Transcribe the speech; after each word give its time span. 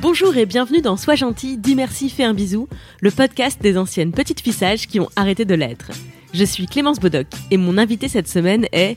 Bonjour 0.00 0.36
et 0.36 0.46
bienvenue 0.46 0.80
dans 0.80 0.96
Sois 0.96 1.14
gentil, 1.14 1.58
dis 1.58 1.74
merci, 1.74 2.08
fais 2.08 2.24
un 2.24 2.32
bisou, 2.32 2.68
le 3.00 3.10
podcast 3.10 3.60
des 3.60 3.76
anciennes 3.76 4.12
petites 4.12 4.40
fissages 4.40 4.86
qui 4.86 5.00
ont 5.00 5.10
arrêté 5.16 5.44
de 5.44 5.54
l'être. 5.54 5.90
Je 6.32 6.44
suis 6.44 6.66
Clémence 6.66 7.00
Bodoc 7.00 7.26
et 7.50 7.56
mon 7.56 7.76
invité 7.76 8.08
cette 8.08 8.28
semaine 8.28 8.66
est 8.72 8.96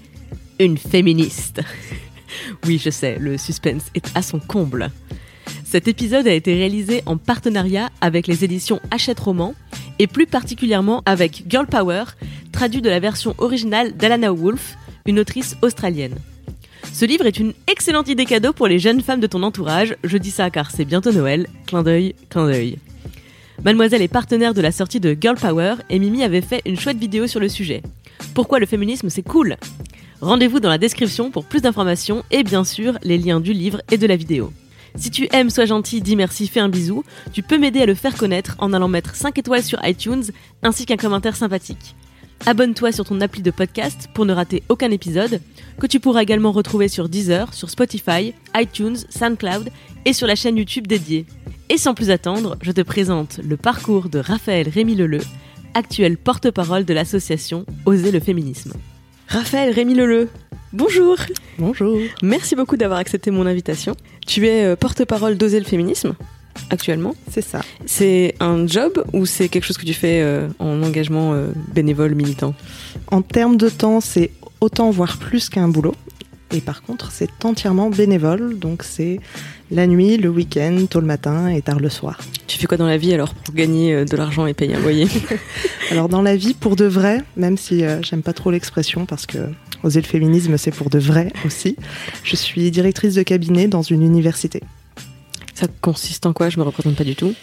une 0.59 0.77
féministe. 0.77 1.61
oui, 2.65 2.81
je 2.83 2.89
sais, 2.89 3.17
le 3.19 3.37
suspense 3.37 3.85
est 3.95 4.15
à 4.15 4.21
son 4.21 4.39
comble. 4.39 4.91
Cet 5.65 5.87
épisode 5.87 6.27
a 6.27 6.33
été 6.33 6.53
réalisé 6.53 7.03
en 7.05 7.17
partenariat 7.17 7.89
avec 8.01 8.27
les 8.27 8.43
éditions 8.43 8.79
Hachette 8.91 9.19
Roman 9.19 9.55
et 9.99 10.07
plus 10.07 10.25
particulièrement 10.25 11.03
avec 11.05 11.43
Girl 11.47 11.67
Power, 11.67 12.05
traduit 12.51 12.81
de 12.81 12.89
la 12.89 12.99
version 12.99 13.35
originale 13.37 13.95
d'Alana 13.95 14.31
Wolf, 14.31 14.77
une 15.09 15.19
autrice 15.19 15.57
australienne. 15.63 16.15
Ce 16.93 17.03
livre 17.03 17.25
est 17.25 17.39
une 17.39 17.53
excellente 17.67 18.07
idée 18.09 18.25
cadeau 18.25 18.53
pour 18.53 18.67
les 18.67 18.77
jeunes 18.77 19.01
femmes 19.01 19.19
de 19.19 19.27
ton 19.27 19.41
entourage. 19.41 19.95
Je 20.03 20.17
dis 20.17 20.29
ça 20.29 20.51
car 20.51 20.69
c'est 20.69 20.85
bientôt 20.85 21.11
Noël. 21.11 21.47
Clin 21.65 21.81
d'œil, 21.81 22.13
clin 22.29 22.45
d'œil. 22.45 22.77
Mademoiselle 23.65 24.03
est 24.03 24.07
partenaire 24.07 24.53
de 24.53 24.61
la 24.61 24.71
sortie 24.71 24.99
de 24.99 25.17
Girl 25.19 25.35
Power 25.35 25.75
et 25.89 25.97
Mimi 25.97 26.23
avait 26.23 26.41
fait 26.41 26.61
une 26.65 26.79
chouette 26.79 26.99
vidéo 26.99 27.25
sur 27.25 27.39
le 27.39 27.49
sujet. 27.49 27.81
Pourquoi 28.35 28.59
le 28.59 28.67
féminisme 28.67 29.09
c'est 29.09 29.23
cool? 29.23 29.57
Rendez-vous 30.21 30.59
dans 30.59 30.69
la 30.69 30.77
description 30.77 31.31
pour 31.31 31.45
plus 31.45 31.61
d'informations 31.61 32.23
et 32.29 32.43
bien 32.43 32.63
sûr 32.63 32.99
les 33.01 33.17
liens 33.17 33.39
du 33.39 33.53
livre 33.53 33.81
et 33.91 33.97
de 33.97 34.05
la 34.05 34.15
vidéo. 34.15 34.53
Si 34.95 35.09
tu 35.09 35.27
aimes 35.31 35.49
Sois 35.49 35.65
gentil, 35.65 36.01
dis 36.01 36.15
merci, 36.15 36.47
fais 36.47 36.59
un 36.59 36.69
bisou, 36.69 37.03
tu 37.33 37.41
peux 37.41 37.57
m'aider 37.57 37.81
à 37.81 37.85
le 37.87 37.95
faire 37.95 38.15
connaître 38.15 38.55
en 38.59 38.73
allant 38.73 38.87
mettre 38.87 39.15
5 39.15 39.37
étoiles 39.39 39.63
sur 39.63 39.79
iTunes 39.85 40.25
ainsi 40.61 40.85
qu'un 40.85 40.97
commentaire 40.97 41.35
sympathique. 41.35 41.95
Abonne-toi 42.45 42.91
sur 42.91 43.05
ton 43.05 43.21
appli 43.21 43.41
de 43.41 43.51
podcast 43.51 44.09
pour 44.13 44.25
ne 44.25 44.33
rater 44.33 44.63
aucun 44.69 44.91
épisode, 44.91 45.41
que 45.79 45.87
tu 45.87 45.99
pourras 45.99 46.23
également 46.23 46.51
retrouver 46.51 46.87
sur 46.87 47.09
Deezer, 47.09 47.53
sur 47.53 47.69
Spotify, 47.69 48.33
iTunes, 48.55 48.97
SoundCloud 49.09 49.69
et 50.05 50.13
sur 50.13 50.25
la 50.25 50.35
chaîne 50.35 50.57
YouTube 50.57 50.87
dédiée. 50.87 51.25
Et 51.69 51.77
sans 51.77 51.93
plus 51.93 52.09
attendre, 52.09 52.57
je 52.61 52.71
te 52.71 52.81
présente 52.81 53.39
le 53.47 53.57
parcours 53.57 54.09
de 54.09 54.19
Raphaël 54.19 54.67
Rémy 54.69 54.95
Leleu, 54.95 55.21
actuel 55.73 56.17
porte-parole 56.17 56.85
de 56.85 56.93
l'association 56.93 57.65
Oser 57.85 58.11
le 58.11 58.19
féminisme. 58.19 58.73
Raphaël 59.27 59.71
Rémy 59.71 59.93
Leleu, 59.93 60.29
bonjour 60.73 61.17
Bonjour. 61.59 61.99
Merci 62.23 62.55
beaucoup 62.55 62.77
d'avoir 62.77 62.99
accepté 62.99 63.31
mon 63.31 63.45
invitation. 63.45 63.95
Tu 64.25 64.47
es 64.47 64.65
euh, 64.65 64.75
porte-parole 64.75 65.37
d'Oser 65.37 65.59
le 65.59 65.65
féminisme 65.65 66.15
actuellement. 66.69 67.15
C'est 67.31 67.41
ça. 67.41 67.61
C'est 67.85 68.35
un 68.39 68.67
job 68.67 69.03
ou 69.13 69.25
c'est 69.25 69.49
quelque 69.49 69.65
chose 69.65 69.77
que 69.77 69.85
tu 69.85 69.93
fais 69.93 70.21
euh, 70.21 70.47
en 70.59 70.81
engagement 70.83 71.33
euh, 71.33 71.47
bénévole, 71.73 72.15
militant? 72.15 72.53
En 73.07 73.21
termes 73.21 73.57
de 73.57 73.69
temps, 73.69 74.01
c'est 74.01 74.31
autant 74.61 74.89
voire 74.91 75.17
plus 75.17 75.49
qu'un 75.49 75.67
boulot. 75.67 75.95
Et 76.51 76.61
par 76.61 76.81
contre, 76.81 77.11
c'est 77.11 77.45
entièrement 77.45 77.91
bénévole, 77.91 78.57
donc 78.57 78.81
c'est 78.83 79.19
la 79.69 79.85
nuit, 79.85 80.17
le 80.17 80.29
week-end, 80.29 80.85
tôt 80.89 80.99
le 80.99 81.05
matin 81.05 81.47
et 81.47 81.61
tard 81.61 81.79
le 81.79 81.89
soir. 81.89 82.19
Tu 82.47 82.57
fais 82.57 82.65
quoi 82.65 82.77
dans 82.77 82.87
la 82.87 82.97
vie 82.97 83.13
alors 83.13 83.35
pour 83.35 83.53
gagner 83.53 83.93
euh, 83.93 84.05
de 84.05 84.17
l'argent 84.17 84.47
et 84.47 84.55
payer 84.55 84.73
un 84.73 84.79
loyer? 84.79 85.07
Alors 85.91 86.09
dans 86.09 86.23
la 86.23 86.35
vie, 86.35 86.55
pour 86.55 86.75
de 86.75 86.85
vrai, 86.85 87.21
même 87.37 87.57
si 87.57 87.83
euh, 87.83 88.01
j'aime 88.01 88.23
pas 88.23 88.33
trop 88.33 88.49
l'expression 88.49 89.05
parce 89.05 89.27
que 89.27 89.37
oser 89.83 90.01
le 90.01 90.07
féminisme, 90.07 90.57
c'est 90.57 90.71
pour 90.71 90.89
de 90.89 90.97
vrai 90.97 91.31
aussi, 91.45 91.75
je 92.23 92.35
suis 92.35 92.71
directrice 92.71 93.13
de 93.13 93.21
cabinet 93.21 93.67
dans 93.67 93.83
une 93.83 94.01
université. 94.01 94.61
Ça 95.59 95.67
consiste 95.81 96.25
en 96.25 96.31
quoi? 96.31 96.49
Je 96.49 96.57
me 96.57 96.63
représente 96.63 96.95
pas 96.95 97.03
du 97.03 97.17
tout. 97.17 97.33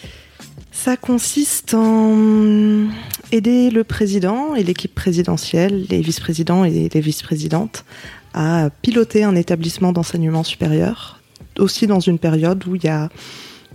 Ça 0.71 0.97
consiste 0.97 1.75
en 1.75 2.87
aider 3.31 3.69
le 3.69 3.83
président 3.83 4.55
et 4.55 4.63
l'équipe 4.63 4.95
présidentielle, 4.95 5.85
les 5.91 6.01
vice-présidents 6.01 6.63
et 6.63 6.89
les 6.91 6.99
vice-présidentes 6.99 7.85
à 8.33 8.71
piloter 8.81 9.23
un 9.23 9.35
établissement 9.35 9.91
d'enseignement 9.91 10.43
supérieur, 10.43 11.21
aussi 11.59 11.85
dans 11.85 11.99
une 11.99 12.17
période 12.17 12.65
où 12.65 12.73
il 12.73 12.83
y 12.85 12.87
a 12.87 13.09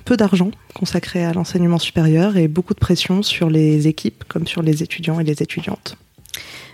peu 0.04 0.16
d'argent 0.16 0.50
consacré 0.74 1.24
à 1.24 1.32
l'enseignement 1.32 1.78
supérieur 1.78 2.36
et 2.36 2.48
beaucoup 2.48 2.74
de 2.74 2.80
pression 2.80 3.22
sur 3.22 3.48
les 3.48 3.86
équipes 3.86 4.24
comme 4.26 4.48
sur 4.48 4.62
les 4.62 4.82
étudiants 4.82 5.20
et 5.20 5.24
les 5.24 5.41
étudiantes. 5.41 5.97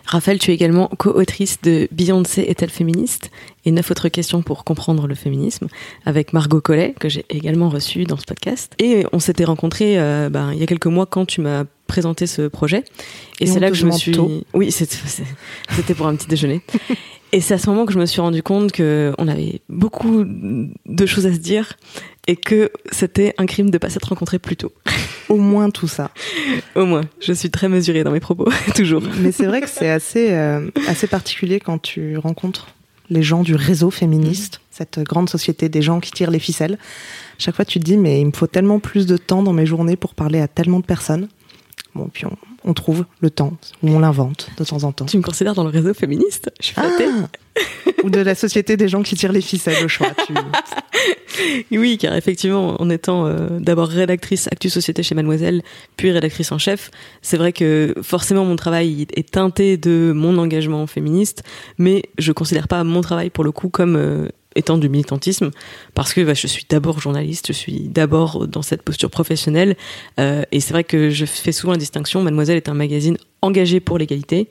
Raphaël, 0.09 0.39
tu 0.39 0.51
es 0.51 0.55
également 0.55 0.89
co-autrice 0.97 1.61
de 1.61 1.87
Beyoncé 1.93 2.41
est-elle 2.41 2.71
féministe 2.71 3.31
et 3.67 3.71
neuf 3.71 3.91
autres 3.91 4.09
questions 4.09 4.41
pour 4.41 4.65
comprendre 4.65 5.07
le 5.07 5.15
féminisme 5.15 5.69
avec 6.07 6.33
Margot 6.33 6.63
Collet 6.63 6.95
que 6.99 7.11
j'ai 7.11 7.27
également 7.29 7.69
reçue 7.69 8.05
dans 8.05 8.17
ce 8.17 8.25
podcast. 8.25 8.73
Et 8.79 9.05
on 9.13 9.19
s'était 9.19 9.45
rencontrés 9.45 9.99
euh, 9.99 10.31
ben, 10.31 10.55
il 10.55 10.61
y 10.61 10.63
a 10.63 10.67
quelques 10.67 10.87
mois 10.87 11.05
quand 11.05 11.27
tu 11.27 11.43
m'as 11.43 11.65
présenté 11.89 12.29
ce 12.29 12.43
projet. 12.47 12.85
Et, 13.41 13.47
c'est 13.47 13.59
là 13.59 13.71
que 13.71 13.77
je 13.77 13.87
me 13.87 13.91
suis. 13.91 14.13
Tôt. 14.13 14.31
Oui, 14.55 14.71
c'était 14.71 15.95
pour 15.95 16.07
un 16.07 16.15
petit 16.15 16.29
déjeuner. 16.29 16.63
Et 17.33 17.43
c'est 17.43 17.55
à 17.55 17.59
ce 17.59 17.69
moment 17.69 17.85
que 17.85 17.93
je 17.93 17.99
me 17.99 18.07
suis 18.07 18.23
rendu 18.23 18.43
compte 18.43 18.73
que 18.73 19.13
on 19.19 19.29
avait 19.29 19.61
beaucoup 19.69 20.25
de 20.25 21.07
choses 21.07 21.27
à 21.27 21.33
se 21.33 21.39
dire 21.39 21.75
et 22.27 22.37
que 22.37 22.71
c'était 22.91 23.35
un 23.37 23.45
crime 23.45 23.71
de 23.71 23.77
pas 23.77 23.91
s'être 23.91 24.09
rencontrés 24.09 24.39
plus 24.39 24.57
tôt. 24.57 24.73
Au 25.29 25.37
moins 25.37 25.69
tout 25.69 25.89
ça. 25.89 26.11
Au 26.75 26.87
moins, 26.87 27.03
je 27.21 27.35
suis 27.35 27.51
très 27.51 27.69
mesurée 27.69 28.03
dans 28.03 28.13
mes 28.13 28.21
propos, 28.21 28.49
toujours. 28.75 29.03
Mais 29.19 29.33
c'est 29.33 29.45
vrai 29.45 29.61
que 29.61 29.69
c'est 29.69 29.91
assez, 29.91 30.33
euh, 30.33 30.71
assez 30.87 31.07
particulier 31.07 31.61
quand 31.61 31.79
tu 31.79 32.17
rencontres 32.17 32.69
les 33.11 33.23
gens 33.23 33.43
du 33.43 33.55
réseau 33.55 33.91
féministe, 33.91 34.61
cette 34.71 35.01
grande 35.01 35.29
société 35.29 35.69
des 35.69 35.83
gens 35.83 36.01
qui 36.01 36.11
tirent 36.11 36.31
les 36.31 36.39
ficelles. 36.39 36.79
Chaque 37.39 37.57
fois, 37.57 37.65
tu 37.65 37.79
te 37.79 37.85
dis, 37.85 37.97
mais 37.97 38.21
il 38.21 38.27
me 38.27 38.33
faut 38.33 38.47
tellement 38.47 38.79
plus 38.79 39.07
de 39.07 39.17
temps 39.17 39.43
dans 39.43 39.53
mes 39.53 39.67
journées 39.67 39.97
pour 39.97 40.15
parler 40.15 40.41
à 40.41 40.49
tellement 40.49 40.81
de 40.81 40.85
personnes. 40.85 41.29
Bon, 41.99 42.09
puis 42.13 42.27
on, 42.27 42.37
on 42.65 42.75
trouve 42.75 43.05
le 43.21 43.31
temps, 43.31 43.57
ou 43.83 43.91
on 43.91 43.99
l'invente 43.99 44.51
de 44.57 44.65
temps 44.65 44.85
en 44.85 44.93
temps. 44.93 45.07
Tu 45.07 45.17
me 45.19 45.23
considères 45.23 45.55
dans 45.55 45.65
le 45.65 45.71
réseau 45.71 45.95
féministe? 45.95 46.51
Je 46.61 46.67
suis 46.67 46.75
flattée. 46.75 47.07
Ah 47.09 47.27
ou 48.05 48.11
de 48.11 48.21
la 48.21 48.37
société 48.37 48.77
des 48.77 48.89
gens 48.89 49.03
qui 49.03 49.17
tirent 49.17 49.33
les 49.33 49.41
ficelles 49.41 49.85
au 49.85 49.89
choix. 49.89 50.11
Tu... 50.27 50.35
Oui, 51.71 51.99
car 51.99 52.15
effectivement, 52.15 52.81
en 52.81 52.91
étant 52.91 53.27
euh, 53.27 53.61
d'abord 53.61 53.89
rédactrice 53.89 54.49
Actu 54.49 54.71
Société 54.71 55.05
chez 55.05 55.15
Mademoiselle, 55.15 55.63
puis 55.97 56.11
rédactrice 56.11 56.51
en 56.51 56.59
chef, 56.59 56.91
c'est 57.23 57.37
vrai 57.37 57.53
que 57.53 57.95
forcément 58.03 58.45
mon 58.45 58.57
travail 58.57 59.07
est 59.15 59.31
teinté 59.31 59.77
de 59.77 60.13
mon 60.15 60.37
engagement 60.39 60.87
féministe, 60.89 61.45
mais 61.79 62.03
je 62.19 62.33
considère 62.33 62.67
pas 62.67 62.83
mon 62.83 63.01
travail 63.03 63.31
pour 63.31 63.45
le 63.45 63.53
coup 63.53 63.69
comme 63.69 63.97
euh, 63.97 64.29
étant 64.57 64.79
du 64.79 64.89
militantisme, 64.89 65.51
parce 65.95 66.15
que 66.15 66.21
bah, 66.21 66.35
je 66.35 66.47
suis 66.47 66.65
d'abord 66.69 67.01
journaliste, 67.01 67.49
je 67.49 67.53
suis 67.53 67.89
d'abord 67.89 68.47
dans 68.49 68.63
cette 68.63 68.83
posture 68.83 69.11
professionnelle, 69.11 69.77
euh, 70.19 70.43
et 70.53 70.61
c'est 70.61 70.73
vrai 70.73 70.85
que 70.85 71.11
je 71.11 71.27
fais 71.27 71.53
souvent 71.53 71.73
la 71.73 71.79
distinction. 71.79 72.23
Mademoiselle 72.23 72.57
est 72.57 72.69
un 72.69 72.75
magazine 72.75 73.19
engagé 73.43 73.81
pour 73.81 73.99
l'égalité, 73.99 74.49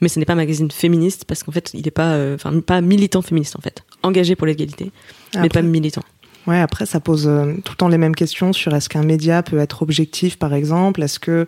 mais 0.00 0.08
ce 0.08 0.18
n'est 0.18 0.24
pas 0.24 0.32
un 0.32 0.36
magazine 0.36 0.70
féministe 0.70 1.24
parce 1.26 1.42
qu'en 1.42 1.52
fait, 1.52 1.70
il 1.74 1.84
n'est 1.84 1.90
pas, 1.90 2.12
euh, 2.12 2.36
pas 2.64 2.80
militant 2.80 3.22
féministe 3.22 3.56
en 3.56 3.60
fait, 3.60 3.84
engagé 4.02 4.36
pour 4.36 4.46
l'égalité, 4.46 4.92
mais 5.36 5.48
pas 5.48 5.62
militant. 5.62 6.02
Ouais, 6.46 6.58
après, 6.58 6.86
ça 6.86 7.00
pose 7.00 7.28
euh, 7.28 7.54
tout 7.64 7.72
le 7.72 7.76
temps 7.76 7.88
les 7.88 7.98
mêmes 7.98 8.14
questions 8.14 8.52
sur 8.52 8.74
est-ce 8.74 8.88
qu'un 8.88 9.02
média 9.02 9.42
peut 9.42 9.58
être 9.58 9.82
objectif, 9.82 10.38
par 10.38 10.54
exemple? 10.54 11.02
Est-ce 11.02 11.20
que, 11.20 11.46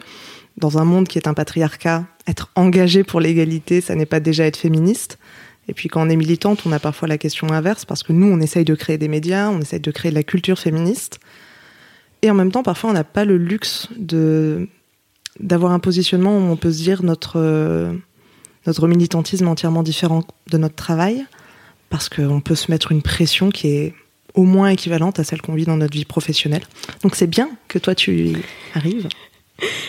dans 0.59 0.79
un 0.79 0.85
monde 0.85 1.09
qui 1.09 1.19
est 1.19 1.27
un 1.27 1.35
patriarcat, 1.35 2.05
être 2.27 2.51
engagé 2.57 3.03
pour 3.03 3.21
l'égalité, 3.21 3.81
ça 3.81 3.95
n'est 3.95 4.07
pas 4.07 4.21
déjà 4.21 4.45
être 4.45 4.59
féministe? 4.59 5.19
Et 5.69 5.75
puis, 5.75 5.89
quand 5.89 6.05
on 6.05 6.11
est 6.11 6.17
militante, 6.17 6.63
on 6.67 6.73
a 6.73 6.79
parfois 6.79 7.09
la 7.09 7.19
question 7.19 7.51
inverse, 7.51 7.85
parce 7.85 8.03
que 8.03 8.13
nous, 8.13 8.27
on 8.27 8.41
essaye 8.41 8.65
de 8.65 8.75
créer 8.75 8.99
des 8.99 9.09
médias, 9.09 9.49
on 9.49 9.61
essaye 9.61 9.81
de 9.81 9.91
créer 9.91 10.11
de 10.11 10.17
la 10.17 10.23
culture 10.23 10.59
féministe. 10.59 11.21
Et 12.23 12.31
en 12.31 12.35
même 12.35 12.51
temps, 12.51 12.63
parfois, 12.63 12.91
on 12.91 12.95
n'a 12.95 13.05
pas 13.05 13.25
le 13.25 13.37
luxe 13.37 13.89
de 13.97 14.69
d'avoir 15.41 15.73
un 15.73 15.79
positionnement 15.79 16.37
où 16.37 16.43
on 16.43 16.57
peut 16.57 16.71
se 16.71 16.83
dire 16.83 17.03
notre, 17.03 17.39
euh, 17.39 17.95
notre 18.67 18.87
militantisme 18.87 19.47
est 19.47 19.49
entièrement 19.49 19.83
différent 19.83 20.25
de 20.51 20.59
notre 20.59 20.75
travail, 20.75 21.25
parce 21.89 22.11
qu'on 22.11 22.41
peut 22.41 22.55
se 22.55 22.71
mettre 22.71 22.93
une 22.93 23.01
pression 23.01 23.51
qui 23.51 23.69
est 23.69 23.95
au 24.35 24.45
moins 24.45 24.69
équivalente 24.69 25.19
à 25.19 25.25
celle 25.25 25.43
qu'on 25.43 25.55
vit 25.55 25.65
dans 25.65 25.77
notre 25.77 25.95
vie 25.95 26.05
professionnelle. 26.05 26.63
Donc 27.03 27.17
c'est 27.17 27.27
bien 27.27 27.51
que 27.69 27.79
toi 27.79 27.95
tu 27.95 28.29
y 28.29 28.37
arrives. 28.75 29.09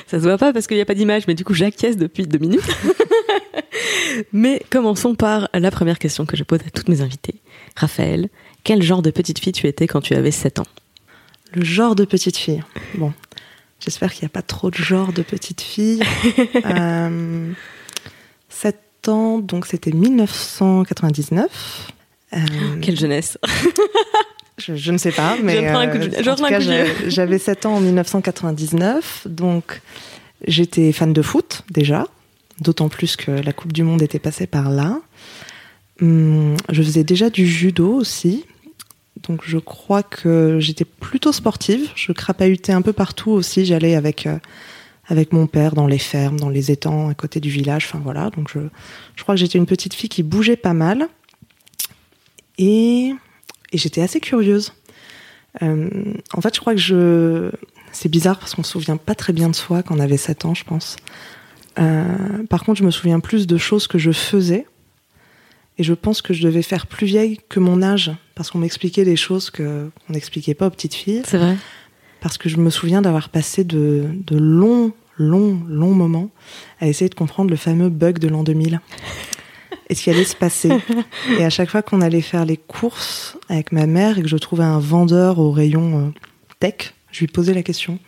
Ça 0.08 0.20
se 0.20 0.24
voit 0.24 0.38
pas 0.38 0.54
parce 0.54 0.68
qu'il 0.68 0.78
n'y 0.78 0.82
a 0.82 0.86
pas 0.86 0.96
d'image, 0.96 1.24
mais 1.28 1.34
du 1.34 1.44
coup 1.44 1.54
j'acquiesce 1.54 1.98
depuis 1.98 2.28
deux 2.28 2.40
minutes. 2.40 2.62
mais 4.34 4.62
commençons 4.70 5.16
par 5.16 5.50
la 5.54 5.72
première 5.72 6.00
question 6.00 6.26
que 6.26 6.38
je 6.38 6.44
pose 6.44 6.60
à 6.66 6.70
toutes 6.70 6.90
mes 6.90 7.02
invitées. 7.02 7.36
Raphaël, 7.76 8.30
quel 8.64 8.82
genre 8.82 9.02
de 9.02 9.12
petite 9.12 9.40
fille 9.40 9.54
tu 9.54 9.68
étais 9.68 9.88
quand 9.88 10.02
tu 10.02 10.16
avais 10.16 10.32
7 10.32 10.60
ans? 10.60 10.68
Le 11.54 11.64
genre 11.64 11.96
de 11.96 12.06
petite 12.06 12.38
fille. 12.38 12.64
Bon, 12.96 13.14
j'espère 13.80 14.14
qu'il 14.14 14.24
n'y 14.24 14.28
a 14.28 14.34
pas 14.34 14.42
trop 14.42 14.72
de 14.72 14.76
genre 14.76 15.14
de 15.14 15.22
petite 15.22 15.62
fille. 15.62 16.02
Euh, 16.66 17.52
7 18.50 19.10
ans, 19.10 19.40
donc 19.40 19.66
c'était 19.66 19.92
1999. 19.92 21.92
Euh, 22.34 22.40
Quelle 22.82 22.98
jeunesse 22.98 23.38
je, 24.58 24.92
ne 24.92 24.98
sais 24.98 25.12
pas, 25.12 25.36
mais 25.42 25.72
j'avais 27.08 27.40
7 27.40 27.66
ans 27.66 27.76
en 27.76 27.82
1999, 27.82 29.28
donc 29.28 29.82
j'étais 30.48 30.92
fan 30.92 31.14
de 31.14 31.22
foot 31.22 31.64
déjà, 31.70 32.08
d'autant 32.64 32.90
plus 32.90 33.16
que 33.16 33.32
la 33.32 33.54
Coupe 33.54 33.74
du 33.74 33.84
Monde 33.84 34.02
était 34.02 34.20
passée 34.20 34.48
par 34.48 34.70
là. 34.70 35.00
Hum, 36.02 36.56
je 36.72 36.82
faisais 36.82 37.04
déjà 37.04 37.30
du 37.30 37.46
judo 37.46 37.94
aussi, 37.94 38.46
donc 39.22 39.42
je 39.46 39.58
crois 39.58 40.04
que 40.04 40.58
j'étais 40.60 40.86
plutôt 40.86 41.32
sportive. 41.32 41.90
Je 41.96 42.12
crapahutais 42.12 42.74
un 42.74 42.82
peu 42.82 42.94
partout 42.94 43.32
aussi. 43.32 43.66
J'allais 43.66 43.96
avec 43.96 44.26
euh, 44.26 44.38
avec 45.08 45.34
mon 45.34 45.48
père 45.48 45.76
dans 45.76 45.88
les 45.88 46.00
fermes, 46.00 46.40
dans 46.40 46.50
les 46.50 46.72
étangs 46.72 47.10
à 47.10 47.14
côté 47.14 47.40
du 47.40 47.50
village. 47.50 47.86
Enfin 47.88 48.02
voilà. 48.04 48.30
Donc 48.32 48.52
je 48.54 49.24
crois 49.24 49.36
que 49.36 49.40
j'étais 49.40 49.58
une 49.58 49.66
petite 49.66 49.94
fille 49.94 50.10
qui 50.10 50.24
bougeait 50.24 50.56
pas 50.56 50.74
mal 50.74 51.08
et 52.58 53.14
j'étais 53.74 54.02
assez 54.02 54.20
curieuse. 54.20 54.74
Euh, 55.62 55.90
en 56.34 56.42
fait, 56.42 56.56
je 56.56 56.60
crois 56.60 56.74
que 56.74 56.80
je 56.82 57.52
c'est 57.92 58.10
bizarre 58.10 58.40
parce 58.40 58.56
qu'on 58.56 58.64
se 58.64 58.72
souvient 58.72 58.98
pas 58.98 59.16
très 59.16 59.34
bien 59.34 59.50
de 59.50 59.56
soi 59.56 59.84
quand 59.84 59.96
on 59.96 60.00
avait 60.00 60.18
7 60.18 60.46
ans, 60.46 60.56
je 60.56 60.64
pense. 60.64 60.96
Euh, 61.80 62.44
par 62.50 62.64
contre, 62.64 62.80
je 62.80 62.84
me 62.84 62.92
souviens 62.92 63.20
plus 63.20 63.48
de 63.48 63.58
choses 63.58 63.88
que 63.88 63.98
je 63.98 64.12
faisais 64.12 64.66
et 65.78 65.84
je 65.84 65.94
pense 65.94 66.22
que 66.22 66.34
je 66.34 66.44
devais 66.44 66.62
faire 66.62 66.88
plus 66.88 67.08
vieille 67.08 67.40
que 67.50 67.60
mon 67.60 67.82
âge, 67.82 68.12
parce 68.36 68.52
qu'on 68.52 68.60
m'expliquait 68.60 69.06
des 69.06 69.16
choses 69.16 69.50
que 69.50 69.90
qu'on 70.06 70.14
n'expliquait 70.14 70.54
pas 70.54 70.68
aux 70.68 70.72
petites 70.72 70.94
filles. 70.94 71.24
C'est 71.26 71.38
vrai. 71.38 71.58
Parce 72.22 72.38
que 72.38 72.48
je 72.48 72.58
me 72.58 72.70
souviens 72.70 73.02
d'avoir 73.02 73.30
passé 73.30 73.64
de, 73.64 74.06
de 74.26 74.38
longs, 74.38 74.94
longs, 75.18 75.60
longs 75.68 75.94
moments 75.94 76.30
à 76.80 76.88
essayer 76.88 77.10
de 77.10 77.16
comprendre 77.16 77.50
le 77.50 77.58
fameux 77.58 77.90
bug 77.90 78.20
de 78.20 78.28
l'an 78.28 78.44
2000. 78.44 78.80
et 79.90 79.96
ce 79.96 80.04
qui 80.04 80.10
allait 80.10 80.24
se 80.24 80.36
passer. 80.36 80.72
Et 81.38 81.44
à 81.44 81.50
chaque 81.50 81.70
fois 81.70 81.82
qu'on 81.82 82.02
allait 82.02 82.22
faire 82.22 82.46
les 82.46 82.58
courses 82.58 83.38
avec 83.50 83.72
ma 83.72 83.86
mère 83.86 84.18
et 84.18 84.22
que 84.22 84.28
je 84.28 84.38
trouvais 84.38 84.64
un 84.64 84.80
vendeur 84.80 85.40
au 85.40 85.52
rayon 85.52 86.08
euh, 86.08 86.10
tech, 86.60 86.94
je 87.12 87.20
lui 87.20 87.28
posais 87.28 87.54
la 87.54 87.64
question. 87.64 88.00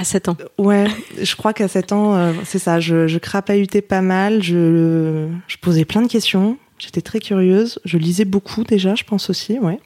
À 0.00 0.04
7 0.04 0.30
ans. 0.30 0.36
Ouais, 0.56 0.86
je 1.20 1.36
crois 1.36 1.52
qu'à 1.52 1.68
7 1.68 1.92
ans, 1.92 2.16
euh, 2.16 2.32
c'est 2.46 2.58
ça, 2.58 2.80
je, 2.80 3.06
je 3.06 3.18
crapahutais 3.18 3.82
pas 3.82 4.00
mal, 4.00 4.42
je, 4.42 5.28
je 5.46 5.56
posais 5.58 5.84
plein 5.84 6.00
de 6.00 6.08
questions, 6.08 6.56
j'étais 6.78 7.02
très 7.02 7.20
curieuse, 7.20 7.78
je 7.84 7.98
lisais 7.98 8.24
beaucoup 8.24 8.64
déjà, 8.64 8.94
je 8.94 9.04
pense 9.04 9.28
aussi, 9.28 9.58
ouais. 9.58 9.78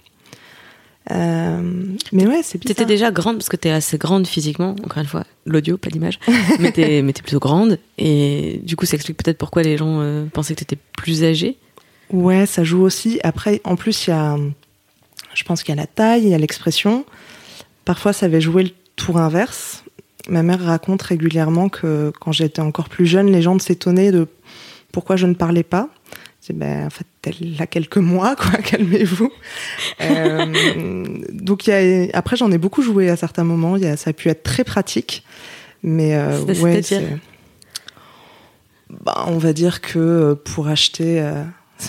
Euh, 1.10 1.60
mais 2.12 2.28
ouais, 2.28 2.42
c'est 2.44 2.58
T'étais 2.58 2.84
déjà 2.84 3.10
grande, 3.10 3.38
parce 3.38 3.48
que 3.48 3.56
t'es 3.56 3.70
assez 3.70 3.98
grande 3.98 4.28
physiquement, 4.28 4.76
encore 4.84 4.98
une 4.98 5.08
fois, 5.08 5.24
l'audio, 5.46 5.78
pas 5.78 5.90
l'image, 5.90 6.20
mais 6.60 6.70
t'es 6.70 7.02
plutôt 7.02 7.40
grande, 7.40 7.80
et 7.98 8.60
du 8.62 8.76
coup 8.76 8.86
ça 8.86 8.94
explique 8.94 9.16
peut-être 9.16 9.38
pourquoi 9.38 9.64
les 9.64 9.76
gens 9.76 10.00
euh, 10.00 10.26
pensaient 10.26 10.54
que 10.54 10.60
t'étais 10.60 10.78
plus 10.96 11.24
âgée. 11.24 11.58
Ouais, 12.10 12.46
ça 12.46 12.62
joue 12.62 12.82
aussi. 12.82 13.18
Après, 13.24 13.60
en 13.64 13.74
plus, 13.74 14.06
il 14.06 14.10
y 14.10 14.12
a, 14.12 14.36
je 15.34 15.42
pense 15.42 15.64
qu'il 15.64 15.74
y 15.74 15.78
a 15.78 15.80
la 15.80 15.88
taille, 15.88 16.22
il 16.22 16.28
y 16.28 16.34
a 16.34 16.38
l'expression. 16.38 17.04
Parfois, 17.84 18.12
ça 18.12 18.26
avait 18.26 18.40
joué 18.40 18.62
le 18.62 18.70
tour 18.94 19.18
inverse 19.18 19.83
ma 20.28 20.42
mère 20.42 20.62
raconte 20.64 21.02
régulièrement 21.02 21.68
que 21.68 22.12
quand 22.20 22.32
j'étais 22.32 22.60
encore 22.60 22.88
plus 22.88 23.06
jeune, 23.06 23.30
les 23.30 23.42
gens 23.42 23.58
s'étonnaient 23.58 24.12
de 24.12 24.26
pourquoi 24.92 25.16
je 25.16 25.26
ne 25.26 25.34
parlais 25.34 25.62
pas. 25.62 25.88
C'est 26.40 26.56
ben 26.56 26.86
en 26.86 26.90
fait 26.90 27.06
elle 27.22 27.56
a 27.58 27.66
quelques 27.66 27.96
mois 27.96 28.36
quoi, 28.36 28.50
calmez-vous. 28.64 29.30
euh, 30.02 31.04
donc 31.32 31.66
y 31.66 31.72
a, 31.72 32.08
après 32.12 32.36
j'en 32.36 32.52
ai 32.52 32.58
beaucoup 32.58 32.82
joué 32.82 33.08
à 33.08 33.16
certains 33.16 33.44
moments. 33.44 33.76
Y 33.76 33.86
a, 33.86 33.96
ça 33.96 34.10
a 34.10 34.12
pu 34.12 34.28
être 34.28 34.42
très 34.42 34.62
pratique, 34.62 35.24
mais 35.82 36.14
euh, 36.14 36.40
ouais, 36.42 36.82
bah, 39.02 39.24
on 39.28 39.38
va 39.38 39.52
dire 39.52 39.80
que 39.80 39.98
euh, 39.98 40.34
pour 40.34 40.68
acheter 40.68 41.20
euh, 41.20 41.42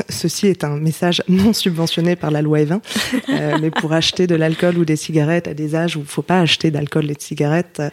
Ceci 0.09 0.47
est 0.47 0.63
un 0.63 0.77
message 0.77 1.23
non 1.29 1.53
subventionné 1.53 2.15
par 2.15 2.31
la 2.31 2.41
loi 2.41 2.61
Evin, 2.61 2.81
euh, 3.29 3.57
mais 3.61 3.71
pour 3.71 3.93
acheter 3.93 4.27
de 4.27 4.35
l'alcool 4.35 4.77
ou 4.77 4.85
des 4.85 4.95
cigarettes 4.95 5.47
à 5.47 5.53
des 5.53 5.75
âges 5.75 5.95
où 5.95 5.99
il 5.99 6.03
ne 6.03 6.07
faut 6.07 6.21
pas 6.21 6.39
acheter 6.39 6.71
d'alcool 6.71 7.09
et 7.09 7.15
de 7.15 7.21
cigarettes, 7.21 7.79
euh, 7.79 7.89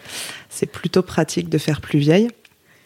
c'est 0.49 0.71
plutôt 0.71 1.01
pratique 1.01 1.49
de 1.49 1.57
faire 1.57 1.81
plus 1.81 1.99
vieille. 1.99 2.29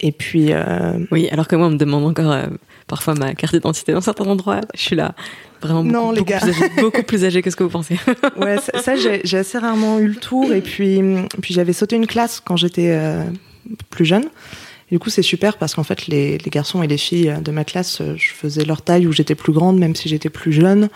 Et 0.00 0.12
puis. 0.12 0.52
Euh... 0.52 0.98
Oui, 1.10 1.28
alors 1.30 1.48
que 1.48 1.56
moi, 1.56 1.66
on 1.66 1.70
me 1.70 1.76
demande 1.76 2.04
encore 2.04 2.32
euh, 2.32 2.46
parfois 2.86 3.14
ma 3.14 3.34
carte 3.34 3.54
d'identité 3.54 3.92
dans 3.92 4.00
certains 4.00 4.26
endroits. 4.26 4.60
Je 4.74 4.80
suis 4.80 4.96
là, 4.96 5.14
vraiment 5.60 5.84
beaucoup, 5.84 5.96
non, 5.96 6.10
les 6.12 6.22
gars. 6.22 6.38
Plus, 6.38 6.50
âgée, 6.50 6.70
beaucoup 6.80 7.02
plus 7.02 7.24
âgée 7.24 7.42
que 7.42 7.50
ce 7.50 7.56
que 7.56 7.64
vous 7.64 7.70
pensez. 7.70 7.98
ouais, 8.36 8.58
ça, 8.58 8.80
ça 8.80 8.94
j'ai 8.96 9.38
assez 9.38 9.58
rarement 9.58 9.98
eu 9.98 10.08
le 10.08 10.16
tour. 10.16 10.52
Et 10.52 10.60
puis, 10.60 11.00
puis 11.42 11.54
j'avais 11.54 11.72
sauté 11.72 11.96
une 11.96 12.06
classe 12.06 12.40
quand 12.40 12.56
j'étais 12.56 12.92
euh, 12.92 13.24
plus 13.90 14.04
jeune 14.04 14.24
du 14.90 14.98
coup, 14.98 15.10
c'est 15.10 15.22
super 15.22 15.58
parce 15.58 15.74
qu'en 15.74 15.82
fait, 15.82 16.06
les, 16.06 16.38
les, 16.38 16.50
garçons 16.50 16.82
et 16.82 16.86
les 16.86 16.98
filles 16.98 17.34
de 17.42 17.50
ma 17.50 17.64
classe, 17.64 18.00
euh, 18.00 18.14
je 18.16 18.32
faisais 18.32 18.64
leur 18.64 18.82
taille 18.82 19.06
où 19.06 19.12
j'étais 19.12 19.34
plus 19.34 19.52
grande, 19.52 19.78
même 19.78 19.94
si 19.94 20.08
j'étais 20.08 20.30
plus 20.30 20.52
jeune. 20.52 20.88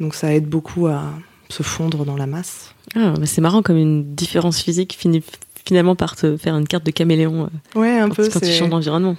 Donc, 0.00 0.14
ça 0.14 0.34
aide 0.34 0.46
beaucoup 0.46 0.86
à 0.86 1.12
se 1.48 1.62
fondre 1.62 2.04
dans 2.04 2.16
la 2.16 2.26
masse. 2.26 2.74
Ah, 2.94 3.14
c'est 3.24 3.40
marrant 3.40 3.62
comme 3.62 3.76
une 3.76 4.14
différence 4.14 4.60
physique 4.60 4.96
finit 4.98 5.22
finalement 5.66 5.96
par 5.96 6.14
te 6.14 6.36
faire 6.36 6.56
une 6.56 6.66
carte 6.66 6.84
de 6.84 6.90
caméléon. 6.90 7.48
Euh, 7.76 7.80
ouais, 7.80 7.98
un 7.98 8.08
quand, 8.08 8.16
peu. 8.16 8.28
Quand 8.28 8.40
tu 8.40 8.52
changes 8.52 8.68
d'environnement. 8.68 9.16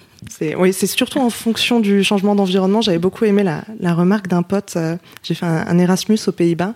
Oui, 0.57 0.73
c'est 0.73 0.87
surtout 0.87 1.19
en 1.19 1.29
fonction 1.29 1.79
du 1.79 2.03
changement 2.03 2.35
d'environnement. 2.35 2.81
J'avais 2.81 2.99
beaucoup 2.99 3.25
aimé 3.25 3.43
la, 3.43 3.63
la 3.79 3.93
remarque 3.93 4.27
d'un 4.27 4.43
pote. 4.43 4.73
Euh, 4.75 4.97
J'ai 5.23 5.33
fait 5.33 5.45
un, 5.45 5.67
un, 5.67 5.77
Erasmus 5.79 6.19
aux 6.27 6.31
Pays-Bas 6.31 6.73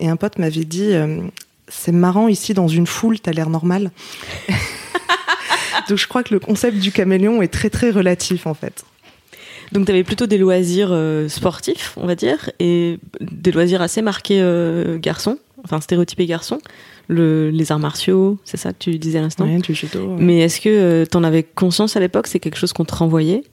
et 0.00 0.08
un 0.08 0.16
pote 0.16 0.38
m'avait 0.38 0.64
dit 0.64 0.92
euh, 0.92 1.20
c'est 1.68 1.92
marrant 1.92 2.28
ici 2.28 2.54
dans 2.54 2.68
une 2.68 2.86
foule, 2.86 3.20
t'as 3.20 3.32
l'air 3.32 3.50
normal. 3.50 3.90
Donc 5.88 5.98
je 5.98 6.06
crois 6.06 6.22
que 6.22 6.34
le 6.34 6.40
concept 6.40 6.78
du 6.78 6.92
caméléon 6.92 7.42
est 7.42 7.52
très 7.52 7.70
très 7.70 7.90
relatif 7.90 8.46
en 8.46 8.54
fait. 8.54 8.84
Donc 9.72 9.86
tu 9.86 9.92
avais 9.92 10.04
plutôt 10.04 10.26
des 10.26 10.38
loisirs 10.38 10.90
euh, 10.92 11.28
sportifs, 11.28 11.92
on 11.96 12.06
va 12.06 12.14
dire, 12.14 12.50
et 12.58 12.98
des 13.20 13.52
loisirs 13.52 13.82
assez 13.82 14.02
marqués 14.02 14.40
euh, 14.40 14.98
garçons, 14.98 15.38
enfin 15.64 15.80
stéréotypés 15.80 16.26
garçons. 16.26 16.58
Le, 17.10 17.48
les 17.50 17.72
arts 17.72 17.78
martiaux, 17.78 18.38
c'est 18.44 18.58
ça 18.58 18.72
que 18.72 18.78
tu 18.78 18.98
disais 18.98 19.18
à 19.18 19.22
l'instant 19.22 19.46
Oui, 19.46 19.58
du 19.58 19.74
judo. 19.74 20.08
Ouais. 20.08 20.16
Mais 20.22 20.38
est-ce 20.40 20.60
que 20.60 20.68
euh, 20.68 21.04
tu 21.10 21.16
en 21.16 21.24
avais 21.24 21.42
conscience 21.42 21.96
à 21.96 22.00
l'époque? 22.00 22.26
C'est 22.26 22.38
quelque 22.38 22.58
chose 22.58 22.74
qu'on 22.74 22.84
te 22.84 22.94
renvoyait? 22.94 23.44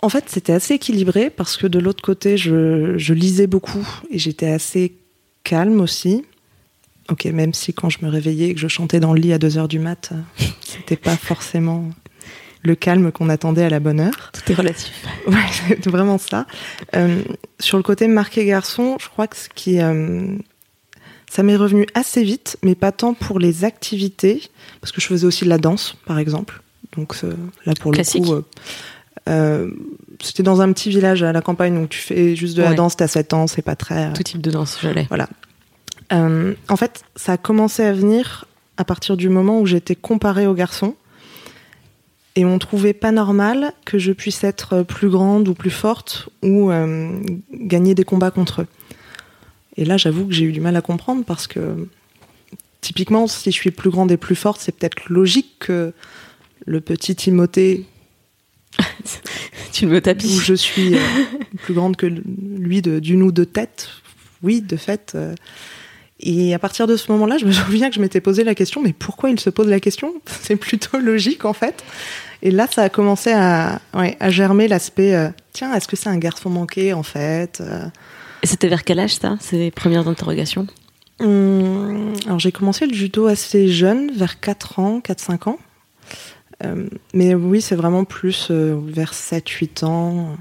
En 0.00 0.08
fait, 0.08 0.24
c'était 0.28 0.52
assez 0.52 0.74
équilibré 0.74 1.28
parce 1.30 1.56
que 1.56 1.66
de 1.66 1.78
l'autre 1.78 2.02
côté, 2.02 2.38
je, 2.38 2.96
je 2.96 3.14
lisais 3.14 3.46
beaucoup 3.46 3.86
et 4.10 4.18
j'étais 4.18 4.48
assez 4.48 4.94
calme 5.44 5.80
aussi. 5.80 6.24
Ok, 7.10 7.24
même 7.26 7.54
si 7.54 7.72
quand 7.72 7.88
je 7.88 7.98
me 8.02 8.08
réveillais 8.10 8.48
et 8.48 8.54
que 8.54 8.60
je 8.60 8.68
chantais 8.68 8.98
dans 9.00 9.12
le 9.14 9.20
lit 9.20 9.32
à 9.32 9.38
2 9.38 9.58
heures 9.58 9.68
du 9.68 9.78
mat, 9.78 10.12
c'était 10.60 10.96
pas 10.96 11.16
forcément 11.16 11.88
le 12.62 12.74
calme 12.74 13.12
qu'on 13.12 13.28
attendait 13.28 13.62
à 13.62 13.70
la 13.70 13.78
bonne 13.78 14.00
heure. 14.00 14.32
Tout 14.32 14.50
est 14.50 14.54
relatif. 14.54 14.92
Ouais, 15.28 15.34
c'est 15.66 15.86
vraiment 15.88 16.18
ça. 16.18 16.46
Euh, 16.96 17.22
sur 17.60 17.76
le 17.76 17.82
côté 17.84 18.06
marqué 18.08 18.44
garçon, 18.44 18.96
je 19.00 19.08
crois 19.08 19.26
que 19.28 19.36
ce 19.36 19.48
qui. 19.54 19.80
Euh, 19.80 20.36
ça 21.30 21.42
m'est 21.42 21.56
revenu 21.56 21.86
assez 21.94 22.22
vite, 22.22 22.56
mais 22.62 22.74
pas 22.74 22.92
tant 22.92 23.12
pour 23.14 23.38
les 23.40 23.64
activités, 23.64 24.40
parce 24.80 24.92
que 24.92 25.00
je 25.00 25.06
faisais 25.06 25.26
aussi 25.26 25.44
de 25.44 25.48
la 25.50 25.58
danse, 25.58 25.96
par 26.06 26.18
exemple. 26.18 26.62
Donc 26.96 27.14
euh, 27.24 27.34
là, 27.66 27.74
pour 27.80 27.92
Classique. 27.92 28.24
le 28.24 28.40
coup. 28.40 28.46
Euh, 29.28 29.70
c'était 30.22 30.44
dans 30.44 30.60
un 30.60 30.72
petit 30.72 30.88
village 30.88 31.22
à 31.24 31.32
la 31.32 31.42
campagne, 31.42 31.74
donc 31.74 31.88
tu 31.90 31.98
fais 31.98 32.36
juste 32.36 32.56
de 32.56 32.62
Ouais. 32.62 32.68
la 32.70 32.74
danse, 32.74 32.96
t'as 32.96 33.08
7 33.08 33.32
ans, 33.34 33.46
c'est 33.48 33.62
pas 33.62 33.74
très. 33.76 34.12
Tout 34.12 34.22
type 34.22 34.40
de 34.40 34.50
danse, 34.52 34.78
je 34.80 34.88
l'ai. 34.88 35.04
Voilà. 35.08 35.28
Euh, 36.12 36.54
en 36.68 36.76
fait, 36.76 37.04
ça 37.16 37.32
a 37.32 37.36
commencé 37.36 37.82
à 37.82 37.92
venir 37.92 38.46
à 38.76 38.84
partir 38.84 39.16
du 39.16 39.28
moment 39.28 39.60
où 39.60 39.66
j'étais 39.66 39.96
comparée 39.96 40.46
aux 40.46 40.54
garçons. 40.54 40.94
Et 42.34 42.44
on 42.44 42.58
trouvait 42.58 42.92
pas 42.92 43.12
normal 43.12 43.72
que 43.86 43.98
je 43.98 44.12
puisse 44.12 44.44
être 44.44 44.82
plus 44.82 45.08
grande 45.08 45.48
ou 45.48 45.54
plus 45.54 45.70
forte 45.70 46.28
ou 46.42 46.70
euh, 46.70 47.10
gagner 47.52 47.94
des 47.94 48.04
combats 48.04 48.30
contre 48.30 48.62
eux. 48.62 48.66
Et 49.78 49.84
là, 49.86 49.96
j'avoue 49.96 50.26
que 50.26 50.34
j'ai 50.34 50.44
eu 50.44 50.52
du 50.52 50.60
mal 50.60 50.76
à 50.76 50.82
comprendre 50.82 51.24
parce 51.24 51.46
que 51.46 51.88
typiquement, 52.82 53.26
si 53.26 53.50
je 53.50 53.56
suis 53.56 53.70
plus 53.70 53.90
grande 53.90 54.12
et 54.12 54.18
plus 54.18 54.36
forte, 54.36 54.60
c'est 54.60 54.72
peut-être 54.72 55.08
logique 55.08 55.56
que 55.60 55.94
le 56.66 56.80
petit 56.80 57.16
Timothée 57.16 57.86
tu 59.72 59.86
me 59.86 59.96
où 59.96 60.00
tapis. 60.00 60.38
je 60.38 60.54
suis 60.54 60.94
euh, 60.94 61.00
plus 61.62 61.74
grande 61.74 61.96
que 61.96 62.06
lui 62.06 62.82
d'une 62.82 63.22
ou 63.22 63.32
deux 63.32 63.46
têtes. 63.46 63.88
Oui, 64.42 64.60
de 64.60 64.76
fait. 64.76 65.12
euh. 65.14 65.34
Et 66.20 66.54
à 66.54 66.58
partir 66.58 66.86
de 66.86 66.96
ce 66.96 67.10
moment-là, 67.12 67.38
je 67.38 67.44
me 67.46 67.52
souviens 67.64 67.88
que 67.88 67.94
je 67.96 68.00
m'étais 68.00 68.20
posé 68.20 68.44
la 68.44 68.54
question, 68.54 68.82
mais 68.82 68.92
pourquoi 68.92 69.30
il 69.30 69.38
se 69.40 69.50
pose 69.50 69.68
la 69.68 69.80
question? 69.80 70.14
C'est 70.42 70.56
plutôt 70.56 70.98
logique 70.98 71.44
en 71.44 71.52
fait. 71.52 71.84
Et 72.42 72.50
là, 72.50 72.66
ça 72.70 72.82
a 72.82 72.88
commencé 72.88 73.32
à, 73.32 73.80
ouais, 73.94 74.16
à 74.20 74.30
germer 74.30 74.68
l'aspect, 74.68 75.14
euh, 75.14 75.28
tiens, 75.52 75.74
est-ce 75.74 75.88
que 75.88 75.96
c'est 75.96 76.10
un 76.10 76.18
garçon 76.18 76.50
manqué 76.50 76.92
en 76.92 77.02
fait 77.02 77.62
Euh, 77.62 77.86
Et 78.42 78.46
c'était 78.46 78.68
vers 78.68 78.84
quel 78.84 78.98
âge 79.00 79.14
ça 79.14 79.36
Ces 79.40 79.70
premières 79.70 80.06
interrogations? 80.06 80.66
Hum, 81.18 82.12
alors 82.26 82.38
j'ai 82.38 82.52
commencé 82.52 82.86
le 82.86 82.92
judo 82.94 83.26
assez 83.26 83.68
jeune, 83.68 84.10
vers 84.14 84.38
4 84.38 84.78
ans, 84.78 85.00
4-5 85.00 85.48
ans. 85.48 85.58
Euh, 86.64 86.86
mais 87.14 87.34
oui, 87.34 87.62
c'est 87.62 87.74
vraiment 87.74 88.04
plus 88.04 88.48
euh, 88.50 88.78
vers 88.86 89.12
7-8 89.14 89.84
ans. 89.86 90.36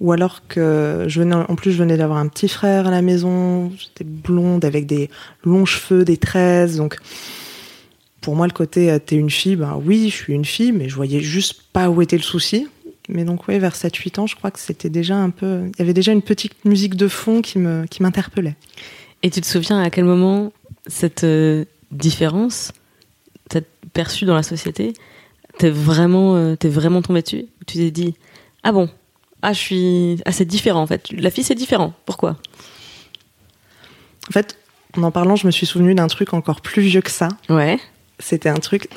Ou 0.00 0.12
alors 0.12 0.46
que 0.46 1.06
je 1.08 1.20
venais, 1.20 1.34
en 1.34 1.56
plus 1.56 1.72
je 1.72 1.78
venais 1.78 1.96
d'avoir 1.96 2.18
un 2.18 2.28
petit 2.28 2.48
frère 2.48 2.86
à 2.86 2.90
la 2.90 3.02
maison, 3.02 3.72
j'étais 3.76 4.04
blonde 4.04 4.64
avec 4.64 4.86
des 4.86 5.10
longs 5.44 5.64
cheveux, 5.64 6.04
des 6.04 6.16
tresses, 6.16 6.76
donc 6.76 6.98
pour 8.20 8.36
moi 8.36 8.46
le 8.46 8.52
côté 8.52 8.90
euh, 8.90 8.98
t'es 8.98 9.16
une 9.16 9.30
fille, 9.30 9.56
ben 9.56 9.80
oui 9.84 10.08
je 10.08 10.14
suis 10.14 10.34
une 10.34 10.44
fille, 10.44 10.70
mais 10.70 10.88
je 10.88 10.94
voyais 10.94 11.20
juste 11.20 11.62
pas 11.72 11.90
où 11.90 12.00
était 12.00 12.16
le 12.16 12.22
souci. 12.22 12.68
Mais 13.10 13.24
donc, 13.24 13.48
oui, 13.48 13.58
vers 13.58 13.74
7-8 13.74 14.20
ans, 14.20 14.26
je 14.26 14.36
crois 14.36 14.50
que 14.50 14.58
c'était 14.58 14.90
déjà 14.90 15.16
un 15.16 15.30
peu. 15.30 15.62
Il 15.64 15.78
y 15.78 15.82
avait 15.82 15.94
déjà 15.94 16.12
une 16.12 16.20
petite 16.20 16.62
musique 16.66 16.94
de 16.94 17.08
fond 17.08 17.40
qui 17.40 17.58
me 17.58 17.86
qui 17.86 18.02
m'interpellait. 18.02 18.54
Et 19.22 19.30
tu 19.30 19.40
te 19.40 19.46
souviens 19.46 19.80
à 19.80 19.88
quel 19.90 20.04
moment 20.04 20.52
cette 20.86 21.24
euh, 21.24 21.64
différence, 21.90 22.72
t'as 23.48 23.60
perçue 23.92 24.26
dans 24.26 24.34
la 24.34 24.42
société, 24.42 24.92
t'es 25.58 25.70
vraiment, 25.70 26.36
euh, 26.36 26.54
t'es 26.54 26.68
vraiment 26.68 27.00
dessus? 27.00 27.46
Tu 27.66 27.78
t'es 27.78 27.90
dit, 27.90 28.14
ah 28.62 28.72
bon, 28.72 28.88
ah, 29.42 29.52
je 29.52 29.58
suis. 29.58 30.22
Ah, 30.24 30.32
c'est 30.32 30.44
différent 30.44 30.82
en 30.82 30.86
fait. 30.86 31.10
La 31.12 31.30
fille, 31.30 31.44
c'est 31.44 31.54
différent. 31.54 31.92
Pourquoi? 32.06 32.36
En 34.28 34.32
fait, 34.32 34.58
en 34.96 35.02
en 35.02 35.10
parlant, 35.10 35.36
je 35.36 35.46
me 35.46 35.50
suis 35.52 35.66
souvenu 35.66 35.94
d'un 35.94 36.06
truc 36.08 36.34
encore 36.34 36.60
plus 36.60 36.82
vieux 36.82 37.00
que 37.00 37.10
ça. 37.10 37.28
Ouais. 37.48 37.78
C'était 38.18 38.48
un 38.48 38.56
truc 38.56 38.88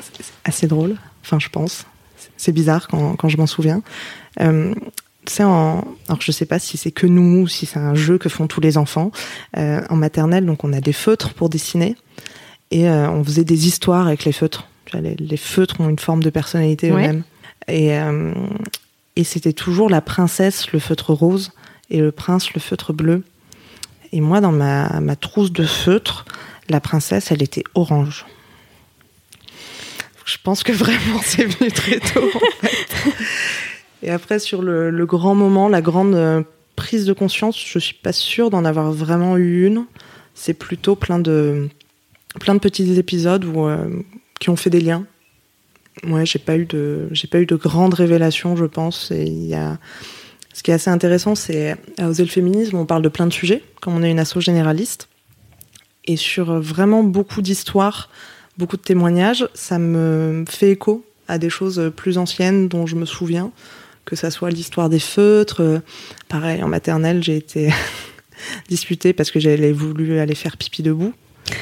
assez 0.44 0.66
drôle, 0.66 0.96
enfin, 1.22 1.38
je 1.38 1.48
pense. 1.48 1.86
C'est 2.36 2.52
bizarre 2.52 2.88
quand, 2.88 3.14
quand 3.16 3.28
je 3.28 3.36
m'en 3.36 3.46
souviens. 3.46 3.82
Euh, 4.40 4.74
c'est 5.26 5.44
en, 5.44 5.84
alors 6.08 6.20
je 6.20 6.32
sais 6.32 6.46
pas 6.46 6.58
si 6.58 6.76
c'est 6.76 6.90
que 6.90 7.06
nous, 7.06 7.42
ou 7.42 7.46
si 7.48 7.64
c'est 7.66 7.78
un 7.78 7.94
jeu 7.94 8.18
que 8.18 8.28
font 8.28 8.48
tous 8.48 8.60
les 8.60 8.76
enfants 8.78 9.12
euh, 9.56 9.80
en 9.88 9.96
maternelle. 9.96 10.44
Donc 10.44 10.64
on 10.64 10.72
a 10.72 10.80
des 10.80 10.92
feutres 10.92 11.32
pour 11.34 11.48
dessiner 11.48 11.94
et 12.72 12.88
euh, 12.88 13.08
on 13.08 13.22
faisait 13.22 13.44
des 13.44 13.68
histoires 13.68 14.08
avec 14.08 14.24
les 14.24 14.32
feutres. 14.32 14.66
Les, 14.92 15.14
les 15.14 15.36
feutres 15.36 15.80
ont 15.80 15.88
une 15.88 15.98
forme 16.00 16.22
de 16.22 16.30
personnalité 16.30 16.90
Ouais. 16.90 17.04
eux-mêmes. 17.04 17.22
Et, 17.68 17.96
euh, 17.96 18.34
et 19.16 19.24
c'était 19.24 19.52
toujours 19.52 19.90
la 19.90 20.00
princesse 20.00 20.72
le 20.72 20.78
feutre 20.78 21.12
rose 21.12 21.52
et 21.90 22.00
le 22.00 22.12
prince 22.12 22.52
le 22.54 22.60
feutre 22.60 22.92
bleu. 22.92 23.24
Et 24.12 24.20
moi, 24.20 24.40
dans 24.40 24.52
ma, 24.52 25.00
ma 25.00 25.16
trousse 25.16 25.52
de 25.52 25.64
feutres, 25.64 26.24
la 26.68 26.80
princesse, 26.80 27.30
elle 27.30 27.42
était 27.42 27.64
orange. 27.74 28.26
Je 30.24 30.36
pense 30.42 30.62
que 30.62 30.72
vraiment 30.72 31.20
c'est 31.22 31.44
venu 31.44 31.70
très 31.70 32.00
tôt. 32.00 32.30
Et 34.02 34.10
après, 34.10 34.38
sur 34.38 34.62
le, 34.62 34.90
le 34.90 35.06
grand 35.06 35.34
moment, 35.34 35.68
la 35.68 35.82
grande 35.82 36.14
euh, 36.14 36.42
prise 36.76 37.06
de 37.06 37.12
conscience, 37.12 37.62
je 37.64 37.78
suis 37.78 37.94
pas 37.94 38.12
sûre 38.12 38.50
d'en 38.50 38.64
avoir 38.64 38.92
vraiment 38.92 39.36
eu 39.36 39.66
une. 39.66 39.86
C'est 40.34 40.54
plutôt 40.54 40.96
plein 40.96 41.18
de, 41.18 41.68
plein 42.40 42.54
de 42.54 42.60
petits 42.60 42.98
épisodes 42.98 43.44
euh, 43.44 44.02
qui 44.40 44.50
ont 44.50 44.56
fait 44.56 44.70
des 44.70 44.80
liens. 44.80 45.06
Ouais, 46.04 46.26
j'ai 46.26 46.38
pas 46.38 46.56
eu 46.56 46.64
de, 46.64 47.08
j'ai 47.12 47.28
pas 47.28 47.38
eu 47.40 47.46
de 47.46 47.56
grandes 47.56 47.94
révélations, 47.94 48.56
je 48.56 48.64
pense. 48.64 49.10
Et 49.10 49.24
il 49.24 49.46
y 49.46 49.54
a, 49.54 49.78
ce 50.52 50.62
qui 50.62 50.70
est 50.70 50.74
assez 50.74 50.90
intéressant, 50.90 51.34
c'est 51.34 51.76
à 51.98 52.08
Oser 52.08 52.24
le 52.24 52.30
féminisme, 52.30 52.76
on 52.76 52.86
parle 52.86 53.02
de 53.02 53.08
plein 53.08 53.26
de 53.26 53.32
sujets, 53.32 53.62
comme 53.80 53.94
on 53.94 54.02
est 54.02 54.10
une 54.10 54.18
asso 54.18 54.40
généraliste. 54.40 55.08
Et 56.04 56.16
sur 56.16 56.50
euh, 56.50 56.60
vraiment 56.60 57.04
beaucoup 57.04 57.42
d'histoires, 57.42 58.10
beaucoup 58.58 58.76
de 58.76 58.82
témoignages, 58.82 59.46
ça 59.54 59.78
me 59.78 60.44
fait 60.48 60.72
écho 60.72 61.04
à 61.28 61.38
des 61.38 61.50
choses 61.50 61.92
plus 61.94 62.18
anciennes 62.18 62.68
dont 62.68 62.86
je 62.86 62.96
me 62.96 63.04
souviens, 63.04 63.52
que 64.04 64.16
ça 64.16 64.30
soit 64.30 64.50
l'histoire 64.50 64.88
des 64.88 64.98
feutres. 64.98 65.60
euh, 65.62 65.78
Pareil, 66.28 66.62
en 66.62 66.68
maternelle, 66.68 67.22
j'ai 67.22 67.36
été 67.36 67.70
disputée 68.68 69.12
parce 69.12 69.30
que 69.30 69.38
j'avais 69.38 69.72
voulu 69.72 70.18
aller 70.18 70.34
faire 70.34 70.56
pipi 70.56 70.82
debout 70.82 71.12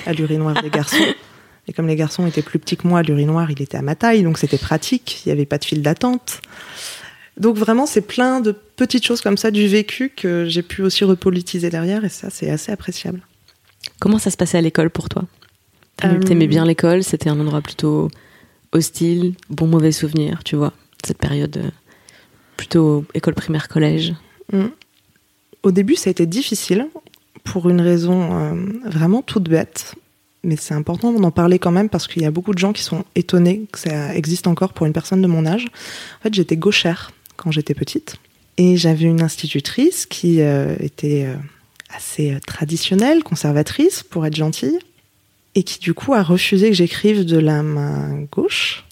à 0.07 0.13
l'urinoir 0.13 0.63
des 0.63 0.71
garçons. 0.79 0.97
Et 1.71 1.73
comme 1.73 1.87
les 1.87 1.95
garçons 1.95 2.27
étaient 2.27 2.43
plus 2.43 2.59
petits 2.59 2.77
que 2.77 2.89
moi, 2.89 3.01
l'urinoir, 3.03 3.49
il 3.53 3.63
était 3.63 3.79
à 3.79 3.83
ma 3.83 3.95
taille, 3.95 4.25
donc 4.25 4.39
c'était 4.39 4.59
pratique, 4.59 5.23
il 5.25 5.29
n'y 5.29 5.33
avait 5.33 5.47
pas 5.47 5.57
de 5.57 5.65
file 5.65 5.83
d'attente. 5.83 6.41
Donc 7.37 7.57
vraiment, 7.57 7.87
c'est 7.87 8.01
plein 8.01 8.41
de 8.41 8.51
petites 8.51 9.07
choses 9.07 9.21
comme 9.21 9.37
ça 9.37 9.53
du 9.53 9.69
vécu 9.69 10.11
que 10.11 10.47
j'ai 10.49 10.63
pu 10.63 10.83
aussi 10.83 11.05
repolitiser 11.05 11.71
derrière, 11.71 12.05
et 12.05 12.09
ça, 12.09 12.29
c'est 12.29 12.51
assez 12.51 12.73
appréciable. 12.73 13.21
Comment 14.01 14.19
ça 14.19 14.33
se 14.33 14.37
passait 14.37 14.59
à 14.59 14.61
l'école 14.61 14.91
pour 14.91 15.09
toi? 15.09 15.23
T'aimais 15.95 16.15
Euh, 16.15 16.19
t'aimais 16.19 16.49
bien 16.49 16.65
l'école 16.65 17.05
C'était 17.05 17.29
un 17.29 17.39
endroit 17.39 17.61
plutôt 17.61 18.11
hostile, 18.73 19.35
bon 19.49 19.69
mauvais 19.69 19.93
souvenir, 19.93 20.43
tu 20.43 20.57
vois 20.57 20.73
Cette 21.05 21.19
période 21.19 21.57
euh, 21.57 21.71
plutôt 22.57 23.05
école 23.15 23.35
primaire 23.35 23.69
collège. 23.69 24.13
Mm. 24.53 24.67
Au 25.63 25.71
début, 25.71 25.95
ça 25.95 26.09
a 26.09 26.11
été 26.11 26.27
difficile 26.27 26.89
pour 27.45 27.69
une 27.69 27.81
raison 27.81 28.33
euh, 28.33 28.55
vraiment 28.87 29.23
toute 29.23 29.49
bête. 29.49 29.95
Mais 30.43 30.57
c'est 30.57 30.75
important 30.75 31.13
d'en 31.13 31.31
parler 31.31 31.59
quand 31.59 31.71
même 31.71 31.89
parce 31.89 32.07
qu'il 32.07 32.23
y 32.23 32.25
a 32.25 32.31
beaucoup 32.31 32.55
de 32.55 32.59
gens 32.59 32.73
qui 32.73 32.83
sont 32.83 33.05
étonnés 33.15 33.67
que 33.71 33.79
ça 33.79 34.15
existe 34.15 34.47
encore 34.47 34.73
pour 34.73 34.87
une 34.87 34.93
personne 34.93 35.21
de 35.21 35.27
mon 35.27 35.45
âge. 35.47 35.67
En 36.21 36.23
fait, 36.23 36.35
j'étais 36.35 36.57
gauchère 36.57 37.13
quand 37.37 37.51
j'étais 37.51 37.75
petite. 37.75 38.17
Et 38.57 38.77
j'avais 38.77 39.05
une 39.05 39.23
institutrice 39.23 40.07
qui 40.07 40.41
euh, 40.41 40.75
était 40.81 41.25
euh, 41.27 41.35
assez 41.95 42.33
euh, 42.33 42.39
traditionnelle, 42.47 43.23
conservatrice, 43.23 44.03
pour 44.03 44.27
être 44.27 44.37
gentille, 44.37 44.79
et 45.55 45.63
qui 45.63 45.79
du 45.79 45.95
coup 45.95 46.15
a 46.15 46.23
refusé 46.23 46.69
que 46.69 46.77
j'écrive 46.77 47.25
de 47.25 47.39
la 47.39 47.63
main 47.63 48.27
gauche 48.31 48.85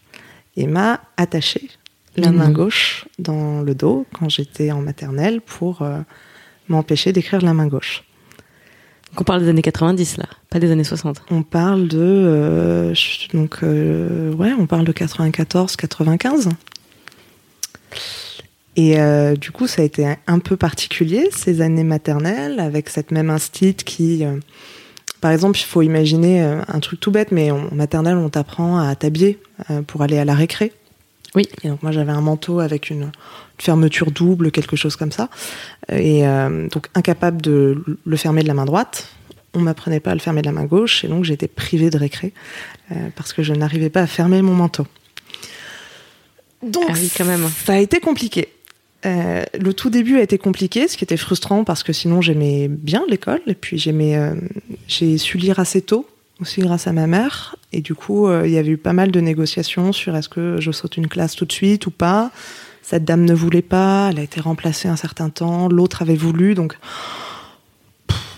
et 0.56 0.66
m'a 0.66 1.00
attaché 1.16 1.68
la 2.16 2.30
Mais 2.30 2.38
main 2.38 2.50
gauche 2.50 3.06
dans 3.18 3.62
le 3.62 3.74
dos 3.74 4.06
quand 4.12 4.28
j'étais 4.28 4.72
en 4.72 4.80
maternelle 4.80 5.40
pour 5.40 5.82
euh, 5.82 6.00
m'empêcher 6.68 7.12
d'écrire 7.12 7.40
de 7.40 7.44
la 7.44 7.54
main 7.54 7.68
gauche. 7.68 8.02
Donc 9.10 9.22
on 9.22 9.24
parle 9.24 9.42
des 9.42 9.48
années 9.48 9.62
90 9.62 10.18
là, 10.18 10.26
pas 10.50 10.58
des 10.58 10.70
années 10.70 10.84
60. 10.84 11.22
On 11.30 11.42
parle 11.42 11.88
de 11.88 11.98
euh, 11.98 12.94
donc 13.32 13.58
euh, 13.62 14.32
ouais, 14.34 14.52
on 14.58 14.66
parle 14.66 14.84
de 14.84 14.92
94, 14.92 15.76
95. 15.76 16.50
Et 18.76 19.00
euh, 19.00 19.34
du 19.34 19.50
coup, 19.50 19.66
ça 19.66 19.82
a 19.82 19.84
été 19.84 20.06
un, 20.26 20.38
peu 20.38 20.56
particulier 20.56 21.30
ces 21.32 21.62
années 21.62 21.84
maternelles 21.84 22.60
avec 22.60 22.90
cette 22.90 23.10
même 23.10 23.28
instit 23.28 23.74
qui, 23.74 24.24
par 25.20 25.32
exemple, 25.32 25.58
il 25.58 25.64
faut 25.64 25.82
imaginer 25.82 26.40
un 26.42 26.78
truc 26.78 27.00
tout 27.00 27.10
bête, 27.10 27.32
mais 27.32 27.50
en 27.50 27.74
maternelle, 27.74 28.18
on 28.18 28.28
t'apprend 28.28 28.78
à 28.78 28.94
t'habiller 28.94 29.40
pour 29.88 30.02
aller 30.02 30.16
à 30.16 30.24
la 30.24 30.34
récré. 30.34 30.72
Oui. 31.38 31.48
Et 31.62 31.68
donc 31.68 31.84
moi, 31.84 31.92
j'avais 31.92 32.10
un 32.10 32.20
manteau 32.20 32.58
avec 32.58 32.90
une, 32.90 33.02
une 33.02 33.12
fermeture 33.58 34.10
double, 34.10 34.50
quelque 34.50 34.74
chose 34.74 34.96
comme 34.96 35.12
ça, 35.12 35.28
et 35.88 36.26
euh, 36.26 36.66
donc 36.68 36.88
incapable 36.96 37.40
de 37.40 37.84
le 38.04 38.16
fermer 38.16 38.42
de 38.42 38.48
la 38.48 38.54
main 38.54 38.64
droite 38.64 39.08
on 39.54 39.60
m'apprenait 39.60 39.98
pas 39.98 40.10
à 40.10 40.14
le 40.14 40.20
fermer 40.20 40.42
de 40.42 40.46
la 40.46 40.52
main 40.52 40.66
gauche 40.66 41.04
et 41.04 41.08
donc 41.08 41.28
été 41.30 41.48
privée 41.48 41.88
de 41.88 41.96
récré 41.96 42.34
euh, 42.92 43.08
parce 43.16 43.32
que 43.32 43.42
je 43.42 43.54
n'arrivais 43.54 43.88
pas 43.88 44.02
à 44.02 44.06
fermer 44.06 44.42
mon 44.42 44.52
manteau. 44.52 44.86
Donc 46.62 46.84
Ah 46.88 46.92
oui, 46.94 47.10
quand 47.16 47.24
même. 47.24 47.48
ça 47.64 47.72
a 47.72 47.78
été 47.78 47.98
compliqué. 47.98 48.48
Euh, 49.06 49.44
le 49.58 49.72
tout 49.72 49.88
début 49.88 50.18
a 50.18 50.22
été 50.22 50.36
compliqué, 50.36 50.86
ce 50.86 50.98
qui 50.98 51.04
était 51.04 51.16
frustrant 51.16 51.64
parce 51.64 51.82
que 51.82 51.94
sinon 51.94 52.20
j'aimais 52.20 52.68
bien 52.68 53.04
l'école 53.08 53.40
et 53.46 53.54
puis 53.54 53.78
j'aimais, 53.78 54.18
j'ai 54.86 55.16
su 55.16 55.38
lire 55.38 55.58
assez 55.58 55.80
tôt 55.80 56.06
aussi 56.40 56.60
grâce 56.60 56.86
à 56.86 56.92
ma 56.92 57.06
mère 57.06 57.56
et 57.72 57.80
du 57.80 57.94
coup 57.94 58.26
euh, 58.26 58.46
il 58.46 58.52
y 58.52 58.58
avait 58.58 58.70
eu 58.70 58.76
pas 58.76 58.92
mal 58.92 59.10
de 59.10 59.20
négociations 59.20 59.92
sur 59.92 60.16
est-ce 60.16 60.28
que 60.28 60.60
je 60.60 60.70
saute 60.70 60.96
une 60.96 61.08
classe 61.08 61.34
tout 61.34 61.44
de 61.44 61.52
suite 61.52 61.86
ou 61.86 61.90
pas. 61.90 62.30
Cette 62.82 63.04
dame 63.04 63.24
ne 63.24 63.34
voulait 63.34 63.62
pas, 63.62 64.08
elle 64.10 64.18
a 64.18 64.22
été 64.22 64.40
remplacée 64.40 64.88
un 64.88 64.96
certain 64.96 65.30
temps, 65.30 65.68
l'autre 65.68 66.02
avait 66.02 66.16
voulu 66.16 66.54
donc 66.54 66.78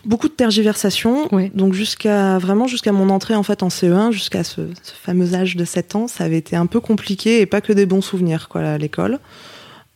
beaucoup 0.04 0.28
de 0.28 0.32
tergiversations. 0.32 1.28
Donc 1.54 1.74
jusqu'à 1.74 2.38
vraiment 2.38 2.66
jusqu'à 2.66 2.92
mon 2.92 3.10
entrée 3.10 3.34
en 3.34 3.42
fait 3.42 3.62
en 3.62 3.68
CE1, 3.68 4.12
jusqu'à 4.12 4.44
ce, 4.44 4.62
ce 4.82 4.92
fameux 4.92 5.34
âge 5.34 5.56
de 5.56 5.64
7 5.64 5.94
ans, 5.94 6.08
ça 6.08 6.24
avait 6.24 6.38
été 6.38 6.56
un 6.56 6.66
peu 6.66 6.80
compliqué 6.80 7.40
et 7.40 7.46
pas 7.46 7.60
que 7.60 7.72
des 7.72 7.86
bons 7.86 8.00
souvenirs 8.00 8.48
quoi 8.48 8.62
à 8.62 8.78
l'école. 8.78 9.18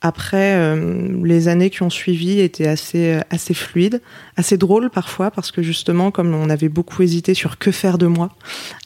Après, 0.07 0.57
euh, 0.57 1.19
les 1.25 1.49
années 1.49 1.71
qui 1.71 1.83
ont 1.83 1.89
suivi 1.89 2.39
étaient 2.41 2.67
assez 2.67 3.21
assez 3.31 3.55
fluides, 3.55 4.03
assez 4.37 4.59
drôles 4.59 4.91
parfois 4.91 5.31
parce 5.31 5.51
que 5.51 5.63
justement 5.63 6.11
comme 6.11 6.35
on 6.35 6.51
avait 6.51 6.69
beaucoup 6.69 7.03
hésité 7.03 7.33
sur 7.33 7.57
que 7.57 7.71
faire 7.71 7.97
de 7.97 8.07
moi 8.07 8.29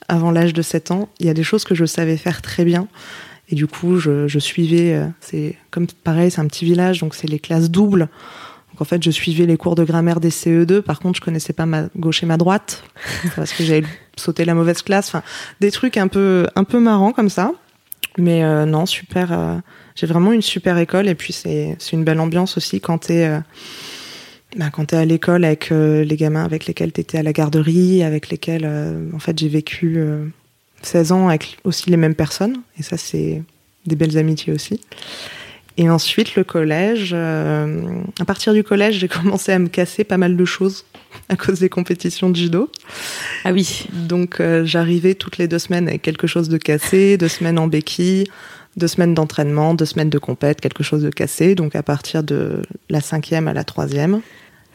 avant 0.06 0.30
l'âge 0.30 0.52
de 0.52 0.62
7 0.62 0.92
ans, 0.92 1.08
il 1.18 1.26
y 1.26 1.28
a 1.28 1.34
des 1.34 1.42
choses 1.42 1.64
que 1.64 1.74
je 1.74 1.86
savais 1.86 2.16
faire 2.16 2.40
très 2.40 2.64
bien. 2.64 2.86
Et 3.48 3.56
du 3.56 3.66
coup, 3.66 3.98
je, 3.98 4.28
je 4.28 4.38
suivais, 4.38 4.94
euh, 4.94 5.06
c'est 5.18 5.56
comme 5.72 5.88
pareil, 6.04 6.30
c'est 6.30 6.40
un 6.40 6.46
petit 6.46 6.64
village, 6.64 7.00
donc 7.00 7.16
c'est 7.16 7.26
les 7.26 7.40
classes 7.40 7.68
doubles. 7.68 8.08
Donc 8.70 8.80
en 8.80 8.84
fait, 8.84 9.02
je 9.02 9.10
suivais 9.10 9.44
les 9.44 9.56
cours 9.56 9.74
de 9.74 9.82
grammaire 9.82 10.20
des 10.20 10.30
CE2. 10.30 10.82
Par 10.82 11.00
contre, 11.00 11.16
je 11.16 11.24
connaissais 11.24 11.52
pas 11.52 11.66
ma 11.66 11.88
gauche 11.96 12.22
et 12.22 12.26
ma 12.26 12.36
droite 12.36 12.84
parce 13.34 13.52
que 13.52 13.64
j'avais 13.64 13.82
sauté 14.14 14.44
la 14.44 14.54
mauvaise 14.54 14.82
classe. 14.82 15.08
Enfin, 15.08 15.24
des 15.58 15.72
trucs 15.72 15.96
un 15.96 16.06
peu 16.06 16.46
un 16.54 16.62
peu 16.62 16.78
marrants 16.78 17.12
comme 17.12 17.28
ça. 17.28 17.50
Mais 18.18 18.44
euh, 18.44 18.66
non, 18.66 18.86
super. 18.86 19.60
J'ai 19.98 20.06
vraiment 20.06 20.32
une 20.32 20.42
super 20.42 20.78
école 20.78 21.08
et 21.08 21.14
puis 21.16 21.32
c'est 21.32 21.74
c'est 21.78 21.92
une 21.92 22.04
belle 22.04 22.20
ambiance 22.20 22.56
aussi 22.56 22.80
quand 22.80 22.98
t'es 22.98 23.26
euh, 23.26 23.40
bah, 24.56 24.70
quand 24.72 24.86
t'es 24.86 24.96
à 24.96 25.04
l'école 25.04 25.44
avec 25.44 25.72
euh, 25.72 26.04
les 26.04 26.16
gamins 26.16 26.44
avec 26.44 26.66
lesquels 26.66 26.92
t'étais 26.92 27.18
à 27.18 27.22
la 27.22 27.32
garderie, 27.32 28.02
avec 28.02 28.30
lesquels 28.30 28.64
euh, 28.64 29.10
en 29.12 29.18
fait 29.18 29.36
j'ai 29.38 29.48
vécu 29.48 29.94
euh, 29.96 30.24
16 30.82 31.12
ans 31.12 31.28
avec 31.28 31.58
aussi 31.64 31.90
les 31.90 31.96
mêmes 31.96 32.14
personnes 32.14 32.62
et 32.78 32.82
ça 32.82 32.96
c'est 32.96 33.42
des 33.86 33.96
belles 33.96 34.16
amitiés 34.16 34.52
aussi. 34.52 34.80
Et 35.80 35.88
ensuite, 35.88 36.34
le 36.34 36.42
collège. 36.42 37.14
à 37.14 38.24
partir 38.26 38.52
du 38.52 38.64
collège, 38.64 38.98
j'ai 38.98 39.06
commencé 39.08 39.52
à 39.52 39.60
me 39.60 39.68
casser 39.68 40.02
pas 40.02 40.16
mal 40.16 40.36
de 40.36 40.44
choses 40.44 40.84
à 41.28 41.36
cause 41.36 41.60
des 41.60 41.68
compétitions 41.68 42.30
de 42.30 42.36
judo. 42.36 42.68
Ah 43.44 43.52
oui. 43.52 43.86
Donc, 43.92 44.42
j'arrivais 44.64 45.14
toutes 45.14 45.38
les 45.38 45.46
deux 45.46 45.60
semaines 45.60 45.86
avec 45.86 46.02
quelque 46.02 46.26
chose 46.26 46.48
de 46.48 46.58
cassé, 46.58 47.16
deux 47.16 47.28
semaines 47.28 47.60
en 47.60 47.68
béquille, 47.68 48.26
deux 48.78 48.88
semaines 48.88 49.14
d'entraînement, 49.14 49.74
deux 49.74 49.84
semaines 49.84 50.10
de 50.10 50.18
compète, 50.18 50.60
quelque 50.60 50.82
chose 50.82 51.02
de 51.02 51.10
cassé. 51.10 51.54
Donc, 51.54 51.74
à 51.74 51.82
partir 51.82 52.22
de 52.22 52.62
la 52.88 53.00
cinquième 53.00 53.48
à 53.48 53.52
la 53.52 53.64
troisième. 53.64 54.20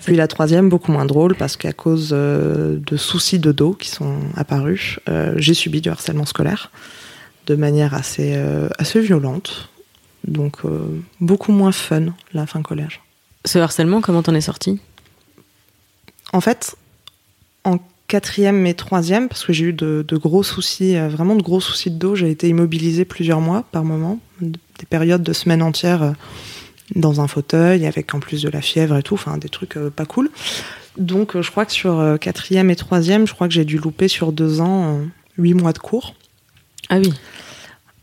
Puis 0.04 0.16
la 0.16 0.28
troisième, 0.28 0.70
beaucoup 0.70 0.92
moins 0.92 1.06
drôle, 1.06 1.36
parce 1.36 1.56
qu'à 1.56 1.72
cause 1.72 2.10
euh, 2.12 2.78
de 2.78 2.98
soucis 2.98 3.40
de 3.40 3.52
dos 3.52 3.74
qui 3.74 3.90
sont 3.90 4.18
apparus, 4.36 5.00
euh, 5.08 5.34
j'ai 5.38 5.54
subi 5.54 5.80
du 5.80 5.90
harcèlement 5.90 6.26
scolaire 6.26 6.72
de 7.48 7.56
manière 7.56 7.94
assez, 7.94 8.34
euh, 8.36 8.68
assez 8.78 9.00
violente. 9.00 9.70
Donc 10.26 10.60
beaucoup 11.20 11.52
moins 11.52 11.74
fun 11.74 12.14
la 12.34 12.46
fin 12.46 12.62
collège. 12.62 13.02
Ce 13.44 13.60
harcèlement, 13.60 14.00
comment 14.00 14.24
t'en 14.24 14.34
es 14.34 14.40
sorti 14.40 14.80
En 16.32 16.40
fait, 16.40 16.78
en 17.66 17.78
quatrième 18.14 18.68
et 18.68 18.76
troisième, 18.76 19.28
parce 19.28 19.44
que 19.44 19.54
j'ai 19.54 19.66
eu 19.66 19.74
de, 19.74 20.06
gros 20.18 20.44
soucis, 20.44 20.96
euh, 20.96 21.08
vraiment 21.08 21.36
de 21.36 21.42
gros 21.42 21.60
soucis 21.60 21.90
de 21.90 21.98
dos. 21.98 22.14
J'ai 22.14 22.30
été 22.30 22.48
immobilisée 22.48 23.06
plusieurs 23.06 23.42
mois 23.42 23.64
par 23.72 23.84
moment, 23.84 24.20
des 24.40 24.86
périodes 24.88 25.24
de 25.24 25.34
semaines 25.34 25.64
entières 25.64 26.04
euh, 26.04 26.12
dans 26.96 27.22
un 27.22 27.28
fauteuil, 27.28 27.88
avec 27.88 28.14
en 28.14 28.20
plus 28.20 28.44
de 28.44 28.50
la 28.50 28.62
fièvre 28.62 28.98
et 28.98 29.02
tout, 29.02 29.16
enfin 29.16 29.40
des 29.40 29.50
trucs 29.50 29.78
euh, 29.78 29.90
pas 29.90 30.06
cool. 30.06 30.30
Donc 30.96 31.42
je 31.42 31.50
crois 31.50 31.66
que 31.66 31.72
sur 31.72 32.20
quatrième 32.22 32.70
et 32.70 32.76
troisième, 32.76 33.26
je 33.26 33.34
crois 33.34 33.48
que 33.48 33.54
j'ai 33.56 33.66
dû 33.66 33.80
louper 33.80 34.08
sur 34.08 34.32
deux 34.32 34.62
ans 34.62 35.00
huit 35.40 35.56
mois 35.56 35.74
de 35.74 35.80
cours. 35.80 36.14
Ah 36.90 37.00
oui. 37.00 37.12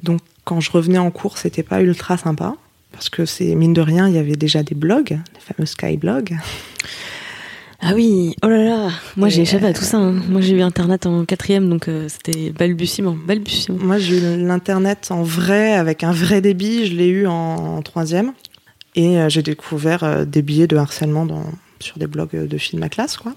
Donc 0.02 0.19
quand 0.43 0.59
je 0.59 0.73
revenais 0.73 0.99
en 0.99 1.12
cours, 1.12 1.38
c'était 1.38 1.62
pas 1.62 1.83
ultra 1.83 2.17
sympa 2.17 2.57
parce 2.90 3.11
que 3.11 3.26
c'est 3.26 3.55
mine 3.55 3.75
de 3.75 3.81
rien, 3.81 4.09
il 4.09 4.14
y 4.17 4.19
avait 4.19 4.35
déjà 4.35 4.64
des 4.64 4.75
blogs, 4.75 5.21
les 5.35 5.40
fameux 5.40 5.67
Skyblogs. 5.67 6.37
Ah 7.82 7.92
oui, 7.94 8.37
oh 8.42 8.46
là 8.46 8.62
là, 8.62 8.90
moi 9.16 9.30
j'ai 9.30 9.40
échappé 9.42 9.64
à 9.64 9.72
tout 9.72 9.84
ça. 9.84 9.96
Hein. 9.96 10.20
Moi 10.28 10.42
j'ai 10.42 10.52
eu 10.52 10.60
Internet 10.60 11.06
en 11.06 11.25
quatrième, 11.25 11.70
donc 11.70 11.88
euh, 11.88 12.08
c'était 12.08 12.50
balbutiement, 12.50 13.16
balbutiement. 13.26 13.78
Moi 13.82 13.99
j'ai 13.99 14.18
eu 14.18 14.37
l'Internet 14.37 15.08
en 15.10 15.22
vrai, 15.22 15.72
avec 15.72 16.04
un 16.04 16.12
vrai 16.12 16.42
débit, 16.42 16.87
je 16.87 16.94
l'ai 16.94 17.08
eu 17.08 17.26
en, 17.26 17.80
troisième. 17.80 18.34
Et 18.96 19.18
euh, 19.18 19.30
j'ai 19.30 19.42
découvert 19.42 20.04
euh, 20.04 20.25
des 20.26 20.42
billets 20.42 20.66
de 20.66 20.76
harcèlement 20.76 21.25
dans, 21.25 21.46
sur 21.78 21.99
des 21.99 22.06
blogs 22.06 22.32
de 22.32 22.46
de 22.46 22.78
ma 22.78 22.90
classe, 22.90 23.16
quoi. 23.16 23.34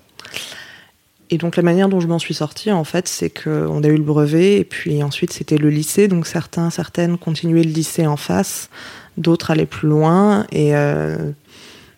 Et 1.29 1.38
donc 1.38 1.55
la 1.55 1.63
manière 1.63 1.88
dont 1.88 2.01
je 2.01 2.07
m'en 2.07 2.19
suis 2.19 2.33
sortie, 2.33 2.71
en 2.71 2.83
fait, 2.83 3.07
c'est 3.07 3.29
qu'on 3.29 3.81
a 3.81 3.88
eu 3.88 3.95
le 3.95 4.03
brevet, 4.03 4.57
et 4.57 4.65
puis 4.65 5.01
ensuite 5.03 5.31
c'était 5.31 5.57
le 5.57 5.69
lycée, 5.69 6.09
donc 6.09 6.27
certains, 6.27 6.69
certaines 6.69 7.17
continuaient 7.17 7.63
le 7.63 7.71
lycée 7.71 8.05
en 8.05 8.17
face, 8.17 8.69
d'autres 9.17 9.51
allaient 9.51 9.65
plus 9.65 9.88
loin, 9.88 10.45
et 10.51 10.73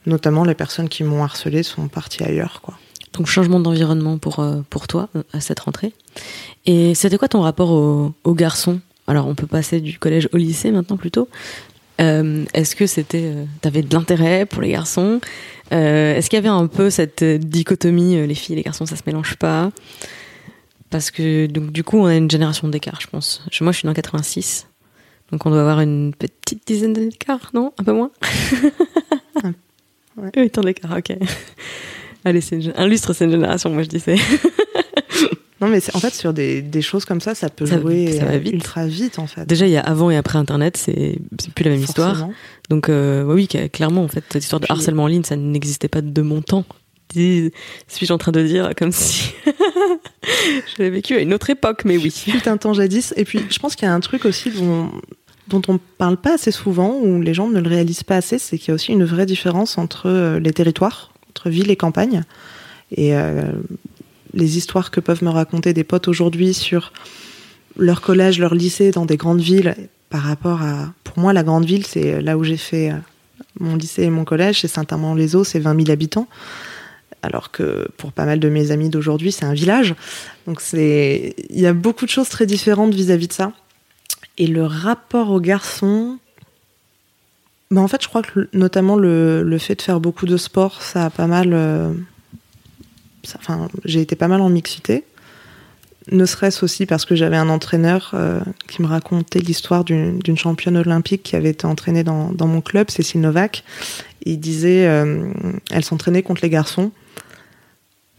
notamment 0.06 0.44
les 0.44 0.56
personnes 0.56 0.90
qui 0.90 1.04
m'ont 1.04 1.24
harcelé 1.24 1.64
sont 1.64 1.88
parties 1.88 2.24
ailleurs. 2.24 2.62
Quoi. 2.62 2.76
Donc 3.14 3.28
changement 3.28 3.60
d'environnement 3.60 4.18
pour, 4.18 4.40
euh, 4.40 4.62
pour 4.70 4.88
toi 4.88 5.10
euh, 5.16 5.24
à 5.34 5.40
cette 5.40 5.62
rentrée. 5.62 5.94
Et 6.66 6.96
c'était 6.96 7.18
quoi 7.18 7.28
ton 7.28 7.42
rapport 7.42 7.72
aux, 7.72 8.34
garçons 8.34 8.80
Alors 9.08 9.28
on 9.28 9.36
peut 9.36 9.48
passer 9.48 9.80
du 9.80 9.98
collège 9.98 10.28
au 10.34 10.38
lycée 10.38 10.72
maintenant 10.72 10.98
plutôt. 10.98 11.30
Euh, 12.02 12.44
est-ce 12.54 12.76
que 12.76 12.88
c'était, 12.88 13.34
t'avais 13.62 13.82
de 13.82 13.94
l'intérêt 13.94 14.46
pour 14.46 14.62
les 14.62 14.70
garçons? 14.70 15.22
Est-ce 15.72 16.30
qu'il 16.30 16.38
y 16.38 16.40
avait 16.40 16.50
un 16.50 16.68
peu 16.68 16.90
cette 16.90 17.24
dichotomie, 17.24 18.28
les 18.28 18.36
filles 18.36 18.54
et 18.54 18.58
les 18.58 18.64
garçons, 18.64 18.86
ça 18.86 18.96
se 18.96 19.04
mélange 19.08 19.36
pas? 19.36 19.72
Parce 20.90 21.10
que 21.10 21.48
donc 21.48 21.72
du 21.72 21.84
coup, 21.84 21.98
on 21.98 22.06
a 22.06 22.16
une 22.16 22.30
génération 22.30 22.68
d'écart, 22.68 23.00
je 23.02 23.08
pense. 23.08 23.44
Moi, 23.62 23.72
je 23.72 23.80
suis 23.80 23.88
dans 23.88 23.94
86, 23.94 24.68
donc 25.32 25.46
on 25.46 25.50
doit 25.50 25.62
avoir 25.62 25.82
une 25.82 26.14
petite 26.14 26.68
dizaine 26.68 26.94
d'écart, 26.94 27.50
non? 27.54 27.74
Un 27.80 27.84
peu 27.84 27.94
moins? 27.94 28.12
Ouais. 30.18 30.30
Oui, 30.38 30.50
tant 30.50 30.62
d'écart, 30.62 30.98
ok. 30.98 31.18
Allez, 32.26 32.42
c'est 32.42 32.60
un 32.76 32.88
lustre, 32.88 33.14
c'est 33.14 33.26
une 33.26 33.32
génération, 33.32 33.70
moi 33.70 33.84
je 33.84 33.90
disais. 33.90 34.16
non, 35.62 35.68
mais 35.68 35.80
en 35.94 36.00
fait, 36.00 36.14
sur 36.14 36.34
des, 36.34 36.62
des, 36.62 36.82
choses 36.82 37.06
comme 37.06 37.22
ça, 37.22 37.36
ça 37.36 37.50
peut 37.50 37.66
jouer 37.66 38.14
ça 38.14 38.26
va 38.26 38.38
vite. 38.38 38.54
ultra 38.54 38.88
vite, 38.88 39.20
en 39.20 39.28
fait. 39.28 39.46
Déjà, 39.46 39.68
il 39.68 39.72
y 39.72 39.78
a 39.78 39.82
avant 39.82 40.10
et 40.10 40.18
après 40.18 40.40
Internet, 40.40 40.76
c'est 40.78 41.20
plus 41.54 41.64
la 41.64 41.72
même 41.72 41.82
histoire. 41.82 42.28
Donc, 42.70 42.90
euh, 42.90 43.24
oui, 43.24 43.48
clairement, 43.48 44.04
en 44.04 44.08
fait, 44.08 44.24
cette 44.32 44.44
histoire 44.44 44.60
de 44.60 44.66
harcèlement 44.70 45.04
en 45.04 45.08
ligne, 45.08 45.24
ça 45.24 45.36
n'existait 45.36 45.88
pas 45.88 46.02
de 46.02 46.22
mon 46.22 46.42
temps. 46.42 46.66
Suis-je 47.14 48.12
en 48.12 48.18
train 48.18 48.32
de 48.32 48.42
dire 48.42 48.72
comme 48.78 48.92
si 48.92 49.32
j'avais 50.78 50.90
vécu 50.90 51.16
à 51.16 51.20
une 51.20 51.34
autre 51.34 51.50
époque, 51.50 51.84
mais 51.86 51.98
oui. 51.98 52.14
Tout 52.26 52.50
un 52.50 52.58
temps 52.58 52.74
jadis. 52.74 53.14
Et 53.16 53.24
puis, 53.24 53.40
je 53.50 53.60
pense 53.60 53.76
qu'il 53.76 53.88
y 53.88 53.90
a 53.90 53.94
un 53.94 54.00
truc 54.00 54.26
aussi 54.26 54.50
dont 54.50 54.92
dont 55.48 55.62
on 55.68 55.80
parle 55.98 56.18
pas 56.18 56.36
assez 56.36 56.52
souvent, 56.52 56.96
ou 56.96 57.22
les 57.22 57.34
gens 57.34 57.50
ne 57.50 57.60
le 57.60 57.70
réalisent 57.70 58.04
pas 58.04 58.18
assez, 58.18 58.40
c'est 58.40 58.58
qu'il 58.58 58.70
y 58.70 58.72
a 58.72 58.76
aussi 58.76 58.92
une 58.92 59.04
vraie 59.04 59.26
différence 59.26 59.78
entre 59.78 60.08
euh, 60.08 60.40
les 60.40 60.52
territoires, 60.52 61.12
entre 61.30 61.50
ville 61.50 61.70
et 61.70 61.76
campagne. 61.76 62.24
Et 62.92 63.16
euh, 63.16 63.52
les 64.34 64.58
histoires 64.58 64.92
que 64.92 65.00
peuvent 65.00 65.24
me 65.24 65.30
raconter 65.30 65.74
des 65.74 65.84
potes 65.84 66.08
aujourd'hui 66.08 66.54
sur 66.54 66.92
leur 67.78 68.02
collège, 68.02 68.40
leur 68.40 68.56
lycée 68.56 68.92
dans 68.92 69.06
des 69.06 69.18
grandes 69.18 69.42
villes, 69.42 69.76
par 70.10 70.22
rapport 70.22 70.62
à. 70.62 70.94
Pour 71.04 71.20
moi, 71.20 71.34
la 71.34 71.44
grande 71.44 71.66
ville, 71.66 71.86
c'est 71.86 72.22
là 72.22 72.38
où 72.38 72.44
j'ai 72.44 72.58
fait 72.58 72.92
euh, 72.92 72.96
mon 73.60 73.76
lycée 73.76 74.04
et 74.04 74.10
mon 74.10 74.26
collège, 74.26 74.62
c'est 74.62 74.68
Saint-Amand-les-Eaux, 74.68 75.44
c'est 75.44 75.60
20 75.60 75.76
000 75.78 75.92
habitants. 75.92 76.28
Alors 77.22 77.52
que 77.52 77.88
pour 77.98 78.12
pas 78.12 78.26
mal 78.26 78.40
de 78.40 78.50
mes 78.50 78.72
amis 78.72 78.90
d'aujourd'hui, 78.90 79.32
c'est 79.32 79.46
un 79.46 79.54
village. 79.54 79.96
Donc 80.46 80.62
c'est, 80.62 81.36
il 81.50 81.60
y 81.60 81.66
a 81.66 81.74
beaucoup 81.74 82.06
de 82.06 82.12
choses 82.12 82.30
très 82.30 82.46
différentes 82.46 82.94
vis-à-vis 82.94 83.26
-vis 83.26 83.30
de 83.30 83.34
ça. 83.34 83.52
Et 84.38 84.48
le 84.48 84.66
rapport 84.66 85.32
aux 85.32 85.40
garçons, 85.40 86.18
bah 87.72 87.82
en 87.82 87.88
fait, 87.88 88.02
je 88.04 88.08
crois 88.08 88.22
que 88.22 88.50
notamment 88.54 88.96
le, 88.96 89.44
le, 89.44 89.58
fait 89.58 89.76
de 89.76 89.82
faire 89.82 90.00
beaucoup 90.00 90.26
de 90.26 90.38
sport, 90.38 90.82
ça 90.82 91.06
a 91.06 91.10
pas 91.10 91.28
mal. 91.28 91.52
Euh, 91.54 91.94
enfin, 93.36 93.70
j'ai 93.86 94.02
été 94.02 94.16
pas 94.16 94.28
mal 94.28 94.42
en 94.42 94.50
mixité. 94.50 95.04
Ne 96.12 96.26
serait-ce 96.26 96.64
aussi 96.64 96.86
parce 96.86 97.04
que 97.06 97.16
j'avais 97.16 97.38
un 97.38 97.50
entraîneur 97.50 98.12
euh, 98.14 98.40
qui 98.68 98.84
me 98.84 98.88
racontait 98.88 99.40
l'histoire 99.40 99.84
d'une 99.84 100.38
championne 100.38 100.78
olympique 100.78 101.24
qui 101.24 101.36
avait 101.36 101.50
été 101.50 101.66
entraînée 101.66 102.04
dans, 102.04 102.32
dans 102.32 102.46
mon 102.46 102.62
club, 102.62 102.92
Cécile 102.92 103.22
Novak. 103.22 103.64
Il 104.24 104.40
disait, 104.40 104.86
euh, 104.86 105.32
elle 105.72 105.84
s'entraînait 105.84 106.22
contre 106.22 106.44
les 106.44 106.52
garçons. 106.52 106.92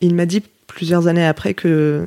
Il 0.00 0.16
m'a 0.16 0.26
dit 0.26 0.42
plusieurs 0.66 1.06
années 1.06 1.24
après 1.24 1.54
que 1.54 2.06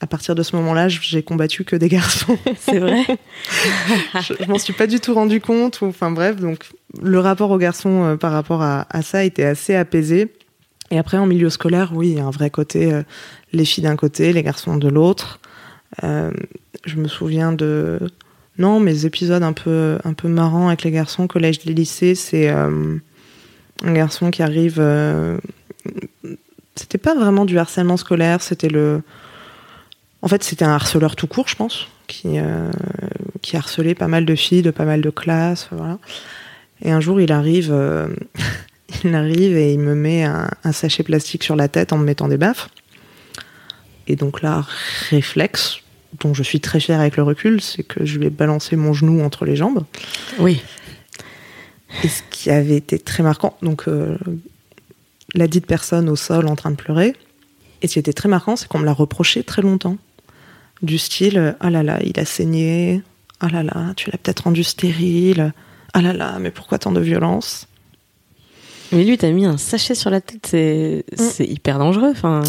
à 0.00 0.06
partir 0.06 0.34
de 0.34 0.42
ce 0.42 0.54
moment-là, 0.56 0.88
j'ai 0.88 1.22
combattu 1.22 1.64
que 1.64 1.76
des 1.76 1.88
garçons. 1.88 2.38
C'est 2.58 2.78
vrai. 2.78 3.04
je, 4.20 4.46
m'en 4.46 4.58
suis 4.58 4.72
pas 4.72 4.86
du 4.86 5.00
tout 5.00 5.14
rendu 5.14 5.40
compte. 5.40 5.78
enfin 5.82 6.10
bref, 6.10 6.36
donc 6.36 6.66
le 7.02 7.18
rapport 7.18 7.50
aux 7.50 7.58
garçons 7.58 8.04
euh, 8.04 8.16
par 8.16 8.32
rapport 8.32 8.62
à, 8.62 8.86
ça 9.02 9.24
était 9.24 9.44
assez 9.44 9.74
apaisé. 9.74 10.32
Et 10.90 10.98
après, 10.98 11.16
en 11.16 11.26
milieu 11.26 11.50
scolaire, 11.50 11.92
oui, 11.94 12.10
il 12.10 12.16
y 12.18 12.20
a 12.20 12.26
un 12.26 12.30
vrai 12.30 12.50
côté, 12.50 12.92
euh, 12.92 13.02
les 13.52 13.64
filles 13.64 13.84
d'un 13.84 13.96
côté, 13.96 14.32
les 14.32 14.42
garçons 14.42 14.76
de 14.76 14.88
l'autre. 14.88 15.40
Euh, 16.04 16.30
je 16.84 16.96
me 16.96 17.08
souviens 17.08 17.52
de, 17.52 17.98
non, 18.58 18.78
mes 18.80 19.06
épisodes 19.06 19.42
un 19.42 19.54
peu, 19.54 19.98
un 20.04 20.12
peu 20.12 20.28
marrants 20.28 20.68
avec 20.68 20.82
les 20.82 20.90
garçons, 20.90 21.26
collège, 21.26 21.64
lycée, 21.64 22.14
c'est 22.14 22.48
un 22.48 23.00
garçon 23.82 24.30
qui 24.30 24.42
arrive. 24.42 24.80
c'était 26.76 26.98
pas 26.98 27.14
vraiment 27.14 27.44
du 27.44 27.58
harcèlement 27.58 27.96
scolaire, 27.96 28.42
c'était 28.42 28.68
le 28.68 29.02
en 30.22 30.28
fait, 30.28 30.42
c'était 30.42 30.64
un 30.64 30.74
harceleur 30.74 31.16
tout 31.16 31.26
court, 31.26 31.48
je 31.48 31.56
pense, 31.56 31.88
qui, 32.06 32.38
euh, 32.38 32.70
qui 33.42 33.56
harcelait 33.56 33.94
pas 33.94 34.08
mal 34.08 34.24
de 34.24 34.34
filles 34.34 34.62
de 34.62 34.70
pas 34.70 34.84
mal 34.84 35.00
de 35.00 35.10
classes. 35.10 35.68
Voilà. 35.70 35.98
Et 36.82 36.90
un 36.90 37.00
jour, 37.00 37.20
il 37.20 37.32
arrive, 37.32 37.70
euh, 37.70 38.08
il 39.04 39.14
arrive 39.14 39.56
et 39.56 39.72
il 39.72 39.78
me 39.78 39.94
met 39.94 40.24
un, 40.24 40.48
sachet 40.72 41.02
plastique 41.02 41.44
sur 41.44 41.56
la 41.56 41.68
tête 41.68 41.92
en 41.92 41.98
me 41.98 42.04
mettant 42.04 42.28
des 42.28 42.38
baffes. 42.38 42.70
Et 44.08 44.16
donc 44.16 44.42
là, 44.42 44.64
réflexe, 45.10 45.80
dont 46.20 46.32
je 46.32 46.42
suis 46.42 46.60
très 46.60 46.80
fière 46.80 47.00
avec 47.00 47.16
le 47.16 47.22
recul, 47.22 47.60
c'est 47.60 47.82
que 47.82 48.04
je 48.04 48.18
lui 48.18 48.26
ai 48.26 48.30
balancé 48.30 48.76
mon 48.76 48.92
genou 48.92 49.22
entre 49.22 49.44
les 49.44 49.56
jambes. 49.56 49.84
Oui. 50.38 50.62
Et 52.04 52.08
ce 52.08 52.22
qui 52.30 52.50
avait 52.50 52.76
été 52.76 52.98
très 52.98 53.22
marquant, 53.22 53.56
donc 53.62 53.88
euh, 53.88 54.16
la 55.34 55.46
dite 55.46 55.66
personne 55.66 56.08
au 56.08 56.16
sol 56.16 56.46
en 56.46 56.56
train 56.56 56.70
de 56.70 56.76
pleurer. 56.76 57.14
Et 57.82 57.88
ce 57.88 57.94
qui 57.94 57.98
était 57.98 58.12
très 58.12 58.28
marquant, 58.28 58.56
c'est 58.56 58.68
qu'on 58.68 58.78
me 58.78 58.84
l'a 58.84 58.92
reproché 58.92 59.42
très 59.42 59.62
longtemps 59.62 59.96
du 60.82 60.98
style 60.98 61.56
ah 61.60 61.70
là 61.70 61.82
là, 61.82 61.98
il 62.04 62.18
a 62.18 62.24
saigné, 62.24 63.02
ah 63.40 63.48
là 63.48 63.62
là, 63.62 63.92
tu 63.96 64.10
l'as 64.10 64.18
peut-être 64.18 64.40
rendu 64.40 64.64
stérile, 64.64 65.52
ah 65.94 66.02
là 66.02 66.12
là, 66.12 66.38
mais 66.38 66.50
pourquoi 66.50 66.78
tant 66.78 66.92
de 66.92 67.00
violence? 67.00 67.66
Mais 68.92 69.04
lui, 69.04 69.18
t'as 69.18 69.30
mis 69.30 69.46
un 69.46 69.56
sachet 69.56 69.94
sur 69.94 70.10
la 70.10 70.20
tête, 70.20 70.46
c'est 70.46 71.04
mm. 71.40 71.42
hyper 71.42 71.78
dangereux. 71.78 72.10
Enfin. 72.10 72.42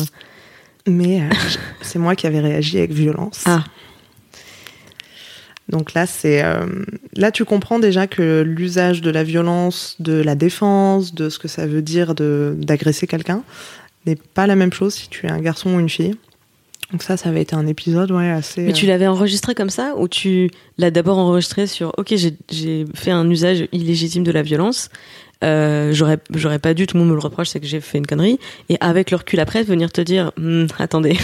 Mais 0.86 1.22
euh, 1.22 1.30
c'est 1.82 2.00
moi 2.00 2.16
qui 2.16 2.28
avais 2.28 2.40
réagi 2.40 2.78
avec 2.78 2.92
violence. 2.92 3.44
Ah. 3.46 3.64
Donc 5.70 5.94
là, 5.94 6.06
c'est 6.06 6.44
euh, 6.44 6.66
là 7.14 7.32
tu 7.32 7.44
comprends 7.44 7.80
déjà 7.80 8.08
que 8.08 8.42
l'usage 8.42 9.02
de 9.02 9.10
la 9.10 9.24
violence, 9.24 9.96
de 10.00 10.14
la 10.14 10.36
défense, 10.36 11.14
de 11.14 11.30
ce 11.30 11.40
que 11.40 11.50
ça 11.50 11.68
veut 11.68 11.82
dire 11.82 12.16
d'agresser 12.16 13.06
quelqu'un 13.06 13.44
n'est 14.06 14.16
pas 14.16 14.48
la 14.48 14.56
même 14.56 14.72
chose 14.72 14.94
si 14.94 15.10
tu 15.10 15.26
es 15.26 15.30
un 15.30 15.40
garçon 15.40 15.76
ou 15.76 15.80
une 15.82 15.90
fille. 15.90 16.16
Donc 16.92 17.04
ça, 17.04 17.18
ça 17.18 17.30
avait 17.30 17.42
été 17.42 17.56
un 17.56 17.68
épisode 17.68 18.12
ouais, 18.12 18.30
assez... 18.30 18.62
Mais 18.62 18.74
tu 18.74 18.86
euh, 18.86 18.90
l'avais 18.90 19.08
enregistré 19.08 19.54
comme 19.56 19.70
ça 19.70 19.94
ou 19.98 20.08
tu 20.08 20.50
l'as 20.78 20.90
d'abord 20.90 21.18
enregistré 21.18 21.68
sur 21.68 21.94
«Ok, 21.98 22.14
j'ai 22.50 22.86
fait 22.94 23.12
un 23.12 23.30
usage 23.30 23.68
illégitime 23.74 24.24
de 24.24 24.32
la 24.32 24.42
violence, 24.42 24.90
euh, 25.44 25.92
j'aurais 25.94 26.18
j'aurais 26.34 26.60
pas 26.60 26.74
dû, 26.74 26.88
tout 26.88 26.96
le 26.96 27.02
monde 27.02 27.10
me 27.10 27.16
le 27.16 27.22
reproche, 27.22 27.50
c'est 27.50 27.60
que 27.60 27.68
j'ai 27.68 27.82
fait 27.82 27.98
une 27.98 28.08
connerie.» 28.08 28.40
Et 28.70 28.78
avec 28.80 29.12
le 29.12 29.18
recul 29.18 29.40
après, 29.40 29.64
venir 29.64 29.92
te 29.92 30.02
dire 30.02 30.32
hmm, 30.38 30.68
Attendez, 30.80 31.18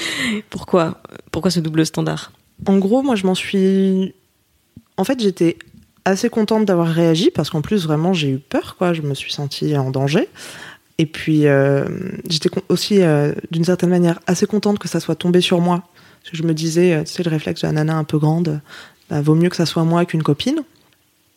pourquoi 0.50 1.00
Pourquoi 1.30 1.50
ce 1.50 1.60
double 1.60 1.86
standard?» 1.86 2.32
En 2.66 2.78
gros, 2.78 3.02
moi, 3.02 3.16
je 3.16 3.26
m'en 3.26 3.34
suis... 3.34 4.14
En 4.96 5.04
fait, 5.04 5.20
j'étais 5.20 5.58
assez 6.04 6.28
contente 6.28 6.64
d'avoir 6.64 6.88
réagi 6.88 7.30
parce 7.30 7.50
qu'en 7.50 7.62
plus, 7.62 7.84
vraiment, 7.84 8.12
j'ai 8.12 8.30
eu 8.30 8.38
peur, 8.38 8.76
quoi. 8.76 8.92
Je 8.92 9.02
me 9.02 9.14
suis 9.14 9.32
sentie 9.32 9.76
en 9.76 9.90
danger. 9.90 10.28
Et 10.98 11.06
puis, 11.06 11.46
euh, 11.46 11.84
j'étais 12.28 12.50
aussi, 12.68 13.02
euh, 13.02 13.32
d'une 13.50 13.64
certaine 13.64 13.90
manière, 13.90 14.20
assez 14.26 14.46
contente 14.46 14.78
que 14.78 14.88
ça 14.88 15.00
soit 15.00 15.16
tombé 15.16 15.40
sur 15.40 15.60
moi. 15.60 15.82
Parce 16.22 16.30
que 16.30 16.36
je 16.36 16.44
me 16.44 16.54
disais, 16.54 16.94
euh, 16.94 17.02
tu 17.02 17.12
sais, 17.12 17.22
le 17.22 17.30
réflexe 17.30 17.62
de 17.62 17.66
la 17.66 17.72
nana 17.72 17.96
un 17.96 18.04
peu 18.04 18.18
grande, 18.18 18.60
bah, 19.10 19.20
vaut 19.20 19.34
mieux 19.34 19.48
que 19.48 19.56
ça 19.56 19.66
soit 19.66 19.84
moi 19.84 20.04
qu'une 20.04 20.22
copine. 20.22 20.62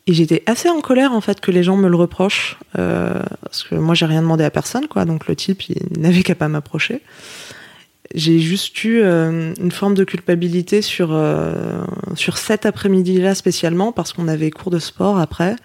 Et 0.06 0.13
j'étais 0.13 0.43
assez 0.46 0.70
en 0.70 0.80
colère 0.80 1.12
en 1.12 1.20
fait 1.20 1.41
que 1.41 1.52
les 1.52 1.63
gens 1.63 1.76
me 1.76 1.89
le 1.89 1.98
reprochent 1.98 2.58
parce 2.72 3.65
que 3.65 3.76
moi 3.76 3.93
j'ai 3.93 4.06
rien 4.06 4.22
demandé 4.22 4.46
à 4.46 4.50
personne 4.50 4.88
quoi 4.88 5.04
donc 5.04 5.28
le 5.28 5.36
type 5.36 5.67
il 5.67 5.82
n'avait 6.00 6.24
qu'à 6.24 6.34
pas 6.34 6.48
m'approcher. 6.48 7.02
J'ai 8.15 8.39
juste 8.39 8.82
eu 8.86 9.04
une 9.04 9.72
forme 9.74 9.96
de 9.96 10.06
culpabilité 10.06 10.82
sur 10.82 11.10
sur 12.15 12.38
cet 12.38 12.65
après-midi 12.65 13.20
là 13.20 13.36
spécialement 13.36 13.91
parce 13.91 14.13
qu'on 14.13 14.30
avait 14.30 14.50
cours 14.50 14.72
de 14.72 14.80
sport 14.80 15.20
après 15.20 15.58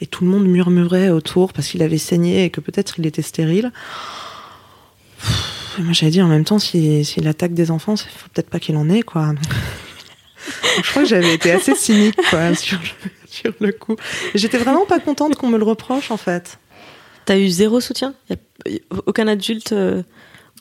et 0.00 0.06
tout 0.06 0.24
le 0.24 0.30
monde 0.30 0.46
murmurait 0.46 1.10
autour 1.10 1.52
parce 1.52 1.68
qu'il 1.68 1.82
avait 1.82 1.98
saigné 1.98 2.44
et 2.44 2.50
que 2.50 2.60
peut-être 2.60 2.98
il 2.98 3.06
était 3.06 3.22
stérile. 3.22 3.72
moi 5.78 5.92
j'avais 5.92 6.12
dit 6.12 6.22
en 6.22 6.28
même 6.28 6.44
temps 6.44 6.58
s'il 6.58 7.04
si, 7.04 7.26
attaque 7.26 7.54
des 7.54 7.70
enfants, 7.70 7.94
il 7.94 8.18
faut 8.18 8.28
peut-être 8.32 8.50
pas 8.50 8.58
qu'il 8.58 8.76
en 8.76 8.88
ait 8.88 9.02
quoi. 9.02 9.34
je 10.82 10.90
crois 10.90 11.02
que 11.02 11.08
j'avais 11.08 11.34
été 11.34 11.52
assez 11.52 11.74
cynique 11.74 12.16
quoi 12.30 12.54
sur 12.54 12.78
le 12.78 13.10
sur 13.26 13.52
le 13.60 13.72
coup. 13.72 13.96
J'étais 14.34 14.58
vraiment 14.58 14.86
pas 14.86 14.98
contente 14.98 15.36
qu'on 15.36 15.48
me 15.48 15.58
le 15.58 15.64
reproche 15.64 16.10
en 16.10 16.16
fait. 16.16 16.58
T'as 17.26 17.38
eu 17.38 17.48
zéro 17.48 17.80
soutien? 17.80 18.14
Aucun 19.06 19.28
adulte 19.28 19.72
euh, 19.72 20.02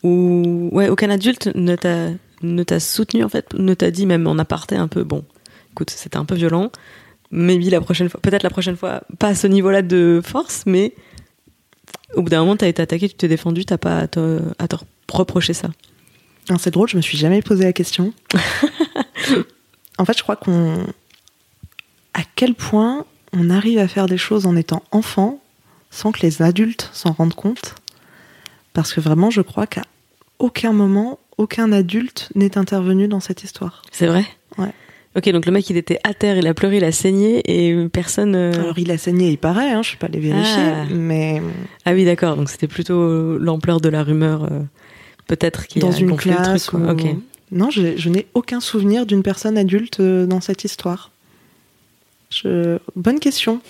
ou 0.03 0.69
ouais, 0.71 0.89
aucun 0.89 1.09
adulte 1.09 1.49
ne 1.55 1.75
t'a 1.75 2.09
ne 2.41 2.63
t'a 2.63 2.79
soutenu 2.79 3.23
en 3.23 3.29
fait, 3.29 3.53
ne 3.53 3.73
t'a 3.73 3.91
dit 3.91 4.05
même 4.05 4.27
en 4.27 4.37
aparté 4.37 4.75
un 4.75 4.87
peu 4.87 5.03
bon. 5.03 5.25
Écoute, 5.71 5.89
c'était 5.89 6.17
un 6.17 6.25
peu 6.25 6.35
violent. 6.35 6.71
Maybe 7.31 7.69
la 7.69 7.81
prochaine 7.81 8.09
fois, 8.09 8.19
peut-être 8.21 8.43
la 8.43 8.49
prochaine 8.49 8.75
fois, 8.75 9.01
pas 9.19 9.29
à 9.29 9.35
ce 9.35 9.47
niveau-là 9.47 9.81
de 9.81 10.21
force, 10.23 10.63
mais 10.65 10.93
au 12.15 12.23
bout 12.23 12.29
d'un 12.29 12.39
moment, 12.39 12.57
t'as 12.57 12.67
été 12.67 12.81
attaqué, 12.81 13.07
tu 13.07 13.15
t'es 13.15 13.27
défendu, 13.27 13.65
t'as 13.65 13.77
pas 13.77 13.99
à 13.99 14.07
te, 14.07 14.41
à 14.57 14.67
te 14.67 14.75
reprocher 15.11 15.53
ça. 15.53 15.69
C'est 16.57 16.71
drôle, 16.71 16.89
je 16.89 16.97
me 16.97 17.01
suis 17.01 17.17
jamais 17.17 17.43
posé 17.43 17.63
la 17.63 17.73
question. 17.73 18.11
en 19.99 20.05
fait, 20.05 20.17
je 20.17 20.23
crois 20.23 20.35
qu'on 20.35 20.87
à 22.15 22.21
quel 22.35 22.55
point 22.55 23.05
on 23.33 23.49
arrive 23.49 23.77
à 23.77 23.87
faire 23.87 24.07
des 24.07 24.17
choses 24.17 24.45
en 24.45 24.55
étant 24.55 24.83
enfant 24.91 25.39
sans 25.91 26.11
que 26.11 26.21
les 26.21 26.41
adultes 26.41 26.89
s'en 26.93 27.11
rendent 27.11 27.35
compte. 27.35 27.75
Parce 28.73 28.93
que 28.93 29.01
vraiment, 29.01 29.29
je 29.29 29.41
crois 29.41 29.67
qu'à 29.67 29.83
aucun 30.39 30.71
moment, 30.71 31.19
aucun 31.37 31.71
adulte 31.71 32.29
n'est 32.35 32.57
intervenu 32.57 33.07
dans 33.07 33.19
cette 33.19 33.43
histoire. 33.43 33.83
C'est 33.91 34.07
vrai? 34.07 34.25
Ouais. 34.57 34.73
Ok, 35.15 35.27
donc 35.31 35.45
le 35.47 35.51
mec, 35.51 35.67
il 35.69 35.77
était 35.77 35.99
à 36.03 36.13
terre, 36.13 36.37
il 36.37 36.45
a 36.45 36.53
pleuré, 36.53 36.77
il 36.77 36.83
a 36.83 36.91
saigné, 36.91 37.41
et 37.45 37.87
personne. 37.89 38.35
Euh, 38.35 38.53
Alors 38.53 38.77
il 38.77 38.91
a 38.91 38.97
saigné, 38.97 39.29
il 39.29 39.37
paraît, 39.37 39.71
hein, 39.71 39.81
je 39.81 39.89
ne 39.89 39.93
vais 39.93 39.99
pas 39.99 40.07
les 40.07 40.19
vérifier, 40.19 40.63
ah. 40.63 40.85
mais. 40.91 41.41
Ah 41.85 41.93
oui, 41.93 42.05
d'accord, 42.05 42.35
donc 42.35 42.49
c'était 42.49 42.67
plutôt 42.67 43.37
l'ampleur 43.39 43.81
de 43.81 43.89
la 43.89 44.03
rumeur, 44.03 44.43
euh, 44.43 44.59
peut-être 45.25 45.65
qui 45.65 45.79
dans 45.79 45.91
a 45.91 45.97
une 45.97 46.15
classe. 46.15 46.65
truc, 46.65 46.79
ou... 46.79 47.23
Non, 47.51 47.71
je, 47.71 47.97
je 47.97 48.09
n'ai 48.09 48.27
aucun 48.35 48.59
souvenir 48.59 49.07
d'une 49.07 49.23
personne 49.23 49.57
adulte 49.57 49.99
euh, 49.99 50.27
dans 50.27 50.41
cette 50.41 50.63
histoire. 50.63 51.11
Bonne 52.95 53.19
question. 53.19 53.61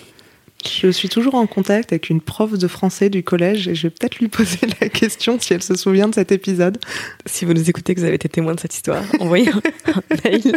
Je 0.64 0.90
suis 0.90 1.08
toujours 1.08 1.34
en 1.34 1.46
contact 1.46 1.92
avec 1.92 2.10
une 2.10 2.20
prof 2.20 2.58
de 2.58 2.68
français 2.68 3.08
du 3.08 3.22
collège 3.22 3.68
et 3.68 3.74
je 3.74 3.84
vais 3.84 3.90
peut-être 3.90 4.18
lui 4.18 4.28
poser 4.28 4.58
la 4.80 4.88
question 4.88 5.38
si 5.40 5.54
elle 5.54 5.62
se 5.62 5.74
souvient 5.74 6.08
de 6.08 6.14
cet 6.14 6.32
épisode. 6.32 6.78
Si 7.26 7.44
vous 7.44 7.54
nous 7.54 7.68
écoutez, 7.70 7.94
que 7.94 8.00
vous 8.00 8.06
avez 8.06 8.16
été 8.16 8.28
témoin 8.28 8.54
de 8.54 8.60
cette 8.60 8.74
histoire, 8.74 9.02
envoyez 9.20 9.48
un, 9.48 10.02
mail. 10.24 10.56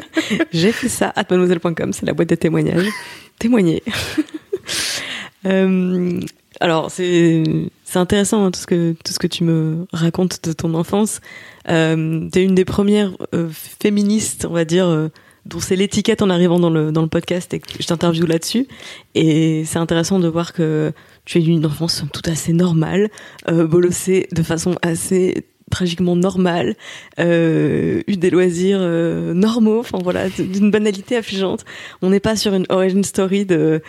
J'ai 0.52 0.72
fait 0.72 0.90
ça 0.90 1.10
à 1.10 1.24
mademoiselle.com, 1.24 1.94
c'est 1.94 2.06
la 2.06 2.14
boîte 2.14 2.30
de 2.30 2.36
témoignages. 2.36 2.88
Témoignez. 3.40 3.84
Euh, 5.46 6.22
alors, 6.62 6.90
c'est 6.90 7.44
intéressant 7.96 8.46
hein, 8.46 8.52
tout, 8.52 8.62
ce 8.62 8.66
que, 8.66 8.96
tout 9.04 9.12
ce 9.12 9.20
que 9.20 9.28
tu 9.28 9.44
me 9.44 9.86
racontes 9.92 10.40
de 10.46 10.54
ton 10.54 10.74
enfance. 10.74 11.20
Euh, 11.68 12.30
tu 12.32 12.40
es 12.40 12.44
une 12.44 12.56
des 12.56 12.64
premières 12.64 13.12
euh, 13.36 13.50
féministes, 13.52 14.46
on 14.50 14.54
va 14.54 14.64
dire 14.64 15.10
dont 15.46 15.60
c'est 15.60 15.76
l'étiquette 15.76 16.22
en 16.22 16.30
arrivant 16.30 16.60
dans 16.60 16.70
le, 16.70 16.92
dans 16.92 17.02
le 17.02 17.08
podcast 17.08 17.54
et 17.54 17.60
que 17.60 17.68
je 17.80 17.88
t'interviewe 17.88 18.26
là-dessus. 18.26 18.68
Et 19.16 19.64
c'est 19.66 19.80
intéressant 19.80 20.20
de 20.20 20.28
voir 20.28 20.54
que 20.54 20.94
tu 21.26 21.40
es 21.40 21.46
une 21.46 21.66
enfance 21.66 22.04
tout 22.14 22.30
assez 22.30 22.54
normale, 22.54 23.10
euh, 23.50 23.68
bolossée 23.68 24.28
de 24.32 24.44
façon 24.44 24.76
assez 24.82 25.46
tragiquement 25.74 26.16
normal, 26.16 26.76
euh, 27.20 28.04
eu 28.08 28.16
des 28.16 28.30
loisirs 28.30 28.78
euh, 28.80 29.34
normaux, 29.34 29.80
enfin 29.80 29.98
voilà, 30.04 30.30
d'une 30.30 30.70
banalité 30.70 31.18
affligeante. 31.18 31.66
On 32.04 32.12
n'est 32.12 32.20
pas 32.20 32.36
sur 32.36 32.54
une 32.54 32.68
origin 32.70 33.04
story 33.04 33.46
de, 33.46 33.82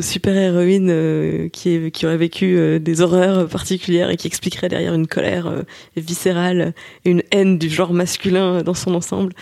super-héroïne 0.00 0.90
euh, 0.90 1.48
qui, 1.48 1.90
aurait 2.04 2.16
vécu 2.16 2.78
des 2.78 3.00
horreurs 3.00 3.48
particulières 3.48 4.10
et 4.10 4.16
qui 4.16 4.28
expliquerait 4.28 4.68
derrière 4.68 4.94
une 4.94 5.08
colère 5.08 5.52
viscérale 5.96 6.72
et 7.04 7.10
une 7.10 7.22
haine 7.32 7.58
du 7.58 7.68
genre 7.68 7.92
masculin 7.92 8.62
dans 8.62 8.74
son 8.74 8.94
ensemble. 8.94 9.32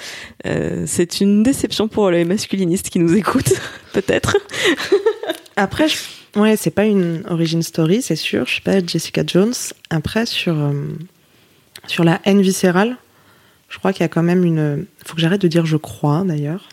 C'est 0.86 1.20
une 1.20 1.42
déception 1.42 1.88
pour 1.88 2.10
les 2.10 2.24
masculinistes 2.24 2.88
qui 2.88 3.00
nous 3.00 3.14
écoutent, 3.14 3.52
peut-être. 3.92 4.38
Après, 5.56 5.88
ouais, 6.36 6.56
c'est 6.56 6.70
pas 6.70 6.86
une 6.86 7.22
origin 7.28 7.62
story, 7.62 8.00
c'est 8.00 8.16
sûr. 8.16 8.46
Je 8.46 8.52
suis 8.52 8.62
pas 8.62 8.84
Jessica 8.84 9.22
Jones. 9.26 9.52
Après, 9.90 10.24
sur 10.24 10.56
sur 11.86 12.04
la 12.04 12.20
haine 12.24 12.40
viscérale, 12.40 12.96
je 13.68 13.78
crois 13.78 13.92
qu'il 13.92 14.02
y 14.02 14.04
a 14.04 14.08
quand 14.08 14.22
même 14.22 14.44
une. 14.44 14.86
Il 15.00 15.08
faut 15.08 15.14
que 15.14 15.20
j'arrête 15.20 15.40
de 15.40 15.48
dire 15.48 15.64
je 15.64 15.76
crois 15.78 16.24
d'ailleurs. 16.24 16.68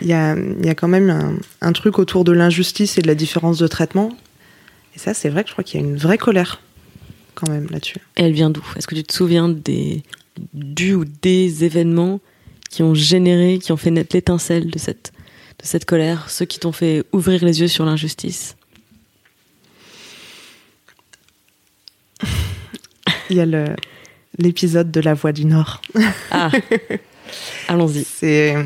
Il 0.00 0.06
y 0.06 0.12
a, 0.12 0.36
il 0.36 0.64
y 0.64 0.68
a 0.68 0.74
quand 0.74 0.88
même 0.88 1.38
un, 1.60 1.72
truc 1.72 1.98
autour 1.98 2.24
de 2.24 2.32
l'injustice 2.32 2.98
et 2.98 3.02
de 3.02 3.06
la 3.06 3.14
différence 3.14 3.58
de 3.58 3.66
traitement. 3.66 4.16
Et 4.96 4.98
ça, 4.98 5.14
c'est 5.14 5.28
vrai 5.28 5.42
que 5.42 5.48
je 5.48 5.54
crois 5.54 5.64
qu'il 5.64 5.80
y 5.80 5.84
a 5.84 5.86
une 5.86 5.96
vraie 5.96 6.18
colère 6.18 6.60
quand 7.34 7.48
même 7.48 7.68
là-dessus. 7.70 7.98
Et 8.16 8.24
elle 8.24 8.32
vient 8.32 8.50
d'où? 8.50 8.64
Est-ce 8.76 8.86
que 8.86 8.94
tu 8.94 9.04
te 9.04 9.12
souviens 9.12 9.48
des, 9.48 10.02
du 10.54 10.94
ou 10.94 11.04
des 11.04 11.64
événements 11.64 12.20
qui 12.70 12.82
ont 12.82 12.94
généré, 12.94 13.58
qui 13.58 13.72
ont 13.72 13.76
fait 13.76 13.90
naître 13.90 14.14
l'étincelle 14.14 14.70
de 14.70 14.78
cette, 14.78 15.12
de 15.60 15.66
cette 15.66 15.84
colère, 15.84 16.30
ceux 16.30 16.44
qui 16.46 16.58
t'ont 16.58 16.72
fait 16.72 17.04
ouvrir 17.12 17.44
les 17.44 17.60
yeux 17.60 17.68
sur 17.68 17.84
l'injustice? 17.84 18.56
Il 23.30 23.36
y 23.36 23.40
a 23.40 23.74
l'épisode 24.38 24.90
de 24.90 25.00
La 25.00 25.14
Voix 25.14 25.32
du 25.32 25.44
Nord. 25.44 25.80
Ah, 26.30 26.50
allons-y. 27.68 28.04
C'est, 28.04 28.56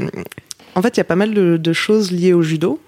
en 0.75 0.83
fait, 0.83 0.97
il 0.97 0.99
y 0.99 1.01
a 1.01 1.05
pas 1.05 1.17
mal 1.17 1.35
de, 1.35 1.73
choses 1.73 2.11
liées 2.11 2.33
au 2.33 2.43
judo, 2.43 2.81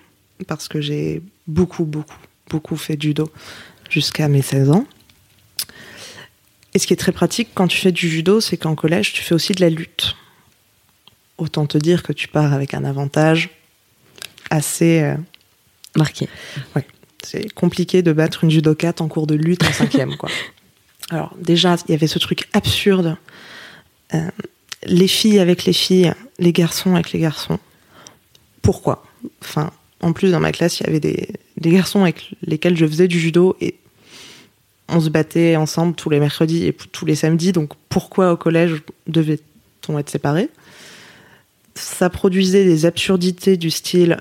parce 0.47 0.69
que 0.69 0.81
j'ai 0.81 1.23
beaucoup, 1.47 1.85
beaucoup, 1.85 2.17
beaucoup 2.49 2.77
fait 2.77 2.97
de 2.97 3.03
judo 3.03 3.31
jusqu'à 3.91 4.29
mes 4.29 4.43
16 4.43 4.71
ans. 4.71 4.87
Et 6.75 6.79
ce 6.79 6.87
qui 6.87 6.93
est 6.93 6.99
très 6.99 7.13
pratique 7.13 7.51
quand 7.55 7.69
tu 7.69 7.79
fais 7.79 7.93
du 7.93 8.09
judo, 8.09 8.41
c'est 8.41 8.57
qu'en 8.57 8.75
collège, 8.75 9.13
tu 9.13 9.23
fais 9.23 9.35
aussi 9.35 9.53
de 9.53 9.61
la 9.61 9.71
lutte. 9.71 10.17
Autant 11.39 11.67
te 11.67 11.79
dire 11.79 12.03
que 12.03 12.13
tu 12.13 12.29
pars 12.29 12.53
avec 12.53 12.75
un 12.75 12.85
avantage 12.85 13.51
assez 14.51 15.03
euh, 15.03 15.15
marqué. 15.95 16.29
Ouais. 16.75 16.87
C'est 17.23 17.53
compliqué 17.53 18.03
de 18.03 18.13
battre 18.13 18.45
une 18.45 18.51
judokate 18.51 19.01
en 19.01 19.09
cours 19.09 19.27
de 19.27 19.35
lutte 19.35 19.65
en 19.65 19.73
cinquième, 19.73 20.17
quoi. 20.17 20.31
Alors 21.11 21.35
déjà, 21.39 21.77
il 21.89 21.93
y 21.93 21.95
avait 21.95 22.07
ce 22.07 22.19
truc 22.19 22.49
absurde. 22.53 23.17
Euh, 24.15 24.29
les 24.85 25.09
filles 25.09 25.39
avec 25.39 25.65
les 25.65 25.73
filles, 25.73 26.13
les 26.39 26.53
garçons 26.53 26.95
avec 26.95 27.13
les 27.13 27.21
garçons. 27.21 27.59
Pourquoi? 28.63 29.05
En 30.01 30.13
plus, 30.13 30.31
dans 30.31 30.41
ma 30.41 30.53
classe, 30.53 30.81
il 30.81 30.87
y 30.87 30.89
avait 30.89 31.01
des, 31.01 31.29
garçons 31.59 32.03
avec 32.03 32.33
lesquels 32.43 32.77
je 32.77 32.87
faisais 32.87 33.09
du 33.09 33.19
judo 33.19 33.57
et 33.61 33.77
on 34.89 35.01
se 35.01 35.09
battait 35.09 35.57
ensemble 35.57 35.95
tous 35.95 36.11
les 36.11 36.21
mercredis 36.21 36.67
et 36.67 36.73
tous 36.73 37.07
les 37.07 37.15
samedis. 37.15 37.53
Donc 37.53 37.73
pourquoi 37.89 38.33
au 38.33 38.37
collège 38.37 38.83
devait-on 39.07 39.99
être 39.99 40.11
séparés? 40.11 40.51
Ça 41.75 42.11
produisait 42.11 42.65
des 42.65 42.87
absurdités 42.87 43.57
du 43.57 43.71
style 43.71 44.19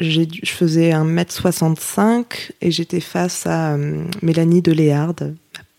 je 0.00 0.24
faisais 0.44 0.90
1m65 0.90 2.52
et 2.60 2.70
j'étais 2.70 3.00
face 3.00 3.46
à 3.46 3.74
euh, 3.74 4.04
Mélanie 4.22 4.62
Deléarde, 4.62 5.34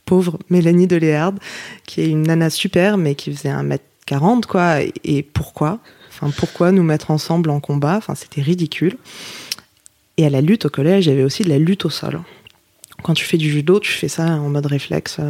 pauvre 0.06 0.40
Mélanie 0.50 0.88
Deléarde, 0.88 1.40
qui 1.86 2.02
est 2.02 2.08
une 2.08 2.24
nana 2.24 2.50
super, 2.50 2.98
mais 2.98 3.16
qui 3.16 3.34
faisait 3.34 3.50
1m40, 3.50 4.46
quoi. 4.46 4.80
Et, 5.04 5.24
pourquoi? 5.24 5.80
Enfin, 6.10 6.32
pourquoi 6.36 6.72
nous 6.72 6.84
mettre 6.84 7.12
ensemble 7.12 7.50
en 7.50 7.60
combat? 7.60 7.96
Enfin, 7.96 8.16
c'était 8.16 8.42
ridicule. 8.42 8.98
Et 10.18 10.26
à 10.26 10.30
la 10.30 10.42
lutte 10.42 10.66
au 10.66 10.70
collège, 10.70 11.06
il 11.06 11.10
y 11.10 11.14
avait 11.14 11.24
aussi 11.24 11.44
de 11.44 11.50
la 11.50 11.60
lutte 11.60 11.86
au 11.86 11.90
sol. 11.90 12.20
Quand 13.04 13.14
tu 13.14 13.24
fais 13.24 13.38
du 13.38 13.50
judo, 13.50 13.80
tu 13.80 13.94
fais 13.94 14.10
ça 14.10 14.26
en 14.26 14.50
mode 14.50 14.66
réflexe. 14.66 15.22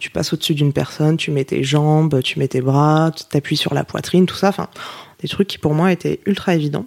Tu 0.00 0.08
passes 0.08 0.32
au-dessus 0.32 0.54
d'une 0.54 0.72
personne, 0.72 1.18
tu 1.18 1.30
mets 1.30 1.44
tes 1.44 1.62
jambes, 1.62 2.22
tu 2.22 2.38
mets 2.38 2.48
tes 2.48 2.62
bras, 2.62 3.12
tu 3.14 3.24
t'appuies 3.24 3.58
sur 3.58 3.74
la 3.74 3.84
poitrine, 3.84 4.24
tout 4.24 4.36
ça. 4.36 4.48
Enfin, 4.48 4.68
des 5.20 5.28
trucs 5.28 5.48
qui 5.48 5.58
pour 5.58 5.74
moi 5.74 5.92
étaient 5.92 6.20
ultra 6.24 6.54
évidents. 6.54 6.86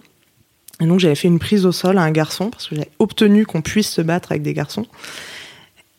Et 0.82 0.86
donc 0.86 1.00
j'avais 1.00 1.14
fait 1.14 1.28
une 1.28 1.38
prise 1.38 1.64
au 1.64 1.72
sol 1.72 1.96
à 1.96 2.02
un 2.02 2.10
garçon 2.10 2.50
parce 2.50 2.66
que 2.66 2.74
j'avais 2.74 2.90
obtenu 2.98 3.46
qu'on 3.46 3.62
puisse 3.62 3.88
se 3.88 4.02
battre 4.02 4.32
avec 4.32 4.42
des 4.42 4.52
garçons. 4.52 4.86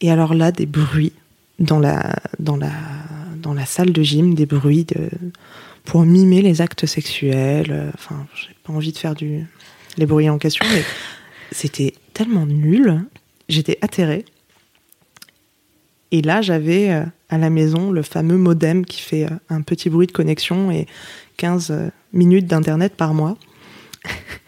Et 0.02 0.12
alors 0.12 0.34
là, 0.34 0.52
des 0.52 0.66
bruits 0.66 1.14
dans 1.60 1.80
la, 1.80 2.16
dans 2.40 2.58
la, 2.58 2.72
dans 3.38 3.54
la 3.54 3.66
salle 3.66 3.94
de 3.94 4.04
gym, 4.04 4.36
des 4.36 4.46
bruits 4.46 4.84
de, 4.84 5.10
pour 5.86 6.04
mimer 6.04 6.42
les 6.42 6.62
actes 6.62 6.86
sexuels. 6.86 7.92
Enfin, 7.94 8.28
j'ai 8.36 8.56
pas 8.64 8.74
envie 8.74 8.92
de 8.92 8.98
faire 8.98 9.16
du, 9.16 9.46
les 9.98 10.06
bruits 10.06 10.30
en 10.30 10.38
question, 10.38 10.66
mais 10.74 10.84
c'était 11.52 11.94
tellement 12.14 12.46
nul. 12.46 13.02
J'étais 13.48 13.78
atterrée. 13.82 14.26
Et 16.12 16.22
là, 16.22 16.42
j'avais 16.42 16.92
euh, 16.92 17.04
à 17.30 17.38
la 17.38 17.50
maison 17.50 17.92
le 17.92 18.04
fameux 18.04 18.38
modem 18.38 18.86
qui 18.86 19.02
fait 19.02 19.26
euh, 19.26 19.36
un 19.50 19.62
petit 19.62 19.90
bruit 19.90 20.08
de 20.08 20.12
connexion 20.12 20.70
et 20.70 20.86
15 21.38 21.72
euh, 21.72 21.90
minutes 22.14 22.46
d'internet 22.46 22.94
par 22.96 23.14
mois. 23.14 23.38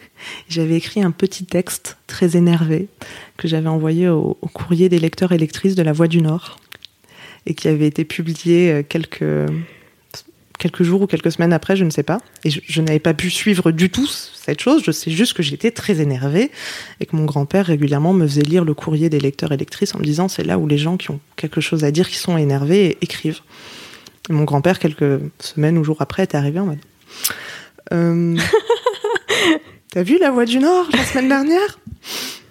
J'avais 0.48 0.76
écrit 0.76 1.02
un 1.02 1.10
petit 1.10 1.44
texte 1.44 1.96
très 2.06 2.36
énervé 2.36 2.88
que 3.36 3.48
j'avais 3.48 3.68
envoyé 3.68 4.08
au, 4.08 4.36
courrier 4.52 4.88
des 4.88 4.98
lecteurs 4.98 5.32
et 5.32 5.38
lectrices 5.38 5.74
de 5.74 5.82
La 5.82 5.92
Voix 5.92 6.08
du 6.08 6.22
Nord 6.22 6.58
et 7.46 7.54
qui 7.54 7.68
avait 7.68 7.86
été 7.86 8.04
publié 8.04 8.70
euh, 8.70 8.82
quelques 8.82 9.24
quelques 10.58 10.82
jours 10.82 11.02
ou 11.02 11.06
quelques 11.06 11.32
semaines 11.32 11.52
après, 11.52 11.76
je 11.76 11.84
ne 11.84 11.90
sais 11.90 12.02
pas. 12.02 12.18
Et 12.44 12.50
je, 12.50 12.80
n'avais 12.80 12.98
pas 12.98 13.14
pu 13.14 13.30
suivre 13.30 13.70
du 13.72 13.90
tout 13.90 14.06
cette 14.06 14.60
chose. 14.60 14.82
Je 14.84 14.90
sais 14.90 15.10
juste 15.10 15.34
que 15.34 15.42
j'étais 15.42 15.70
très 15.70 16.00
énervée 16.00 16.50
et 17.00 17.06
que 17.06 17.14
mon 17.14 17.24
grand-père 17.24 17.66
régulièrement 17.66 18.12
me 18.12 18.26
faisait 18.26 18.42
lire 18.42 18.64
le 18.64 18.74
courrier 18.74 19.08
des 19.08 19.20
lecteurs 19.20 19.52
et 19.52 19.56
lectrices 19.56 19.94
en 19.94 19.98
me 19.98 20.04
disant 20.04 20.28
c'est 20.28 20.44
là 20.44 20.58
où 20.58 20.66
les 20.66 20.78
gens 20.78 20.96
qui 20.96 21.10
ont 21.10 21.20
quelque 21.36 21.60
chose 21.60 21.84
à 21.84 21.90
dire, 21.90 22.08
qui 22.08 22.16
sont 22.16 22.36
énervés, 22.36 22.96
écrivent. 23.00 23.40
Mon 24.28 24.44
grand-père, 24.44 24.78
quelques 24.78 25.20
semaines 25.38 25.78
ou 25.78 25.84
jours 25.84 26.00
après, 26.00 26.22
est 26.22 26.34
arrivé 26.34 26.58
en 26.58 26.66
mode 26.66 26.78
euh, 27.92 28.36
T'as 29.96 30.02
vu 30.02 30.18
la 30.18 30.30
Voix 30.30 30.44
du 30.44 30.58
Nord 30.58 30.88
la 30.92 31.02
semaine 31.06 31.30
dernière? 31.30 31.78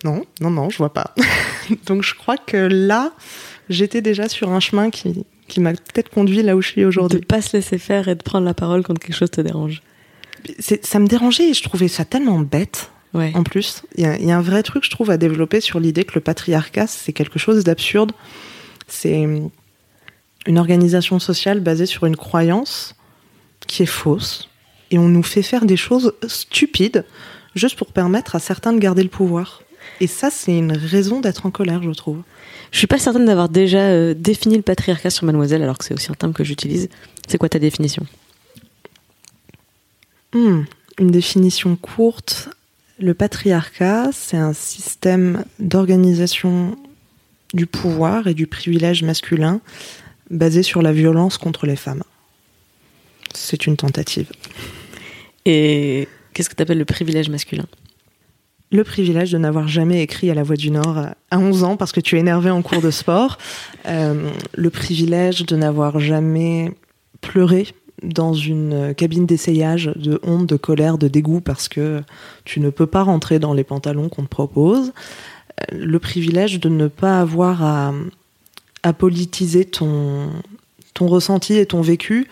Non, 0.03 0.25
non, 0.41 0.49
non, 0.49 0.71
je 0.71 0.79
vois 0.79 0.91
pas. 0.91 1.13
Donc 1.85 2.01
je 2.01 2.15
crois 2.15 2.37
que 2.37 2.57
là, 2.57 3.13
j'étais 3.69 4.01
déjà 4.01 4.27
sur 4.27 4.49
un 4.49 4.59
chemin 4.59 4.89
qui, 4.89 5.27
qui 5.47 5.59
m'a 5.59 5.73
peut-être 5.73 6.09
conduit 6.09 6.41
là 6.41 6.55
où 6.55 6.63
je 6.63 6.69
suis 6.69 6.83
aujourd'hui. 6.83 7.19
De 7.19 7.25
pas 7.25 7.43
se 7.43 7.55
laisser 7.55 7.77
faire 7.77 8.07
et 8.07 8.15
de 8.15 8.23
prendre 8.23 8.47
la 8.47 8.55
parole 8.55 8.81
quand 8.81 8.97
quelque 8.97 9.15
chose 9.15 9.29
te 9.29 9.41
dérange. 9.41 9.83
Ça 10.59 10.97
me 10.97 11.05
dérangeait 11.05 11.49
et 11.49 11.53
je 11.53 11.61
trouvais 11.61 11.87
ça 11.87 12.03
tellement 12.03 12.39
bête. 12.39 12.89
Ouais. 13.13 13.31
En 13.35 13.43
plus, 13.43 13.83
il 13.95 14.05
y, 14.05 14.25
y, 14.25 14.31
a 14.31 14.37
un 14.39 14.41
vrai 14.41 14.63
truc, 14.63 14.83
je 14.83 14.89
trouve, 14.89 15.11
à 15.11 15.17
développer 15.17 15.61
sur 15.61 15.79
l'idée 15.79 16.03
que 16.03 16.15
le 16.15 16.21
patriarcat, 16.21 16.87
c'est 16.87 17.13
quelque 17.13 17.37
chose 17.37 17.63
d'absurde. 17.63 18.11
C'est 18.87 19.23
une 20.47 20.57
organisation 20.57 21.19
sociale 21.19 21.59
basée 21.59 21.85
sur 21.85 22.07
une 22.07 22.17
croyance 22.17 22.95
qui 23.67 23.83
est 23.83 23.85
fausse. 23.85 24.49
Et 24.89 24.97
on 24.97 25.09
nous 25.09 25.23
fait 25.23 25.43
faire 25.43 25.65
des 25.65 25.77
choses 25.77 26.13
stupides 26.27 27.05
juste 27.55 27.77
pour 27.77 27.91
permettre 27.91 28.35
à 28.35 28.39
certains 28.39 28.73
de 28.73 28.79
garder 28.79 29.03
le 29.03 29.09
pouvoir. 29.09 29.63
Et 30.01 30.07
ça, 30.07 30.29
c'est 30.29 30.57
une 30.57 30.73
raison 30.73 31.21
d'être 31.21 31.45
en 31.45 31.51
colère, 31.51 31.81
je 31.81 31.91
trouve. 31.91 32.21
Je 32.71 32.77
suis 32.77 32.87
pas 32.87 32.97
certaine 32.97 33.25
d'avoir 33.25 33.49
déjà 33.49 33.79
euh, 33.79 34.13
défini 34.13 34.57
le 34.57 34.61
patriarcat 34.61 35.09
sur 35.09 35.25
Mademoiselle, 35.25 35.63
alors 35.63 35.77
que 35.77 35.85
c'est 35.85 35.93
aussi 35.93 36.11
un 36.11 36.15
terme 36.15 36.33
que 36.33 36.43
j'utilise. 36.43 36.89
C'est 37.27 37.37
quoi 37.37 37.49
ta 37.49 37.59
définition? 37.59 38.05
Hmm, 40.33 40.63
Une 40.99 41.11
définition 41.11 41.75
courte. 41.75 42.49
Le 42.99 43.13
patriarcat, 43.13 44.09
c'est 44.11 44.37
un 44.37 44.53
système 44.53 45.45
d'organisation 45.59 46.77
du 47.53 47.65
pouvoir 47.65 48.27
et 48.27 48.33
du 48.33 48.47
privilège 48.47 49.03
masculin 49.03 49.61
basé 50.29 50.63
sur 50.63 50.81
la 50.81 50.91
violence 50.91 51.37
contre 51.37 51.65
les 51.65 51.75
femmes. 51.75 52.03
C'est 53.33 53.67
une 53.67 53.77
tentative. 53.77 54.31
Et 55.45 56.07
qu'est-ce 56.35 56.49
que 56.49 56.55
tu 56.55 56.61
appelles 56.61 56.77
le 56.77 56.85
privilège 56.85 57.29
masculin 57.29 57.65
le 58.71 58.83
privilège 58.83 59.31
de 59.31 59.37
n'avoir 59.37 59.67
jamais 59.67 60.01
écrit 60.01 60.31
à 60.31 60.33
la 60.33 60.43
Voix 60.43 60.55
du 60.55 60.71
Nord 60.71 60.97
à 61.29 61.37
11 61.37 61.63
ans 61.63 61.77
parce 61.77 61.91
que 61.91 62.01
tu 62.01 62.17
es 62.17 62.19
énervé 62.19 62.49
en 62.49 62.61
cours 62.61 62.81
de 62.81 62.91
sport. 62.91 63.37
Euh, 63.87 64.31
le 64.55 64.71
privilège 64.71 65.45
de 65.45 65.55
n'avoir 65.55 65.99
jamais 65.99 66.71
pleuré 67.21 67.67
dans 68.01 68.33
une 68.33 68.95
cabine 68.95 69.27
d'essayage 69.27 69.91
de 69.95 70.19
honte, 70.23 70.47
de 70.47 70.55
colère, 70.55 70.97
de 70.97 71.07
dégoût 71.07 71.39
parce 71.39 71.67
que 71.67 72.01
tu 72.45 72.59
ne 72.59 72.71
peux 72.71 72.87
pas 72.87 73.03
rentrer 73.03 73.37
dans 73.37 73.53
les 73.53 73.63
pantalons 73.63 74.09
qu'on 74.09 74.23
te 74.23 74.27
propose. 74.27 74.91
Euh, 75.61 75.77
le 75.77 75.99
privilège 75.99 76.59
de 76.59 76.67
ne 76.67 76.87
pas 76.87 77.19
avoir 77.19 77.63
à, 77.63 77.93
à 78.81 78.91
politiser 78.93 79.65
ton, 79.65 80.31
ton 80.95 81.05
ressenti 81.05 81.53
et 81.53 81.67
ton 81.67 81.81
vécu 81.81 82.27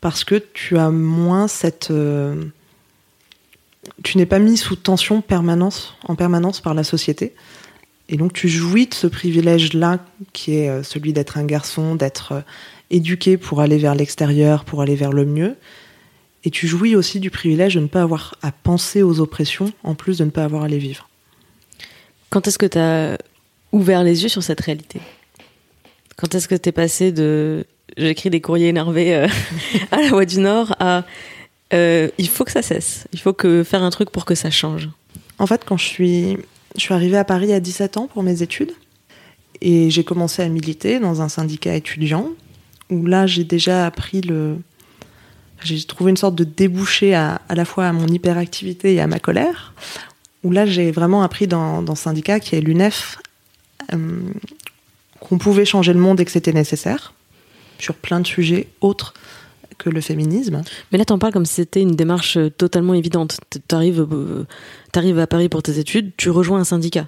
parce 0.00 0.22
que 0.22 0.36
tu 0.54 0.78
as 0.78 0.90
moins 0.90 1.48
cette... 1.48 1.90
Euh, 1.90 2.36
tu 4.02 4.18
n'es 4.18 4.26
pas 4.26 4.38
mis 4.38 4.56
sous 4.56 4.76
tension 4.76 5.20
permanence, 5.20 5.94
en 6.06 6.14
permanence 6.14 6.60
par 6.60 6.74
la 6.74 6.84
société. 6.84 7.34
Et 8.08 8.16
donc 8.16 8.32
tu 8.32 8.48
jouis 8.48 8.86
de 8.86 8.94
ce 8.94 9.06
privilège-là, 9.06 10.00
qui 10.32 10.56
est 10.56 10.68
euh, 10.68 10.82
celui 10.82 11.12
d'être 11.12 11.38
un 11.38 11.44
garçon, 11.44 11.94
d'être 11.94 12.32
euh, 12.32 12.40
éduqué 12.90 13.36
pour 13.36 13.60
aller 13.60 13.78
vers 13.78 13.94
l'extérieur, 13.94 14.64
pour 14.64 14.82
aller 14.82 14.94
vers 14.94 15.12
le 15.12 15.24
mieux. 15.24 15.56
Et 16.44 16.50
tu 16.50 16.66
jouis 16.66 16.94
aussi 16.94 17.20
du 17.20 17.30
privilège 17.30 17.76
de 17.76 17.80
ne 17.80 17.86
pas 17.86 18.02
avoir 18.02 18.36
à 18.42 18.52
penser 18.52 19.02
aux 19.02 19.20
oppressions, 19.20 19.72
en 19.82 19.94
plus 19.94 20.18
de 20.18 20.24
ne 20.24 20.30
pas 20.30 20.44
avoir 20.44 20.64
à 20.64 20.68
les 20.68 20.78
vivre. 20.78 21.08
Quand 22.28 22.46
est-ce 22.46 22.58
que 22.58 22.66
tu 22.66 22.78
as 22.78 23.16
ouvert 23.72 24.04
les 24.04 24.22
yeux 24.22 24.28
sur 24.28 24.42
cette 24.42 24.60
réalité? 24.60 25.00
Quand 26.16 26.34
est-ce 26.34 26.46
que 26.46 26.54
tu 26.54 26.68
es 26.68 26.72
passé 26.72 27.12
de 27.12 27.66
j'écris 27.96 28.30
des 28.30 28.40
courriers 28.40 28.68
énervés 28.68 29.14
euh, 29.14 29.28
à 29.90 30.02
la 30.02 30.08
Voix 30.08 30.24
du 30.24 30.38
Nord 30.40 30.74
à 30.80 31.04
euh, 31.74 32.08
il 32.18 32.28
faut 32.28 32.44
que 32.44 32.52
ça 32.52 32.62
cesse. 32.62 33.06
Il 33.12 33.20
faut 33.20 33.32
que 33.32 33.64
faire 33.64 33.82
un 33.82 33.90
truc 33.90 34.10
pour 34.10 34.24
que 34.24 34.34
ça 34.34 34.50
change. 34.50 34.88
En 35.38 35.46
fait, 35.46 35.64
quand 35.66 35.76
je 35.76 35.84
suis, 35.84 36.38
je 36.76 36.80
suis 36.80 36.94
arrivée 36.94 37.18
à 37.18 37.24
Paris 37.24 37.52
à 37.52 37.60
17 37.60 37.96
ans 37.96 38.06
pour 38.06 38.22
mes 38.22 38.42
études, 38.42 38.72
et 39.60 39.90
j'ai 39.90 40.04
commencé 40.04 40.42
à 40.42 40.48
militer 40.48 41.00
dans 41.00 41.22
un 41.22 41.28
syndicat 41.28 41.74
étudiant, 41.74 42.30
où 42.90 43.06
là, 43.06 43.26
j'ai 43.26 43.44
déjà 43.44 43.86
appris 43.86 44.20
le. 44.20 44.58
J'ai 45.62 45.82
trouvé 45.84 46.10
une 46.10 46.16
sorte 46.16 46.34
de 46.34 46.44
débouché 46.44 47.14
à, 47.14 47.40
à 47.48 47.54
la 47.54 47.64
fois 47.64 47.86
à 47.86 47.92
mon 47.92 48.06
hyperactivité 48.06 48.94
et 48.94 49.00
à 49.00 49.06
ma 49.06 49.18
colère, 49.18 49.72
où 50.42 50.50
là, 50.50 50.66
j'ai 50.66 50.90
vraiment 50.90 51.22
appris 51.22 51.46
dans, 51.46 51.84
ce 51.94 52.02
syndicat 52.02 52.38
qui 52.38 52.54
est 52.54 52.60
l'UNEF 52.60 53.18
euh, 53.92 54.20
qu'on 55.20 55.38
pouvait 55.38 55.64
changer 55.64 55.94
le 55.94 56.00
monde 56.00 56.20
et 56.20 56.24
que 56.24 56.30
c'était 56.30 56.52
nécessaire, 56.52 57.14
sur 57.78 57.94
plein 57.94 58.20
de 58.20 58.26
sujets 58.26 58.68
autres 58.80 59.14
que 59.78 59.90
le 59.90 60.00
féminisme. 60.00 60.62
Mais 60.92 60.98
là, 60.98 61.04
t'en 61.04 61.18
parles 61.18 61.32
comme 61.32 61.46
si 61.46 61.54
c'était 61.54 61.80
une 61.80 61.96
démarche 61.96 62.36
euh, 62.36 62.50
totalement 62.50 62.94
évidente. 62.94 63.38
T'arrives, 63.68 64.06
euh, 64.10 64.46
t'arrives 64.92 65.18
à 65.18 65.26
Paris 65.26 65.48
pour 65.48 65.62
tes 65.62 65.78
études, 65.78 66.12
tu 66.16 66.30
rejoins 66.30 66.60
un 66.60 66.64
syndicat. 66.64 67.06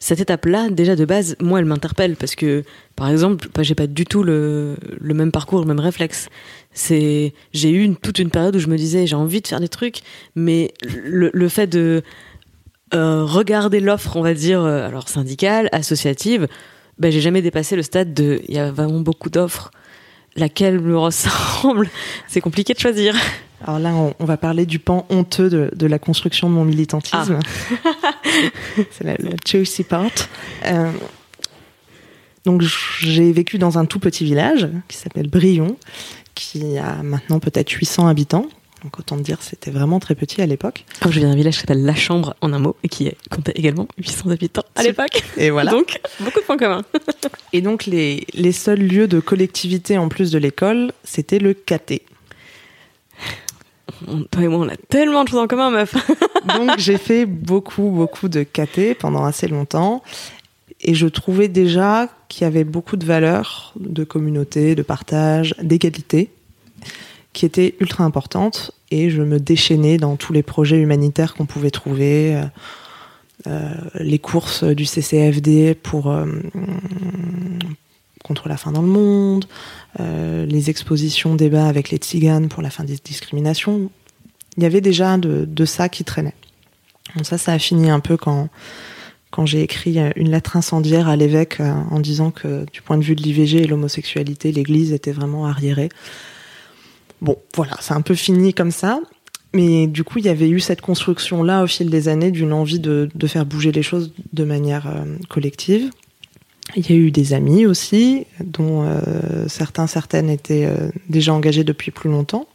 Cette 0.00 0.20
étape-là, 0.20 0.70
déjà 0.70 0.94
de 0.94 1.04
base, 1.04 1.34
moi, 1.40 1.58
elle 1.58 1.64
m'interpelle 1.64 2.14
parce 2.14 2.36
que, 2.36 2.62
par 2.94 3.08
exemple, 3.08 3.48
bah, 3.52 3.64
j'ai 3.64 3.74
pas 3.74 3.88
du 3.88 4.04
tout 4.04 4.22
le, 4.22 4.76
même 5.02 5.32
parcours, 5.32 5.60
le 5.60 5.66
même 5.66 5.80
réflexe. 5.80 6.28
C'est, 6.72 7.34
j'ai 7.52 7.72
eu 7.72 7.94
toute 7.96 8.20
une 8.20 8.30
période 8.30 8.54
où 8.54 8.60
je 8.60 8.68
me 8.68 8.76
disais, 8.76 9.08
j'ai 9.08 9.16
envie 9.16 9.40
de 9.40 9.48
faire 9.48 9.58
des 9.58 9.68
trucs, 9.68 10.02
mais 10.36 10.72
le, 10.84 11.48
fait 11.48 11.66
de 11.66 12.02
euh, 12.94 13.24
regarder 13.24 13.80
l'offre, 13.80 14.16
on 14.16 14.22
va 14.22 14.34
dire, 14.34 14.62
alors 14.62 15.08
syndicale, 15.08 15.68
associative, 15.72 16.46
ben, 16.98 17.10
j'ai 17.10 17.20
jamais 17.20 17.42
dépassé 17.42 17.74
le 17.76 17.82
stade 17.82 18.14
de, 18.14 18.40
il 18.48 18.54
y 18.54 18.58
a 18.58 18.70
vraiment 18.70 19.00
beaucoup 19.00 19.30
d'offres 19.30 19.72
laquelle 20.36 20.80
me 20.80 20.96
ressemble. 20.96 21.88
C'est 22.28 22.40
compliqué 22.40 22.74
de 22.74 22.78
choisir. 22.78 23.14
Alors 23.66 23.78
là, 23.80 23.90
on, 23.94 24.14
on, 24.20 24.24
va 24.24 24.36
parler 24.36 24.66
du 24.66 24.78
pan 24.78 25.04
honteux 25.10 25.50
de, 25.50 25.70
de, 25.74 25.86
la 25.86 25.98
construction 25.98 26.48
de 26.48 26.54
mon 26.54 26.64
militantisme. 26.64 27.40
Ah. 27.84 28.14
C'est 28.90 29.04
la, 29.04 29.16
la 29.18 29.30
juicy 29.44 29.82
part. 29.82 30.10
Euh, 30.64 30.92
donc 32.44 32.62
j'ai 33.00 33.32
vécu 33.32 33.58
dans 33.58 33.78
un 33.78 33.84
tout 33.84 33.98
petit 33.98 34.24
village 34.24 34.68
qui 34.86 34.96
s'appelle 34.96 35.28
Brion, 35.28 35.76
qui 36.34 36.78
a 36.78 37.02
maintenant 37.02 37.40
peut-être 37.40 37.70
800 37.70 38.06
habitants. 38.06 38.46
Donc 38.82 38.98
autant 38.98 39.16
dire, 39.16 39.38
c'était 39.40 39.70
vraiment 39.70 39.98
très 39.98 40.14
petit 40.14 40.40
à 40.40 40.46
l'époque. 40.46 40.84
Je 41.02 41.18
viens 41.18 41.30
d'un 41.30 41.34
village 41.34 41.54
qui 41.54 41.60
s'appelle 41.60 41.84
La 41.84 41.94
Chambre 41.96 42.34
en 42.40 42.52
un 42.52 42.58
mot 42.58 42.76
et 42.84 42.88
qui 42.88 43.10
comptait 43.30 43.52
également 43.56 43.88
800 43.98 44.30
habitants 44.30 44.64
à 44.76 44.82
l'époque. 44.82 45.22
Et 45.36 45.50
voilà. 45.50 45.72
donc 45.72 46.00
beaucoup 46.20 46.38
de 46.38 46.44
points 46.44 46.56
communs. 46.56 46.84
et 47.52 47.60
donc 47.60 47.86
les, 47.86 48.24
les 48.34 48.52
seuls 48.52 48.80
lieux 48.80 49.08
de 49.08 49.18
collectivité 49.18 49.98
en 49.98 50.08
plus 50.08 50.30
de 50.30 50.38
l'école, 50.38 50.92
c'était 51.02 51.40
le 51.40 51.54
caté. 51.54 52.02
Toi 54.30 54.42
et 54.42 54.48
moi, 54.48 54.60
on 54.60 54.68
a 54.68 54.76
tellement 54.76 55.24
de 55.24 55.28
choses 55.28 55.40
en 55.40 55.48
commun, 55.48 55.70
meuf. 55.70 55.94
donc 56.56 56.78
j'ai 56.78 56.98
fait 56.98 57.26
beaucoup, 57.26 57.90
beaucoup 57.90 58.28
de 58.28 58.44
caté 58.44 58.94
pendant 58.94 59.24
assez 59.24 59.48
longtemps. 59.48 60.04
Et 60.80 60.94
je 60.94 61.08
trouvais 61.08 61.48
déjà 61.48 62.08
qu'il 62.28 62.42
y 62.42 62.46
avait 62.46 62.62
beaucoup 62.62 62.96
de 62.96 63.04
valeurs 63.04 63.72
de 63.80 64.04
communauté, 64.04 64.76
de 64.76 64.82
partage, 64.82 65.56
d'égalité 65.60 66.30
qui 67.38 67.46
était 67.46 67.76
ultra 67.78 68.02
importante 68.02 68.72
et 68.90 69.10
je 69.10 69.22
me 69.22 69.38
déchaînais 69.38 69.96
dans 69.96 70.16
tous 70.16 70.32
les 70.32 70.42
projets 70.42 70.76
humanitaires 70.80 71.34
qu'on 71.34 71.46
pouvait 71.46 71.70
trouver, 71.70 72.34
euh, 72.34 72.42
euh, 73.46 73.74
les 73.94 74.18
courses 74.18 74.64
du 74.64 74.84
CCFD 74.84 75.76
pour 75.76 76.10
euh, 76.10 76.26
contre 78.24 78.48
la 78.48 78.56
faim 78.56 78.72
dans 78.72 78.82
le 78.82 78.88
monde, 78.88 79.44
les 80.00 80.68
expositions 80.68 81.36
débats 81.36 81.68
avec 81.68 81.90
les 81.90 81.98
tziganes 81.98 82.48
pour 82.48 82.60
la 82.60 82.70
fin 82.70 82.82
des 82.82 82.96
discriminations. 82.96 83.88
Il 84.56 84.64
y 84.64 84.66
avait 84.66 84.80
déjà 84.80 85.16
de, 85.16 85.44
de 85.44 85.64
ça 85.64 85.88
qui 85.88 86.02
traînait. 86.02 86.34
Donc 87.14 87.24
ça, 87.24 87.38
ça 87.38 87.52
a 87.52 87.58
fini 87.60 87.88
un 87.88 88.00
peu 88.00 88.16
quand 88.16 88.48
quand 89.30 89.46
j'ai 89.46 89.62
écrit 89.62 89.98
une 90.16 90.30
lettre 90.30 90.56
incendiaire 90.56 91.06
à 91.06 91.14
l'évêque 91.14 91.60
en 91.60 92.00
disant 92.00 92.30
que 92.30 92.64
du 92.72 92.80
point 92.80 92.96
de 92.96 93.04
vue 93.04 93.14
de 93.14 93.22
l'IVG 93.22 93.62
et 93.62 93.66
l'homosexualité, 93.66 94.50
l'Église 94.52 94.92
était 94.92 95.12
vraiment 95.12 95.46
arriérée. 95.46 95.90
Bon, 97.20 97.36
voilà, 97.54 97.76
c'est 97.80 97.94
un 97.94 98.00
peu 98.00 98.14
fini 98.14 98.54
comme 98.54 98.70
ça. 98.70 99.00
Mais 99.54 99.86
du 99.86 100.04
coup, 100.04 100.18
il 100.18 100.26
y 100.26 100.28
avait 100.28 100.48
eu 100.48 100.60
cette 100.60 100.80
construction-là 100.80 101.62
au 101.62 101.66
fil 101.66 101.88
des 101.88 102.08
années 102.08 102.30
d'une 102.30 102.52
envie 102.52 102.78
de, 102.78 103.08
faire 103.26 103.46
bouger 103.46 103.72
les 103.72 103.82
choses 103.82 104.12
de 104.32 104.44
manière 104.44 104.86
euh, 104.86 105.04
collective. 105.28 105.90
Il 106.76 106.88
y 106.88 106.92
a 106.92 106.96
eu 106.96 107.10
des 107.10 107.32
amis 107.32 107.64
aussi, 107.64 108.26
dont 108.44 108.84
euh, 108.84 109.48
certains, 109.48 109.86
certaines 109.86 110.28
étaient 110.28 110.66
euh, 110.66 110.90
déjà 111.08 111.32
engagés 111.32 111.64
depuis 111.64 111.90
plus 111.90 112.10
longtemps. 112.10 112.46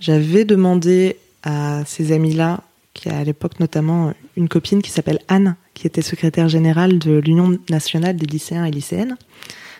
J'avais 0.00 0.44
demandé 0.44 1.16
à 1.42 1.82
ces 1.84 2.12
amis-là, 2.12 2.60
a 3.06 3.18
à 3.18 3.24
l'époque 3.24 3.58
notamment 3.60 4.14
une 4.36 4.48
copine 4.48 4.82
qui 4.82 4.90
s'appelle 4.90 5.18
Anne, 5.28 5.56
qui 5.74 5.86
était 5.86 6.00
secrétaire 6.00 6.48
générale 6.48 6.98
de 6.98 7.18
l'Union 7.18 7.58
nationale 7.68 8.16
des 8.16 8.26
lycéens 8.26 8.64
et 8.64 8.70
lycéennes. 8.70 9.16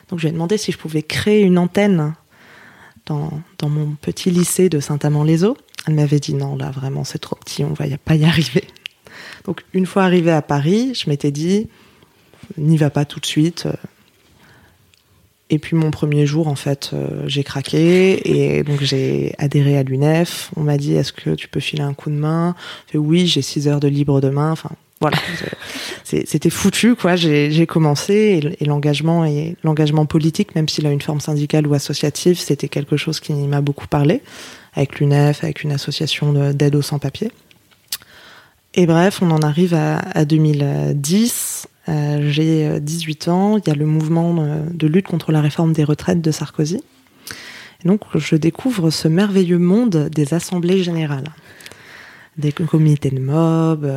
Donc 0.09 0.19
je 0.19 0.25
lui 0.25 0.29
ai 0.31 0.33
demandé 0.33 0.59
si 0.59 0.73
je 0.73 0.79
pouvais 0.79 1.03
créer 1.03 1.43
une 1.43 1.59
antenne 1.59 2.15
dans, 3.07 3.43
mon 3.63 3.95
petit 4.01 4.31
lycée 4.31 4.69
de 4.69 4.81
Saint-Amand-les-Eaux. 4.81 5.57
Elle 5.87 5.95
m'avait 5.95 6.21
dit 6.21 6.35
non, 6.35 6.57
là 6.57 6.71
vraiment 6.71 7.05
c'est 7.05 7.19
trop 7.19 7.37
petit, 7.37 7.65
on 7.65 7.73
va 7.73 7.85
pas 8.03 8.15
y 8.15 8.25
arriver. 8.25 8.65
Donc 9.45 9.65
une 9.75 9.87
fois 9.87 10.05
arrivé 10.05 10.31
à 10.31 10.43
Paris, 10.43 10.95
je 10.95 11.09
m'étais 11.11 11.31
dit 11.31 11.69
n'y 12.59 12.77
va 12.77 12.91
pas 12.91 13.05
tout 13.05 13.21
de 13.21 13.27
suite. 13.27 13.69
Et 15.51 15.59
puis 15.59 15.77
mon 15.77 15.91
premier 15.91 16.27
jour, 16.27 16.49
en 16.49 16.55
fait, 16.55 16.91
euh, 16.95 17.23
j'ai 17.27 17.45
craqué 17.45 18.57
et 18.57 18.63
donc 18.65 18.83
j'ai 18.83 19.35
adhéré 19.39 19.77
à 19.77 19.83
l'UNEF. 19.83 20.51
On 20.57 20.63
m'a 20.63 20.79
dit 20.79 20.95
est-ce 20.95 21.13
que 21.13 21.31
tu 21.35 21.49
peux 21.49 21.61
filer 21.61 21.83
un 21.83 21.93
coup 21.93 22.11
de 22.11 22.17
main? 22.17 22.55
Oui, 22.95 23.27
j'ai 23.27 23.43
6 23.43 23.69
heures 23.69 23.81
de 23.81 23.89
libre 23.89 24.21
demain. 24.21 24.51
Enfin 24.51 24.71
c'était 26.05 26.51
foutu 26.51 26.95
quoi. 26.95 27.17
J'ai 27.17 27.67
commencé 27.67 28.55
et, 28.61 28.65
l'engagement 28.65 29.25
et 29.25 29.57
l'engagement 29.63 30.07
politique, 30.07 30.55
même 30.55 30.69
s'il 30.69 30.87
a 30.87 30.91
une 30.91 31.01
forme 31.01 31.21
syndicale 31.21 31.67
ou 31.67 31.75
associative, 31.75 32.39
c'était 32.39 32.69
quelque 32.69 32.97
chose 32.97 33.21
qui 33.21 33.33
m'a 33.33 33.61
beaucoup 33.61 33.87
parlé 33.87 34.23
avec 34.75 34.99
l'UNEF, 34.99 35.45
avec 35.45 35.63
une 35.63 35.73
association 35.73 36.53
d'aide 36.53 36.75
aux 36.75 36.83
sans-papiers. 36.83 37.31
Et 38.75 38.87
bref, 38.87 39.21
on 39.23 39.31
en 39.31 39.43
arrive 39.43 39.73
à, 39.75 39.99
à 39.99 40.25
2010 40.25 41.69
euh, 41.89 42.31
j'ai 42.31 42.81
18 42.81 43.29
euh, 43.29 43.31
ans, 43.31 43.59
il 43.59 43.69
y 43.69 43.71
a 43.71 43.75
le 43.75 43.87
mouvement 43.87 44.35
de 44.73 44.87
lutte 44.87 45.07
contre 45.07 45.33
la 45.33 45.41
réforme 45.41 45.73
des 45.73 45.85
retraites 45.85 46.21
de 46.21 46.31
Sarkozy. 46.31 46.83
Donc 47.85 48.01
je 48.15 48.37
découvre 48.37 48.91
ce 48.91 49.09
merveilleux 49.09 49.59
monde 49.59 50.09
des 50.11 50.33
assemblées 50.33 50.83
générales. 50.83 51.29
Des 52.37 52.53
comités 52.53 53.11
de 53.11 53.21
mob, 53.21 53.89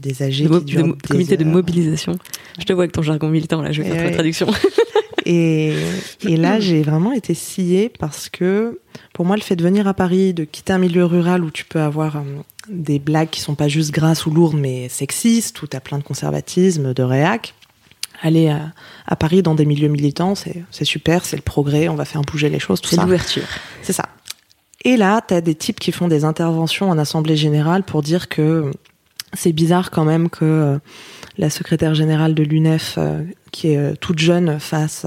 des 0.00 0.22
AG 0.22 0.42
des, 0.42 0.94
comités 1.06 1.36
de 1.36 1.44
mobilisation. 1.44 2.16
Je 2.58 2.64
te 2.64 2.72
vois 2.72 2.84
avec 2.84 2.92
ton 2.92 3.02
jargon 3.02 3.28
militant, 3.28 3.60
là, 3.60 3.72
je 3.72 3.82
vais 3.82 3.90
faire 3.90 4.04
la 4.04 4.10
traduction. 4.12 4.46
Et, 5.28 5.74
et, 6.22 6.36
là, 6.36 6.60
j'ai 6.60 6.82
vraiment 6.82 7.12
été 7.12 7.34
sciée 7.34 7.88
parce 7.98 8.28
que, 8.28 8.78
pour 9.12 9.24
moi, 9.24 9.34
le 9.34 9.42
fait 9.42 9.56
de 9.56 9.62
venir 9.64 9.88
à 9.88 9.92
Paris, 9.92 10.32
de 10.32 10.44
quitter 10.44 10.72
un 10.72 10.78
milieu 10.78 11.04
rural 11.04 11.42
où 11.42 11.50
tu 11.50 11.64
peux 11.64 11.80
avoir 11.80 12.22
des 12.68 13.00
blagues 13.00 13.30
qui 13.30 13.40
sont 13.40 13.56
pas 13.56 13.66
juste 13.66 13.90
grasses 13.90 14.24
ou 14.26 14.30
lourdes, 14.30 14.56
mais 14.56 14.88
sexistes, 14.88 15.60
où 15.62 15.66
t'as 15.66 15.80
plein 15.80 15.98
de 15.98 16.04
conservatisme, 16.04 16.94
de 16.94 17.02
réac. 17.02 17.54
Aller 18.22 18.48
à, 18.48 19.16
Paris 19.16 19.42
dans 19.42 19.56
des 19.56 19.66
milieux 19.66 19.88
militants, 19.88 20.34
c'est 20.36 20.84
super, 20.84 21.24
c'est 21.24 21.36
le 21.36 21.42
progrès, 21.42 21.88
on 21.88 21.96
va 21.96 22.04
faire 22.04 22.22
bouger 22.22 22.48
les 22.48 22.60
choses, 22.60 22.80
tout 22.80 22.88
ça. 22.88 22.96
C'est 22.96 23.02
l'ouverture. 23.02 23.42
C'est 23.82 23.92
ça. 23.92 24.08
Et 24.86 24.96
là, 24.96 25.20
t'as 25.20 25.40
des 25.40 25.56
types 25.56 25.80
qui 25.80 25.90
font 25.90 26.06
des 26.06 26.24
interventions 26.24 26.88
en 26.88 26.96
assemblée 26.96 27.36
générale 27.36 27.82
pour 27.82 28.02
dire 28.02 28.28
que 28.28 28.70
c'est 29.32 29.50
bizarre 29.50 29.90
quand 29.90 30.04
même 30.04 30.30
que 30.30 30.44
euh, 30.44 30.78
la 31.38 31.50
secrétaire 31.50 31.96
générale 31.96 32.34
de 32.34 32.44
l'UNEF, 32.44 32.94
euh, 32.96 33.24
qui 33.50 33.72
est 33.72 33.78
euh, 33.78 33.94
toute 34.00 34.20
jeune, 34.20 34.60
fasse 34.60 35.04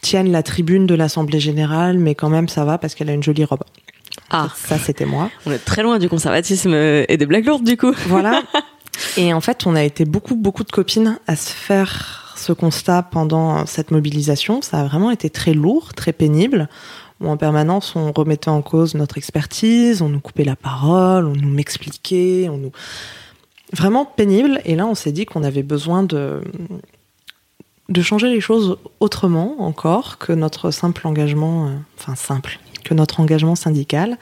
tienne 0.00 0.32
la 0.32 0.42
tribune 0.42 0.88
de 0.88 0.96
l'assemblée 0.96 1.38
générale, 1.38 1.96
mais 1.96 2.16
quand 2.16 2.28
même 2.28 2.48
ça 2.48 2.64
va 2.64 2.76
parce 2.76 2.96
qu'elle 2.96 3.08
a 3.08 3.12
une 3.12 3.22
jolie 3.22 3.44
robe. 3.44 3.62
Ah, 4.30 4.48
ça 4.56 4.80
c'était 4.80 5.06
moi. 5.06 5.30
On 5.46 5.52
est 5.52 5.64
très 5.64 5.84
loin 5.84 6.00
du 6.00 6.08
conservatisme 6.08 6.74
et 6.74 7.16
des 7.16 7.26
blagues 7.26 7.46
lourdes 7.46 7.62
du 7.62 7.76
coup. 7.76 7.94
Voilà. 8.08 8.42
Et 9.16 9.32
en 9.32 9.40
fait, 9.40 9.64
on 9.64 9.74
a 9.76 9.84
été 9.84 10.04
beaucoup, 10.04 10.36
beaucoup 10.36 10.64
de 10.64 10.70
copines 10.70 11.18
à 11.26 11.36
se 11.36 11.50
faire 11.50 12.34
ce 12.36 12.52
constat 12.52 13.02
pendant 13.04 13.64
cette 13.66 13.90
mobilisation. 13.90 14.60
Ça 14.60 14.80
a 14.80 14.84
vraiment 14.84 15.10
été 15.10 15.30
très 15.30 15.54
lourd, 15.54 15.94
très 15.94 16.12
pénible. 16.12 16.68
Où 17.22 17.28
en 17.28 17.36
permanence, 17.36 17.94
on 17.96 18.12
remettait 18.12 18.48
en 18.48 18.62
cause 18.62 18.94
notre 18.94 19.16
expertise, 19.16 20.02
on 20.02 20.08
nous 20.08 20.20
coupait 20.20 20.44
la 20.44 20.56
parole, 20.56 21.26
on 21.26 21.36
nous 21.36 21.50
m'expliquait, 21.50 22.48
on 22.48 22.58
nous 22.58 22.72
vraiment 23.72 24.04
pénible. 24.04 24.60
Et 24.64 24.74
là, 24.74 24.86
on 24.86 24.94
s'est 24.94 25.12
dit 25.12 25.24
qu'on 25.24 25.44
avait 25.44 25.62
besoin 25.62 26.02
de 26.02 26.42
de 27.88 28.02
changer 28.02 28.28
les 28.28 28.40
choses 28.40 28.78
autrement 29.00 29.56
encore 29.60 30.18
que 30.18 30.32
notre 30.32 30.70
simple 30.70 31.06
engagement, 31.06 31.66
euh, 31.66 31.70
enfin 31.98 32.14
simple, 32.14 32.58
que 32.84 32.94
notre 32.94 33.20
engagement 33.20 33.54
syndical. 33.54 34.18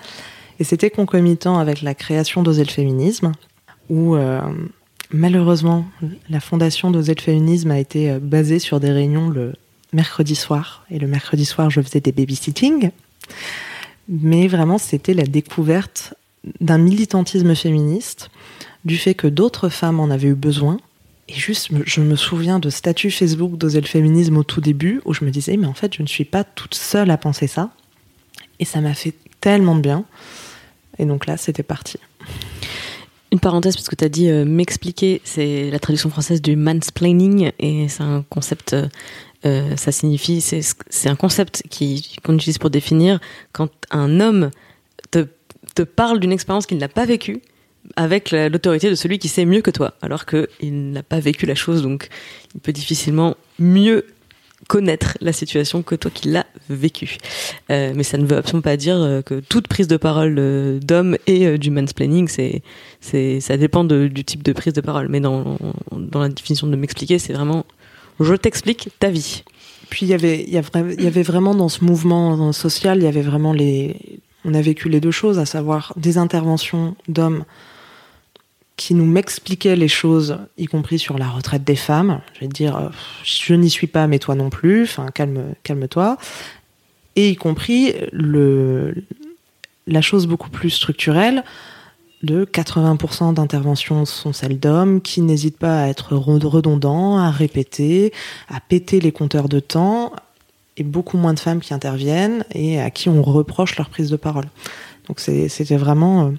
Et 0.59 0.65
c'était 0.65 0.91
concomitant 0.91 1.59
avec 1.59 1.83
la 1.83 1.95
création 1.95 2.43
d'Oser 2.43 2.65
le 2.65 2.71
féminisme, 2.71 3.33
où 3.89 4.17
euh, 4.17 4.41
malheureusement 5.11 5.87
la 6.29 6.41
fondation 6.41 6.91
d'Oser 6.91 7.15
le 7.15 7.23
féminisme 7.23 7.71
a 7.71 7.79
été 7.79 8.11
euh, 8.11 8.19
basée 8.21 8.59
sur 8.59 8.81
des 8.81 8.91
réunions 8.91 9.29
le 9.29 9.55
mercredi 9.93 10.35
soir. 10.35 10.85
Et 10.91 10.99
le 10.99 11.07
mercredi 11.07 11.45
soir, 11.45 11.71
je 11.71 11.81
faisais 11.81 12.01
des 12.01 12.13
babysitting. 12.13 12.91
Mais 14.09 14.49
vraiment, 14.49 14.79
c'était 14.79 15.15
la 15.15 15.25
découverte 15.25 16.15
d'un 16.61 16.79
militantisme 16.79 17.55
féministe, 17.55 18.31
du 18.85 18.97
fait 18.97 19.15
que 19.15 19.27
d'autres 19.27 19.69
femmes 19.69 20.01
en 20.01 20.11
avaient 20.11 20.29
eu 20.29 20.35
besoin. 20.35 20.79
Et 21.29 21.35
juste, 21.35 21.69
je 21.87 22.01
me 22.01 22.17
souviens 22.17 22.59
de 22.59 22.71
statut 22.71 23.11
Facebook 23.11 23.57
d'Oser 23.57 23.81
le 23.81 23.87
féminisme 23.87 24.37
au 24.37 24.43
tout 24.43 24.61
début, 24.61 25.01
où 25.05 25.15
je 25.15 25.25
me 25.25 25.31
disais, 25.31 25.57
mais 25.57 25.67
en 25.67 25.75
fait, 25.75 25.95
je 25.95 26.03
ne 26.03 26.09
suis 26.09 26.25
pas 26.25 26.43
toute 26.43 26.75
seule 26.75 27.11
à 27.11 27.17
penser 27.17 27.47
ça. 27.47 27.71
Et 28.59 28.65
ça 28.65 28.81
m'a 28.81 28.95
fait 28.95 29.15
tellement 29.41 29.77
de 29.77 29.81
bien. 29.81 30.05
Et 30.99 31.05
donc 31.05 31.27
là, 31.27 31.37
c'était 31.37 31.63
parti. 31.63 31.99
Une 33.33 33.39
parenthèse, 33.39 33.77
parce 33.77 33.89
que 33.89 33.95
tu 33.95 34.05
as 34.05 34.09
dit 34.09 34.29
euh, 34.29 34.45
m'expliquer, 34.45 35.21
c'est 35.23 35.71
la 35.71 35.79
traduction 35.79 36.11
française 36.11 36.43
du 36.43 36.57
mansplaining, 36.57 37.53
et 37.61 37.89
c'est 37.89 38.03
un 38.03 38.25
concept, 38.29 38.73
euh, 38.73 38.89
euh, 39.47 39.75
ça 39.77 39.91
signifie, 39.91 40.41
c'est 40.41 41.09
un 41.09 41.17
concept 41.17 41.63
qu'on 42.23 42.35
utilise 42.35 42.59
pour 42.59 42.71
définir 42.71 43.21
quand 43.53 43.71
un 43.91 44.21
homme 44.21 44.51
te, 45.11 45.27
parle 45.83 46.21
d'une 46.21 46.33
expérience 46.33 46.67
qu'il 46.67 46.77
n'a 46.77 46.89
pas 46.89 47.07
vécue, 47.07 47.41
avec 47.97 48.33
l'autorité 48.33 48.91
de 48.91 48.95
celui 48.95 49.19
qui 49.19 49.29
sait 49.29 49.47
mieux 49.47 49.63
que 49.63 49.71
toi, 49.71 49.95
alors 50.03 50.27
qu'il 50.27 50.93
n'a 50.93 51.03
pas 51.03 51.21
vécu 51.21 51.47
la 51.47 51.55
chose, 51.55 51.81
donc 51.81 52.09
il 52.55 52.61
peut 52.61 52.73
difficilement 52.73 53.35
mieux 53.59 54.05
connaître 54.69 55.17
la 55.23 55.33
situation 55.33 55.83
que 55.83 55.95
toi 55.95 56.11
qui 56.13 56.29
l'as 56.29 56.45
vécue. 56.69 57.17
Euh, 57.71 57.93
mais 57.97 58.03
ça 58.03 58.19
ne 58.19 58.27
veut 58.27 58.37
absolument 58.37 58.61
pas 58.61 58.77
dire 58.77 58.97
euh, 58.97 59.23
que 59.23 59.41
toute 59.41 59.69
prise 59.69 59.89
de 59.89 59.97
parole 59.97 60.35
d'homme 60.81 61.17
et 61.27 61.57
du 61.57 61.71
mansplaining, 61.71 62.29
c'est, 62.29 63.41
ça 63.41 63.57
dépend 63.57 63.85
du 63.85 64.25
type 64.25 64.43
de 64.43 64.53
prise 64.53 64.75
de 64.75 64.83
parole. 64.83 65.09
Mais 65.09 65.21
dans 65.21 65.57
la 66.13 66.29
définition 66.29 66.67
de 66.67 66.77
m'expliquer, 66.77 67.19
c'est 67.19 67.33
vraiment 67.33 67.65
je 68.21 68.35
t'explique 68.35 68.91
ta 68.99 69.11
vie. 69.11 69.45
Puis 69.89 70.07
il 70.07 70.09
y 70.09 70.15
avait, 71.07 71.23
vraiment 71.23 71.55
dans 71.55 71.69
ce 71.69 71.85
mouvement 71.85 72.53
social, 72.53 72.99
il 72.99 73.05
y 73.05 73.09
avait 73.09 73.23
vraiment 73.23 73.53
les, 73.53 74.21
on 74.45 74.55
a 74.55 74.61
vécu 74.61 74.89
les 74.89 75.01
deux 75.01 75.11
choses, 75.11 75.39
à 75.39 75.47
savoir 75.47 75.93
des 75.97 76.17
interventions 76.17 76.95
d'hommes 77.09 77.45
qui 78.77 78.95
nous 78.95 79.05
m'expliquait 79.05 79.77
les 79.77 79.89
choses, 79.89 80.39
y 80.57 80.67
compris 80.67 80.99
sur 80.99 81.19
la 81.19 81.29
retraite 81.29 81.65
des 81.65 81.77
femmes. 81.77 82.21
Je 82.35 82.41
vais 82.41 82.49
te 82.49 82.55
dire, 82.55 82.91
je 83.25 83.55
n'y 83.55 83.69
suis 83.69 83.89
pas, 83.89 84.07
mais 84.07 84.19
toi 84.19 84.35
non 84.35 84.49
plus. 84.49 84.85
Enfin, 84.85 85.09
calme, 85.13 85.55
calme-toi. 85.65 86.17
Et 87.17 87.31
y 87.31 87.37
compris 87.37 87.95
le, 88.13 88.95
la 89.87 90.01
chose 90.01 90.27
beaucoup 90.27 90.49
plus 90.49 90.71
structurelle 90.71 91.45
de 92.23 92.45
80% 92.45 93.35
d'interventions 93.35 94.05
sont 94.05 94.33
celles 94.33 94.59
d'hommes 94.59 95.01
qui 95.01 95.23
n'hésitent 95.23 95.59
pas 95.59 95.83
à 95.83 95.89
être 95.89 96.15
redondants, 96.15 97.19
à 97.19 97.31
répéter, 97.31 98.13
à 98.49 98.61
péter 98.61 99.01
les 99.01 99.13
compteurs 99.13 99.49
de 99.49 99.61
temps, 99.61 100.13
et 100.77 100.83
beaucoup 100.83 101.19
moins 101.19 101.35
de 101.35 101.41
femmes 101.41 101.61
qui 101.61 101.75
interviennent 101.75 102.45
et 102.55 102.81
à 102.81 102.91
qui 102.91 103.09
on 103.09 103.23
reproche 103.23 103.77
leur 103.77 103.91
prise 103.91 104.11
de 104.11 104.17
parole. 104.17 104.47
Donc 105.09 105.19
c'était 105.19 105.77
vraiment, 105.77 106.27
euh, 106.27 106.31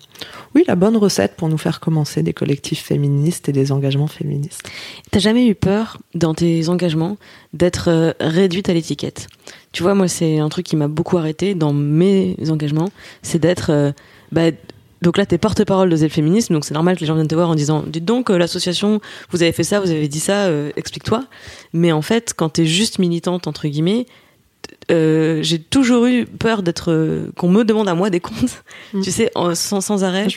oui, 0.56 0.64
la 0.66 0.76
bonne 0.76 0.96
recette 0.96 1.36
pour 1.36 1.50
nous 1.50 1.58
faire 1.58 1.80
commencer 1.80 2.24
des 2.24 2.32
collectifs 2.32 2.82
féministes 2.82 3.50
et 3.50 3.52
des 3.52 3.72
engagements 3.74 4.08
féministes. 4.08 4.64
T'as 5.12 5.20
jamais 5.20 5.46
eu 5.46 5.56
peur 5.56 5.98
dans 6.16 6.34
tes 6.34 6.70
engagements 6.70 7.18
d'être 7.54 7.90
euh, 7.90 8.14
réduite 8.22 8.70
à 8.70 8.74
l'étiquette? 8.74 9.28
Tu 9.74 9.84
vois, 9.84 9.94
moi, 9.94 10.08
c'est 10.08 10.40
un 10.40 10.48
truc 10.48 10.66
qui 10.66 10.78
m'a 10.78 10.88
beaucoup 10.88 11.18
arrêté 11.18 11.54
dans 11.54 11.74
mes 11.74 12.38
engagements, 12.50 12.90
c'est 13.22 13.40
d'être 13.40 13.72
euh, 13.72 13.92
bah, 14.32 14.52
donc 15.02 15.18
là, 15.18 15.26
t'es 15.26 15.38
porte-parole 15.38 15.90
de 15.90 15.96
Zèle 15.96 16.10
Féminisme, 16.10 16.54
donc 16.54 16.66
c'est 16.66 16.74
normal 16.74 16.96
que 16.96 17.02
les 17.02 17.08
gens 17.08 17.16
viennent 17.16 17.28
te 17.28 17.36
voir 17.36 17.50
en 17.50 17.56
disant 17.56 17.84
Dites 17.88 18.06
donc, 18.06 18.30
l'association, 18.30 19.02
vous 19.32 19.42
avez 19.42 19.52
fait 19.52 19.64
ça, 19.64 19.80
vous 19.80 19.90
avez 19.90 20.08
dit 20.08 20.20
ça, 20.20 20.50
explique-toi. 20.76 21.26
Mais 21.74 21.92
en 21.92 22.02
fait, 22.02 22.34
quand 22.36 22.50
t'es 22.50 22.66
juste 22.66 23.00
militante, 23.00 23.48
entre 23.48 23.68
guillemets, 23.68 24.06
euh, 24.90 25.42
j'ai 25.42 25.60
toujours 25.60 26.06
eu 26.06 26.26
peur 26.26 26.64
d'être 26.64 26.92
euh, 26.92 27.32
qu'on 27.38 27.50
me 27.50 27.64
demande 27.64 27.88
à 27.88 27.96
moi 27.96 28.10
des 28.10 28.20
comptes, 28.20 28.64
mm. 28.94 29.02
tu 29.02 29.12
sais, 29.12 29.32
sans, 29.54 29.82
sans 29.82 30.04
arrêt. 30.04 30.28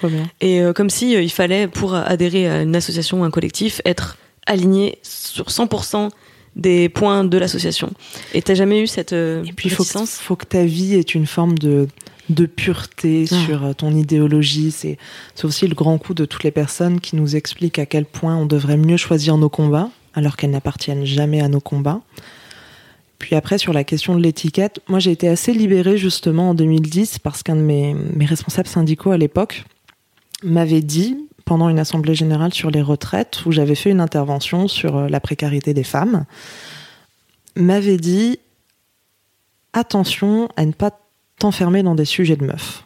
Et 0.41 0.61
euh, 0.61 0.73
comme 0.73 0.91
si 0.91 1.13
il 1.13 1.31
fallait 1.31 1.67
pour 1.67 1.95
adhérer 1.95 2.49
à 2.49 2.63
une 2.63 2.77
association 2.77 3.21
ou 3.21 3.25
un 3.25 3.31
collectif 3.31 3.81
être 3.85 4.17
aligné 4.47 4.99
sur 5.03 5.47
100% 5.47 6.11
des 6.57 6.89
points 6.89 7.25
de 7.25 7.37
l'association. 7.37 7.93
Et 8.33 8.43
t'as 8.43 8.55
jamais 8.55 8.81
eu 8.81 8.87
cette 8.87 9.13
Et 9.13 9.53
puis 9.57 9.69
il 9.69 9.73
faut, 9.73 9.85
faut 9.85 10.37
que 10.37 10.45
ta 10.45 10.65
vie 10.65 10.95
ait 10.95 11.01
une 11.01 11.27
forme 11.27 11.59
de 11.59 11.89
de 12.29 12.47
pureté 12.47 13.27
ah. 13.31 13.35
sur 13.45 13.75
ton 13.75 13.95
idéologie. 13.95 14.71
C'est 14.71 14.99
aussi 15.43 15.67
le 15.67 15.75
grand 15.75 15.99
coup 15.99 16.15
de 16.15 16.25
toutes 16.25 16.45
les 16.45 16.51
personnes 16.51 17.01
qui 17.01 17.17
nous 17.17 17.37
expliquent 17.37 17.79
à 17.79 17.87
quel 17.87 18.07
point 18.07 18.37
on 18.37 18.47
devrait 18.47 18.77
mieux 18.77 18.97
choisir 18.97 19.37
nos 19.37 19.49
combats, 19.49 19.91
alors 20.15 20.37
qu'elles 20.37 20.51
n'appartiennent 20.51 21.05
jamais 21.05 21.41
à 21.41 21.49
nos 21.49 21.61
combats. 21.61 22.01
Puis 23.19 23.37
après, 23.37 23.59
sur 23.59 23.73
la 23.73 23.85
question 23.85 24.15
de 24.15 24.23
l'étiquette, 24.23 24.81
moi 24.89 24.99
j'ai 24.99 25.11
été 25.11 25.29
assez 25.29 25.55
libérée 25.55 25.97
justement 25.97 26.51
en 26.51 26.55
2010 26.55 27.21
parce 27.21 27.43
qu'un 27.43 27.57
de 27.57 27.63
mes, 27.63 27.97
responsables 28.21 28.69
syndicaux 28.69 29.13
à 29.13 29.17
l'époque 29.17 29.65
m'avait 30.43 30.83
dit, 30.83 31.17
pendant 31.45 31.69
une 31.69 31.79
assemblée 31.79 32.15
générale 32.15 32.53
sur 32.53 32.71
les 32.71 32.83
retraites 32.83 33.47
où 33.47 33.53
j'avais 33.53 33.75
fait 33.75 33.91
une 33.91 34.01
intervention 34.01 34.69
sur 34.69 34.97
euh, 34.97 35.09
la 35.09 35.21
précarité 35.21 35.73
des 35.73 35.85
femmes, 35.85 36.27
m'avait 37.57 37.97
dit 37.97 38.41
attention 39.73 40.49
à 40.57 40.67
ne 40.67 40.73
pas 40.73 40.91
t'enfermer 41.39 41.83
dans 41.83 41.95
des 41.95 42.05
sujets 42.05 42.37
de 42.37 42.45
meufs. 42.45 42.85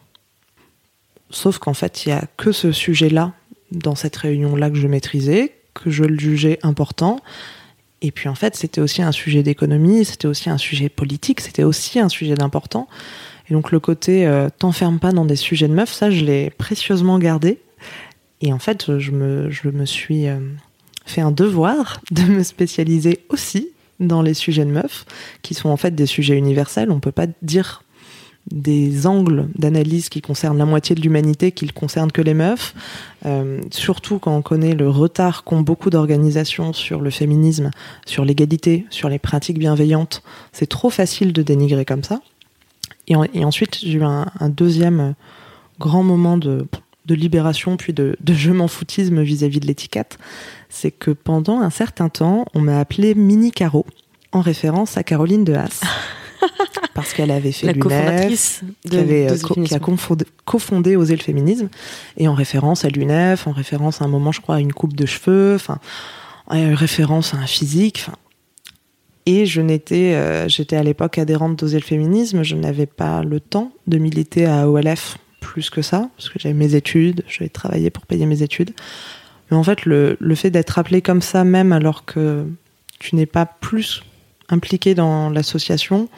Sauf 1.29 1.59
qu'en 1.59 1.73
fait, 1.73 2.05
il 2.05 2.09
n'y 2.09 2.13
a 2.13 2.23
que 2.37 2.51
ce 2.51 2.71
sujet-là 2.71 3.33
dans 3.71 3.95
cette 3.95 4.15
réunion-là 4.15 4.69
que 4.69 4.77
je 4.77 4.87
maîtrisais, 4.87 5.53
que 5.73 5.89
je 5.89 6.03
le 6.03 6.17
jugeais 6.17 6.59
important. 6.63 7.19
Et 8.01 8.11
puis 8.11 8.29
en 8.29 8.35
fait, 8.35 8.55
c'était 8.55 8.81
aussi 8.81 9.01
un 9.01 9.11
sujet 9.11 9.43
d'économie, 9.43 10.05
c'était 10.05 10.27
aussi 10.27 10.49
un 10.49 10.57
sujet 10.57 10.89
politique, 10.89 11.41
c'était 11.41 11.63
aussi 11.63 11.99
un 11.99 12.09
sujet 12.09 12.35
d'important. 12.35 12.87
Et 13.49 13.53
donc 13.53 13.71
le 13.71 13.79
côté 13.79 14.25
euh, 14.25 14.49
t'enferme 14.57 14.99
pas 14.99 15.11
dans 15.11 15.25
des 15.25 15.35
sujets 15.35 15.67
de 15.67 15.73
meufs, 15.73 15.91
ça 15.91 16.09
je 16.09 16.23
l'ai 16.23 16.49
précieusement 16.49 17.19
gardé. 17.19 17.59
Et 18.41 18.53
en 18.53 18.59
fait, 18.59 18.97
je 18.99 19.11
me, 19.11 19.51
je 19.51 19.69
me 19.69 19.85
suis 19.85 20.27
euh, 20.27 20.39
fait 21.05 21.21
un 21.21 21.31
devoir 21.31 22.01
de 22.11 22.23
me 22.23 22.43
spécialiser 22.43 23.19
aussi 23.29 23.69
dans 23.99 24.21
les 24.21 24.33
sujets 24.33 24.63
de 24.63 24.71
meufs, 24.71 25.05
qui 25.41 25.53
sont 25.53 25.69
en 25.69 25.75
fait 25.75 25.93
des 25.93 26.05
sujets 26.05 26.37
universels. 26.37 26.89
On 26.89 27.01
peut 27.01 27.11
pas 27.11 27.27
dire 27.41 27.83
des 28.51 29.05
angles 29.05 29.47
d'analyse 29.55 30.09
qui 30.09 30.21
concernent 30.21 30.57
la 30.57 30.65
moitié 30.65 30.95
de 30.95 31.01
l'humanité 31.01 31.51
qui 31.51 31.65
ne 31.65 31.71
concernent 31.71 32.11
que 32.11 32.21
les 32.21 32.33
meufs, 32.33 32.73
euh, 33.25 33.61
surtout 33.71 34.19
quand 34.19 34.35
on 34.35 34.41
connaît 34.41 34.73
le 34.73 34.89
retard 34.89 35.43
qu'ont 35.43 35.61
beaucoup 35.61 35.89
d'organisations 35.89 36.73
sur 36.73 37.01
le 37.01 37.09
féminisme, 37.09 37.69
sur 38.05 38.25
l'égalité, 38.25 38.85
sur 38.89 39.09
les 39.09 39.19
pratiques 39.19 39.59
bienveillantes. 39.59 40.23
C'est 40.51 40.67
trop 40.67 40.89
facile 40.89 41.33
de 41.33 41.41
dénigrer 41.43 41.85
comme 41.85 42.03
ça. 42.03 42.21
Et, 43.07 43.43
ensuite, 43.43 43.79
j'ai 43.79 43.93
eu 43.93 44.03
un, 44.03 44.27
deuxième 44.49 45.15
grand 45.79 46.03
moment 46.03 46.37
de, 46.37 46.67
libération, 47.07 47.75
puis 47.75 47.91
de, 47.91 48.15
je 48.27 48.51
m'en 48.51 48.67
foutisme 48.67 49.23
vis-à-vis 49.23 49.59
de 49.59 49.65
l'étiquette. 49.65 50.19
C'est 50.69 50.91
que 50.91 51.09
pendant 51.09 51.59
un 51.59 51.71
certain 51.71 52.09
temps, 52.09 52.45
on 52.53 52.61
m'a 52.61 52.79
appelé 52.79 53.15
Mini 53.15 53.51
Caro, 53.51 53.87
en 54.31 54.41
référence 54.41 54.95
à 54.95 55.03
Caroline 55.03 55.43
de 55.43 55.55
Haas. 55.55 55.81
parce 56.93 57.13
qu'elle 57.13 57.31
avait 57.31 57.51
fait 57.51 57.73
l'UNEF, 57.73 58.63
qui, 58.87 58.97
avait, 58.97 59.29
euh, 59.31 59.63
qui 59.63 59.73
a 59.73 59.79
cofondé, 60.45 60.95
Oser 60.95 61.15
le 61.15 61.21
féminisme, 61.21 61.69
et 62.17 62.27
en 62.27 62.33
référence 62.33 62.85
à 62.85 62.89
l'UNEF, 62.89 63.47
en 63.47 63.51
référence 63.51 64.01
à 64.01 64.05
un 64.05 64.07
moment, 64.07 64.31
je 64.31 64.41
crois, 64.41 64.55
à 64.55 64.59
une 64.59 64.73
coupe 64.73 64.95
de 64.95 65.05
cheveux, 65.05 65.55
enfin, 65.55 65.79
en 66.47 66.75
référence 66.75 67.33
à 67.33 67.37
un 67.37 67.47
physique, 67.47 68.03
enfin. 68.07 68.17
Et 69.25 69.45
je 69.45 69.61
n'étais, 69.61 70.15
euh, 70.15 70.47
j'étais 70.47 70.75
à 70.75 70.81
l'époque 70.81 71.19
adhérente 71.19 71.59
d'Oser 71.59 71.77
le 71.77 71.83
féminisme, 71.83 72.41
je 72.41 72.55
n'avais 72.55 72.87
pas 72.87 73.21
le 73.21 73.39
temps 73.39 73.71
de 73.85 73.99
militer 73.99 74.47
à 74.47 74.67
OLF 74.67 75.17
plus 75.39 75.69
que 75.69 75.83
ça, 75.83 76.09
parce 76.17 76.29
que 76.29 76.39
j'avais 76.39 76.55
mes 76.55 76.73
études, 76.73 77.23
je 77.27 77.39
vais 77.43 77.49
travailler 77.49 77.91
pour 77.91 78.07
payer 78.07 78.25
mes 78.25 78.41
études. 78.41 78.71
Mais 79.51 79.57
en 79.57 79.63
fait, 79.63 79.85
le, 79.85 80.17
le 80.19 80.35
fait 80.35 80.49
d'être 80.49 80.79
appelé 80.79 81.01
comme 81.01 81.21
ça, 81.21 81.43
même 81.43 81.71
alors 81.73 82.05
que 82.05 82.45
tu 82.97 83.15
n'es 83.15 83.25
pas 83.25 83.45
plus 83.45 84.03
impliqué 84.49 84.95
dans 84.95 85.29
l'association, 85.29 86.09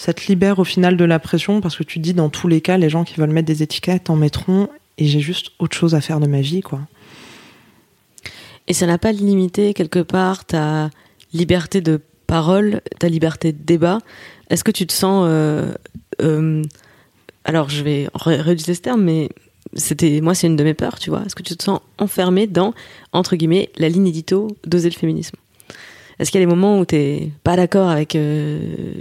ça 0.00 0.14
te 0.14 0.26
libère 0.28 0.58
au 0.58 0.64
final 0.64 0.96
de 0.96 1.04
la 1.04 1.18
pression 1.18 1.60
parce 1.60 1.76
que 1.76 1.82
tu 1.82 1.98
te 1.98 2.02
dis 2.02 2.14
dans 2.14 2.30
tous 2.30 2.48
les 2.48 2.62
cas, 2.62 2.78
les 2.78 2.88
gens 2.88 3.04
qui 3.04 3.20
veulent 3.20 3.28
mettre 3.28 3.48
des 3.48 3.62
étiquettes 3.62 4.08
en 4.08 4.16
mettront 4.16 4.70
et 4.96 5.04
j'ai 5.04 5.20
juste 5.20 5.50
autre 5.58 5.76
chose 5.76 5.94
à 5.94 6.00
faire 6.00 6.20
de 6.20 6.26
ma 6.26 6.40
vie, 6.40 6.62
quoi. 6.62 6.80
Et 8.66 8.72
ça 8.72 8.86
n'a 8.86 8.96
pas 8.96 9.12
limité 9.12 9.74
quelque 9.74 9.98
part 9.98 10.46
ta 10.46 10.88
liberté 11.34 11.82
de 11.82 12.00
parole, 12.26 12.80
ta 12.98 13.10
liberté 13.10 13.52
de 13.52 13.58
débat. 13.62 13.98
Est-ce 14.48 14.64
que 14.64 14.70
tu 14.70 14.86
te 14.86 14.92
sens 14.94 15.26
euh, 15.28 15.74
euh, 16.22 16.62
alors 17.44 17.68
je 17.68 17.82
vais 17.82 18.08
réutiliser 18.14 18.72
ce 18.72 18.80
terme, 18.80 19.02
mais 19.02 19.28
c'était 19.74 20.22
moi 20.22 20.34
c'est 20.34 20.46
une 20.46 20.56
de 20.56 20.64
mes 20.64 20.72
peurs, 20.72 20.98
tu 20.98 21.10
vois. 21.10 21.24
Est-ce 21.26 21.34
que 21.34 21.42
tu 21.42 21.54
te 21.54 21.62
sens 21.62 21.80
enfermé 21.98 22.46
dans 22.46 22.72
entre 23.12 23.36
guillemets 23.36 23.68
la 23.76 23.90
ligne 23.90 24.06
édito 24.06 24.48
d'oser 24.64 24.88
le 24.88 24.96
féminisme? 24.96 25.36
Est-ce 26.20 26.30
qu'il 26.30 26.38
y 26.38 26.44
a 26.44 26.46
des 26.46 26.50
moments 26.50 26.78
où 26.78 26.84
tu 26.84 26.96
n'es 26.96 27.32
pas 27.42 27.56
d'accord 27.56 27.88
avec 27.88 28.14
euh, 28.14 28.60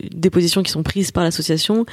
des 0.09 0.29
positions 0.29 0.63
qui 0.63 0.71
sont 0.71 0.83
prises 0.83 1.11
par 1.11 1.25
l'association 1.25 1.85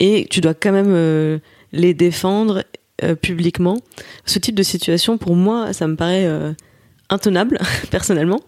et 0.00 0.26
tu 0.28 0.42
dois 0.42 0.52
quand 0.52 0.70
même 0.70 0.90
euh, 0.90 1.38
les 1.72 1.94
défendre 1.94 2.62
euh, 3.02 3.14
publiquement? 3.14 3.78
Ce 4.26 4.38
type 4.38 4.54
de 4.54 4.62
situation, 4.62 5.16
pour 5.16 5.34
moi, 5.34 5.72
ça 5.72 5.86
me 5.86 5.96
paraît 5.96 6.30
intenable, 7.08 7.58
personnellement. 7.90 8.40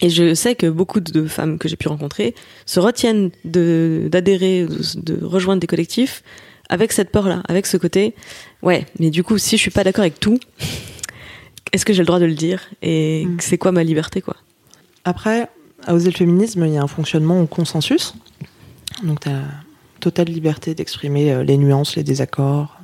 Et 0.00 0.08
je 0.08 0.32
sais 0.32 0.54
que 0.54 0.66
beaucoup 0.66 1.00
de 1.00 1.26
femmes 1.26 1.58
que 1.58 1.68
j'ai 1.68 1.76
pu 1.76 1.88
rencontrer 1.88 2.34
se 2.64 2.80
retiennent 2.80 3.30
d'adhérer, 3.44 4.64
de, 4.64 5.00
de, 5.02 5.24
rejoindre 5.24 5.60
des 5.60 5.66
collectifs 5.66 6.22
avec 6.70 6.92
cette 6.92 7.10
peur-là, 7.10 7.42
avec 7.46 7.66
ce 7.66 7.76
côté, 7.76 8.14
ouais, 8.62 8.86
mais 8.98 9.10
du 9.10 9.22
coup, 9.22 9.36
si 9.36 9.58
je 9.58 9.60
suis 9.60 9.70
pas 9.70 9.84
d'accord 9.84 10.00
avec 10.00 10.18
tout, 10.18 10.40
est-ce 11.72 11.84
que 11.84 11.92
j'ai 11.92 12.00
le 12.00 12.06
droit 12.06 12.20
de 12.20 12.24
le 12.24 12.34
dire? 12.34 12.70
Et 12.80 13.26
mm. 13.26 13.36
c'est 13.40 13.58
quoi 13.58 13.70
ma 13.70 13.84
liberté, 13.84 14.22
quoi? 14.22 14.36
Après, 15.04 15.48
à 15.86 15.94
oser 15.94 16.10
le 16.10 16.16
féminisme, 16.16 16.64
il 16.66 16.74
y 16.74 16.78
a 16.78 16.82
un 16.82 16.88
fonctionnement 16.88 17.40
au 17.40 17.46
consensus. 17.46 18.14
Donc, 19.02 19.20
tu 19.20 19.28
as 19.28 19.42
totale 20.00 20.28
liberté 20.28 20.74
d'exprimer 20.74 21.32
euh, 21.32 21.44
les 21.44 21.56
nuances, 21.56 21.96
les 21.96 22.02
désaccords. 22.02 22.78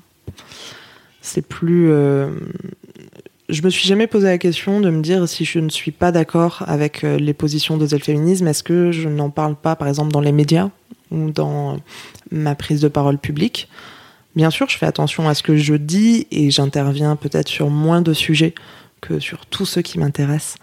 C'est 1.21 1.47
plus. 1.47 1.91
Euh, 1.91 2.31
je 3.49 3.63
me 3.63 3.71
suis 3.71 3.87
jamais 3.89 4.07
posé 4.07 4.27
la 4.27 4.39
question 4.39 4.81
de 4.81 4.91
me 4.91 5.03
dire 5.03 5.29
si 5.29 5.45
je 5.45 5.59
ne 5.59 5.69
suis 5.69 5.91
pas 5.91 6.13
d'accord 6.13 6.63
avec 6.67 7.03
euh, 7.03 7.19
les 7.19 7.35
positions 7.35 7.77
d'oser 7.77 7.99
le 7.99 8.05
féminisme, 8.05 8.47
est-ce 8.47 8.63
que 8.63 8.93
je 8.93 9.09
n'en 9.09 9.31
parle 9.31 9.57
pas, 9.57 9.75
par 9.75 9.89
exemple, 9.89 10.13
dans 10.13 10.21
les 10.21 10.33
médias 10.33 10.71
ou 11.11 11.31
dans 11.31 11.79
ma 12.31 12.55
prise 12.55 12.81
de 12.81 12.89
parole 12.89 13.19
publique? 13.19 13.69
Bien 14.37 14.51
sûr, 14.51 14.69
je 14.69 14.79
fais 14.79 14.87
attention 14.87 15.29
à 15.29 15.35
ce 15.35 15.43
que 15.43 15.57
je 15.57 15.75
dis 15.75 16.27
et 16.31 16.51
j'interviens 16.51 17.17
peut-être 17.17 17.49
sur 17.49 17.71
moins 17.71 18.03
de 18.03 18.13
sujets 18.13 18.55
que 19.01 19.19
sur 19.19 19.47
tous 19.47 19.67
ceux 19.67 19.83
qui 19.83 19.99
m'intéressent 19.99 20.57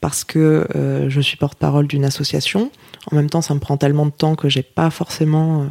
parce 0.00 0.24
que 0.24 0.66
euh, 0.74 1.08
je 1.08 1.20
suis 1.20 1.36
porte-parole 1.36 1.86
d'une 1.86 2.04
association. 2.04 2.70
En 3.10 3.16
même 3.16 3.30
temps, 3.30 3.42
ça 3.42 3.54
me 3.54 3.60
prend 3.60 3.76
tellement 3.76 4.06
de 4.06 4.10
temps 4.10 4.34
que 4.34 4.48
j'ai 4.48 4.62
pas 4.62 4.90
forcément 4.90 5.62
euh, 5.62 5.66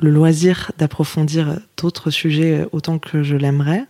le 0.00 0.10
loisir 0.10 0.72
d'approfondir 0.78 1.60
d'autres 1.76 2.10
sujets 2.10 2.60
euh, 2.60 2.66
autant 2.72 2.98
que 2.98 3.22
je 3.22 3.36
l'aimerais. 3.36 3.84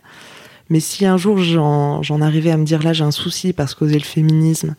Mais 0.69 0.79
si 0.79 1.05
un 1.05 1.17
jour 1.17 1.37
j'en 1.37 2.21
arrivais 2.21 2.49
à 2.49 2.57
me 2.57 2.65
dire 2.65 2.81
là 2.81 2.91
j'ai 2.91 3.03
un 3.03 3.11
souci 3.11 3.53
parce 3.53 3.75
qu'oser 3.75 3.99
le 3.99 4.03
féminisme, 4.03 4.75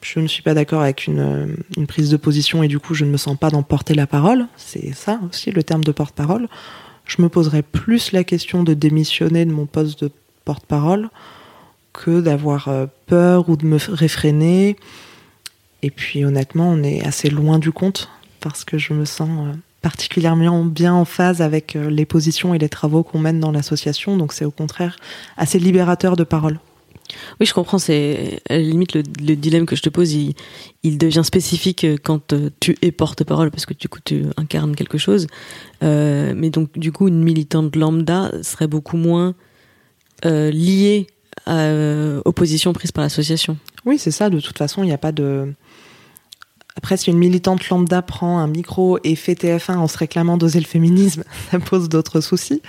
je 0.00 0.20
ne 0.20 0.28
suis 0.28 0.42
pas 0.42 0.54
d'accord 0.54 0.82
avec 0.82 1.08
une, 1.08 1.56
une, 1.76 1.88
prise 1.88 2.08
de 2.08 2.16
position 2.16 2.62
et 2.62 2.68
du 2.68 2.78
coup 2.78 2.94
je 2.94 3.04
ne 3.04 3.10
me 3.10 3.16
sens 3.16 3.36
pas 3.36 3.50
d'en 3.50 3.64
porter 3.64 3.94
la 3.94 4.06
parole, 4.06 4.46
c'est 4.56 4.94
ça 4.94 5.18
aussi 5.28 5.50
le 5.50 5.64
terme 5.64 5.82
de 5.82 5.90
porte-parole, 5.90 6.46
je 7.04 7.20
me 7.20 7.28
poserais 7.28 7.62
plus 7.62 8.12
la 8.12 8.22
question 8.22 8.62
de 8.62 8.74
démissionner 8.74 9.44
de 9.44 9.52
mon 9.52 9.66
poste 9.66 10.04
de 10.04 10.10
porte-parole 10.44 11.08
que 11.94 12.20
d'avoir 12.20 12.68
euh, 12.68 12.86
peur 13.06 13.48
ou 13.48 13.56
de 13.56 13.64
me 13.64 13.78
réfréner. 13.88 14.76
Et 15.82 15.90
puis 15.90 16.24
honnêtement, 16.24 16.68
on 16.68 16.82
est 16.82 17.06
assez 17.06 17.30
loin 17.30 17.58
du 17.58 17.72
compte 17.72 18.10
parce 18.40 18.64
que 18.64 18.76
je 18.76 18.92
me 18.92 19.06
sens 19.06 19.30
euh, 19.30 19.56
particulièrement 19.80 20.64
bien 20.64 20.92
en 20.92 21.06
phase 21.06 21.40
avec 21.40 21.76
euh, 21.76 21.88
les 21.88 22.04
positions 22.04 22.52
et 22.52 22.58
les 22.58 22.68
travaux 22.68 23.02
qu'on 23.02 23.20
mène 23.20 23.40
dans 23.40 23.52
l'association. 23.52 24.18
Donc 24.18 24.34
c'est 24.34 24.44
au 24.44 24.50
contraire 24.50 24.96
assez 25.38 25.58
libérateur 25.58 26.16
de 26.16 26.24
parole. 26.24 26.58
Oui, 27.38 27.46
je 27.46 27.54
comprends. 27.54 27.78
C'est 27.78 28.40
à 28.48 28.54
la 28.54 28.60
limite 28.60 28.94
le, 28.94 29.02
dilemme 29.36 29.66
que 29.66 29.76
je 29.76 29.82
te 29.82 29.90
pose. 29.90 30.14
Il, 30.14 30.34
il 30.82 30.98
devient 30.98 31.22
spécifique 31.22 31.86
quand 32.02 32.34
tu 32.60 32.76
es 32.80 32.92
porte-parole 32.92 33.50
parce 33.50 33.66
que 33.66 33.74
du 33.74 33.88
coup 33.88 34.00
tu 34.02 34.24
incarnes 34.38 34.74
quelque 34.74 34.96
chose. 34.96 35.26
mais 35.82 36.48
donc 36.48 36.76
du 36.78 36.92
coup, 36.92 37.06
une 37.06 37.22
militante 37.22 37.76
lambda 37.76 38.32
serait 38.42 38.68
beaucoup 38.68 38.96
moins 38.96 39.34
liée 40.24 41.06
euh, 41.48 42.22
opposition 42.24 42.72
prise 42.72 42.92
par 42.92 43.02
l'association. 43.02 43.56
Oui, 43.84 43.98
c'est 43.98 44.10
ça. 44.10 44.30
De 44.30 44.40
toute 44.40 44.58
façon, 44.58 44.82
il 44.82 44.86
n'y 44.86 44.92
a 44.92 44.98
pas 44.98 45.12
de. 45.12 45.52
Après, 46.76 46.96
si 46.96 47.10
une 47.10 47.18
militante 47.18 47.68
lambda 47.68 48.02
prend 48.02 48.38
un 48.38 48.48
micro 48.48 48.98
et 49.04 49.14
fait 49.14 49.34
TF1 49.34 49.76
en 49.76 49.86
se 49.86 49.96
réclamant 49.96 50.36
d'oser 50.36 50.58
le 50.58 50.66
féminisme, 50.66 51.24
ça 51.50 51.58
pose 51.58 51.88
d'autres 51.88 52.20
soucis. 52.20 52.62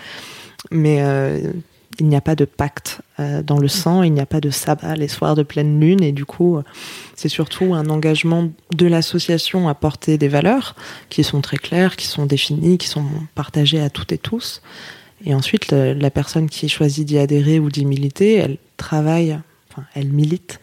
Mais 0.72 1.02
euh, 1.02 1.52
il 2.00 2.08
n'y 2.08 2.16
a 2.16 2.22
pas 2.22 2.36
de 2.36 2.46
pacte 2.46 3.02
euh, 3.20 3.42
dans 3.42 3.58
le 3.58 3.68
sang, 3.68 4.04
il 4.04 4.14
n'y 4.14 4.20
a 4.20 4.26
pas 4.26 4.42
de 4.42 4.50
sabbat 4.50 4.96
les 4.96 5.08
soirs 5.08 5.36
de 5.36 5.44
pleine 5.44 5.80
lune. 5.80 6.04
Et 6.04 6.12
du 6.12 6.26
coup, 6.26 6.60
c'est 7.16 7.30
surtout 7.30 7.74
un 7.74 7.90
engagement 7.90 8.50
de 8.76 8.88
l'association 8.88 9.70
à 9.70 9.74
porter 9.74 10.18
des 10.18 10.28
valeurs 10.28 10.76
qui 11.10 11.24
sont 11.24 11.42
très 11.42 11.58
claires, 11.58 11.96
qui 11.96 12.08
sont 12.08 12.26
définies, 12.26 12.78
qui 12.78 12.88
sont 12.88 13.06
partagées 13.36 13.82
à 13.82 13.90
toutes 13.90 14.12
et 14.12 14.18
tous. 14.18 14.62
Et 15.26 15.34
ensuite, 15.34 15.72
la, 15.72 16.12
personne 16.12 16.50
qui 16.50 16.70
choisit 16.70 17.06
d'y 17.06 17.18
adhérer 17.18 17.60
ou 17.60 17.70
d'y 17.70 17.86
militer, 17.86 18.36
elle 18.36 18.58
travaille, 18.78 19.40
enfin, 19.72 19.84
elle 19.96 20.10
milite 20.10 20.60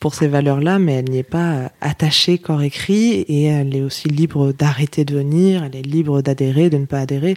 pour 0.00 0.14
ces 0.14 0.26
valeurs-là, 0.26 0.78
mais 0.78 0.94
elle 0.94 1.08
n'y 1.08 1.18
est 1.18 1.22
pas 1.22 1.70
attachée 1.80 2.36
corps 2.36 2.62
écrit 2.62 3.20
et 3.20 3.44
elle 3.44 3.74
est 3.74 3.82
aussi 3.82 4.08
libre 4.08 4.52
d'arrêter 4.52 5.04
de 5.04 5.14
venir, 5.14 5.62
elle 5.62 5.76
est 5.76 5.86
libre 5.86 6.22
d'adhérer, 6.22 6.70
de 6.70 6.76
ne 6.76 6.86
pas 6.86 6.98
adhérer. 6.98 7.36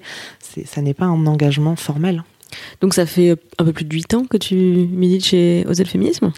Ça 0.66 0.82
n'est 0.82 0.96
pas 0.96 1.06
un 1.06 1.28
engagement 1.28 1.76
formel. 1.76 2.24
Donc 2.82 2.94
ça 2.94 3.06
fait 3.06 3.36
un 3.60 3.66
peu 3.66 3.72
plus 3.72 3.86
de 3.86 3.94
8 3.94 4.14
ans 4.16 4.26
que 4.26 4.38
tu 4.38 4.56
milites 4.56 5.26
chez 5.26 5.64
Oser 5.68 5.84
le 5.84 5.90
féminisme 5.90 6.32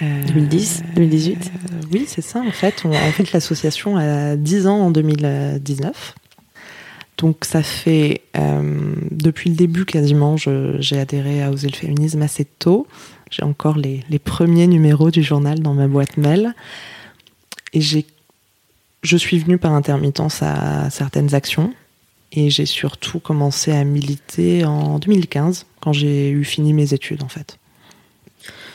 2010, 0.00 0.82
2018 0.94 1.36
euh, 1.36 1.80
Oui, 1.92 2.04
c'est 2.06 2.22
ça 2.22 2.40
en 2.40 2.52
fait. 2.52 2.84
en 2.84 2.92
fait, 2.92 3.32
l'association 3.32 3.96
a 3.96 4.36
10 4.36 4.68
ans 4.68 4.78
en 4.78 4.90
2019. 4.92 6.14
Donc 7.18 7.44
ça 7.44 7.62
fait 7.62 8.22
Euh, 8.38 8.94
depuis 9.10 9.50
le 9.50 9.56
début, 9.56 9.84
quasiment, 9.84 10.36
j'ai 10.36 10.98
adhéré 10.98 11.42
à 11.42 11.50
Oser 11.50 11.68
le 11.68 11.76
féminisme 11.76 12.22
assez 12.22 12.44
tôt. 12.44 12.86
J'ai 13.30 13.42
encore 13.42 13.76
les, 13.76 14.04
les, 14.08 14.18
premiers 14.18 14.66
numéros 14.66 15.10
du 15.10 15.22
journal 15.22 15.60
dans 15.60 15.74
ma 15.74 15.86
boîte 15.86 16.16
mail. 16.16 16.54
Et 17.72 17.80
je 17.80 19.16
suis 19.16 19.38
venue 19.38 19.58
par 19.58 19.72
intermittence 19.72 20.42
à 20.42 20.88
certaines 20.90 21.34
actions. 21.34 21.74
Et 22.32 22.50
j'ai 22.50 22.66
surtout 22.66 23.20
commencé 23.20 23.72
à 23.72 23.84
militer 23.84 24.64
en 24.64 24.98
2015, 24.98 25.66
quand 25.80 25.92
j'ai 25.92 26.30
eu 26.30 26.44
fini 26.44 26.72
mes 26.72 26.92
études, 26.92 27.22
en 27.22 27.28
fait. 27.28 27.58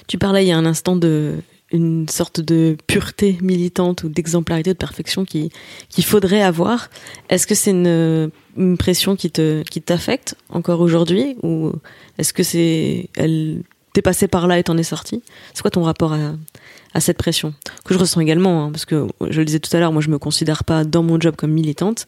Tu 0.07 0.17
parlais 0.17 0.43
il 0.43 0.49
y 0.49 0.51
a 0.51 0.57
un 0.57 0.65
instant 0.65 0.95
de 0.95 1.39
une 1.73 2.07
sorte 2.07 2.39
de 2.39 2.77
pureté 2.87 3.37
militante 3.41 4.03
ou 4.03 4.09
d'exemplarité 4.09 4.71
de 4.71 4.77
perfection 4.77 5.25
qui 5.25 5.51
qu'il 5.89 6.05
faudrait 6.05 6.41
avoir. 6.41 6.89
Est-ce 7.29 7.47
que 7.47 7.55
c'est 7.55 7.71
une, 7.71 8.31
une, 8.57 8.77
pression 8.77 9.15
qui 9.15 9.31
te 9.31 9.63
qui 9.63 9.81
t'affecte 9.81 10.35
encore 10.49 10.79
aujourd'hui 10.79 11.35
ou 11.43 11.73
est-ce 12.17 12.31
que 12.31 12.43
c'est 12.43 13.09
elle 13.15 13.63
t'es 13.93 14.01
passé 14.01 14.27
par 14.27 14.47
là 14.47 14.57
et 14.59 14.63
t'en 14.63 14.77
es 14.77 14.83
sorti 14.83 15.21
C'est 15.53 15.61
quoi 15.61 15.71
ton 15.71 15.83
rapport 15.83 16.13
à, 16.13 16.33
à 16.93 16.99
cette 16.99 17.17
pression? 17.17 17.53
Que 17.85 17.93
je 17.93 17.99
ressens 17.99 18.21
également 18.21 18.65
hein, 18.65 18.71
parce 18.71 18.85
que 18.85 19.07
je 19.29 19.39
le 19.39 19.45
disais 19.45 19.59
tout 19.59 19.75
à 19.75 19.79
l'heure, 19.79 19.91
moi 19.91 20.01
je 20.01 20.09
me 20.09 20.19
considère 20.19 20.63
pas 20.63 20.83
dans 20.83 21.03
mon 21.03 21.19
job 21.19 21.35
comme 21.35 21.51
militante, 21.51 22.07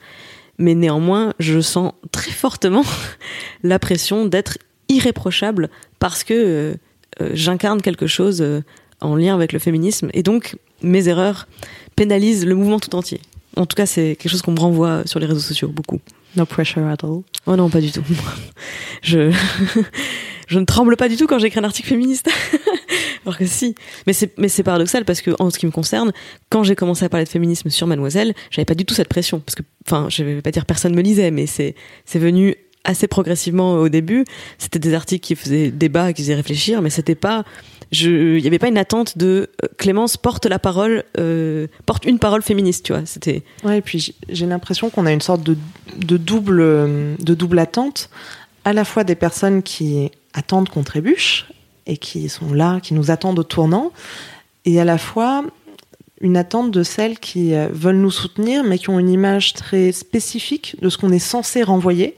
mais 0.57 0.75
néanmoins 0.75 1.33
je 1.39 1.59
sens 1.59 1.93
très 2.11 2.31
fortement 2.31 2.83
la 3.63 3.79
pression 3.79 4.25
d'être 4.25 4.57
irréprochable 4.89 5.69
parce 5.99 6.23
que 6.23 6.33
euh, 6.33 6.75
euh, 7.21 7.29
j'incarne 7.33 7.81
quelque 7.81 8.07
chose 8.07 8.41
euh, 8.41 8.61
en 9.05 9.15
lien 9.15 9.33
avec 9.33 9.53
le 9.53 9.59
féminisme 9.59 10.09
et 10.13 10.23
donc 10.23 10.57
mes 10.81 11.07
erreurs 11.07 11.47
pénalisent 11.95 12.45
le 12.45 12.55
mouvement 12.55 12.79
tout 12.79 12.95
entier. 12.95 13.21
En 13.55 13.65
tout 13.65 13.75
cas, 13.75 13.85
c'est 13.85 14.17
quelque 14.19 14.29
chose 14.29 14.41
qu'on 14.41 14.51
me 14.51 14.59
renvoie 14.59 15.03
sur 15.05 15.19
les 15.19 15.25
réseaux 15.25 15.39
sociaux 15.39 15.69
beaucoup. 15.69 16.01
No 16.35 16.45
pressure 16.45 16.85
at 16.85 16.97
all. 17.03 17.21
Oh 17.45 17.55
non, 17.55 17.69
pas 17.69 17.79
du 17.79 17.91
tout. 17.91 18.03
je 19.01 19.31
je 20.47 20.59
ne 20.59 20.65
tremble 20.65 20.97
pas 20.97 21.07
du 21.07 21.15
tout 21.15 21.27
quand 21.27 21.39
j'écris 21.39 21.59
un 21.59 21.63
article 21.63 21.87
féministe. 21.87 22.29
Alors 23.25 23.37
que 23.37 23.45
si. 23.45 23.75
Mais 24.05 24.13
c'est 24.13 24.37
mais 24.37 24.49
c'est 24.49 24.63
paradoxal 24.63 25.05
parce 25.05 25.21
que 25.21 25.31
en 25.39 25.49
ce 25.49 25.57
qui 25.57 25.65
me 25.65 25.71
concerne, 25.71 26.11
quand 26.49 26.63
j'ai 26.63 26.75
commencé 26.75 27.05
à 27.05 27.09
parler 27.09 27.23
de 27.23 27.29
féminisme 27.29 27.69
sur 27.69 27.87
Mademoiselle, 27.87 28.33
j'avais 28.51 28.65
pas 28.65 28.75
du 28.75 28.85
tout 28.85 28.93
cette 28.93 29.07
pression 29.07 29.39
parce 29.39 29.55
que 29.55 29.63
enfin, 29.87 30.07
je 30.09 30.23
vais 30.23 30.41
pas 30.41 30.51
dire 30.51 30.65
personne 30.65 30.93
me 30.93 31.01
lisait, 31.01 31.31
mais 31.31 31.47
c'est 31.47 31.75
c'est 32.05 32.19
venu 32.19 32.55
assez 32.83 33.07
progressivement 33.07 33.75
au 33.75 33.89
début. 33.89 34.25
C'était 34.57 34.79
des 34.79 34.93
articles 34.93 35.25
qui 35.25 35.35
faisaient 35.35 35.71
débat, 35.71 36.13
qui 36.13 36.21
faisaient 36.21 36.35
réfléchir, 36.35 36.81
mais 36.81 36.89
c'était 36.89 37.15
pas 37.15 37.43
il 38.03 38.41
n'y 38.41 38.47
avait 38.47 38.59
pas 38.59 38.67
une 38.67 38.77
attente 38.77 39.17
de 39.17 39.49
euh, 39.63 39.67
Clémence 39.77 40.17
porte 40.17 40.45
la 40.45 40.59
parole, 40.59 41.03
euh, 41.17 41.67
porte 41.85 42.05
une 42.05 42.19
parole 42.19 42.41
féministe, 42.41 42.85
tu 42.85 42.93
vois. 42.93 43.05
C'était. 43.05 43.43
Ouais, 43.63 43.81
puis 43.81 44.15
j'ai 44.29 44.45
l'impression 44.45 44.89
qu'on 44.89 45.05
a 45.05 45.11
une 45.11 45.21
sorte 45.21 45.43
de, 45.43 45.57
de, 45.97 46.17
double, 46.17 47.15
de 47.17 47.33
double 47.33 47.59
attente, 47.59 48.09
à 48.63 48.73
la 48.73 48.85
fois 48.85 49.03
des 49.03 49.15
personnes 49.15 49.63
qui 49.63 50.11
attendent 50.33 50.69
qu'on 50.69 50.83
trébuche 50.83 51.47
et 51.87 51.97
qui 51.97 52.29
sont 52.29 52.53
là, 52.53 52.79
qui 52.81 52.93
nous 52.93 53.11
attendent 53.11 53.39
au 53.39 53.43
tournant, 53.43 53.91
et 54.65 54.79
à 54.79 54.85
la 54.85 54.97
fois 54.97 55.43
une 56.21 56.37
attente 56.37 56.71
de 56.71 56.83
celles 56.83 57.19
qui 57.19 57.53
euh, 57.53 57.67
veulent 57.71 57.97
nous 57.97 58.11
soutenir, 58.11 58.63
mais 58.63 58.77
qui 58.77 58.89
ont 58.89 58.99
une 58.99 59.09
image 59.09 59.53
très 59.53 59.91
spécifique 59.91 60.75
de 60.81 60.89
ce 60.89 60.97
qu'on 60.97 61.11
est 61.11 61.19
censé 61.19 61.63
renvoyer 61.63 62.15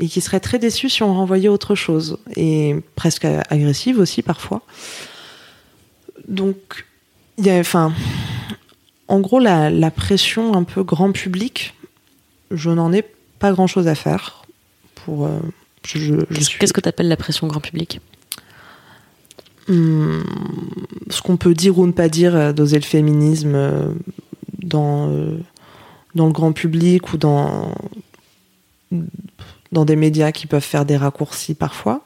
et 0.00 0.08
qui 0.08 0.22
serait 0.22 0.40
très 0.40 0.58
déçu 0.58 0.88
si 0.88 1.02
on 1.02 1.14
renvoyait 1.14 1.48
autre 1.48 1.74
chose, 1.74 2.16
et 2.34 2.74
presque 2.96 3.26
agressive 3.50 3.98
aussi 3.98 4.22
parfois. 4.22 4.62
Donc, 6.26 6.86
il 7.36 7.46
y 7.46 7.50
a, 7.50 7.58
enfin, 7.58 7.92
en 9.08 9.20
gros, 9.20 9.38
la, 9.38 9.90
pression 9.90 10.54
un 10.54 10.64
peu 10.64 10.82
grand 10.82 11.12
public, 11.12 11.74
je 12.50 12.70
n'en 12.70 12.94
ai 12.94 13.04
pas 13.38 13.52
grand 13.52 13.66
chose 13.66 13.88
à 13.88 13.94
faire. 13.94 14.42
Pour, 14.94 15.26
euh, 15.26 15.38
Qu'est-ce 15.82 16.72
que 16.72 16.80
tu 16.80 16.88
appelles 16.88 17.08
la 17.08 17.16
pression 17.18 17.46
grand 17.46 17.60
public? 17.60 18.00
Hmm, 19.68 20.22
Ce 21.10 21.20
qu'on 21.20 21.36
peut 21.36 21.52
dire 21.52 21.78
ou 21.78 21.86
ne 21.86 21.92
pas 21.92 22.08
dire 22.08 22.34
euh, 22.34 22.52
d'oser 22.52 22.76
le 22.76 22.84
féminisme 22.84 23.54
euh, 23.54 23.92
dans, 24.62 25.08
dans 26.14 26.26
le 26.26 26.32
grand 26.32 26.52
public 26.52 27.12
ou 27.12 27.18
dans 27.18 27.74
dans 29.72 29.84
des 29.84 29.96
médias 29.96 30.32
qui 30.32 30.46
peuvent 30.46 30.62
faire 30.62 30.84
des 30.84 30.96
raccourcis 30.96 31.54
parfois. 31.54 32.02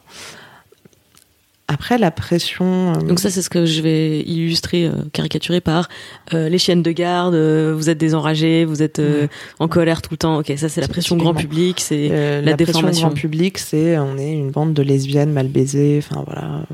Après, 1.66 1.96
la 1.96 2.10
pression. 2.10 2.92
Euh, 2.92 3.00
Donc 3.00 3.18
ça, 3.18 3.30
c'est 3.30 3.40
ce 3.40 3.48
que 3.48 3.64
je 3.64 3.80
vais 3.80 4.20
illustrer, 4.20 4.84
euh, 4.84 4.92
caricaturer 5.12 5.62
par 5.62 5.88
euh, 6.34 6.50
les 6.50 6.58
chiennes 6.58 6.82
de 6.82 6.90
garde. 6.92 7.34
vous 7.34 7.88
êtes 7.88 7.96
des 7.96 8.14
enragés, 8.14 8.66
vous 8.66 8.82
êtes 8.82 9.00
en 9.58 9.68
colère 9.68 10.02
tout 10.02 10.10
le 10.12 10.18
temps. 10.18 10.38
Ok, 10.38 10.52
ça 10.56 10.68
c'est 10.68 10.82
la 10.82 10.88
pression 10.88 11.16
grand 11.16 11.32
public, 11.32 11.80
c'est 11.80 12.08
la, 12.08 12.42
la 12.42 12.56
pression 12.56 12.90
grand 12.90 13.10
public, 13.10 13.56
c'est 13.56 13.96
on 13.98 14.18
est 14.18 14.32
une 14.32 14.50
bande 14.50 14.74
de 14.74 14.82
lesbiennes 14.82 15.32
mal 15.32 15.48
baisées. 15.48 16.02
Enfin 16.04 16.22
voilà. 16.26 16.66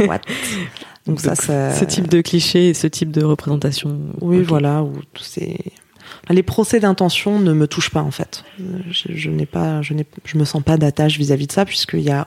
What? 0.06 0.20
Donc, 1.06 1.20
ça, 1.20 1.34
ça, 1.34 1.72
ce 1.74 1.84
type 1.84 2.08
de 2.08 2.22
cliché, 2.22 2.72
ce 2.72 2.86
type 2.86 3.10
de 3.10 3.22
représentation. 3.22 3.98
Oui, 4.22 4.42
voilà, 4.42 4.82
où 4.82 4.92
c'est 5.20 5.58
les 6.30 6.42
procès 6.42 6.80
d'intention 6.80 7.38
ne 7.38 7.52
me 7.52 7.66
touchent 7.66 7.90
pas 7.90 8.02
en 8.02 8.10
fait. 8.10 8.44
Je, 8.90 9.28
n'ai 9.30 9.46
pas, 9.46 9.82
je 9.82 9.92
n'ai, 9.92 10.06
je 10.24 10.38
me 10.38 10.44
sens 10.44 10.62
pas 10.62 10.76
d'attache 10.76 11.18
vis-à-vis 11.18 11.46
de 11.46 11.52
ça 11.52 11.64
puisqu'il 11.64 12.00
y 12.00 12.10
a, 12.10 12.26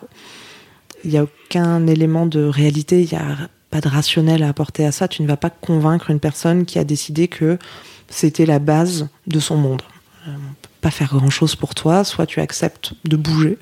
il 1.03 1.11
y 1.11 1.17
a 1.17 1.23
aucun 1.23 1.87
élément 1.87 2.25
de 2.25 2.43
réalité, 2.43 3.01
il 3.01 3.11
y 3.11 3.15
a 3.15 3.49
pas 3.71 3.81
de 3.81 3.87
rationnel 3.87 4.43
à 4.43 4.49
apporter 4.49 4.85
à 4.85 4.91
ça. 4.91 5.07
Tu 5.07 5.23
ne 5.23 5.27
vas 5.27 5.37
pas 5.37 5.49
convaincre 5.49 6.11
une 6.11 6.19
personne 6.19 6.65
qui 6.65 6.79
a 6.79 6.83
décidé 6.83 7.27
que 7.27 7.57
c'était 8.09 8.45
la 8.45 8.59
base 8.59 9.07
de 9.25 9.39
son 9.39 9.57
monde. 9.57 9.81
Euh, 10.27 10.31
on 10.31 10.53
peut 10.61 10.69
pas 10.81 10.91
faire 10.91 11.15
grand 11.15 11.29
chose 11.29 11.55
pour 11.55 11.73
toi. 11.73 12.03
Soit 12.03 12.27
tu 12.27 12.39
acceptes 12.39 12.93
de 13.05 13.17
bouger, 13.17 13.57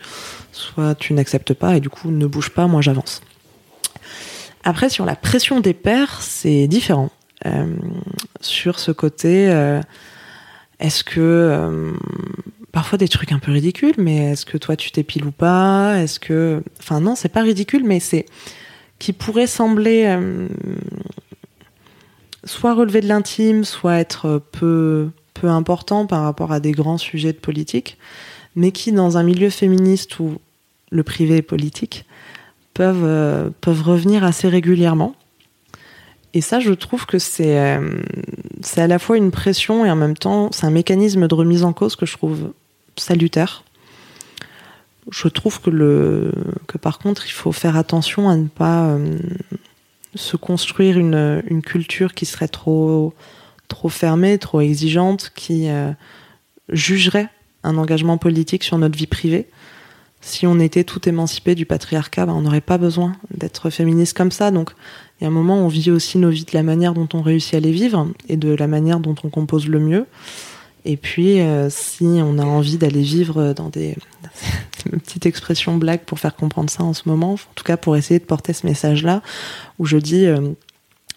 soit 0.52 0.96
tu 0.96 1.14
n'acceptes 1.14 1.54
pas 1.54 1.78
et 1.78 1.80
du 1.80 1.90
coup 1.90 2.12
ne 2.12 2.26
bouge 2.26 2.50
pas. 2.50 2.68
Moi 2.68 2.82
j'avance. 2.82 3.22
Après 4.64 4.90
sur 4.90 5.06
la 5.06 5.16
pression 5.16 5.62
des 5.62 5.74
pères, 5.74 6.22
c'est 6.22 6.68
différent. 6.68 7.10
Euh, 7.46 7.74
sur 8.42 8.80
ce 8.80 8.92
côté. 8.92 9.50
Euh, 9.50 9.82
est-ce 10.80 11.04
que 11.04 11.20
euh, 11.20 11.94
parfois 12.72 12.98
des 12.98 13.08
trucs 13.08 13.32
un 13.32 13.40
peu 13.40 13.52
ridicules, 13.52 13.96
mais 13.98 14.32
est-ce 14.32 14.46
que 14.46 14.58
toi 14.58 14.76
tu 14.76 14.92
t'épiles 14.92 15.26
ou 15.26 15.32
pas? 15.32 15.98
Est-ce 16.02 16.20
que, 16.20 16.64
enfin 16.80 17.00
non, 17.00 17.16
c'est 17.16 17.30
pas 17.30 17.42
ridicule, 17.42 17.84
mais 17.86 18.00
c'est 18.00 18.26
qui 19.00 19.14
pourrait 19.14 19.48
sembler 19.48 20.06
euh, 20.06 20.48
soit 22.44 22.74
relever 22.74 23.02
de 23.02 23.08
l'intime, 23.08 23.64
soit 23.64 23.96
être 23.96 24.42
peu 24.52 25.10
peu 25.34 25.50
important 25.50 26.08
par 26.08 26.24
rapport 26.24 26.52
à 26.52 26.60
des 26.60 26.72
grands 26.72 26.98
sujets 26.98 27.34
de 27.34 27.38
politique, 27.38 27.98
mais 28.56 28.72
qui 28.72 28.92
dans 28.92 29.18
un 29.18 29.24
milieu 29.24 29.50
féministe 29.50 30.20
où 30.20 30.40
le 30.92 31.04
privé 31.04 31.38
est 31.38 31.42
politique 31.42 32.06
peuvent 32.74 33.04
euh, 33.04 33.50
peuvent 33.62 33.84
revenir 33.84 34.24
assez 34.24 34.48
régulièrement. 34.48 35.16
Et 36.36 36.42
ça, 36.42 36.60
je 36.60 36.74
trouve 36.74 37.06
que 37.06 37.18
c'est 37.18 37.58
euh, 37.58 38.02
c'est 38.62 38.82
à 38.82 38.88
la 38.88 39.00
fois 39.00 39.16
une 39.16 39.32
pression 39.32 39.86
et 39.86 39.90
en 39.90 39.96
même 39.96 40.18
temps, 40.18 40.50
c'est 40.52 40.66
un 40.66 40.72
mécanisme 40.72 41.30
de 41.30 41.34
remise 41.34 41.64
en 41.64 41.72
cause 41.72 41.96
que 41.96 42.06
je 42.06 42.18
trouve 42.18 42.52
salutaire. 42.98 43.64
Je 45.12 45.30
trouve 45.30 45.62
que, 45.62 45.70
le, 45.70 46.32
que 46.68 46.78
par 46.78 47.00
contre, 47.00 47.26
il 47.26 47.32
faut 47.32 47.54
faire 47.54 47.78
attention 47.78 48.28
à 48.28 48.36
ne 48.36 48.48
pas 48.48 48.88
euh, 48.88 49.18
se 50.14 50.36
construire 50.36 50.98
une, 50.98 51.42
une, 51.48 51.62
culture 51.62 52.14
qui 52.14 52.26
serait 52.26 52.48
trop, 52.48 53.14
trop 53.68 53.88
fermée, 53.88 54.38
trop 54.38 54.60
exigeante, 54.60 55.32
qui 55.36 55.70
euh, 55.70 55.92
jugerait 56.70 57.30
un 57.64 57.78
engagement 57.78 58.18
politique 58.18 58.64
sur 58.64 58.78
notre 58.78 58.98
vie 58.98 59.08
privée. 59.08 59.48
Si 60.22 60.48
on 60.48 60.60
était 60.60 60.84
tout 60.84 61.08
émancipé 61.08 61.54
du 61.54 61.68
patriarcat, 61.68 62.26
ben, 62.26 62.34
on 62.34 62.42
n'aurait 62.42 62.60
pas 62.60 62.80
besoin 62.80 63.16
d'être 63.32 63.70
féministe 63.70 64.18
comme 64.18 64.32
ça. 64.32 64.50
Donc 64.50 64.72
il 65.20 65.24
y 65.24 65.26
a 65.26 65.28
un 65.30 65.34
moment 65.34 65.58
on 65.58 65.68
vit 65.68 65.92
aussi 65.92 66.18
nos 66.18 66.30
vies 66.30 66.46
de 66.46 66.54
la 66.54 66.64
manière 66.64 66.94
dont 66.94 67.08
on 67.14 67.22
réussit 67.22 67.54
à 67.54 67.60
les 67.60 67.72
vivre 67.72 68.08
et 68.28 68.38
de 68.38 68.54
la 68.54 68.68
manière 68.68 69.00
dont 69.00 69.16
on 69.24 69.30
compose 69.30 69.68
le 69.68 69.80
mieux. 69.80 70.06
Et 70.88 70.98
puis, 70.98 71.42
euh, 71.42 71.68
si 71.72 72.04
on 72.04 72.38
a 72.38 72.46
envie 72.46 72.78
d'aller 72.78 73.02
vivre 73.02 73.54
dans 73.54 73.70
des 73.70 73.96
une 74.92 75.00
petite 75.00 75.26
expression 75.26 75.78
blague 75.78 76.02
pour 76.02 76.20
faire 76.20 76.36
comprendre 76.36 76.70
ça 76.70 76.84
en 76.84 76.94
ce 76.94 77.04
moment, 77.08 77.34
en 77.34 77.54
tout 77.56 77.64
cas 77.64 77.76
pour 77.76 77.98
essayer 77.98 78.20
de 78.20 78.26
porter 78.26 78.54
ce 78.54 78.68
message-là, 78.68 79.24
où 79.80 79.86
je 79.86 79.98
dis 79.98 80.28
euh, 80.28 80.52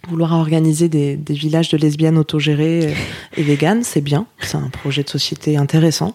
vouloir 0.08 0.32
organiser 0.32 0.88
des, 0.88 1.16
villages 1.28 1.68
de 1.68 1.76
lesbiennes 1.76 2.16
autogérées 2.16 2.94
et 3.36 3.42
véganes, 3.42 3.84
c'est 3.84 4.00
bien, 4.00 4.26
c'est 4.40 4.56
un 4.56 4.70
projet 4.70 5.02
de 5.02 5.10
société 5.10 5.56
intéressant, 5.56 6.14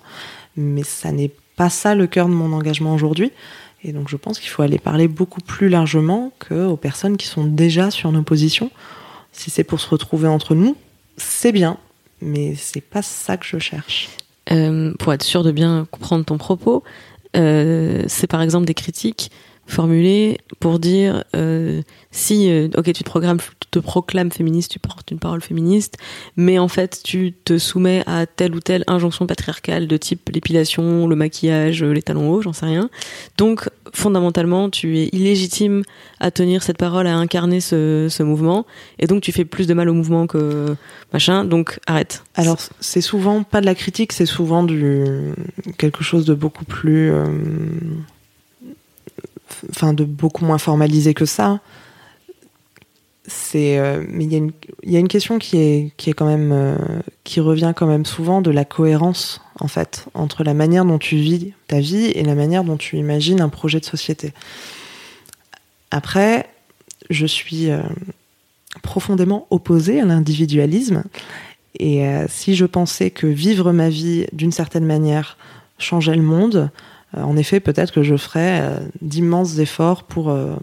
mais 0.58 0.84
ça 0.84 1.12
n'est 1.12 1.32
pas 1.56 1.70
ça 1.70 1.94
le 1.94 2.08
cœur 2.08 2.28
de 2.28 2.34
mon 2.34 2.54
engagement 2.54 2.94
aujourd'hui. 2.94 3.32
Et 3.84 3.92
donc 3.92 4.10
je 4.10 4.16
pense 4.16 4.40
qu'il 4.40 4.50
faut 4.50 4.62
aller 4.62 4.80
parler 4.80 5.08
beaucoup 5.08 5.42
plus 5.42 5.70
largement 5.70 6.32
qu'aux 6.40 6.78
personnes 6.78 7.18
qui 7.18 7.28
sont 7.28 7.44
déjà 7.46 7.92
sur 7.92 8.12
nos 8.12 8.24
positions. 8.24 8.72
Si 9.32 9.50
c'est 9.50 9.64
pour 9.64 9.80
se 9.80 9.90
retrouver 9.90 10.28
entre 10.28 10.56
nous, 10.56 10.78
c'est 11.18 11.52
bien, 11.52 11.78
mais 12.22 12.56
c'est 12.56 12.82
pas 12.82 13.02
ça 13.02 13.38
que 13.38 13.46
je 13.46 13.60
cherche. 13.60 14.10
Euh, 14.52 14.94
pour 15.00 15.14
être 15.14 15.24
sûr 15.24 15.44
de 15.44 15.52
bien 15.52 15.88
comprendre 15.92 16.26
ton 16.26 16.38
propos, 16.38 16.84
euh, 17.36 18.04
c'est 18.08 18.28
par 18.28 18.42
exemple 18.42 18.66
des 18.66 18.74
critiques 18.74 19.32
formulée 19.66 20.40
pour 20.60 20.78
dire 20.78 21.24
euh, 21.36 21.82
si 22.12 22.52
ok 22.76 22.86
tu 22.86 23.04
te 23.04 23.04
programmes 23.04 23.40
te 23.74 23.80
proclames 23.80 24.32
féministe 24.32 24.72
tu 24.72 24.80
portes 24.80 25.12
une 25.12 25.20
parole 25.20 25.42
féministe 25.42 25.98
mais 26.38 26.60
en 26.60 26.68
fait 26.68 27.02
tu 27.04 27.34
te 27.34 27.58
soumets 27.58 28.04
à 28.06 28.26
telle 28.26 28.56
ou 28.56 28.60
telle 28.60 28.84
injonction 28.88 29.26
patriarcale 29.26 29.88
de 29.88 29.98
type 29.98 30.30
l'épilation 30.34 31.08
le 31.08 31.16
maquillage 31.16 31.84
les 31.84 32.02
talons 32.02 32.32
hauts 32.32 32.42
j'en 32.42 32.54
sais 32.54 32.66
rien. 32.66 32.90
Donc 33.38 33.70
fondamentalement 33.94 34.70
tu 34.70 34.98
es 35.00 35.10
illégitime 35.12 35.84
à 36.20 36.32
tenir 36.32 36.64
cette 36.64 36.78
parole 36.78 37.08
à 37.08 37.16
incarner 37.16 37.62
ce, 37.62 38.08
ce 38.10 38.24
mouvement. 38.24 38.66
Et 39.00 39.08
donc 39.08 39.22
tu 39.22 39.32
fais 39.32 39.46
plus 39.46 39.68
de 39.68 39.74
mal 39.74 39.90
au 39.90 39.94
mouvement 39.94 40.28
que 40.28 40.76
machin. 41.12 41.46
Donc 41.46 41.80
arrête. 41.88 42.24
Alors 42.36 42.58
c'est 42.80 43.02
souvent 43.02 43.44
pas 43.44 43.62
de 43.62 43.66
la 43.66 43.76
critique 43.76 44.14
c'est 44.14 44.26
souvent 44.26 44.64
du 44.64 45.34
quelque 45.78 46.04
chose 46.04 46.26
de 46.26 46.34
beaucoup 46.34 46.66
plus 46.66 47.12
euh, 47.12 47.26
enfin 49.70 49.94
de 49.94 50.04
beaucoup 50.04 50.46
moins 50.46 50.58
formalisé 50.58 51.14
que 51.14 51.26
ça. 51.26 51.60
C'est, 53.26 53.80
euh, 53.80 54.04
mais 54.10 54.26
il 54.26 54.34
y, 54.34 54.92
y, 54.92 54.96
a 54.98 55.00
une 55.00 55.08
question 55.08 55.40
qui 55.40 55.58
est, 55.58 55.92
qui 55.96 56.10
est 56.10 56.14
quand 56.14 56.26
même, 56.26 56.52
euh, 56.52 56.78
qui 57.24 57.40
revient 57.40 57.74
quand 57.76 57.88
même 57.88 58.06
souvent 58.06 58.42
de 58.42 58.52
la 58.52 58.66
cohérence 58.66 59.40
en 59.62 59.70
fait 59.70 60.08
entre 60.14 60.44
la 60.44 60.54
manière 60.54 60.84
dont 60.84 60.98
tu 60.98 61.16
vis 61.16 61.54
ta 61.68 61.80
vie 61.80 62.08
et 62.08 62.24
la 62.24 62.36
manière 62.36 62.66
dont 62.66 62.76
tu 62.76 62.98
imagines 62.98 63.40
un 63.40 63.48
projet 63.48 63.80
de 63.80 63.86
société. 63.86 64.34
Après, 65.90 66.50
je 67.10 67.26
suis 67.26 67.70
euh, 67.70 67.82
profondément 68.82 69.48
opposée 69.52 70.02
à 70.02 70.06
l'individualisme 70.06 71.04
et 71.80 72.06
si 72.30 72.54
je 72.54 72.66
pensais 72.66 73.10
que 73.10 73.26
vivre 73.26 73.72
ma 73.72 73.90
vie 73.90 74.28
d'une 74.32 74.52
certaine 74.52 74.86
manière 74.86 75.38
changeait 75.80 76.16
le 76.16 76.22
monde, 76.22 76.70
euh, 77.18 77.22
en 77.22 77.38
effet, 77.38 77.60
peut-être 77.60 77.92
que 77.92 78.04
je 78.04 78.16
ferais 78.16 78.62
euh, 78.62 78.78
d'immenses 79.02 79.60
efforts 79.60 80.04
pour 80.04 80.30
euh, 80.30 80.56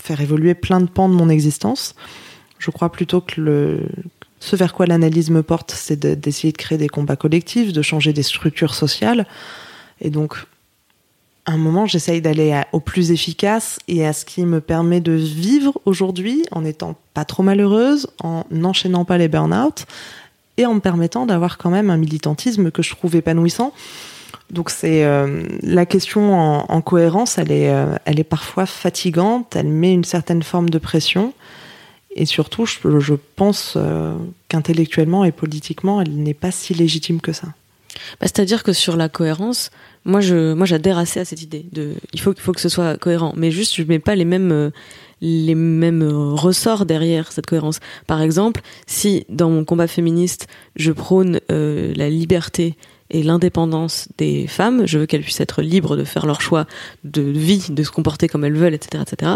faire 0.00 0.20
évoluer 0.20 0.54
plein 0.54 0.80
de 0.80 0.88
pans 0.88 1.08
de 1.08 1.14
mon 1.14 1.28
existence. 1.28 1.94
Je 2.58 2.70
crois 2.70 2.90
plutôt 2.90 3.20
que 3.20 3.80
ce 4.40 4.56
vers 4.56 4.72
quoi 4.72 4.86
l'analyse 4.86 5.30
me 5.30 5.42
porte, 5.42 5.72
c'est 5.72 5.98
d'essayer 5.98 6.52
de, 6.52 6.56
créer 6.56 6.78
des 6.78 6.88
combats 6.88 7.16
collectifs, 7.16 7.72
de 7.72 7.82
changer 7.82 8.12
des 8.12 8.22
structures 8.22 8.74
sociales. 8.74 9.26
Et 10.00 10.10
donc, 10.10 10.34
à 11.46 11.52
un 11.52 11.56
moment, 11.58 11.86
j'essaye 11.86 12.20
d'aller 12.20 12.58
au 12.72 12.80
plus 12.80 13.12
efficace 13.12 13.78
et 13.88 14.06
à 14.06 14.12
ce 14.12 14.24
qui 14.24 14.44
me 14.44 14.60
permet 14.60 15.00
de 15.00 15.12
vivre 15.12 15.80
aujourd'hui 15.84 16.44
en 16.52 16.62
n'étant 16.62 16.96
pas 17.14 17.24
trop 17.24 17.42
malheureuse, 17.42 18.06
en 18.22 18.44
n'enchaînant 18.50 19.04
pas 19.04 19.18
les 19.18 19.28
burn-out 19.28 19.86
et 20.56 20.66
en 20.66 20.74
me 20.74 20.80
permettant 20.80 21.26
d'avoir 21.26 21.58
quand 21.58 21.70
même 21.70 21.90
un 21.90 21.96
militantisme 21.96 22.70
que 22.70 22.82
je 22.82 22.94
trouve 22.94 23.16
épanouissant. 23.16 23.72
Donc 24.50 24.70
c'est 24.70 25.04
euh, 25.04 25.44
la 25.62 25.86
question 25.86 26.34
en, 26.34 26.80
cohérence, 26.80 27.38
elle 27.38 27.52
est, 27.52 27.70
euh, 27.70 27.94
elle 28.04 28.18
est 28.18 28.24
parfois 28.24 28.66
fatigante, 28.66 29.54
elle 29.54 29.68
met 29.68 29.92
une 29.92 30.04
certaine 30.04 30.42
forme 30.42 30.70
de 30.70 30.78
pression, 30.78 31.32
et 32.16 32.26
surtout, 32.26 32.66
je, 32.66 33.14
pense 33.36 33.74
euh, 33.76 34.14
qu'intellectuellement 34.48 35.24
et 35.24 35.30
politiquement, 35.30 36.00
elle 36.00 36.10
n'est 36.16 36.34
pas 36.34 36.50
si 36.50 36.74
légitime 36.74 37.20
que 37.20 37.32
ça. 37.32 37.46
Bah, 38.20 38.26
C'est-à-dire 38.26 38.64
que 38.64 38.72
sur 38.72 38.96
la 38.96 39.08
cohérence, 39.08 39.70
moi 40.04 40.20
je, 40.20 40.52
moi 40.54 40.66
j'adhère 40.66 40.98
assez 40.98 41.20
à 41.20 41.24
cette 41.24 41.42
idée 41.42 41.66
de, 41.70 41.94
il 42.12 42.20
faut, 42.20 42.32
qu'il 42.32 42.42
faut 42.42 42.52
que 42.52 42.60
ce 42.60 42.68
soit 42.68 42.96
cohérent, 42.96 43.32
mais 43.36 43.52
juste 43.52 43.76
je 43.76 43.84
mets 43.84 43.98
pas 43.98 44.16
les 44.16 44.24
mêmes 44.24 44.72
les 45.22 45.54
mêmes 45.54 46.02
ressorts 46.02 46.86
derrière 46.86 47.30
cette 47.30 47.44
cohérence. 47.44 47.78
Par 48.06 48.22
exemple, 48.22 48.62
si 48.86 49.26
dans 49.28 49.50
mon 49.50 49.66
combat 49.66 49.86
féministe, 49.86 50.46
je 50.76 50.92
prône 50.92 51.40
la 51.50 52.08
liberté 52.08 52.74
et 53.10 53.22
l'indépendance 53.22 54.08
des 54.18 54.46
femmes. 54.46 54.86
Je 54.86 54.98
veux 54.98 55.06
qu'elles 55.06 55.22
puissent 55.22 55.40
être 55.40 55.62
libres 55.62 55.96
de 55.96 56.04
faire 56.04 56.26
leur 56.26 56.40
choix 56.40 56.66
de 57.04 57.22
vie, 57.22 57.66
de 57.70 57.82
se 57.82 57.90
comporter 57.90 58.28
comme 58.28 58.44
elles 58.44 58.56
veulent, 58.56 58.74
etc., 58.74 59.02
etc. 59.06 59.32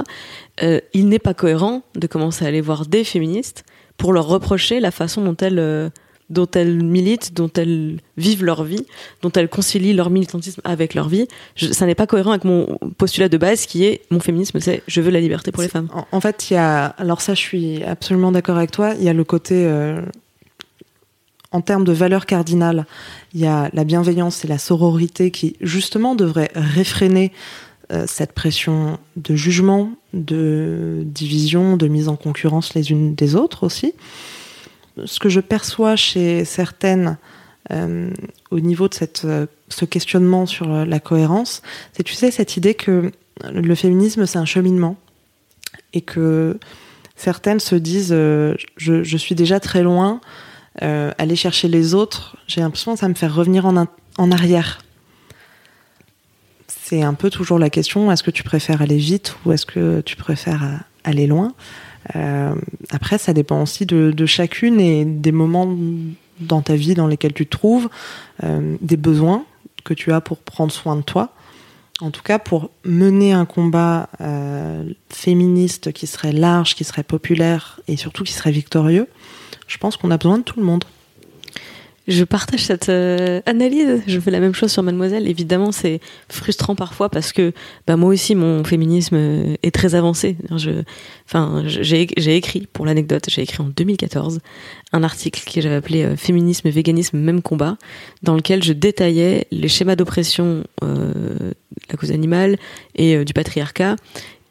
Euh, 0.63 0.81
il 0.93 1.09
n'est 1.09 1.19
pas 1.19 1.35
cohérent 1.35 1.83
de 1.95 2.07
commencer 2.07 2.45
à 2.45 2.49
aller 2.49 2.61
voir 2.61 2.87
des 2.87 3.05
féministes 3.05 3.65
pour 3.97 4.13
leur 4.13 4.27
reprocher 4.27 4.81
la 4.81 4.91
façon 4.91 5.23
dont 5.23 5.37
elles 5.37 5.59
euh, 5.59 5.89
dont 6.31 6.49
elles 6.55 6.83
militent, 6.83 7.35
dont 7.35 7.51
elles 7.55 7.99
vivent 8.17 8.45
leur 8.45 8.65
vie, 8.65 8.87
dont 9.23 9.31
elles 9.33 9.49
concilient 9.49 9.93
leur 9.93 10.11
militantisme 10.11 10.61
avec 10.65 10.95
leur 10.95 11.09
vie. 11.09 11.27
ça 11.57 11.87
n'est 11.87 11.95
pas 11.95 12.07
cohérent 12.07 12.31
avec 12.31 12.45
mon 12.45 12.79
postulat 12.97 13.29
de 13.29 13.37
base 13.37 13.67
qui 13.67 13.85
est 13.85 14.03
mon 14.11 14.21
féminisme, 14.21 14.59
c'est 14.61 14.83
je 14.87 15.01
veux 15.01 15.11
la 15.11 15.21
liberté 15.21 15.53
pour 15.53 15.63
les 15.63 15.69
femmes. 15.69 15.89
En, 16.13 16.21
fait, 16.21 16.51
il 16.51 16.55
y 16.55 16.57
a, 16.57 16.87
alors 16.87 17.21
ça, 17.21 17.35
je 17.35 17.41
suis 17.41 17.83
absolument 17.83 18.33
d'accord 18.33 18.57
avec 18.57 18.71
toi. 18.71 18.95
Il 18.99 19.05
y 19.05 19.09
a 19.09 19.13
le 19.13 19.25
côté 19.25 19.67
euh, 19.67 20.01
en 21.55 21.61
termes 21.61 21.85
de 21.85 21.93
valeurs 21.93 22.27
cardinales, 22.27 22.85
il 23.33 23.41
y 23.41 23.47
a 23.47 23.71
la 23.73 23.85
bienveillance 23.85 24.45
et 24.45 24.49
la 24.49 24.59
sororité 24.59 25.31
qui, 25.31 25.57
justement, 25.61 26.17
devraient 26.17 26.51
réfréner 26.57 27.31
euh, 27.93 28.07
cette 28.09 28.33
pression 28.33 28.99
de 29.15 29.37
jugement, 29.37 29.93
de 30.15 31.05
division, 31.07 31.77
de 31.77 31.87
mise 31.87 32.09
en 32.09 32.17
concurrence 32.17 32.75
les 32.75 32.91
unes 32.91 33.15
des 33.15 33.37
autres 33.37 33.63
aussi. 33.65 33.95
Ce 35.05 35.21
que 35.21 35.29
je 35.29 35.39
perçois 35.39 35.95
chez 35.95 36.45
certaines 36.45 37.19
euh, 37.71 38.11
au 38.51 38.59
niveau 38.59 38.89
de 38.89 38.95
cette, 38.95 39.23
euh, 39.25 39.47
ce 39.69 39.85
questionnement 39.85 40.47
sur 40.47 40.67
la 40.67 40.99
cohérence, 40.99 41.63
c'est, 41.93 42.03
tu 42.03 42.15
sais, 42.15 42.33
cette 42.33 42.57
idée 42.57 42.75
que 42.75 43.13
le 43.49 43.75
féminisme, 43.77 44.27
c'est 44.27 44.39
un 44.39 44.45
cheminement 44.45 44.97
et 45.93 46.01
que 46.01 46.59
certaines 47.15 47.61
se 47.61 47.77
disent 47.77 48.11
je, 48.11 48.57
je, 48.77 49.17
suis 49.17 49.37
déjà 49.37 49.61
très 49.61 49.85
loin, 49.85 50.21
euh, 50.83 51.13
aller 51.19 51.37
chercher 51.37 51.69
les 51.69 51.95
autres, 51.95 52.37
j'ai 52.49 52.61
l'impression 52.61 52.95
que 52.95 53.01
ça 53.01 53.09
me 53.09 53.15
fait 53.15 53.29
revenir 53.29 53.65
en, 53.67 53.87
en 54.19 54.33
arrière. 54.33 54.81
C'est 56.67 57.03
un 57.03 57.15
peu 57.15 57.31
toujours 57.31 57.59
la 57.59 57.71
question, 57.71 58.11
est-ce 58.11 58.23
que 58.23 58.33
tu 58.33 58.43
préfères 58.43 58.83
aller 58.83 58.97
vite 58.97 59.37
ou 59.45 59.53
est-ce 59.53 59.67
que 59.67 60.01
tu 60.01 60.17
préfères 60.17 60.65
euh, 60.65 60.77
aller 61.05 61.27
loin? 61.27 61.55
Euh, 62.17 62.55
Après, 62.91 63.19
ça 63.19 63.33
dépend 63.33 63.63
aussi 63.63 63.87
de, 63.87 64.27
chacune 64.27 64.81
et 64.81 65.05
des 65.05 65.33
moments 65.33 65.75
dans 66.41 66.61
ta 66.61 66.75
vie 66.75 66.95
dans 66.95 67.07
lesquels 67.07 67.33
tu 67.33 67.47
te 67.47 67.57
trouves, 67.57 67.89
des 68.43 68.97
besoins 68.97 69.45
que 69.85 69.95
tu 69.95 70.13
as 70.13 70.21
pour 70.21 70.39
prendre 70.39 70.73
soin 70.73 70.97
de 70.97 71.03
toi. 71.03 71.33
En 72.01 72.11
tout 72.11 72.23
cas, 72.23 72.39
pour 72.39 72.71
mener 72.85 73.33
un 73.33 73.47
combat 73.47 74.11
féministe 75.09 75.93
qui 75.93 76.07
serait 76.07 76.33
large, 76.33 76.75
qui 76.75 76.85
serait 76.85 77.05
populaire 77.05 77.81
et 77.89 77.97
surtout 77.97 78.25
qui 78.25 78.33
serait 78.33 78.51
victorieux, 78.51 79.09
je 79.67 79.79
pense 79.79 79.97
qu'on 79.97 80.11
a 80.11 80.19
besoin 80.19 80.39
de 80.39 80.43
tout 80.43 80.59
le 80.59 80.67
monde. 80.67 80.85
Je 82.07 82.25
partage 82.25 82.61
cette 82.61 82.91
euh, 82.91 83.41
analyse. 83.47 84.03
Je 84.07 84.21
fais 84.21 84.31
la 84.31 84.41
même 84.41 84.55
chose 84.55 84.71
sur 84.71 84.83
Mademoiselle. 84.83 85.27
Évidemment, 85.27 85.73
c'est 85.73 86.01
frustrant 86.29 86.75
parfois 86.75 87.09
parce 87.09 87.33
que 87.33 87.53
bah, 87.87 87.97
moi 87.97 88.11
aussi, 88.11 88.35
mon 88.35 88.63
féminisme 88.63 89.17
euh, 89.17 89.55
est 89.63 89.75
très 89.75 89.95
avancé. 89.95 90.37
J'ai, 91.67 92.37
écrit, 92.37 92.69
pour 92.71 92.85
l'anecdote, 92.85 93.25
j'ai 93.29 93.41
écrit 93.41 93.63
en 93.63 93.71
2014 93.75 94.41
un 94.93 95.03
article 95.03 95.51
que 95.51 95.63
j'avais 95.63 95.77
appelé 95.77 96.05
euh, 96.05 96.15
Féminisme 96.15 96.69
véganisme, 96.69 97.17
même 97.19 97.41
combat, 97.41 97.79
dans 98.23 98.35
lequel 98.35 98.63
je 98.63 98.75
détaillais 98.75 99.47
les 99.51 99.69
schémas 99.69 99.97
d'oppression 99.97 100.65
de 100.83 101.55
la 101.91 101.97
cause 101.97 102.13
animale 102.13 102.59
et 102.95 103.25
du 103.25 103.33
patriarcat 103.33 103.97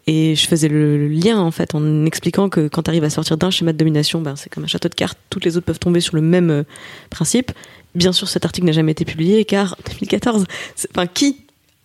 et 0.08 0.36
je 0.36 0.48
faisais 0.48 0.68
le, 0.68 1.08
lien 1.08 1.40
en 1.40 1.52
fait 1.52 1.76
en 1.76 2.06
expliquant 2.06 2.50
que 2.50 2.68
quand 2.68 2.84
tu 2.84 2.90
arrives 2.90 3.04
à 3.04 3.10
sortir 3.10 3.38
d'un 3.38 3.52
schéma 3.52 3.74
de 3.74 3.78
domination, 3.78 4.22
ben, 4.22 4.36
c'est 4.36 4.50
comme 4.50 4.64
un 4.64 4.68
château 4.68 4.90
de 4.90 4.96
cartes, 4.96 5.18
toutes 5.30 5.46
les 5.46 5.58
autres 5.58 5.66
peuvent 5.66 5.80
tomber 5.80 6.02
sur 6.02 6.16
le 6.16 6.22
même 6.22 6.50
euh, 6.50 6.64
principe. 7.10 7.52
Bien 7.96 8.12
sûr, 8.12 8.28
cet 8.28 8.44
article 8.44 8.68
n'a 8.68 8.74
jamais 8.74 8.92
été 8.92 9.06
publié 9.06 9.46
car 9.46 9.78
2014, 9.88 10.46
enfin 10.92 11.08
qui 11.08 11.38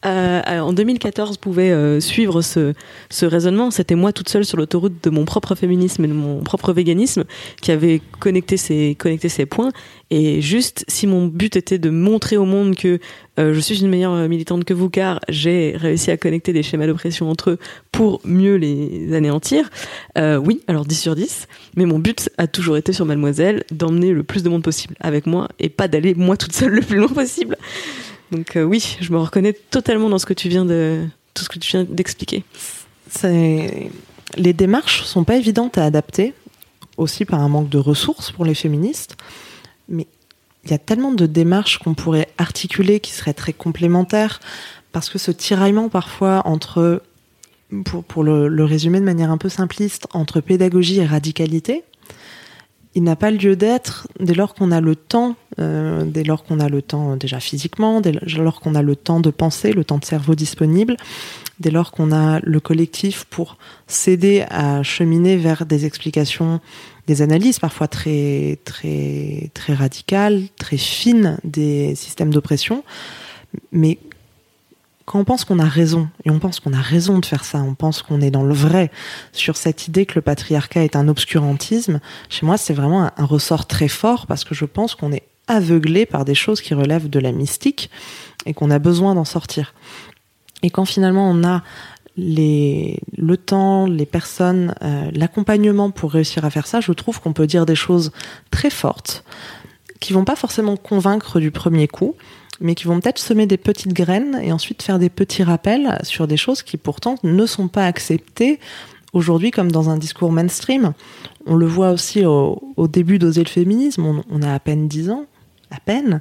euh, 0.06 0.60
en 0.60 0.72
2014 0.72 1.38
pouvait 1.38 1.72
euh, 1.72 1.98
suivre 1.98 2.40
ce, 2.40 2.72
ce 3.10 3.26
raisonnement. 3.26 3.72
C'était 3.72 3.96
moi 3.96 4.12
toute 4.12 4.28
seule 4.28 4.44
sur 4.44 4.56
l'autoroute 4.56 5.02
de 5.02 5.10
mon 5.10 5.24
propre 5.24 5.56
féminisme 5.56 6.04
et 6.04 6.08
de 6.08 6.12
mon 6.12 6.40
propre 6.40 6.72
véganisme 6.72 7.24
qui 7.60 7.72
avait 7.72 8.00
connecté 8.20 8.56
ces, 8.56 8.94
connecté 8.96 9.28
ces 9.28 9.44
points. 9.44 9.72
Et 10.10 10.40
juste, 10.40 10.84
si 10.86 11.08
mon 11.08 11.26
but 11.26 11.56
était 11.56 11.78
de 11.78 11.90
montrer 11.90 12.36
au 12.36 12.44
monde 12.44 12.76
que 12.76 13.00
euh, 13.40 13.52
je 13.52 13.60
suis 13.60 13.80
une 13.80 13.88
meilleure 13.88 14.28
militante 14.28 14.64
que 14.64 14.72
vous, 14.72 14.88
car 14.88 15.20
j'ai 15.28 15.74
réussi 15.76 16.12
à 16.12 16.16
connecter 16.16 16.52
des 16.52 16.62
schémas 16.62 16.86
d'oppression 16.86 17.28
entre 17.28 17.50
eux 17.50 17.58
pour 17.90 18.20
mieux 18.24 18.54
les 18.54 19.12
anéantir, 19.14 19.68
oui, 20.16 20.62
alors 20.68 20.84
10 20.84 20.94
sur 20.94 21.14
10. 21.16 21.48
Mais 21.76 21.86
mon 21.86 21.98
but 21.98 22.30
a 22.38 22.46
toujours 22.46 22.76
été 22.76 22.92
sur 22.92 23.04
Mademoiselle 23.04 23.64
d'emmener 23.72 24.12
le 24.12 24.22
plus 24.22 24.42
de 24.42 24.48
monde 24.48 24.62
possible 24.62 24.94
avec 25.00 25.26
moi 25.26 25.48
et 25.58 25.68
pas 25.68 25.88
d'aller 25.88 26.14
moi 26.14 26.36
toute 26.36 26.52
seule 26.52 26.70
le 26.74 26.82
plus 26.82 26.98
loin 26.98 27.08
possible. 27.08 27.56
Donc 28.30 28.56
euh, 28.56 28.62
oui, 28.62 28.96
je 29.00 29.12
me 29.12 29.18
reconnais 29.18 29.52
totalement 29.52 30.08
dans 30.08 30.18
ce 30.18 30.26
que 30.26 30.34
tu 30.34 30.48
viens 30.48 30.64
de 30.64 31.04
tout 31.34 31.44
ce 31.44 31.48
que 31.48 31.58
tu 31.58 31.70
viens 31.70 31.84
d'expliquer. 31.84 32.44
Les 33.24 34.52
démarches 34.52 35.04
sont 35.04 35.24
pas 35.24 35.36
évidentes 35.36 35.78
à 35.78 35.84
adapter, 35.84 36.34
aussi 36.96 37.24
par 37.24 37.40
un 37.40 37.48
manque 37.48 37.70
de 37.70 37.78
ressources 37.78 38.30
pour 38.30 38.44
les 38.44 38.54
féministes, 38.54 39.16
mais 39.88 40.06
il 40.64 40.70
y 40.70 40.74
a 40.74 40.78
tellement 40.78 41.12
de 41.12 41.24
démarches 41.24 41.78
qu'on 41.78 41.94
pourrait 41.94 42.28
articuler 42.36 43.00
qui 43.00 43.12
seraient 43.12 43.32
très 43.32 43.54
complémentaires, 43.54 44.40
parce 44.92 45.08
que 45.08 45.18
ce 45.18 45.30
tiraillement 45.30 45.88
parfois 45.88 46.42
entre, 46.46 47.02
pour, 47.84 48.04
pour 48.04 48.22
le, 48.22 48.48
le 48.48 48.64
résumer 48.64 49.00
de 49.00 49.04
manière 49.04 49.30
un 49.30 49.38
peu 49.38 49.48
simpliste, 49.48 50.06
entre 50.12 50.40
pédagogie 50.40 50.98
et 50.98 51.06
radicalité, 51.06 51.84
il 52.94 53.02
n'a 53.04 53.16
pas 53.16 53.30
lieu 53.30 53.56
d'être 53.56 54.08
dès 54.20 54.34
lors 54.34 54.54
qu'on 54.54 54.72
a 54.72 54.80
le 54.80 54.96
temps, 54.96 55.36
euh, 55.60 56.04
dès 56.04 56.22
lors 56.22 56.44
qu'on 56.44 56.60
a 56.60 56.68
le 56.68 56.82
temps 56.82 57.16
déjà 57.16 57.40
physiquement, 57.40 58.00
dès 58.00 58.12
lors 58.36 58.60
qu'on 58.60 58.74
a 58.74 58.82
le 58.82 58.94
temps 58.94 59.20
de 59.20 59.30
penser, 59.30 59.72
le 59.72 59.84
temps 59.84 59.98
de 59.98 60.04
cerveau 60.04 60.34
disponible, 60.34 60.96
dès 61.58 61.70
lors 61.70 61.90
qu'on 61.90 62.12
a 62.12 62.38
le 62.42 62.60
collectif 62.60 63.24
pour 63.24 63.56
s'aider 63.86 64.44
à 64.50 64.82
cheminer 64.82 65.36
vers 65.36 65.66
des 65.66 65.84
explications, 65.84 66.60
des 67.08 67.22
analyses 67.22 67.58
parfois 67.58 67.88
très 67.88 68.58
très 68.64 69.50
très 69.54 69.74
radicales, 69.74 70.42
très 70.58 70.76
fines 70.76 71.38
des 71.42 71.94
systèmes 71.96 72.30
d'oppression, 72.32 72.84
mais 73.72 73.98
quand 75.06 75.18
on 75.18 75.24
pense 75.24 75.46
qu'on 75.46 75.58
a 75.58 75.64
raison, 75.64 76.06
et 76.26 76.30
on 76.30 76.38
pense 76.38 76.60
qu'on 76.60 76.74
a 76.74 76.80
raison 76.82 77.18
de 77.18 77.24
faire 77.24 77.44
ça, 77.44 77.58
on 77.62 77.74
pense 77.74 78.02
qu'on 78.02 78.20
est 78.20 78.30
dans 78.30 78.42
le 78.42 78.52
vrai 78.52 78.90
sur 79.32 79.56
cette 79.56 79.88
idée 79.88 80.04
que 80.04 80.16
le 80.16 80.20
patriarcat 80.20 80.84
est 80.84 80.96
un 80.96 81.08
obscurantisme, 81.08 81.98
chez 82.28 82.46
moi 82.46 82.58
c'est 82.58 82.74
vraiment 82.74 83.04
un, 83.04 83.12
un 83.16 83.24
ressort 83.24 83.66
très 83.66 83.88
fort 83.88 84.26
parce 84.26 84.44
que 84.44 84.54
je 84.54 84.66
pense 84.66 84.94
qu'on 84.94 85.10
est 85.10 85.24
aveuglé 85.48 86.06
par 86.06 86.24
des 86.24 86.34
choses 86.34 86.60
qui 86.60 86.74
relèvent 86.74 87.10
de 87.10 87.18
la 87.18 87.32
mystique 87.32 87.90
et 88.46 88.54
qu'on 88.54 88.70
a 88.70 88.78
besoin 88.78 89.14
d'en 89.14 89.24
sortir. 89.24 89.74
Et 90.62 90.70
quand 90.70 90.84
finalement 90.84 91.28
on 91.30 91.44
a 91.44 91.62
le 92.16 93.36
temps, 93.36 93.86
les 93.86 94.06
personnes, 94.06 94.74
euh, 94.82 95.08
l'accompagnement 95.12 95.90
pour 95.90 96.10
réussir 96.12 96.44
à 96.44 96.50
faire 96.50 96.66
ça, 96.66 96.80
je 96.80 96.92
trouve 96.92 97.20
qu'on 97.20 97.32
peut 97.32 97.46
dire 97.46 97.64
des 97.64 97.76
choses 97.76 98.10
très 98.50 98.70
fortes 98.70 99.24
qui 100.00 100.12
vont 100.12 100.24
pas 100.24 100.36
forcément 100.36 100.76
convaincre 100.76 101.40
du 101.40 101.50
premier 101.50 101.88
coup, 101.88 102.14
mais 102.60 102.74
qui 102.74 102.84
vont 102.84 103.00
peut-être 103.00 103.18
semer 103.18 103.46
des 103.46 103.56
petites 103.56 103.92
graines 103.92 104.38
et 104.42 104.52
ensuite 104.52 104.82
faire 104.82 104.98
des 104.98 105.10
petits 105.10 105.42
rappels 105.42 105.98
sur 106.02 106.26
des 106.26 106.36
choses 106.36 106.62
qui 106.62 106.76
pourtant 106.76 107.16
ne 107.22 107.46
sont 107.46 107.68
pas 107.68 107.86
acceptées 107.86 108.58
aujourd'hui 109.12 109.50
comme 109.50 109.70
dans 109.70 109.90
un 109.90 109.96
discours 109.96 110.32
mainstream. 110.32 110.92
On 111.46 111.54
le 111.54 111.66
voit 111.66 111.90
aussi 111.90 112.24
au, 112.24 112.74
au 112.76 112.88
début 112.88 113.18
d'Oser 113.18 113.44
le 113.44 113.48
féminisme, 113.48 114.04
on, 114.04 114.24
on, 114.30 114.42
a 114.42 114.52
à 114.52 114.58
peine 114.58 114.88
10 114.88 115.10
ans, 115.10 115.26
à 115.70 115.80
peine. 115.80 116.20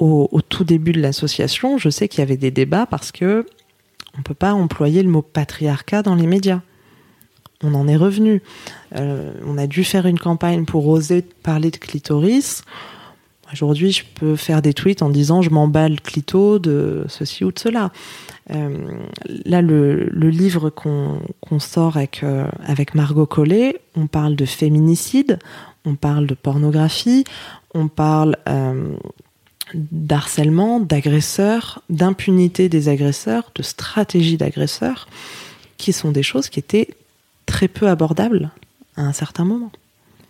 Au, 0.00 0.28
tout 0.48 0.64
début 0.64 0.92
de 0.92 1.00
l'association, 1.00 1.78
je 1.78 1.88
sais 1.88 2.08
qu'il 2.08 2.18
y 2.18 2.22
avait 2.22 2.36
des 2.36 2.50
débats 2.50 2.84
parce 2.84 3.10
que 3.10 3.46
on 4.18 4.22
peut 4.22 4.34
pas 4.34 4.52
employer 4.52 5.02
le 5.02 5.08
mot 5.08 5.22
patriarcat 5.22 6.02
dans 6.02 6.14
les 6.14 6.26
médias. 6.26 6.60
On 7.62 7.74
en 7.74 7.88
est 7.88 7.96
revenu. 7.96 8.42
Euh, 8.96 9.32
on 9.46 9.56
a 9.56 9.66
dû 9.66 9.82
faire 9.82 10.06
une 10.06 10.18
campagne 10.18 10.66
pour 10.66 10.86
oser 10.88 11.22
parler 11.22 11.70
de 11.70 11.78
clitoris. 11.78 12.64
Aujourd'hui, 13.52 13.92
je 13.92 14.04
peux 14.14 14.36
faire 14.36 14.62
des 14.62 14.74
tweets 14.74 15.02
en 15.02 15.10
disant 15.10 15.40
je 15.40 15.50
m'emballe 15.50 16.00
clito 16.00 16.58
de 16.58 17.04
ceci 17.08 17.44
ou 17.44 17.52
de 17.52 17.58
cela. 17.58 17.92
Euh, 18.50 18.98
là, 19.44 19.62
le, 19.62 20.08
livre 20.12 20.70
qu'on 20.70 21.20
qu 21.40 21.60
sort 21.60 21.96
avec, 21.96 22.22
euh, 22.22 22.46
avec 22.66 22.94
Margot 22.94 23.26
Collet, 23.26 23.80
on 23.96 24.06
parle 24.06 24.36
de 24.36 24.44
féminicide, 24.44 25.38
on 25.84 25.94
parle 25.94 26.26
de 26.26 26.34
pornographie, 26.34 27.24
on 27.74 27.88
parle 27.88 28.36
euh, 28.48 28.96
d'harcèlement, 29.74 30.80
d'agresseurs, 30.80 31.82
d'impunité 31.90 32.68
des 32.68 32.88
agresseurs, 32.88 33.50
de 33.54 33.62
stratégie 33.62 34.36
d'agresseurs, 34.36 35.08
qui 35.76 35.92
sont 35.92 36.10
des 36.10 36.22
choses 36.22 36.48
qui 36.48 36.60
étaient 36.60 36.88
très 37.46 37.68
peu 37.68 37.88
abordables 37.88 38.50
à 38.96 39.02
un 39.02 39.12
certain 39.12 39.44
moment. 39.44 39.72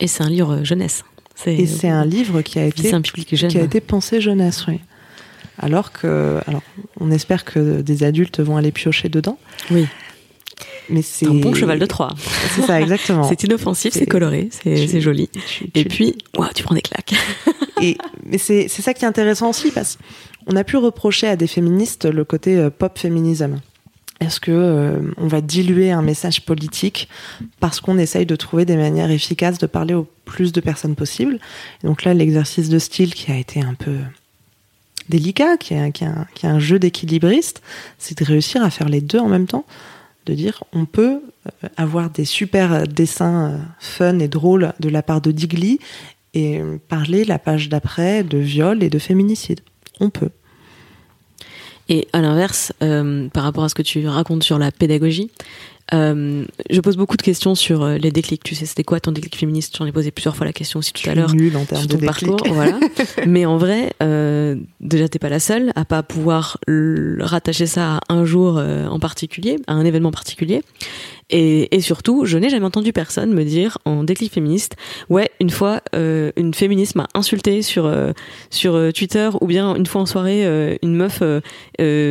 Et 0.01 0.07
c'est 0.07 0.25
un 0.25 0.29
livre 0.29 0.65
jeunesse. 0.65 1.05
Et 1.47 1.67
c'est 1.67 1.89
un 1.89 2.05
livre 2.05 2.43
qui 2.43 2.59
a 2.59 2.65
été, 2.65 2.93
qui 3.03 3.59
a 3.59 3.63
été 3.63 3.81
pensé 3.81 4.21
jeunesse, 4.21 4.67
oui. 4.69 4.81
Alors 5.59 5.93
que, 5.93 6.41
alors, 6.47 6.63
on 7.01 7.11
espère 7.11 7.45
que 7.45 7.81
des 7.81 8.03
adultes 8.03 8.41
vont 8.41 8.57
aller 8.57 8.73
piocher 8.73 9.09
dedans. 9.09 9.39
Oui. 9.71 9.87
Mais 10.89 11.03
c'est 11.03 11.27
un 11.27 11.35
bon 11.35 11.55
cheval 11.55 11.79
de 11.79 11.87
Troie. 11.87 12.11
C'est 12.55 12.63
ça, 12.63 12.81
exactement. 12.81 13.25
c'est 13.25 13.43
inoffensif, 13.45 13.95
c'est 13.95 14.07
coloré, 14.07 14.49
c'est 14.51 15.01
joli. 15.01 15.29
Tu, 15.29 15.71
tu, 15.71 15.81
Et 15.81 15.85
puis, 15.85 16.17
wow, 16.37 16.47
tu 16.55 16.63
prends 16.63 16.75
des 16.75 16.83
claques. 16.83 17.15
Et 17.83 17.99
mais 18.25 18.39
c'est 18.39 18.69
c'est 18.69 18.83
ça 18.83 18.95
qui 18.95 19.05
est 19.05 19.09
intéressant 19.09 19.51
aussi 19.51 19.71
parce 19.71 19.99
qu'on 20.47 20.57
a 20.57 20.65
pu 20.65 20.77
reprocher 20.77 21.27
à 21.27 21.37
des 21.37 21.47
féministes 21.47 22.05
le 22.05 22.25
côté 22.25 22.57
euh, 22.57 22.71
pop 22.71 22.99
féminisme. 22.99 23.61
Est-ce 24.21 24.41
que 24.41 24.53
euh, 24.53 25.01
on 25.17 25.27
va 25.27 25.41
diluer 25.41 25.91
un 25.91 26.03
message 26.03 26.45
politique 26.45 27.09
parce 27.61 27.81
qu'on 27.81 27.99
essaye 27.99 28.27
de 28.27 28.37
trouver 28.37 28.65
des 28.65 28.77
manières 28.77 29.11
efficaces 29.11 29.59
de 29.59 29.67
parler 29.67 29.93
au 29.93 30.07
plus 30.25 30.53
de 30.53 30.61
personnes 30.61 30.95
possible? 30.95 31.41
Et 31.83 31.87
Donc 31.87 32.05
là, 32.05 32.15
l'exercice 32.15 32.69
de 32.69 32.79
style 32.79 33.13
qui 33.13 33.33
a 33.33 33.37
été 33.37 33.61
un 33.61 33.75
peu 33.75 33.97
délicat, 35.09 35.57
qui 35.57 35.75
est, 35.75 35.93
qui 35.93 36.05
est 36.05 36.07
un, 36.07 36.27
qui 36.35 36.47
est 36.47 36.49
un 36.49 36.61
jeu 36.61 36.79
d'équilibriste, 36.79 37.61
c'est 37.99 38.19
de 38.19 38.25
réussir 38.25 38.63
à 38.63 38.71
faire 38.71 38.89
les 38.89 39.01
deux 39.01 39.19
en 39.19 39.29
même 39.29 39.47
temps, 39.47 39.67
de 40.27 40.35
dire 40.35 40.65
on 40.73 40.87
peut 40.87 41.21
euh, 41.47 41.69
avoir 41.77 42.11
des 42.11 42.25
super 42.25 42.87
dessins 42.87 43.61
fun 43.79 44.19
et 44.19 44.29
drôles 44.29 44.73
de 44.81 44.89
la 44.89 45.03
part 45.03 45.21
de 45.21 45.31
Digli 45.31 45.79
et 46.35 46.61
parler 46.89 47.25
la 47.25 47.39
page 47.39 47.69
d'après 47.69 48.25
de 48.25 48.39
viol 48.39 48.83
et 48.83 48.91
de 48.91 48.99
féminicide. 48.99 49.61
On 50.01 50.11
peut. 50.11 50.31
Et 51.89 52.09
à 52.13 52.21
l'inverse, 52.21 52.73
euh, 52.83 53.29
par 53.29 53.43
rapport 53.43 53.65
à 53.65 53.69
ce 53.69 53.75
que 53.75 53.83
tu 53.83 54.07
racontes 54.09 54.43
sur 54.43 54.59
la 54.59 54.73
pédagogie, 54.73 55.31
euh, 55.95 56.45
je 56.71 56.81
pose 56.81 56.97
beaucoup 56.97 57.17
de 57.17 57.23
questions 57.23 57.55
sur 57.55 57.83
euh, 57.83 57.97
les 57.97 58.11
déclics. 58.11 58.43
Tu 58.43 58.55
sais, 58.55 58.67
c'était 58.67 58.85
quoi 58.85 59.01
ton 59.01 59.13
déclic 59.13 59.37
féministe? 59.37 59.77
J'en 59.79 59.87
ai 59.87 59.93
posé 59.93 60.11
plusieurs 60.11 60.37
fois 60.37 60.47
la 60.47 60.53
question 60.53 60.79
aussi 60.81 60.93
tout 60.93 61.09
à 61.09 61.15
l'heure 61.15 61.31
sur 61.31 61.89
ton 61.89 61.97
de 61.97 62.05
parcours. 62.05 62.41
voilà. 62.49 62.79
Mais 63.27 63.47
en 63.47 63.57
vrai, 63.57 63.93
euh, 64.03 64.57
déjà 64.81 65.09
t'es 65.09 65.19
pas 65.19 65.29
la 65.29 65.41
seule 65.41 65.73
à 65.77 65.85
pas 65.85 66.03
pouvoir 66.03 66.59
rattacher 67.21 67.67
ça 67.67 68.01
à 68.09 68.13
un 68.13 68.25
jour 68.25 68.57
euh, 68.59 68.87
en 68.87 68.99
particulier, 68.99 69.57
à 69.67 69.75
un 69.75 69.85
événement 69.85 70.11
particulier. 70.11 70.63
Et, 71.31 71.81
surtout, 71.81 72.25
je 72.25 72.39
n'ai 72.39 72.49
jamais 72.49 72.67
entendu 72.67 72.93
personne 72.93 73.33
me 73.33 73.45
dire 73.45 73.79
en 73.85 74.05
déclic 74.05 74.33
féministe, 74.33 74.77
ouais, 75.09 75.31
une 75.41 75.51
fois, 75.51 75.81
euh, 75.95 76.31
une 76.37 76.55
féministe 76.55 76.95
m'a 76.97 77.09
insulté 77.15 77.63
sur 77.63 77.87
euh, 77.87 78.13
sur 78.51 78.93
Twitter, 78.93 79.31
ou 79.41 79.47
bien 79.47 79.75
une 79.75 79.87
fois 79.87 80.03
en 80.03 80.07
soirée, 80.07 80.45
euh, 80.45 80.77
une 80.83 80.95
meuf, 80.95 81.23
euh, 81.23 81.41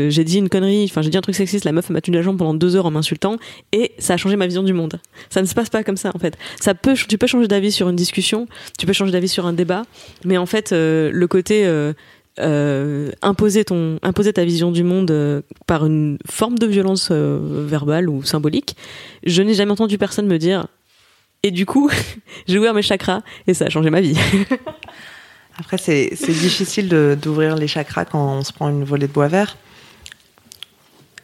j'ai 0.10 0.24
dit 0.24 0.40
une 0.40 0.50
connerie, 0.50 0.86
enfin 0.90 1.02
j'ai 1.02 1.10
dit 1.10 1.18
un 1.18 1.22
truc 1.22 1.36
sexiste, 1.36 1.66
la 1.66 1.72
meuf 1.72 1.90
m'a 1.90 2.02
tenu 2.02 2.18
la 2.18 2.24
jambe 2.24 2.38
pendant 2.38 2.54
deux 2.54 2.76
heures 2.76 2.86
en 2.86 2.92
m'insultant, 2.92 3.38
et 3.72 3.92
ça 4.00 4.16
a 4.16 4.18
changé 4.18 4.36
ma 4.36 4.48
vision 4.48 4.64
du 4.64 4.74
monde. 4.74 5.00
Ça 5.30 5.42
ne 5.42 5.48
se 5.48 5.54
passe 5.54 5.70
pas 5.70 5.84
comme 5.84 5.98
ça 5.98 6.12
en 6.14 6.20
fait. 6.20 6.38
Ça 6.60 6.74
peut, 6.74 6.94
tu 6.94 7.18
peux 7.18 7.28
changer 7.28 7.48
d'avis 7.48 7.72
sur 7.72 7.90
une 7.90 7.96
discussion, 7.96 8.48
tu 8.78 8.86
peux 8.86 8.94
changer 8.94 9.12
d'avis 9.12 9.30
sur 9.30 9.46
un 9.46 9.54
débat, 9.54 9.84
mais 10.26 10.38
en 10.38 10.46
fait, 10.46 10.72
le 10.72 11.26
côté 11.28 11.66
euh, 12.40 13.12
imposer 13.22 13.64
ton 13.64 14.00
imposer 14.02 14.34
ta 14.34 14.44
vision 14.44 14.72
du 14.72 14.84
monde 14.84 15.12
euh, 15.12 15.42
par 15.68 15.86
une 15.86 16.18
forme 16.28 16.58
de 16.58 16.66
violence 16.66 17.10
euh, 17.12 17.66
verbale 17.68 18.10
ou 18.10 18.24
symbolique. 18.24 18.76
Je 19.24 19.44
n'ai 19.44 19.54
jamais 19.54 19.72
entendu 19.72 20.00
personne 20.00 20.26
me 20.26 20.40
dire 20.40 20.66
et 21.44 21.52
du 21.52 21.68
coup 21.68 21.92
j'ai 22.48 22.58
ouvert 22.58 22.74
mes 22.74 22.82
chakras 22.82 23.22
et 23.46 23.54
ça 23.54 23.66
a 23.66 23.70
changé 23.70 23.92
ma 23.92 24.02
vie. 24.02 24.18
Après 25.60 25.78
c'est 25.78 26.10
difficile 26.10 26.90
d'ouvrir 27.22 27.56
les 27.56 27.68
chakras 27.68 28.06
quand 28.06 28.40
on 28.40 28.44
se 28.44 28.52
prend 28.52 28.70
une 28.70 28.84
volée 28.84 29.08
de 29.08 29.14
bois 29.14 29.28
vert. 29.28 29.56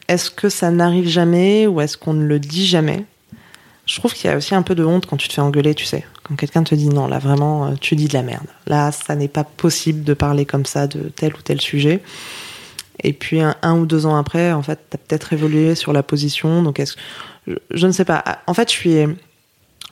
Est-ce 0.07 0.30
que 0.30 0.49
ça 0.49 0.70
n'arrive 0.70 1.07
jamais 1.07 1.66
ou 1.66 1.82
est-ce 1.82 1.97
qu'on 1.97 2.14
ne 2.14 2.26
le 2.26 2.39
dit 2.39 2.68
jamais? 2.68 3.05
Je 3.90 3.96
trouve 3.96 4.14
qu'il 4.14 4.30
y 4.30 4.34
a 4.34 4.38
aussi 4.38 4.54
un 4.54 4.62
peu 4.62 4.76
de 4.76 4.86
honte 4.86 5.08
quand 5.08 5.18
tu 5.18 5.28
te 5.28 5.34
fais 5.34 5.42
engueuler, 5.42 5.74
tu 5.74 5.86
sais. 5.86 6.06
Quand 6.22 6.36
quelqu'un 6.36 6.64
te 6.64 6.76
dit 6.76 6.90
non, 6.90 7.08
là 7.08 7.18
vraiment, 7.18 7.74
tu 7.76 7.96
dis 7.96 8.08
de 8.08 8.14
la 8.14 8.22
merde. 8.22 8.46
Là, 8.68 8.92
ça 8.92 9.16
n'est 9.16 9.28
pas 9.28 9.44
possible 9.44 10.04
de 10.04 10.14
parler 10.14 10.46
comme 10.46 10.68
ça 10.68 10.86
de 10.86 11.10
tel 11.10 11.34
ou 11.34 11.42
tel 11.42 11.60
sujet. 11.60 12.00
Et 13.04 13.14
puis 13.14 13.42
un, 13.42 13.56
ou 13.76 13.88
deux 13.88 14.06
ans 14.06 14.16
après, 14.16 14.52
en 14.52 14.62
fait, 14.62 14.80
tu 14.92 14.96
as 14.96 15.00
peut-être 15.00 15.34
évolué 15.34 15.74
sur 15.74 15.92
la 15.92 16.04
position. 16.04 16.62
Donc 16.62 16.80
est-ce 16.80 16.98
je, 17.48 17.56
je 17.72 17.88
ne 17.88 17.92
sais 17.92 18.06
pas. 18.06 18.24
En 18.46 18.54
fait, 18.54 18.70
je 18.70 18.76
suis 18.76 19.06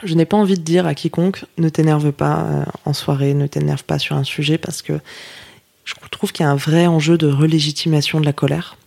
je 0.03 0.13
n'ai 0.13 0.25
pas 0.25 0.37
envie 0.37 0.59
de 0.59 0.61
dire 0.61 0.85
à 0.85 0.93
quiconque 0.93 1.45
ne 1.57 1.67
t'énerve 1.67 2.11
pas 2.11 2.41
euh, 2.41 2.65
en 2.85 2.93
soirée, 2.93 3.33
ne 3.33 3.47
t'énerve 3.47 3.83
pas 3.83 3.97
sur 3.97 4.15
un 4.15 4.23
sujet 4.23 4.59
parce 4.59 4.83
que 4.83 4.93
je 5.85 5.95
trouve 6.11 6.31
qu'il 6.31 6.43
y 6.43 6.47
a 6.47 6.51
un 6.51 6.55
vrai 6.55 6.85
enjeu 6.85 7.17
de 7.17 7.27
relégitimation 7.27 8.19
de 8.19 8.25
la 8.25 8.33
colère. 8.33 8.77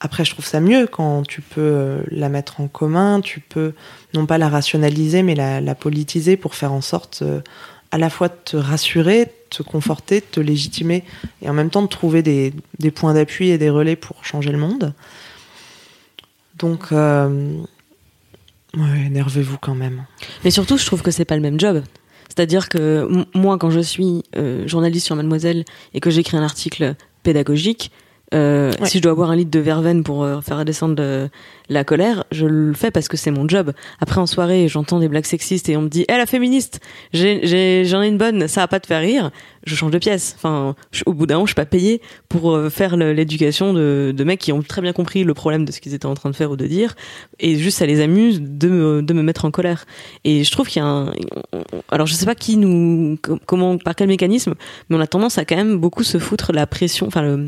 Après, 0.00 0.24
je 0.24 0.30
trouve 0.30 0.46
ça 0.46 0.60
mieux 0.60 0.86
quand 0.86 1.26
tu 1.26 1.42
peux 1.42 2.02
la 2.10 2.30
mettre 2.30 2.60
en 2.60 2.68
commun, 2.68 3.20
tu 3.20 3.40
peux 3.40 3.74
non 4.14 4.24
pas 4.24 4.38
la 4.38 4.48
rationaliser, 4.48 5.22
mais 5.22 5.34
la, 5.34 5.74
politiser 5.74 6.38
pour 6.38 6.54
faire 6.54 6.72
en 6.72 6.80
sorte 6.80 7.20
euh, 7.22 7.40
à 7.90 7.98
la 7.98 8.08
fois 8.08 8.28
de 8.28 8.36
te 8.44 8.56
rassurer, 8.56 9.30
te 9.50 9.62
conforter, 9.62 10.20
de 10.20 10.26
te 10.26 10.40
légitimer, 10.40 11.04
et 11.42 11.50
en 11.50 11.52
même 11.52 11.68
temps 11.68 11.82
de 11.82 11.88
trouver 11.88 12.22
des, 12.22 12.52
points 12.94 13.12
d'appui 13.12 13.50
et 13.50 13.58
des 13.58 13.68
relais 13.68 13.96
pour 13.96 14.24
changer 14.24 14.52
le 14.52 14.58
monde. 14.58 14.94
Donc, 16.56 16.92
euh, 16.92 17.60
énervez-vous 18.74 19.58
quand 19.58 19.74
même. 19.74 20.04
Mais 20.44 20.50
surtout, 20.50 20.78
je 20.78 20.86
trouve 20.86 21.02
que 21.02 21.10
c'est 21.10 21.26
pas 21.26 21.36
le 21.36 21.42
même 21.42 21.60
job. 21.60 21.82
C'est-à-dire 22.28 22.68
que 22.70 23.06
moi, 23.34 23.58
quand 23.58 23.70
je 23.70 23.80
suis 23.80 24.22
euh, 24.36 24.66
journaliste 24.66 25.04
sur 25.06 25.16
Mademoiselle 25.16 25.64
et 25.92 26.00
que 26.00 26.10
j'écris 26.10 26.36
un 26.36 26.42
article 26.42 26.94
pédagogique, 27.22 27.90
euh, 28.34 28.72
ouais. 28.80 28.88
Si 28.88 28.98
je 28.98 29.02
dois 29.02 29.14
boire 29.14 29.30
un 29.30 29.36
litre 29.36 29.50
de 29.50 29.58
verveine 29.58 30.04
pour 30.04 30.22
euh, 30.22 30.40
faire 30.40 30.64
descendre 30.64 30.94
de, 30.94 31.28
la 31.70 31.84
colère, 31.84 32.24
je 32.32 32.46
le 32.46 32.74
fais 32.74 32.90
parce 32.90 33.08
que 33.08 33.16
c'est 33.16 33.30
mon 33.30 33.48
job. 33.48 33.72
Après 34.00 34.20
en 34.20 34.26
soirée, 34.26 34.66
j'entends 34.68 34.98
des 34.98 35.08
blagues 35.08 35.24
sexistes 35.24 35.68
et 35.68 35.76
on 35.76 35.82
me 35.82 35.88
dit 35.88 36.04
"Eh 36.08 36.12
la 36.12 36.26
féministe, 36.26 36.80
j'en 37.14 37.22
ai, 37.22 38.08
une 38.08 38.18
bonne, 38.18 38.48
ça 38.48 38.62
va 38.62 38.68
pas 38.68 38.80
te 38.80 38.88
faire 38.88 39.00
rire." 39.00 39.30
Je 39.64 39.74
change 39.74 39.90
de 39.90 39.98
pièce. 39.98 40.34
Enfin, 40.36 40.74
au 41.04 41.12
bout 41.12 41.26
d'un 41.26 41.34
moment, 41.34 41.46
je 41.46 41.50
suis 41.50 41.54
pas 41.54 41.66
payée 41.66 42.00
pour 42.30 42.56
euh, 42.56 42.70
faire 42.70 42.96
l'éducation 42.96 43.74
de, 43.74 44.12
de 44.16 44.24
mecs 44.24 44.40
qui 44.40 44.52
ont 44.52 44.62
très 44.62 44.80
bien 44.80 44.94
compris 44.94 45.22
le 45.22 45.34
problème 45.34 45.66
de 45.66 45.70
ce 45.70 45.80
qu'ils 45.80 45.92
étaient 45.94 46.06
en 46.06 46.14
train 46.14 46.30
de 46.30 46.34
faire 46.34 46.50
ou 46.50 46.56
de 46.56 46.66
dire, 46.66 46.96
et 47.38 47.56
juste 47.56 47.78
ça 47.78 47.86
les 47.86 48.00
amuse 48.00 48.40
de 48.40 48.68
me, 48.68 49.02
de 49.02 49.12
me 49.12 49.22
mettre 49.22 49.44
en 49.44 49.50
colère. 49.50 49.84
Et 50.24 50.44
je 50.44 50.50
trouve 50.50 50.66
qu'il 50.66 50.80
y 50.80 50.84
a 50.84 50.88
un, 50.88 51.12
alors 51.90 52.06
je 52.06 52.14
sais 52.14 52.26
pas 52.26 52.34
qui 52.34 52.56
nous, 52.56 53.18
comment, 53.46 53.76
par 53.76 53.94
quel 53.94 54.08
mécanisme, 54.08 54.54
mais 54.88 54.96
on 54.96 55.00
a 55.00 55.06
tendance 55.06 55.36
à 55.36 55.44
quand 55.44 55.56
même 55.56 55.76
beaucoup 55.76 56.04
se 56.04 56.18
foutre 56.18 56.52
la 56.52 56.66
pression, 56.66 57.06
enfin 57.06 57.38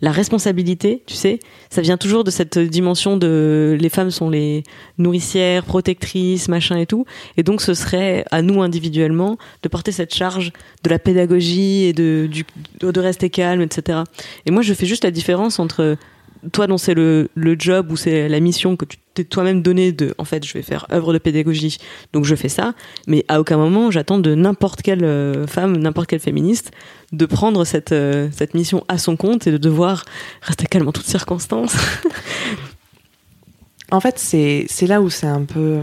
la 0.00 0.12
responsabilité, 0.12 1.02
tu 1.06 1.14
sais, 1.14 1.40
ça 1.68 1.82
vient 1.82 1.96
toujours 1.96 2.22
de 2.22 2.30
cette 2.30 2.58
dimension 2.58 3.16
de 3.16 3.65
les 3.74 3.88
femmes 3.88 4.10
sont 4.10 4.30
les 4.30 4.62
nourricières, 4.98 5.64
protectrices, 5.64 6.48
machin 6.48 6.76
et 6.76 6.86
tout. 6.86 7.04
Et 7.36 7.42
donc, 7.42 7.60
ce 7.60 7.74
serait 7.74 8.24
à 8.30 8.42
nous 8.42 8.62
individuellement 8.62 9.38
de 9.62 9.68
porter 9.68 9.92
cette 9.92 10.14
charge 10.14 10.52
de 10.84 10.90
la 10.90 10.98
pédagogie 10.98 11.84
et 11.84 11.92
de, 11.92 12.28
de 12.80 13.00
rester 13.00 13.30
calme, 13.30 13.62
etc. 13.62 14.00
Et 14.44 14.50
moi, 14.50 14.62
je 14.62 14.74
fais 14.74 14.86
juste 14.86 15.04
la 15.04 15.10
différence 15.10 15.58
entre 15.58 15.96
toi 16.52 16.66
dont 16.66 16.78
c'est 16.78 16.94
le, 16.94 17.28
le 17.34 17.56
job 17.58 17.90
ou 17.90 17.96
c'est 17.96 18.28
la 18.28 18.40
mission 18.40 18.76
que 18.76 18.84
tu 18.84 18.98
t'es 19.14 19.24
toi-même 19.24 19.62
donné 19.62 19.92
de 19.92 20.14
en 20.18 20.24
fait 20.24 20.44
je 20.44 20.52
vais 20.52 20.62
faire 20.62 20.86
œuvre 20.92 21.12
de 21.12 21.18
pédagogie 21.18 21.78
donc 22.12 22.24
je 22.24 22.34
fais 22.34 22.48
ça 22.48 22.74
mais 23.06 23.24
à 23.28 23.40
aucun 23.40 23.56
moment 23.56 23.90
j'attends 23.90 24.18
de 24.18 24.34
n'importe 24.34 24.82
quelle 24.82 25.04
euh, 25.04 25.46
femme 25.46 25.76
n'importe 25.76 26.08
quelle 26.08 26.20
féministe 26.20 26.70
de 27.12 27.26
prendre 27.26 27.64
cette 27.64 27.92
euh, 27.92 28.28
cette 28.32 28.54
mission 28.54 28.84
à 28.88 28.98
son 28.98 29.16
compte 29.16 29.46
et 29.46 29.50
de 29.50 29.56
devoir 29.56 30.04
rester 30.42 30.66
calme 30.66 30.86
en 30.88 30.92
toutes 30.92 31.06
circonstances 31.06 31.74
en 33.90 34.00
fait 34.00 34.18
c'est 34.18 34.86
là 34.86 35.00
où 35.00 35.10
c'est 35.10 35.26
un 35.26 35.44
peu 35.44 35.82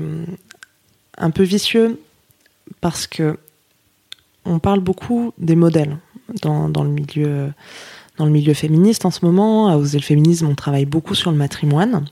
un 1.17 1.31
peu 1.31 1.43
vicieux 1.43 1.99
parce 2.81 3.07
que 3.07 3.37
on 4.45 4.59
parle 4.59 4.81
beaucoup 4.81 5.33
des 5.37 5.55
modèles 5.55 5.97
dans, 6.41 6.69
dans 6.69 6.83
le 6.83 6.89
milieu 6.89 7.51
dans 8.17 8.25
le 8.25 8.31
milieu 8.31 8.53
féministe 8.53 9.05
en 9.05 9.11
ce 9.11 9.25
moment. 9.25 9.67
À 9.69 9.77
Oser 9.77 9.97
le 9.97 10.03
féminisme, 10.03 10.47
on 10.47 10.55
travaille 10.55 10.85
beaucoup 10.85 11.15
sur 11.15 11.31
le 11.31 11.37
matrimoine. 11.37 12.05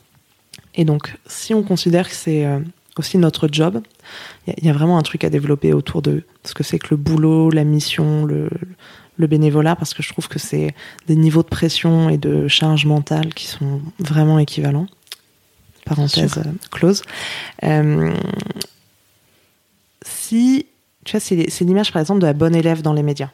Et 0.75 0.85
donc, 0.85 1.15
si 1.27 1.53
on 1.53 1.63
considère 1.63 2.07
que 2.07 2.15
c'est 2.15 2.45
euh, 2.45 2.59
aussi 2.97 3.17
notre 3.17 3.49
job, 3.51 3.81
il 4.47 4.65
y, 4.65 4.69
a 4.69 4.73
vraiment 4.73 4.97
un 4.97 5.01
truc 5.01 5.23
à 5.23 5.29
développer 5.29 5.73
autour 5.73 6.01
de 6.01 6.23
ce 6.43 6.53
que 6.53 6.63
c'est 6.63 6.79
que 6.79 6.87
le 6.91 6.97
boulot, 6.97 7.49
la 7.51 7.63
mission, 7.63 8.25
le, 8.25 8.49
le 9.17 9.27
bénévolat, 9.27 9.75
parce 9.75 9.93
que 9.93 10.01
je 10.01 10.09
trouve 10.09 10.27
que 10.27 10.39
c'est 10.39 10.73
des 11.07 11.15
niveaux 11.15 11.43
de 11.43 11.47
pression 11.47 12.09
et 12.09 12.17
de 12.17 12.47
charge 12.47 12.85
mentale 12.85 13.33
qui 13.33 13.47
sont 13.47 13.81
vraiment 13.99 14.39
équivalents. 14.39 14.87
Parenthèse 15.85 16.41
close. 16.71 17.01
Euh, 17.63 18.13
si, 20.03 20.65
tu 21.05 21.17
vois, 21.17 21.19
c'est 21.19 21.61
l'image 21.61 21.91
par 21.91 22.01
exemple 22.01 22.21
de 22.21 22.27
la 22.27 22.33
bonne 22.33 22.55
élève 22.55 22.81
dans 22.81 22.93
les 22.93 23.03
médias 23.03 23.29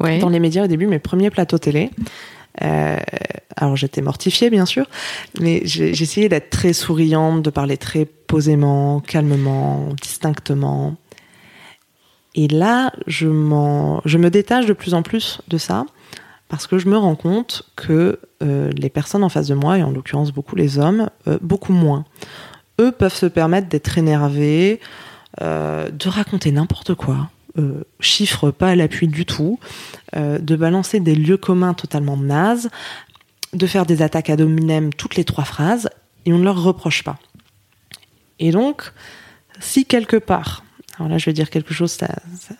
dans 0.00 0.28
les 0.28 0.40
médias 0.40 0.64
au 0.64 0.66
début, 0.66 0.86
mes 0.86 0.98
premiers 0.98 1.30
plateaux 1.30 1.58
télé. 1.58 1.90
Euh, 2.62 2.98
alors 3.56 3.76
j'étais 3.76 4.02
mortifiée 4.02 4.50
bien 4.50 4.66
sûr, 4.66 4.86
mais 5.40 5.58
essayé 5.58 6.28
d'être 6.28 6.50
très 6.50 6.72
souriante, 6.72 7.42
de 7.42 7.50
parler 7.50 7.76
très 7.76 8.04
posément, 8.04 9.00
calmement, 9.00 9.88
distinctement. 10.00 10.96
Et 12.34 12.48
là, 12.48 12.92
je, 13.06 13.26
je 13.26 14.18
me 14.18 14.30
détache 14.30 14.66
de 14.66 14.72
plus 14.72 14.94
en 14.94 15.02
plus 15.02 15.40
de 15.48 15.58
ça 15.58 15.86
parce 16.50 16.66
que 16.66 16.76
je 16.76 16.88
me 16.88 16.98
rends 16.98 17.16
compte 17.16 17.62
que 17.76 18.20
euh, 18.42 18.70
les 18.76 18.90
personnes 18.90 19.24
en 19.24 19.30
face 19.30 19.46
de 19.46 19.54
moi, 19.54 19.78
et 19.78 19.82
en 19.82 19.90
l'occurrence 19.90 20.32
beaucoup 20.32 20.56
les 20.56 20.78
hommes, 20.78 21.08
euh, 21.26 21.38
beaucoup 21.40 21.72
moins, 21.72 22.04
eux 22.78 22.92
peuvent 22.92 23.14
se 23.14 23.26
permettre 23.26 23.68
d'être 23.68 23.96
énervés, 23.96 24.80
de 25.40 26.08
raconter 26.08 26.50
n'importe 26.50 26.94
quoi, 26.94 27.30
euh, 27.58 27.82
chiffres 27.98 28.52
pas 28.52 28.68
à 28.68 28.76
l'appui 28.76 29.08
du 29.08 29.26
tout, 29.26 29.58
euh, 30.14 30.38
de 30.38 30.54
balancer 30.54 31.00
des 31.00 31.16
lieux 31.16 31.36
communs 31.36 31.74
totalement 31.74 32.16
nazes, 32.16 32.70
de 33.52 33.66
faire 33.66 33.86
des 33.86 34.02
attaques 34.02 34.30
à 34.30 34.36
dominem 34.36 34.94
toutes 34.94 35.16
les 35.16 35.24
trois 35.24 35.44
phrases, 35.44 35.90
et 36.26 36.32
on 36.32 36.38
ne 36.38 36.44
leur 36.44 36.62
reproche 36.62 37.02
pas. 37.02 37.18
Et 38.38 38.52
donc, 38.52 38.92
si 39.58 39.84
quelque 39.84 40.16
part, 40.16 40.62
alors 41.00 41.10
là 41.10 41.16
je 41.16 41.24
vais 41.24 41.32
dire 41.32 41.48
quelque 41.48 41.72
chose, 41.72 41.90
ça, 41.90 42.08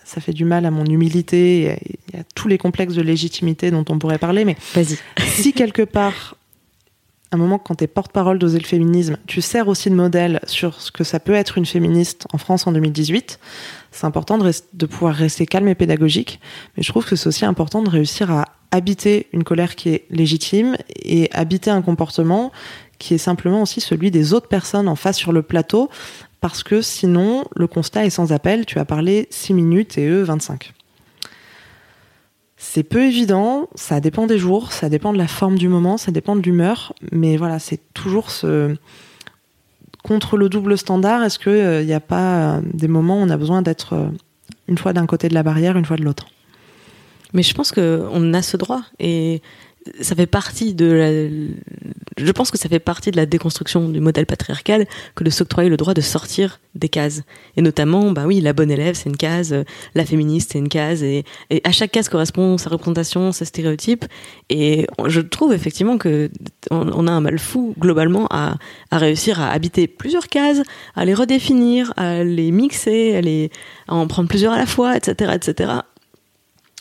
ça, 0.02 0.20
fait 0.22 0.32
du 0.32 0.46
mal 0.46 0.64
à 0.64 0.70
mon 0.70 0.86
humilité, 0.86 1.78
il 2.08 2.16
y 2.16 2.18
a 2.18 2.24
tous 2.34 2.48
les 2.48 2.56
complexes 2.56 2.94
de 2.94 3.02
légitimité 3.02 3.70
dont 3.70 3.84
on 3.90 3.98
pourrait 3.98 4.16
parler, 4.16 4.46
mais 4.46 4.56
vas-y. 4.74 4.98
si 5.26 5.52
quelque 5.52 5.82
part 5.82 6.36
un 7.32 7.36
moment, 7.36 7.58
quand 7.58 7.76
tu 7.76 7.84
es 7.84 7.86
porte-parole 7.86 8.38
d'Oser 8.38 8.58
le 8.58 8.64
féminisme, 8.64 9.16
tu 9.26 9.40
sers 9.40 9.68
aussi 9.68 9.90
de 9.90 9.94
modèle 9.94 10.40
sur 10.46 10.80
ce 10.80 10.90
que 10.90 11.04
ça 11.04 11.20
peut 11.20 11.34
être 11.34 11.58
une 11.58 11.66
féministe 11.66 12.26
en 12.32 12.38
France 12.38 12.66
en 12.66 12.72
2018. 12.72 13.38
C'est 13.92 14.06
important 14.06 14.36
de, 14.36 14.50
de, 14.72 14.86
pouvoir 14.86 15.14
rester 15.14 15.46
calme 15.46 15.68
et 15.68 15.76
pédagogique, 15.76 16.40
mais 16.76 16.82
je 16.82 16.90
trouve 16.90 17.04
que 17.04 17.14
c'est 17.14 17.28
aussi 17.28 17.44
important 17.44 17.82
de 17.82 17.90
réussir 17.90 18.32
à 18.32 18.46
habiter 18.72 19.28
une 19.32 19.44
colère 19.44 19.76
qui 19.76 19.90
est 19.90 20.06
légitime 20.10 20.76
et 20.88 21.28
habiter 21.32 21.70
un 21.70 21.82
comportement 21.82 22.50
qui 22.98 23.14
est 23.14 23.18
simplement 23.18 23.62
aussi 23.62 23.80
celui 23.80 24.10
des 24.10 24.32
autres 24.32 24.48
personnes 24.48 24.88
en 24.88 24.96
face 24.96 25.16
sur 25.16 25.32
le 25.32 25.42
plateau, 25.42 25.88
parce 26.40 26.62
que 26.62 26.80
sinon, 26.82 27.44
le 27.54 27.66
constat 27.66 28.06
est 28.06 28.10
sans 28.10 28.32
appel. 28.32 28.66
Tu 28.66 28.78
as 28.78 28.84
parlé 28.84 29.28
6 29.30 29.54
minutes 29.54 29.98
et 29.98 30.06
eux 30.06 30.22
25. 30.22 30.72
C'est 32.56 32.82
peu 32.82 33.04
évident, 33.04 33.68
ça 33.74 34.00
dépend 34.00 34.26
des 34.26 34.38
jours, 34.38 34.72
ça 34.72 34.90
dépend 34.90 35.14
de 35.14 35.18
la 35.18 35.26
forme 35.26 35.56
du 35.56 35.68
moment, 35.68 35.96
ça 35.96 36.12
dépend 36.12 36.36
de 36.36 36.42
l'humeur, 36.42 36.92
mais 37.10 37.38
voilà, 37.38 37.58
c'est 37.58 37.80
toujours 37.94 38.30
ce 38.30 38.76
contre 40.02 40.36
le 40.36 40.48
double 40.48 40.76
standard. 40.76 41.22
Est-ce 41.22 41.38
qu'il 41.38 41.52
n'y 41.86 41.92
euh, 41.92 41.96
a 41.96 42.00
pas 42.00 42.56
euh, 42.56 42.60
des 42.64 42.88
moments 42.88 43.18
où 43.18 43.24
on 43.24 43.30
a 43.30 43.36
besoin 43.36 43.62
d'être 43.62 43.94
euh, 43.94 44.08
une 44.68 44.78
fois 44.78 44.92
d'un 44.92 45.06
côté 45.06 45.28
de 45.28 45.34
la 45.34 45.42
barrière, 45.42 45.76
une 45.76 45.84
fois 45.84 45.96
de 45.96 46.04
l'autre? 46.04 46.26
Mais 47.32 47.42
je 47.42 47.54
pense 47.54 47.72
qu'on 47.72 48.34
a 48.34 48.42
ce 48.42 48.56
droit 48.56 48.82
et 48.98 49.40
ça 50.00 50.14
fait 50.14 50.26
partie 50.26 50.74
de 50.74 50.86
la, 50.86 51.10
je 52.16 52.32
pense 52.32 52.50
que 52.50 52.58
ça 52.58 52.68
fait 52.68 52.78
partie 52.78 53.10
de 53.10 53.16
la 53.16 53.26
déconstruction 53.26 53.88
du 53.88 54.00
modèle 54.00 54.26
patriarcal 54.26 54.86
que 55.14 55.24
de 55.24 55.30
s'octroyer 55.30 55.70
le 55.70 55.76
droit 55.76 55.94
de 55.94 56.00
sortir 56.00 56.60
des 56.74 56.88
cases. 56.88 57.22
Et 57.56 57.62
notamment, 57.62 58.10
bah 58.12 58.24
oui, 58.26 58.40
la 58.40 58.52
bonne 58.52 58.70
élève, 58.70 58.94
c'est 58.94 59.08
une 59.08 59.16
case, 59.16 59.54
la 59.94 60.04
féministe, 60.04 60.50
c'est 60.52 60.58
une 60.58 60.68
case, 60.68 61.02
et, 61.02 61.24
à 61.64 61.72
chaque 61.72 61.92
case 61.92 62.08
correspond 62.08 62.58
sa 62.58 62.70
représentation, 62.70 63.32
ses 63.32 63.44
stéréotypes. 63.44 64.04
Et 64.48 64.86
je 65.06 65.20
trouve 65.20 65.52
effectivement 65.52 65.98
que 65.98 66.30
on, 66.70 67.06
a 67.06 67.10
un 67.10 67.20
mal 67.20 67.38
fou, 67.38 67.74
globalement, 67.78 68.26
à, 68.30 68.56
à 68.90 68.98
réussir 68.98 69.40
à 69.40 69.50
habiter 69.50 69.86
plusieurs 69.88 70.28
cases, 70.28 70.62
à 70.94 71.04
les 71.04 71.14
redéfinir, 71.14 71.92
à 71.96 72.22
les 72.22 72.50
mixer, 72.50 73.16
à, 73.88 73.92
à 73.92 73.96
en 73.96 74.06
prendre 74.06 74.28
plusieurs 74.28 74.52
à 74.52 74.58
la 74.58 74.66
fois, 74.66 74.96
etc., 74.96 75.32
etc. 75.34 75.72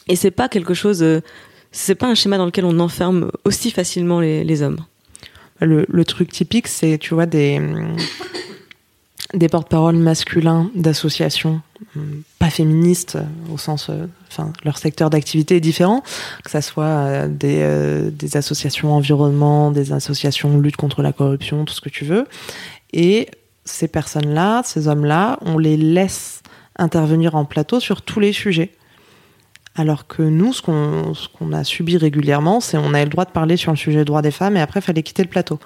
Et 0.07 0.15
c'est 0.15 0.31
pas 0.31 0.49
quelque 0.49 0.73
chose 0.73 1.03
c'est 1.71 1.95
pas 1.95 2.07
un 2.07 2.15
schéma 2.15 2.37
dans 2.37 2.45
lequel 2.45 2.65
on 2.65 2.79
enferme 2.79 3.31
aussi 3.45 3.71
facilement 3.71 4.19
les, 4.19 4.61
hommes. 4.61 4.79
Le, 5.59 6.03
truc 6.03 6.31
typique, 6.31 6.67
c'est, 6.67 6.97
tu 6.97 7.13
vois, 7.13 7.25
des, 7.25 7.61
des 9.33 9.49
porte-paroles 9.49 9.97
masculins 9.97 10.71
d'associations 10.75 11.61
pas 12.39 12.49
féministes, 12.49 13.17
au 13.51 13.57
sens, 13.57 13.89
euh, 13.89 14.05
enfin, 14.29 14.53
leur 14.63 14.77
secteur 14.77 15.09
d'activité 15.09 15.57
est 15.57 15.61
différent, 15.61 16.03
que 16.43 16.51
ça 16.51 16.61
soit 16.61 16.85
euh, 16.85 17.29
euh, 17.43 18.09
des 18.11 18.37
associations 18.37 18.93
environnement, 18.93 19.71
des 19.71 19.91
associations 19.91 20.59
lutte 20.59 20.77
contre 20.77 21.01
la 21.01 21.13
corruption, 21.13 21.65
tout 21.65 21.73
ce 21.73 21.81
que 21.81 21.89
tu 21.89 22.05
veux. 22.05 22.25
Et 22.93 23.29
ces 23.65 23.87
personnes-là, 23.87 24.61
ces 24.63 24.87
hommes-là, 24.87 25.39
on 25.41 25.57
les 25.57 25.77
laisse 25.77 26.41
intervenir 26.77 27.35
en 27.35 27.45
plateau 27.45 27.79
sur 27.79 28.01
tous 28.01 28.19
les 28.19 28.33
sujets. 28.33 28.71
Alors 29.79 30.07
que 30.07 30.21
nous, 30.21 30.51
ce 30.51 30.61
qu'on 30.61 31.53
a 31.53 31.63
subi 31.63 31.95
régulièrement, 31.95 32.59
c'est 32.59 32.77
on 32.77 32.93
avait 32.93 33.05
le 33.05 33.09
droit 33.09 33.23
de 33.23 33.31
parler 33.31 33.55
sur 33.55 33.71
le 33.71 33.77
sujet 33.77 33.99
des 33.99 34.03
droits 34.03 34.21
des 34.21 34.29
femmes 34.29 34.57
et 34.57 34.61
après, 34.61 34.81
il 34.81 34.83
fallait 34.83 35.03
quitter 35.03 35.23
le 35.23 35.29
plateau. 35.29 35.57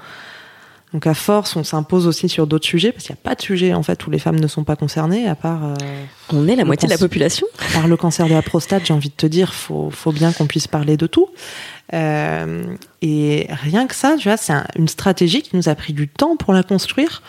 Donc 0.94 1.08
à 1.08 1.16
force, 1.16 1.56
on 1.56 1.64
s'impose 1.64 2.06
aussi 2.06 2.30
sur 2.30 2.46
d'autres 2.46 2.68
sujets, 2.68 2.92
parce 2.92 3.06
qu'il 3.06 3.16
n'y 3.16 3.20
a 3.20 3.24
pas 3.24 3.34
de 3.34 3.42
sujet 3.42 3.74
en 3.74 3.82
fait 3.82 4.06
où 4.06 4.12
les 4.12 4.20
femmes 4.20 4.40
ne 4.40 4.46
sont 4.46 4.64
pas 4.64 4.76
concernées, 4.76 5.28
à 5.28 5.34
part... 5.34 5.66
Euh, 5.66 5.74
on 6.32 6.48
est 6.48 6.56
la 6.56 6.64
moitié 6.64 6.86
de 6.88 6.94
la 6.94 7.00
population. 7.00 7.48
Par 7.74 7.88
le 7.88 7.98
cancer 7.98 8.28
de 8.28 8.34
la 8.34 8.44
prostate, 8.44 8.86
j'ai 8.86 8.94
envie 8.94 9.10
de 9.10 9.16
te 9.16 9.26
dire, 9.26 9.52
faut, 9.52 9.90
faut 9.90 10.12
bien 10.12 10.32
qu'on 10.32 10.46
puisse 10.46 10.68
parler 10.68 10.96
de 10.96 11.08
tout. 11.08 11.30
Euh, 11.96 12.64
et 13.02 13.48
rien 13.50 13.88
que 13.88 13.96
ça, 13.96 14.16
tu 14.20 14.28
vois, 14.28 14.38
c'est 14.38 14.54
une 14.78 14.88
stratégie 14.88 15.42
qui 15.42 15.56
nous 15.56 15.70
a 15.70 15.74
pris 15.74 15.94
du 15.94 16.08
temps 16.08 16.38
pour 16.38 16.54
la 16.54 16.62
construire 16.62 17.24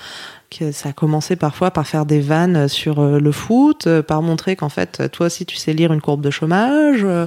ça 0.73 0.91
a 0.91 0.93
commencé 0.93 1.37
parfois 1.37 1.71
par 1.71 1.87
faire 1.87 2.07
des 2.07 2.21
vannes 2.21 2.69
sur 2.69 3.01
euh, 3.01 3.19
le 3.19 3.33
foot, 3.33 3.87
euh, 3.87 4.03
par 4.03 4.23
montrer 4.23 4.57
qu'en 4.57 4.69
fait, 4.69 5.11
toi 5.11 5.27
aussi, 5.27 5.47
tu 5.47 5.57
sais 5.57 5.73
lire 5.73 5.93
une 5.93 6.01
courbe 6.01 6.21
de 6.21 6.31
chômage. 6.31 7.01
Euh, 7.05 7.27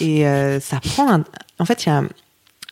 et 0.00 0.24
ça 0.60 0.80
prend, 0.80 1.22
en 1.58 1.64
fait, 1.64 1.86
il 1.86 1.88
y 1.88 1.92
a 1.92 2.02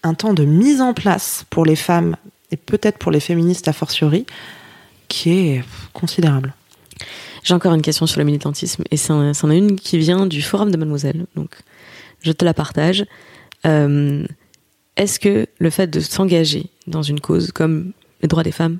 un, 0.02 0.14
temps 0.14 0.34
de 0.34 0.44
mise 0.44 0.82
en 0.82 0.92
place 0.92 1.46
pour 1.48 1.64
les 1.64 1.74
femmes 1.74 2.16
et 2.50 2.58
peut-être 2.58 2.98
pour 2.98 3.10
les 3.10 3.20
féministes 3.20 3.68
a 3.68 3.72
fortiori 3.72 4.26
qui 5.08 5.30
est 5.30 5.64
considérable. 5.94 6.52
J'ai 7.42 7.54
encore 7.54 7.72
une 7.72 7.80
question 7.80 8.06
sur 8.06 8.18
le 8.18 8.26
militantisme 8.26 8.84
et 8.90 8.98
c'en 8.98 9.32
est 9.32 9.56
une 9.56 9.76
qui 9.76 9.96
vient 9.96 10.26
du 10.26 10.42
forum 10.42 10.70
de 10.70 10.76
Mademoiselle. 10.76 11.24
Donc, 11.36 11.56
je 12.20 12.32
te 12.32 12.44
la 12.44 12.52
partage. 12.52 13.06
Est-ce 13.64 15.18
que 15.18 15.46
le 15.58 15.70
fait 15.70 15.86
de 15.86 16.00
s'engager 16.00 16.66
dans 16.86 17.02
une 17.02 17.20
cause 17.20 17.50
comme 17.50 17.92
les 18.20 18.28
droits 18.28 18.42
des 18.42 18.52
femmes 18.52 18.78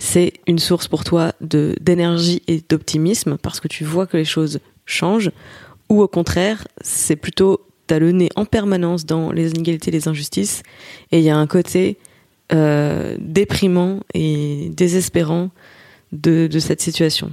c'est 0.00 0.32
une 0.46 0.58
source 0.58 0.88
pour 0.88 1.04
toi 1.04 1.34
de 1.40 1.76
d'énergie 1.80 2.42
et 2.48 2.64
d'optimisme 2.68 3.36
parce 3.38 3.60
que 3.60 3.68
tu 3.68 3.84
vois 3.84 4.06
que 4.06 4.16
les 4.16 4.24
choses 4.24 4.58
changent 4.86 5.30
ou 5.88 6.02
au 6.02 6.08
contraire 6.08 6.66
c'est 6.80 7.16
plutôt 7.16 7.66
t'as 7.86 7.98
le 7.98 8.10
nez 8.10 8.30
en 8.34 8.46
permanence 8.46 9.04
dans 9.04 9.30
les 9.30 9.50
inégalités 9.50 9.90
les 9.90 10.08
injustices 10.08 10.62
et 11.12 11.18
il 11.18 11.24
y 11.24 11.30
a 11.30 11.36
un 11.36 11.46
côté 11.46 11.98
euh, 12.52 13.16
déprimant 13.20 14.00
et 14.14 14.70
désespérant 14.72 15.50
de, 16.12 16.48
de 16.48 16.58
cette 16.58 16.80
situation 16.80 17.30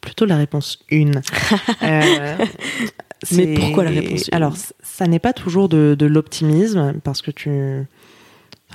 plutôt 0.00 0.26
la 0.26 0.36
réponse 0.36 0.78
une 0.90 1.20
euh, 1.82 2.36
Mais 3.32 3.54
pourquoi 3.54 3.84
la 3.84 3.90
réponse 3.90 4.28
Alors, 4.32 4.54
ça 4.82 5.06
n'est 5.06 5.18
pas 5.18 5.32
toujours 5.32 5.68
de, 5.68 6.06
l'optimisme, 6.06 6.94
parce 7.04 7.22
que 7.22 7.30
tu. 7.30 7.50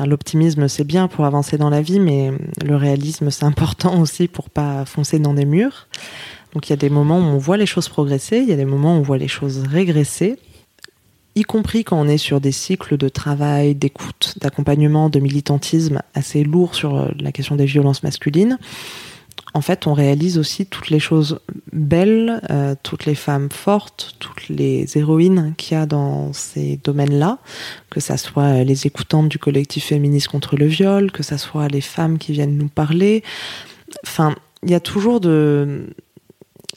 L'optimisme, 0.06 0.68
c'est 0.68 0.84
bien 0.84 1.08
pour 1.08 1.26
avancer 1.26 1.58
dans 1.58 1.70
la 1.70 1.82
vie, 1.82 2.00
mais 2.00 2.32
le 2.64 2.76
réalisme, 2.76 3.32
c'est 3.32 3.46
important 3.46 4.00
aussi 4.02 4.28
pour 4.28 4.50
pas 4.50 4.86
foncer 4.86 5.20
dans 5.20 5.34
des 5.34 5.46
murs. 5.46 5.88
Donc, 6.54 6.68
il 6.68 6.72
y 6.72 6.74
a 6.74 6.78
des 6.78 6.90
moments 6.90 7.20
où 7.20 7.24
on 7.24 7.38
voit 7.38 7.58
les 7.58 7.66
choses 7.66 7.90
progresser, 7.90 8.38
il 8.40 8.50
y 8.50 8.54
a 8.54 8.58
des 8.58 8.66
moments 8.66 8.96
où 8.96 9.00
on 9.00 9.04
voit 9.04 9.18
les 9.18 9.28
choses 9.28 9.64
régresser, 9.68 10.38
y 11.36 11.44
compris 11.44 11.84
quand 11.84 12.00
on 12.00 12.08
est 12.08 12.18
sur 12.18 12.40
des 12.40 12.54
cycles 12.54 12.98
de 12.98 13.10
travail, 13.10 13.76
d'écoute, 13.76 14.36
d'accompagnement, 14.40 15.10
de 15.10 15.20
militantisme 15.20 16.02
assez 16.14 16.44
lourds 16.44 16.76
sur 16.76 16.96
euh, 16.96 17.10
la 17.20 17.32
question 17.32 17.56
des 17.56 17.66
violences 17.66 18.04
masculines 18.04 18.58
en 19.56 19.62
fait, 19.62 19.88
on 19.88 19.94
réalise 19.94 20.38
aussi 20.38 20.66
toutes 20.66 20.90
les 20.90 21.00
choses 21.00 21.40
belles, 21.72 22.42
euh, 22.52 22.76
toutes 22.84 23.06
les 23.06 23.16
femmes 23.16 23.50
fortes, 23.50 24.16
toutes 24.20 24.50
les 24.50 24.98
héroïnes 24.98 25.54
qu'il 25.58 25.78
y 25.78 25.80
a 25.80 25.86
dans 25.86 26.34
ces 26.34 26.78
domaines-là, 26.84 27.38
que 27.90 28.02
ça 28.02 28.18
soit 28.18 28.66
les 28.66 28.86
écoutantes 28.86 29.30
du 29.30 29.40
collectif 29.40 29.86
féministe 29.86 30.28
contre 30.28 30.58
le 30.58 30.66
viol, 30.66 31.10
que 31.10 31.24
ça 31.24 31.38
soit 31.38 31.70
les 31.70 31.80
femmes 31.80 32.18
qui 32.18 32.34
viennent 32.34 32.58
nous 32.58 32.68
parler. 32.68 33.24
Enfin, 34.06 34.36
il 34.62 34.72
y 34.72 34.76
a 34.76 34.82
toujours 34.82 35.22
de, 35.22 35.88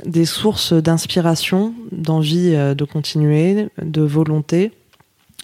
des 0.05 0.25
sources 0.25 0.73
d'inspiration, 0.73 1.75
d'envie 1.91 2.55
euh, 2.55 2.77
de 2.77 2.85
continuer, 2.85 3.71
de 3.83 4.03
volonté. 4.03 4.71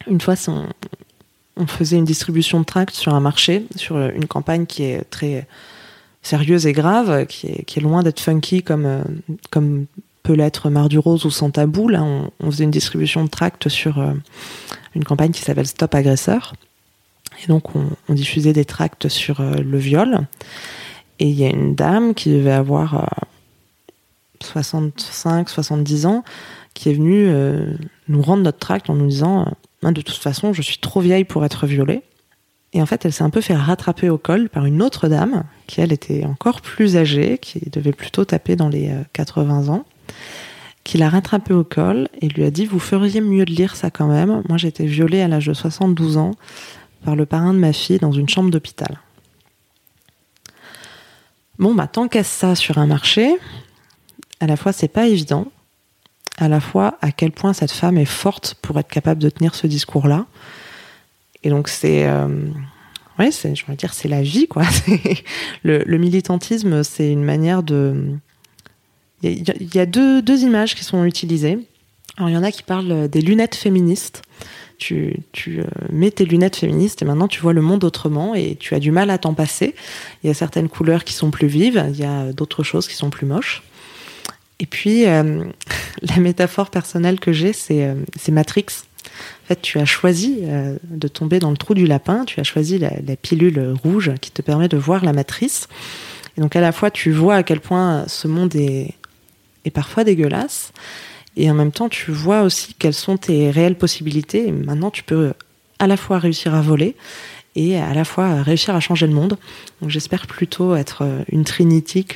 Une 0.06 0.20
fois, 0.20 0.36
on 1.56 1.66
faisait 1.66 1.96
une 1.96 2.04
distribution 2.04 2.60
de 2.60 2.64
tracts 2.64 2.94
sur 2.94 3.12
un 3.12 3.20
marché, 3.20 3.66
sur 3.74 3.98
une 3.98 4.26
campagne 4.28 4.66
qui 4.66 4.84
est 4.84 5.02
très 5.10 5.48
sérieuse 6.24 6.66
et 6.66 6.72
grave, 6.72 7.26
qui 7.26 7.46
est, 7.48 7.80
loin 7.80 8.02
d'être 8.02 8.18
funky 8.18 8.62
comme, 8.62 8.86
euh, 8.86 9.04
comme 9.50 9.86
peut 10.22 10.32
l'être 10.32 10.70
Mar 10.70 10.88
du 10.88 10.98
Rose 10.98 11.24
ou 11.26 11.30
Sans 11.30 11.50
Tabou. 11.50 11.88
Là, 11.88 12.02
on, 12.02 12.50
faisait 12.50 12.64
une 12.64 12.70
distribution 12.70 13.24
de 13.24 13.28
tracts 13.28 13.68
sur 13.68 14.00
euh, 14.00 14.12
une 14.94 15.04
campagne 15.04 15.30
qui 15.30 15.42
s'appelle 15.42 15.66
Stop 15.66 15.94
Agresseur. 15.94 16.54
Et 17.44 17.46
donc, 17.46 17.76
on, 17.76 18.14
diffusait 18.14 18.54
des 18.54 18.64
tracts 18.64 19.08
sur 19.08 19.40
euh, 19.40 19.56
le 19.56 19.78
viol. 19.78 20.20
Et 21.20 21.28
il 21.28 21.38
y 21.38 21.44
a 21.44 21.50
une 21.50 21.74
dame 21.74 22.14
qui 22.14 22.30
devait 22.30 22.52
avoir 22.52 23.08
65, 24.42 25.48
70 25.48 26.06
ans, 26.06 26.24
qui 26.72 26.88
est 26.88 26.94
venue 26.94 27.32
nous 28.08 28.20
rendre 28.20 28.42
notre 28.42 28.58
tract 28.58 28.90
en 28.90 28.94
nous 28.94 29.06
disant 29.06 29.46
De 29.84 30.02
toute 30.02 30.16
façon, 30.16 30.52
je 30.52 30.60
suis 30.60 30.78
trop 30.78 31.00
vieille 31.00 31.22
pour 31.22 31.44
être 31.44 31.68
violée. 31.68 32.02
Et 32.74 32.82
en 32.82 32.86
fait, 32.86 33.04
elle 33.04 33.12
s'est 33.12 33.22
un 33.22 33.30
peu 33.30 33.40
fait 33.40 33.54
rattraper 33.54 34.10
au 34.10 34.18
col 34.18 34.48
par 34.48 34.66
une 34.66 34.82
autre 34.82 35.06
dame, 35.06 35.44
qui 35.68 35.80
elle 35.80 35.92
était 35.92 36.24
encore 36.24 36.60
plus 36.60 36.96
âgée, 36.96 37.38
qui 37.38 37.70
devait 37.70 37.92
plutôt 37.92 38.24
taper 38.24 38.56
dans 38.56 38.68
les 38.68 38.92
80 39.12 39.68
euh, 39.68 39.72
ans, 39.72 39.84
qui 40.82 40.98
l'a 40.98 41.08
rattrapée 41.08 41.54
au 41.54 41.62
col 41.62 42.08
et 42.20 42.28
lui 42.28 42.42
a 42.44 42.50
dit 42.50 42.66
Vous 42.66 42.80
feriez 42.80 43.20
mieux 43.20 43.44
de 43.44 43.52
lire 43.52 43.76
ça 43.76 43.90
quand 43.90 44.08
même. 44.08 44.42
Moi, 44.48 44.58
j'ai 44.58 44.68
été 44.68 44.86
violée 44.86 45.22
à 45.22 45.28
l'âge 45.28 45.46
de 45.46 45.54
72 45.54 46.16
ans 46.16 46.32
par 47.04 47.14
le 47.14 47.26
parrain 47.26 47.54
de 47.54 47.58
ma 47.58 47.72
fille 47.72 47.98
dans 47.98 48.12
une 48.12 48.28
chambre 48.28 48.50
d'hôpital. 48.50 48.98
Bon, 51.60 51.74
bah, 51.74 51.86
tant 51.86 52.08
qu'à 52.08 52.24
ça 52.24 52.56
sur 52.56 52.78
un 52.78 52.86
marché, 52.86 53.36
à 54.40 54.48
la 54.48 54.56
fois, 54.56 54.72
c'est 54.72 54.88
pas 54.88 55.06
évident, 55.06 55.46
à 56.38 56.48
la 56.48 56.58
fois, 56.58 56.98
à 57.00 57.12
quel 57.12 57.30
point 57.30 57.52
cette 57.52 57.70
femme 57.70 57.98
est 57.98 58.04
forte 58.04 58.56
pour 58.60 58.76
être 58.80 58.88
capable 58.88 59.22
de 59.22 59.30
tenir 59.30 59.54
ce 59.54 59.68
discours-là 59.68 60.26
et 61.44 61.50
donc 61.50 61.68
c'est, 61.68 62.06
euh, 62.06 62.26
ouais, 63.18 63.30
je 63.30 63.64
veux 63.68 63.76
dire, 63.76 63.92
c'est 63.92 64.08
la 64.08 64.22
vie, 64.22 64.48
quoi. 64.48 64.64
le, 65.62 65.98
militantisme, 65.98 66.82
c'est 66.82 67.12
une 67.12 67.22
manière 67.22 67.62
de. 67.62 68.16
Il 69.22 69.42
y, 69.74 69.78
a, 69.78 69.86
deux, 69.86 70.20
deux, 70.20 70.42
images 70.42 70.74
qui 70.74 70.84
sont 70.84 71.04
utilisées. 71.04 71.58
Alors 72.18 72.28
il 72.28 72.34
y 72.34 72.36
en 72.36 72.42
a 72.42 72.52
qui 72.52 72.62
parlent 72.62 73.08
des 73.08 73.22
lunettes 73.22 73.54
féministes. 73.54 74.22
Tu, 74.76 75.20
tu 75.32 75.60
euh, 75.60 75.64
mets 75.90 76.10
tes 76.10 76.26
lunettes 76.26 76.56
féministes 76.56 77.00
et 77.00 77.06
maintenant 77.06 77.28
tu 77.28 77.40
vois 77.40 77.54
le 77.54 77.62
monde 77.62 77.84
autrement 77.84 78.34
et 78.34 78.56
tu 78.56 78.74
as 78.74 78.80
du 78.80 78.90
mal 78.90 79.08
à 79.08 79.16
t'en 79.16 79.32
passer. 79.32 79.74
Il 80.22 80.26
y 80.26 80.30
a 80.30 80.34
certaines 80.34 80.68
couleurs 80.68 81.04
qui 81.04 81.14
sont 81.14 81.30
plus 81.30 81.46
vives, 81.46 81.82
il 81.88 81.98
y 81.98 82.04
a 82.04 82.32
d'autres 82.34 82.64
choses 82.64 82.86
qui 82.86 82.94
sont 82.94 83.08
plus 83.08 83.24
moches. 83.24 83.62
Et 84.58 84.66
puis, 84.66 85.06
euh, 85.06 85.44
la 86.02 86.16
métaphore 86.18 86.70
personnelle 86.70 87.18
que 87.18 87.32
j'ai, 87.32 87.52
c'est 87.54 87.96
Matrix. 88.28 88.66
En 89.44 89.46
fait, 89.46 89.60
tu 89.62 89.78
as 89.78 89.84
choisi 89.84 90.40
euh, 90.42 90.76
de 90.88 91.08
tomber 91.08 91.38
dans 91.38 91.50
le 91.50 91.56
trou 91.56 91.74
du 91.74 91.86
lapin, 91.86 92.24
tu 92.24 92.40
as 92.40 92.44
choisi 92.44 92.78
la, 92.78 92.90
pilule 93.20 93.74
rouge 93.82 94.12
qui 94.20 94.30
te 94.30 94.42
permet 94.42 94.68
de 94.68 94.76
voir 94.76 95.04
la 95.04 95.12
matrice. 95.12 95.68
Et 96.36 96.40
donc 96.40 96.56
à 96.56 96.60
la 96.60 96.72
fois, 96.72 96.90
tu 96.90 97.12
vois 97.12 97.36
à 97.36 97.42
quel 97.42 97.60
point 97.60 98.04
ce 98.08 98.26
monde 98.28 98.54
est, 98.56 98.94
parfois 99.72 100.04
dégueulasse, 100.04 100.72
et 101.36 101.50
en 101.50 101.54
même 101.54 101.72
temps, 101.72 101.88
tu 101.88 102.12
vois 102.12 102.42
aussi 102.42 102.74
quelles 102.74 102.94
sont 102.94 103.16
tes 103.16 103.50
réelles 103.50 103.76
possibilités. 103.76 104.48
Et 104.48 104.52
maintenant, 104.52 104.90
tu 104.90 105.02
peux 105.02 105.32
à 105.78 105.86
la 105.86 105.96
fois 105.96 106.18
réussir 106.18 106.54
à 106.54 106.60
voler 106.60 106.94
et 107.56 107.76
à 107.78 107.92
la 107.94 108.04
fois 108.04 108.42
réussir 108.42 108.74
à 108.74 108.80
changer 108.80 109.06
le 109.06 109.14
monde. 109.14 109.36
Donc 109.80 109.90
j'espère 109.90 110.26
plutôt 110.26 110.76
être 110.76 111.02
euh, 111.02 111.22
une 111.30 111.44
Trinity 111.44 112.06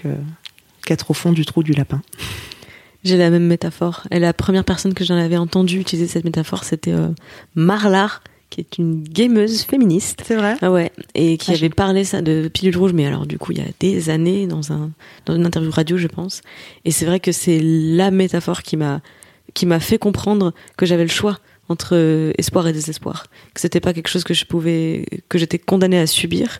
qu'être 0.85 1.11
au 1.11 1.15
fond 1.15 1.33
du 1.33 1.45
trou 1.45 1.63
du 1.63 1.73
lapin. 1.73 2.01
J'ai 3.05 3.17
la 3.17 3.31
même 3.31 3.47
métaphore. 3.47 4.07
Et 4.11 4.19
la 4.19 4.33
première 4.33 4.65
personne 4.65 4.95
que 4.95 5.05
j'en 5.05 5.17
avais 5.17 5.37
entendu 5.37 5.79
utiliser 5.79 6.09
cette 6.09 6.25
métaphore, 6.25 6.65
c'était 6.65 6.93
euh, 6.93 7.09
Marlar, 7.55 8.23
qui 8.51 8.61
est 8.61 8.79
une 8.79 9.03
gameuse 9.03 9.63
féministe. 9.63 10.23
C'est 10.25 10.37
vrai 10.37 10.57
ah 10.63 10.71
ouais. 10.71 10.91
Et 11.15 11.37
qui 11.37 11.53
ah, 11.53 11.55
avait 11.55 11.69
parlé 11.69 12.05
ça 12.05 12.23
de 12.23 12.49
pilule 12.53 12.77
rouge, 12.77 12.93
mais 12.93 13.07
alors 13.07 13.27
du 13.27 13.39
coup, 13.39 13.53
il 13.53 13.59
y 13.59 13.63
a 13.63 13.71
des 13.79 14.11
années, 14.11 14.47
dans, 14.47 14.73
un, 14.73 14.91
dans 15.27 15.37
une 15.37 15.47
interview 15.47 15.71
radio, 15.71 15.97
je 15.97 16.09
pense. 16.09 16.41
Et 16.85 16.91
c'est 16.91 17.05
vrai 17.05 17.21
que 17.21 17.33
c'est 17.33 17.61
la 17.63 18.11
métaphore 18.11 18.63
qui 18.63 18.77
m'a 18.77 19.01
qui 19.55 19.65
m'a 19.65 19.81
fait 19.81 19.99
comprendre 19.99 20.53
que 20.77 20.85
j'avais 20.85 21.05
le 21.05 21.11
choix 21.11 21.39
entre 21.71 21.95
euh, 21.95 22.33
espoir 22.39 22.67
et 22.69 22.73
désespoir, 22.73 23.27
que 23.55 23.61
c'était 23.61 23.81
pas 23.81 23.93
quelque 23.93 24.09
chose 24.09 24.25
que 24.25 24.35
je 24.35 24.45
pouvais, 24.45 25.05
que 25.29 25.39
j'étais 25.39 25.59
condamnée 25.59 25.99
à 25.99 26.07
subir, 26.07 26.59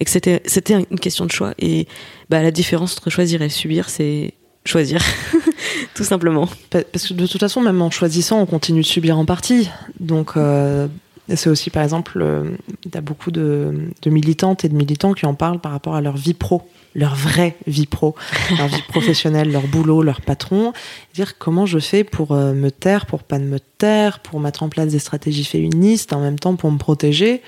et 0.00 0.04
que 0.04 0.10
c'était 0.10 0.42
c'était 0.46 0.74
une 0.74 0.98
question 0.98 1.26
de 1.26 1.30
choix. 1.30 1.54
Et 1.58 1.86
bah 2.28 2.42
la 2.42 2.50
différence 2.50 2.96
entre 2.96 3.10
choisir 3.10 3.42
et 3.42 3.48
subir, 3.48 3.88
c'est 3.88 4.34
choisir, 4.64 5.00
tout 5.94 6.04
simplement. 6.04 6.48
Parce 6.70 7.08
que 7.08 7.14
de 7.14 7.26
toute 7.26 7.40
façon, 7.40 7.60
même 7.60 7.80
en 7.82 7.90
choisissant, 7.90 8.40
on 8.40 8.46
continue 8.46 8.82
de 8.82 8.86
subir 8.86 9.18
en 9.18 9.24
partie. 9.24 9.70
Donc, 9.98 10.32
euh, 10.36 10.86
c'est 11.34 11.50
aussi, 11.50 11.70
par 11.70 11.82
exemple, 11.82 12.18
euh, 12.20 12.50
il 12.84 12.94
y 12.94 12.98
a 12.98 13.00
beaucoup 13.00 13.30
de, 13.30 13.90
militantes 14.06 14.64
et 14.64 14.68
de 14.68 14.74
militants 14.74 15.12
qui 15.12 15.26
en 15.26 15.34
parlent 15.34 15.60
par 15.60 15.72
rapport 15.72 15.94
à 15.94 16.00
leur 16.00 16.16
vie 16.16 16.34
pro, 16.34 16.62
leur 16.94 17.14
vraie 17.14 17.56
vie 17.66 17.86
pro, 17.86 18.14
leur 18.58 18.68
vie 18.68 18.82
professionnelle, 18.88 19.50
leur 19.50 19.66
boulot, 19.66 20.02
leur 20.02 20.20
patron. 20.20 20.72
Dire 21.14 21.38
comment 21.38 21.66
je 21.66 21.78
fais 21.78 22.04
pour 22.04 22.32
euh, 22.32 22.52
me 22.52 22.70
taire, 22.70 23.06
pour 23.06 23.22
pas 23.22 23.38
me 23.38 23.58
taire, 23.78 24.20
pour 24.20 24.40
mettre 24.40 24.62
en 24.62 24.68
place 24.68 24.88
des 24.88 24.98
stratégies 24.98 25.44
féministes, 25.44 26.12
en 26.12 26.20
même 26.20 26.38
temps 26.38 26.56
pour 26.56 26.70
me 26.70 26.78
protéger. 26.78 27.42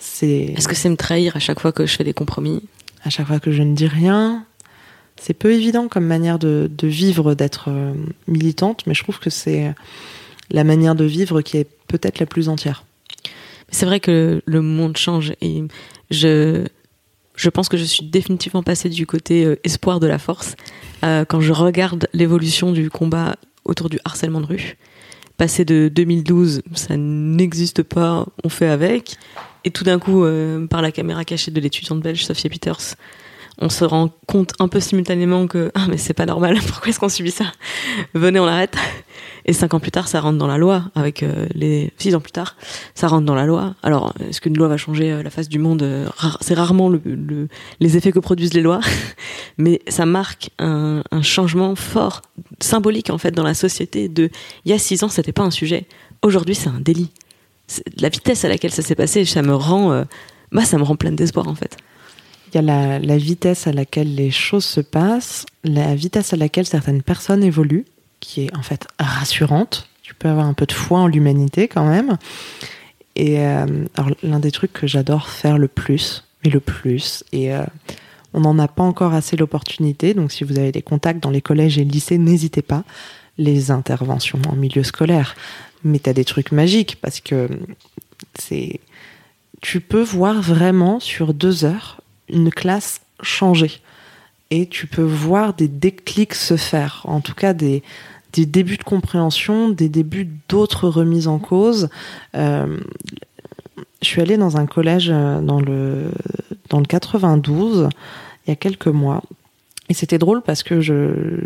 C'est. 0.00 0.54
Est-ce 0.56 0.68
que 0.68 0.74
c'est 0.74 0.88
me 0.88 0.96
trahir 0.96 1.36
à 1.36 1.40
chaque 1.40 1.60
fois 1.60 1.72
que 1.72 1.86
je 1.86 1.96
fais 1.96 2.04
des 2.04 2.14
compromis? 2.14 2.62
À 3.04 3.10
chaque 3.10 3.26
fois 3.26 3.40
que 3.40 3.52
je 3.52 3.62
ne 3.62 3.74
dis 3.74 3.86
rien, 3.86 4.44
c'est 5.20 5.34
peu 5.34 5.52
évident 5.52 5.88
comme 5.88 6.04
manière 6.04 6.38
de, 6.38 6.70
vivre, 6.82 7.34
d'être 7.34 7.66
euh, 7.68 7.92
militante, 8.26 8.86
mais 8.86 8.94
je 8.94 9.02
trouve 9.02 9.18
que 9.18 9.30
c'est 9.30 9.74
la 10.50 10.64
manière 10.64 10.94
de 10.94 11.04
vivre 11.04 11.42
qui 11.42 11.56
est 11.56 11.68
peut-être 11.88 12.20
la 12.20 12.26
plus 12.26 12.48
entière. 12.48 12.84
C'est 13.70 13.86
vrai 13.86 14.00
que 14.00 14.40
le 14.46 14.62
monde 14.62 14.96
change 14.96 15.34
et 15.42 15.62
je, 16.10 16.64
je 17.36 17.50
pense 17.50 17.68
que 17.68 17.76
je 17.76 17.84
suis 17.84 18.06
définitivement 18.06 18.62
passée 18.62 18.88
du 18.88 19.06
côté 19.06 19.44
euh, 19.44 19.60
espoir 19.64 20.00
de 20.00 20.06
la 20.06 20.18
force 20.18 20.56
euh, 21.04 21.24
quand 21.24 21.40
je 21.40 21.52
regarde 21.52 22.08
l'évolution 22.14 22.72
du 22.72 22.88
combat 22.90 23.36
autour 23.64 23.90
du 23.90 23.98
harcèlement 24.04 24.40
de 24.40 24.46
rue. 24.46 24.76
Passé 25.36 25.64
de 25.64 25.90
2012, 25.94 26.62
ça 26.74 26.96
n'existe 26.96 27.82
pas, 27.82 28.26
on 28.42 28.48
fait 28.48 28.68
avec. 28.68 29.16
Et 29.64 29.70
tout 29.70 29.84
d'un 29.84 30.00
coup, 30.00 30.24
par 30.68 30.82
la 30.82 30.90
caméra 30.90 31.24
cachée 31.24 31.52
de 31.52 31.60
l'étudiante 31.60 32.00
belge 32.00 32.24
Sophie 32.24 32.48
Peters, 32.48 32.96
on 33.60 33.68
se 33.68 33.84
rend 33.84 34.10
compte 34.26 34.52
un 34.58 34.68
peu 34.68 34.80
simultanément 34.80 35.46
que 35.46 35.70
ah 35.74 35.86
mais 35.88 35.98
c'est 35.98 36.14
pas 36.14 36.26
normal, 36.26 36.58
pourquoi 36.66 36.88
est-ce 36.88 37.00
qu'on 37.00 37.08
subit 37.08 37.30
ça? 37.30 37.52
Venez, 38.14 38.38
on 38.40 38.46
l'arrête. 38.46 38.76
Et 39.48 39.54
cinq 39.54 39.72
ans 39.72 39.80
plus 39.80 39.90
tard, 39.90 40.08
ça 40.08 40.20
rentre 40.20 40.36
dans 40.36 40.46
la 40.46 40.58
loi. 40.58 40.84
Avec 40.94 41.22
euh, 41.22 41.46
les 41.54 41.90
six 41.96 42.14
ans 42.14 42.20
plus 42.20 42.32
tard, 42.32 42.56
ça 42.94 43.08
rentre 43.08 43.24
dans 43.24 43.34
la 43.34 43.46
loi. 43.46 43.74
Alors, 43.82 44.12
est-ce 44.20 44.42
qu'une 44.42 44.56
loi 44.56 44.68
va 44.68 44.76
changer 44.76 45.10
euh, 45.10 45.22
la 45.22 45.30
face 45.30 45.48
du 45.48 45.58
monde? 45.58 45.82
Euh, 45.82 46.06
C'est 46.42 46.52
rarement 46.52 46.90
le, 46.90 47.00
les 47.80 47.96
effets 47.96 48.12
que 48.12 48.18
produisent 48.18 48.52
les 48.52 48.60
lois, 48.60 48.80
mais 49.58 49.80
ça 49.88 50.04
marque 50.04 50.50
un, 50.58 51.02
changement 51.22 51.74
fort, 51.76 52.22
symbolique 52.60 53.10
en 53.10 53.18
fait 53.18 53.30
dans 53.30 53.42
la 53.42 53.54
société. 53.54 54.08
De 54.08 54.30
il 54.66 54.70
y 54.70 54.74
a 54.74 54.78
six 54.78 55.02
ans, 55.02 55.08
c'était 55.08 55.32
pas 55.32 55.42
un 55.42 55.50
sujet. 55.50 55.86
Aujourd'hui, 56.22 56.54
c'est 56.54 56.68
un 56.68 56.80
délit. 56.80 57.10
La 58.00 58.10
vitesse 58.10 58.44
à 58.44 58.48
laquelle 58.48 58.72
ça 58.72 58.82
s'est 58.82 58.94
passé, 58.94 59.24
ça 59.24 59.42
me 59.42 59.54
rend, 59.54 60.04
bah, 60.52 60.64
ça 60.64 60.78
me 60.78 60.82
rend 60.82 60.96
pleine 60.96 61.16
d'espoir 61.16 61.48
en 61.48 61.54
fait. 61.54 61.76
Il 62.52 62.56
y 62.56 62.70
a 62.70 62.98
la, 62.98 63.16
vitesse 63.16 63.66
à 63.66 63.72
laquelle 63.72 64.14
les 64.14 64.30
choses 64.30 64.64
se 64.64 64.80
passent, 64.80 65.44
la 65.64 65.94
vitesse 65.94 66.32
à 66.32 66.36
laquelle 66.36 66.66
certaines 66.66 67.02
personnes 67.02 67.42
évoluent, 67.42 67.84
qui 68.20 68.46
est 68.46 68.56
en 68.56 68.62
fait 68.62 68.86
rassurante. 68.98 69.88
Tu 70.02 70.14
peux 70.14 70.28
avoir 70.28 70.46
un 70.46 70.54
peu 70.54 70.66
de 70.66 70.72
foi 70.72 71.00
en 71.00 71.06
l'humanité 71.06 71.68
quand 71.68 71.86
même. 71.86 72.16
Et 73.16 73.40
euh, 73.40 73.66
l'un 74.22 74.38
des 74.38 74.50
trucs 74.50 74.72
que 74.72 74.86
j'adore 74.86 75.28
faire 75.28 75.58
le 75.58 75.68
plus, 75.68 76.24
mais 76.44 76.50
le 76.50 76.60
plus, 76.60 77.24
et 77.32 77.52
euh, 77.52 77.64
on 78.32 78.40
n'en 78.40 78.58
a 78.58 78.68
pas 78.68 78.82
encore 78.82 79.14
assez 79.14 79.36
l'opportunité, 79.36 80.14
donc 80.14 80.32
si 80.32 80.44
vous 80.44 80.58
avez 80.58 80.72
des 80.72 80.82
contacts 80.82 81.22
dans 81.22 81.30
les 81.30 81.42
collèges 81.42 81.78
et 81.78 81.84
lycées, 81.84 82.18
n'hésitez 82.18 82.62
pas. 82.62 82.84
les 83.36 83.70
interventions 83.70 84.40
en 84.48 84.56
milieu 84.56 84.82
scolaire. 84.82 85.36
Mais 85.84 86.00
tu 86.00 86.10
as 86.10 86.12
des 86.12 86.24
trucs 86.24 86.50
magiques 86.50 86.98
parce 87.00 87.20
que 87.20 87.48
c'est. 88.38 88.80
Tu 89.60 89.80
peux 89.80 90.02
voir 90.02 90.42
vraiment 90.42 90.98
sur 90.98 91.34
deux 91.34 91.64
heures 91.64 92.00
une 92.30 92.50
classe 92.50 93.00
changer. 93.22 93.80
Et 94.50 94.66
tu 94.66 94.86
peux 94.86 95.02
voir 95.02 95.54
des 95.54 95.68
déclics 95.68 96.34
se 96.34 96.56
faire. 96.56 97.02
En 97.04 97.20
tout 97.20 97.34
cas, 97.34 97.52
des, 97.52 97.82
des 98.32 98.46
débuts 98.46 98.76
de 98.76 98.84
compréhension, 98.84 99.68
des 99.68 99.88
débuts 99.88 100.28
d'autres 100.48 100.88
remises 100.88 101.28
en 101.28 101.38
cause. 101.38 101.88
Euh, 102.34 102.78
je 104.02 104.06
suis 104.06 104.20
allée 104.20 104.36
dans 104.36 104.56
un 104.56 104.66
collège 104.66 105.10
euh, 105.10 105.40
dans 105.40 105.60
le, 105.60 106.10
dans 106.68 106.78
le 106.78 106.86
92 106.86 107.88
il 108.46 108.50
y 108.50 108.52
a 108.52 108.56
quelques 108.56 108.86
mois. 108.86 109.22
Et 109.88 109.94
c'était 109.94 110.18
drôle 110.18 110.42
parce 110.42 110.62
que 110.62 110.80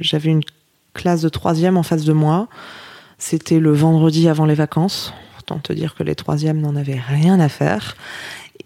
j'avais 0.01 0.31
une 0.31 0.43
classe 0.95 1.23
de 1.23 1.29
troisième 1.29 1.77
en 1.77 1.83
face 1.83 2.05
de 2.05 2.13
moi. 2.13 2.49
C'était 3.19 3.59
le 3.59 3.73
vendredi 3.73 4.29
avant 4.29 4.47
les 4.47 4.55
vacances. 4.55 5.13
Autant 5.39 5.59
te 5.59 5.73
dire 5.73 5.95
que 5.95 6.03
les 6.03 6.15
troisièmes 6.15 6.61
n'en 6.61 6.77
avaient 6.77 7.01
rien 7.01 7.41
à 7.41 7.49
faire. 7.49 7.97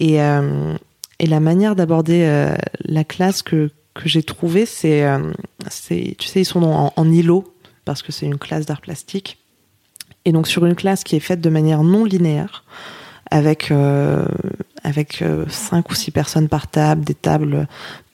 Et, 0.01 0.21
euh, 0.21 0.75
et 1.19 1.27
la 1.27 1.41
manière 1.41 1.77
d'aborder 1.77 2.23
euh, 2.25 2.55
la 2.85 3.05
classe 3.05 3.43
que, 3.43 3.71
que 3.95 4.09
j'ai 4.09 4.23
trouvée, 4.23 4.67
c'est, 4.67 5.05
c'est, 5.71 6.15
tu 6.19 6.29
sais, 6.29 6.43
ils 6.43 6.45
sont 6.45 6.63
en, 6.63 6.93
en 6.95 7.11
îlot 7.11 7.45
parce 7.85 8.03
que 8.03 8.13
c'est 8.13 8.27
une 8.27 8.39
classe 8.39 8.67
d'art 8.67 8.81
plastique. 8.81 9.39
Et 10.27 10.33
donc 10.33 10.49
sur 10.49 10.67
une 10.67 10.75
classe 10.75 11.05
qui 11.05 11.17
est 11.17 11.21
faite 11.21 11.41
de 11.41 11.49
manière 11.49 11.83
non 11.83 12.05
linéaire, 12.05 12.65
avec 13.31 13.71
euh, 13.71 14.27
avec 14.83 15.23
euh, 15.23 15.47
cinq 15.49 15.91
ou 15.91 15.95
six 15.95 16.11
personnes 16.11 16.49
par 16.49 16.69
table, 16.69 17.05
des 17.05 17.15
tables 17.15 17.67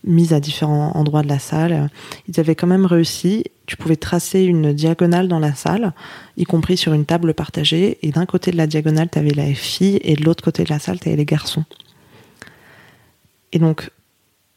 mises 0.04 0.32
à 0.32 0.40
différents 0.40 0.92
endroits 0.96 1.22
de 1.22 1.28
la 1.28 1.38
salle. 1.38 1.90
Ils 2.28 2.40
avaient 2.40 2.54
quand 2.54 2.66
même 2.66 2.86
réussi. 2.86 3.44
Tu 3.66 3.76
pouvais 3.76 3.96
tracer 3.96 4.42
une 4.42 4.72
diagonale 4.72 5.28
dans 5.28 5.38
la 5.38 5.54
salle, 5.54 5.92
y 6.36 6.44
compris 6.44 6.76
sur 6.76 6.92
une 6.92 7.04
table 7.04 7.34
partagée. 7.34 7.98
Et 8.02 8.10
d'un 8.10 8.26
côté 8.26 8.50
de 8.50 8.56
la 8.56 8.66
diagonale, 8.66 9.08
tu 9.10 9.18
avais 9.18 9.30
les 9.30 9.54
filles, 9.54 10.00
et 10.02 10.14
de 10.16 10.24
l'autre 10.24 10.42
côté 10.42 10.64
de 10.64 10.70
la 10.70 10.78
salle, 10.78 10.98
tu 10.98 11.08
avais 11.08 11.16
les 11.16 11.24
garçons. 11.24 11.64
Et 13.52 13.58
donc, 13.58 13.90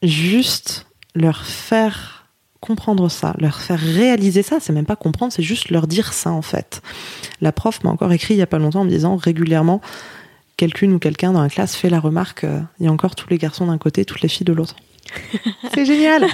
juste 0.02 0.86
leur 1.14 1.46
faire 1.46 2.26
comprendre 2.66 3.10
ça, 3.10 3.36
leur 3.38 3.62
faire 3.62 3.80
réaliser 3.80 4.42
ça, 4.42 4.60
c'est 4.60 4.74
même 4.74 4.86
pas 4.86 4.96
comprendre, 4.96 5.32
c'est 5.32 5.44
juste 5.44 5.70
leur 5.70 5.86
dire 5.88 6.14
ça 6.14 6.32
en 6.32 6.42
fait. 6.42 6.82
La 7.40 7.52
prof 7.52 7.84
m'a 7.84 7.92
encore 7.92 8.12
écrit 8.12 8.34
il 8.34 8.38
y 8.38 8.42
a 8.42 8.48
pas 8.48 8.58
longtemps 8.58 8.82
en 8.82 8.86
me 8.86 8.90
disant 8.90 9.16
régulièrement, 9.18 9.82
quelqu'une 10.58 10.94
ou 10.94 11.00
quelqu'un 11.00 11.32
dans 11.32 11.44
la 11.44 11.50
classe 11.50 11.76
fait 11.76 11.90
la 11.90 12.00
remarque 12.00 12.44
euh, 12.44 12.60
il 12.80 12.86
y 12.86 12.90
a 12.90 12.92
encore 12.92 13.16
tous 13.16 13.30
les 13.30 13.38
garçons 13.38 13.68
d'un 13.68 13.78
côté, 13.78 14.04
toutes 14.04 14.22
les 14.22 14.30
filles 14.30 14.46
de 14.46 14.54
l'autre. 14.54 14.76
c'est 15.76 15.86
génial, 15.86 16.26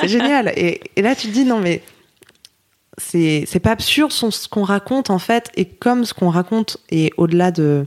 c'est 0.00 0.08
génial. 0.08 0.52
Et, 0.56 0.80
là, 0.98 1.14
tu 1.14 1.28
te 1.28 1.32
dis 1.32 1.44
non 1.44 1.58
mais 1.58 1.82
c'est 2.98 3.44
c'est 3.46 3.60
pas 3.60 3.70
absurde 3.70 4.12
ce 4.12 4.48
qu'on 4.48 4.64
raconte 4.64 5.08
en 5.08 5.18
fait, 5.18 5.50
et 5.54 5.64
comme 5.64 6.04
ce 6.04 6.12
qu'on 6.12 6.28
raconte 6.28 6.76
est 6.90 7.12
au-delà 7.16 7.50
de 7.50 7.86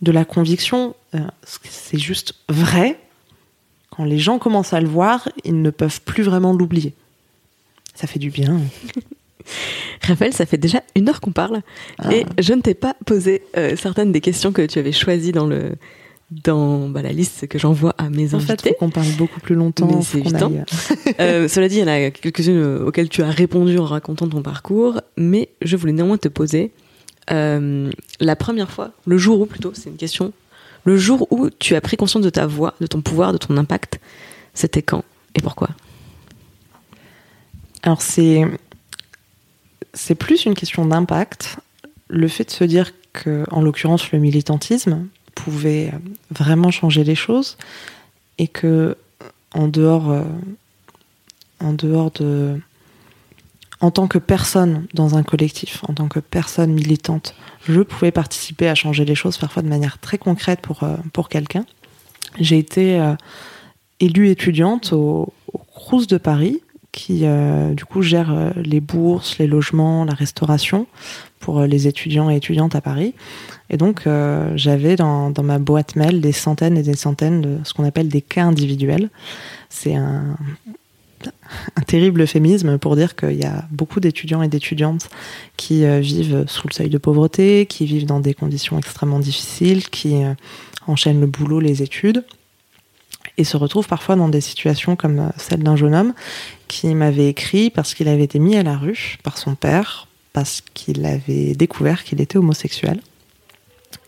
de 0.00 0.12
la 0.12 0.24
conviction, 0.24 0.94
euh, 1.14 1.20
c'est 1.44 1.98
juste 1.98 2.34
vrai. 2.48 2.98
Quand 3.94 4.04
les 4.04 4.18
gens 4.18 4.38
commencent 4.38 4.72
à 4.72 4.80
le 4.80 4.88
voir, 4.88 5.28
ils 5.44 5.60
ne 5.60 5.70
peuvent 5.70 6.00
plus 6.00 6.22
vraiment 6.22 6.52
l'oublier. 6.52 6.94
Ça 7.94 8.06
fait 8.06 8.18
du 8.18 8.30
bien. 8.30 8.60
Raphaël, 10.02 10.32
ça 10.32 10.46
fait 10.46 10.56
déjà 10.56 10.82
une 10.96 11.08
heure 11.08 11.20
qu'on 11.20 11.32
parle 11.32 11.62
et 12.10 12.24
ah. 12.24 12.32
je 12.38 12.54
ne 12.54 12.60
t'ai 12.60 12.74
pas 12.74 12.94
posé 13.04 13.42
euh, 13.56 13.76
certaines 13.76 14.12
des 14.12 14.20
questions 14.20 14.52
que 14.52 14.64
tu 14.64 14.78
avais 14.78 14.92
choisies 14.92 15.32
dans 15.32 15.46
le 15.46 15.72
dans 16.30 16.88
bah, 16.88 17.02
la 17.02 17.12
liste 17.12 17.46
que 17.46 17.58
j'envoie 17.58 17.94
à 17.98 18.08
mes 18.08 18.34
invités. 18.34 18.52
En 18.52 18.56
fait, 18.56 18.76
qu'on 18.78 18.88
parle 18.88 19.12
beaucoup 19.18 19.40
plus 19.40 19.54
longtemps. 19.54 20.00
c'est 20.00 20.20
évident. 20.20 20.50
euh, 21.20 21.46
cela 21.46 21.68
dit, 21.68 21.76
il 21.76 21.80
y 21.80 21.84
en 21.84 21.88
a 21.88 22.10
quelques-unes 22.10 22.84
auxquelles 22.86 23.10
tu 23.10 23.22
as 23.22 23.30
répondu 23.30 23.78
en 23.78 23.84
racontant 23.84 24.26
ton 24.26 24.40
parcours, 24.40 25.02
mais 25.18 25.50
je 25.60 25.76
voulais 25.76 25.92
néanmoins 25.92 26.16
te 26.16 26.28
poser 26.28 26.72
euh, 27.30 27.90
la 28.20 28.36
première 28.36 28.70
fois, 28.70 28.90
le 29.06 29.18
jour 29.18 29.40
où 29.40 29.46
plutôt, 29.46 29.72
c'est 29.74 29.90
une 29.90 29.96
question, 29.96 30.32
le 30.84 30.96
jour 30.96 31.26
où 31.30 31.50
tu 31.50 31.74
as 31.74 31.80
pris 31.80 31.96
conscience 31.96 32.22
de 32.22 32.30
ta 32.30 32.46
voix, 32.46 32.74
de 32.80 32.86
ton 32.86 33.00
pouvoir, 33.00 33.32
de 33.32 33.38
ton 33.38 33.56
impact, 33.56 34.00
c'était 34.54 34.82
quand 34.82 35.04
et 35.34 35.40
pourquoi? 35.40 35.70
Alors 37.82 38.02
c'est 38.02 38.44
plus 40.18 40.44
une 40.44 40.54
question 40.54 40.84
d'impact. 40.84 41.56
Le 42.08 42.28
fait 42.28 42.44
de 42.44 42.50
se 42.50 42.64
dire 42.64 42.92
que, 43.12 43.44
en 43.50 43.62
l'occurrence, 43.62 44.12
le 44.12 44.18
militantisme 44.18 45.06
pouvait 45.34 45.92
vraiment 46.30 46.70
changer 46.70 47.04
les 47.04 47.14
choses 47.14 47.56
et 48.38 48.46
que, 48.46 48.96
en 49.54 49.68
dehors, 49.68 50.10
euh, 50.10 50.22
en 51.60 51.72
dehors 51.72 52.10
de, 52.12 52.60
en 53.82 53.90
tant 53.90 54.06
que 54.08 54.16
personne 54.16 54.86
dans 54.94 55.16
un 55.16 55.22
collectif, 55.22 55.82
en 55.88 55.92
tant 55.92 56.08
que 56.08 56.20
personne 56.20 56.72
militante, 56.72 57.34
je 57.68 57.82
pouvais 57.82 58.10
participer 58.10 58.68
à 58.68 58.74
changer 58.74 59.04
les 59.04 59.14
choses 59.14 59.36
parfois 59.36 59.62
de 59.62 59.68
manière 59.68 59.98
très 59.98 60.16
concrète 60.16 60.60
pour, 60.62 60.82
euh, 60.82 60.96
pour 61.12 61.28
quelqu'un. 61.28 61.66
J'ai 62.40 62.56
été 62.56 62.98
élue 64.00 64.30
étudiante 64.30 64.94
au, 64.94 65.34
au 65.52 65.58
Crous 65.58 66.06
de 66.06 66.16
Paris 66.16 66.62
qui 66.92 67.20
euh, 67.22 67.72
du 67.72 67.86
coup 67.86 68.02
gère 68.02 68.30
euh, 68.30 68.50
les 68.56 68.80
bourses, 68.80 69.38
les 69.38 69.46
logements, 69.46 70.04
la 70.04 70.12
restauration 70.12 70.86
pour 71.40 71.60
euh, 71.60 71.66
les 71.66 71.88
étudiants 71.88 72.30
et 72.30 72.36
étudiantes 72.36 72.76
à 72.76 72.82
Paris. 72.82 73.14
Et 73.70 73.78
donc 73.78 74.06
j'avais 74.54 74.96
dans, 74.96 75.30
dans, 75.30 75.42
ma 75.42 75.58
boîte 75.58 75.96
mail 75.96 76.20
des 76.20 76.32
centaines 76.32 76.76
et 76.76 76.82
des 76.82 76.94
centaines 76.94 77.40
de 77.40 77.58
ce 77.64 77.72
qu'on 77.72 77.84
appelle 77.84 78.08
des 78.08 78.20
cas 78.20 78.44
individuels. 78.44 79.08
C'est 79.70 79.94
un, 79.94 80.36
un 81.76 81.82
terrible 81.82 82.22
euphémisme 82.22 82.78
pour 82.78 82.96
dire 82.96 83.16
qu'il 83.16 83.38
y 83.38 83.44
a 83.44 83.66
beaucoup 83.70 84.00
d'étudiants 84.00 84.42
et 84.42 84.48
d'étudiantes 84.48 85.08
qui 85.56 85.84
vivent 86.00 86.44
sous 86.46 86.68
le 86.68 86.72
seuil 86.72 86.88
de 86.88 86.98
pauvreté, 86.98 87.66
qui 87.66 87.86
vivent 87.86 88.06
dans 88.06 88.20
des 88.20 88.34
conditions 88.34 88.78
extrêmement 88.78 89.18
difficiles, 89.18 89.88
qui 89.88 90.22
enchaînent 90.86 91.20
le 91.20 91.26
boulot, 91.26 91.60
les 91.60 91.82
études 91.82 92.24
et 93.38 93.44
se 93.44 93.56
retrouvent 93.56 93.88
parfois 93.88 94.16
dans 94.16 94.28
des 94.28 94.40
situations 94.40 94.96
comme 94.96 95.32
celle 95.36 95.62
d'un 95.62 95.76
jeune 95.76 95.94
homme 95.94 96.14
qui 96.68 96.94
m'avait 96.94 97.28
écrit 97.28 97.70
parce 97.70 97.94
qu'il 97.94 98.08
avait 98.08 98.24
été 98.24 98.38
mis 98.38 98.56
à 98.56 98.62
la 98.62 98.76
rue 98.76 99.18
par 99.22 99.38
son 99.38 99.54
père, 99.54 100.08
parce 100.32 100.62
qu'il 100.74 101.04
avait 101.04 101.54
découvert 101.54 102.04
qu'il 102.04 102.20
était 102.20 102.38
homosexuel. 102.38 103.00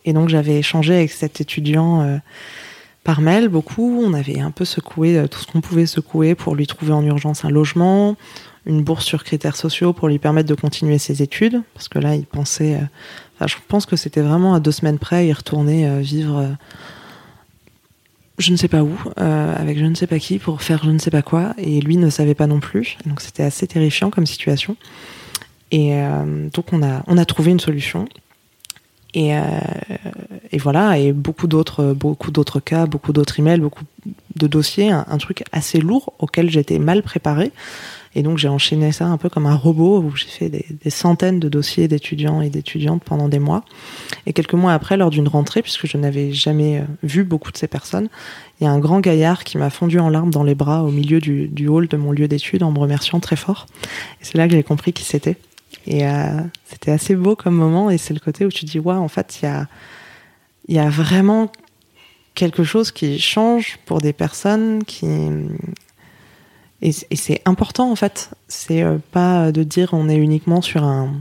Et 0.04 0.12
donc 0.12 0.28
j'avais 0.28 0.58
échangé 0.58 0.94
avec 0.94 1.10
cet 1.10 1.40
étudiant 1.40 2.02
euh, 2.02 2.18
par 3.05 3.20
mail 3.20 3.48
beaucoup. 3.48 4.02
On 4.05 4.14
avait 4.14 4.40
un 4.40 4.50
peu 4.50 4.64
secoué 4.64 5.16
euh, 5.16 5.28
tout 5.28 5.38
ce 5.38 5.46
qu'on 5.46 5.61
pouvait 5.61 5.86
secouer 5.86 6.34
pour 6.34 6.55
lui 6.55 6.66
trouver 6.66 6.92
en 6.92 7.05
urgence 7.05 7.44
un 7.44 7.50
logement, 7.50 8.16
une 8.66 8.82
bourse 8.82 9.05
sur 9.05 9.22
critères 9.22 9.57
sociaux 9.57 9.92
pour 9.92 10.09
lui 10.09 10.18
permettre 10.18 10.48
de 10.48 10.55
continuer 10.55 10.98
ses 10.98 11.22
études. 11.22 11.62
Parce 11.74 11.88
que 11.88 11.98
là, 11.98 12.16
il 12.16 12.26
pensait. 12.26 12.74
Euh, 12.74 13.46
je 13.46 13.57
pense 13.68 13.86
que 13.86 13.96
c'était 13.96 14.22
vraiment 14.22 14.55
à 14.55 14.61
deux 14.61 14.72
semaines 14.72 14.98
près, 14.98 15.28
il 15.28 15.32
retournait 15.32 16.00
vivre 16.00 16.57
je 18.38 18.50
ne 18.50 18.57
sais 18.57 18.68
pas 18.68 18.82
où, 18.82 18.98
euh, 19.20 19.55
avec 19.57 19.78
je 19.78 19.84
ne 19.84 19.94
sais 19.94 20.07
pas 20.07 20.18
qui, 20.18 20.38
pour 20.38 20.62
faire 20.62 20.82
je 20.84 20.90
ne 20.90 20.98
sais 20.98 21.11
pas 21.11 21.22
quoi, 21.22 21.55
et 21.59 21.80
lui 21.80 21.96
ne 21.96 22.11
savait 22.11 22.34
pas 22.34 22.46
non 22.46 22.61
plus. 22.61 22.96
Donc 23.07 23.20
c'était 23.20 23.44
assez 23.44 23.66
terrifiant 23.66 24.10
comme 24.10 24.26
situation. 24.26 24.76
Et 25.70 25.94
euh, 25.94 26.48
donc 26.52 26.72
on 26.72 26.82
a, 26.82 27.02
on 27.06 27.16
a 27.16 27.24
trouvé 27.24 27.52
une 27.52 27.60
solution. 27.60 28.09
Et, 29.15 29.36
euh, 29.36 29.41
et 30.51 30.59
voilà, 30.59 30.99
et 30.99 31.12
beaucoup 31.12 31.47
d'autres, 31.47 31.95
beaucoup 31.95 32.32
d'autres 32.32 32.61
cas, 32.61 32.86
beaucoup 32.86 33.12
d'autres 33.12 33.39
emails, 33.39 33.61
beaucoup 33.61 33.85
de 34.35 34.47
dossiers, 34.49 34.91
un, 34.91 35.19
truc 35.19 35.45
assez 35.53 35.78
lourd 35.78 36.12
auquel 36.19 36.51
j'étais 36.51 36.81
mal 36.81 37.03
préparée. 37.03 37.53
Et 38.16 38.23
donc 38.23 38.39
j'ai 38.39 38.49
enchaîné 38.49 38.93
ça 38.93 39.07
un 39.07 39.16
peu 39.16 39.28
comme 39.28 39.47
un 39.47 39.57
robot 39.57 39.99
où 39.99 40.15
j'ai 40.15 40.28
fait 40.28 40.49
des, 40.49 40.66
des, 40.82 40.91
centaines 40.91 41.41
de 41.41 41.49
dossiers 41.49 41.89
d'étudiants 41.89 42.41
et 42.41 42.51
d'étudiantes 42.51 43.03
pendant 43.05 43.28
des 43.28 43.41
mois. 43.41 43.65
Et 44.27 44.32
quelques 44.32 44.55
mois 44.55 44.73
après, 44.73 44.97
lors 44.97 45.11
d'une 45.11 45.27
rentrée, 45.27 45.62
puisque 45.62 45.86
je 45.86 45.97
n'avais 45.97 46.32
jamais 46.32 46.78
euh, 46.78 46.85
vu 47.03 47.24
beaucoup 47.24 47.51
de 47.51 47.57
ces 47.57 47.66
personnes, 47.66 48.09
il 48.61 48.65
y 48.65 48.66
a 48.66 48.70
un 48.70 48.78
grand 48.78 49.01
gaillard 49.01 49.43
qui 49.45 49.59
m'a 49.59 49.70
fondu 49.70 49.99
en 49.99 50.09
larmes 50.09 50.31
dans 50.31 50.45
les 50.45 50.55
bras 50.55 50.85
au 50.85 50.91
milieu 50.91 51.20
du, 51.20 51.49
du 51.49 51.66
hall 51.69 51.89
de 51.89 51.97
mon 51.97 52.12
lieu 52.12 52.28
d'études 52.28 52.62
en 52.62 52.70
me 52.70 52.78
remerciant 52.78 53.19
très 53.20 53.36
fort. 53.36 53.66
Et 54.20 54.24
c'est 54.24 54.39
là 54.39 54.47
que 54.47 54.53
j'ai 54.55 54.62
compris 54.62 54.93
qui 54.93 55.05
c'était. 55.05 55.36
Et 55.86 56.06
euh, 56.06 56.40
c'était 56.64 56.90
assez 56.90 57.14
beau 57.14 57.36
comme 57.36 57.55
moment. 57.55 57.90
Et 57.90 57.98
c'est 57.98 58.14
le 58.14 58.20
côté 58.20 58.44
où 58.44 58.51
tu 58.51 58.64
dis, 58.64 58.78
ouais, 58.78 58.94
en 58.94 59.09
fait, 59.09 59.40
il 59.42 60.74
y 60.74 60.78
a, 60.78 60.88
vraiment 60.88 61.51
quelque 62.34 62.64
chose 62.64 62.90
qui 62.90 63.20
change 63.20 63.78
pour 63.84 64.01
des 64.01 64.12
personnes 64.12 64.82
qui, 64.84 65.06
et, 66.82 66.92
c'est 66.92 67.40
important 67.44 67.90
en 67.90 67.96
fait. 67.96 68.30
C'est 68.48 68.82
euh, 68.82 68.98
pas 69.12 69.52
de 69.52 69.62
dire 69.62 69.90
on 69.92 70.09
est 70.09 70.16
uniquement 70.16 70.60
sur 70.60 70.84
un 70.84 71.12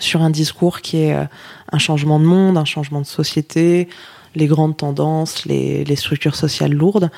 sur 0.00 0.22
un 0.22 0.30
discours 0.30 0.80
qui 0.80 0.98
est 0.98 1.14
euh, 1.14 1.24
un 1.72 1.78
changement 1.78 2.18
de 2.18 2.24
monde, 2.24 2.58
un 2.58 2.64
changement 2.64 3.00
de 3.00 3.06
société, 3.06 3.88
les 4.34 4.46
grandes 4.46 4.76
tendances, 4.76 5.46
les 5.46 5.96
structures 5.96 6.34
sociales 6.34 6.72
lourdes. 6.72 7.10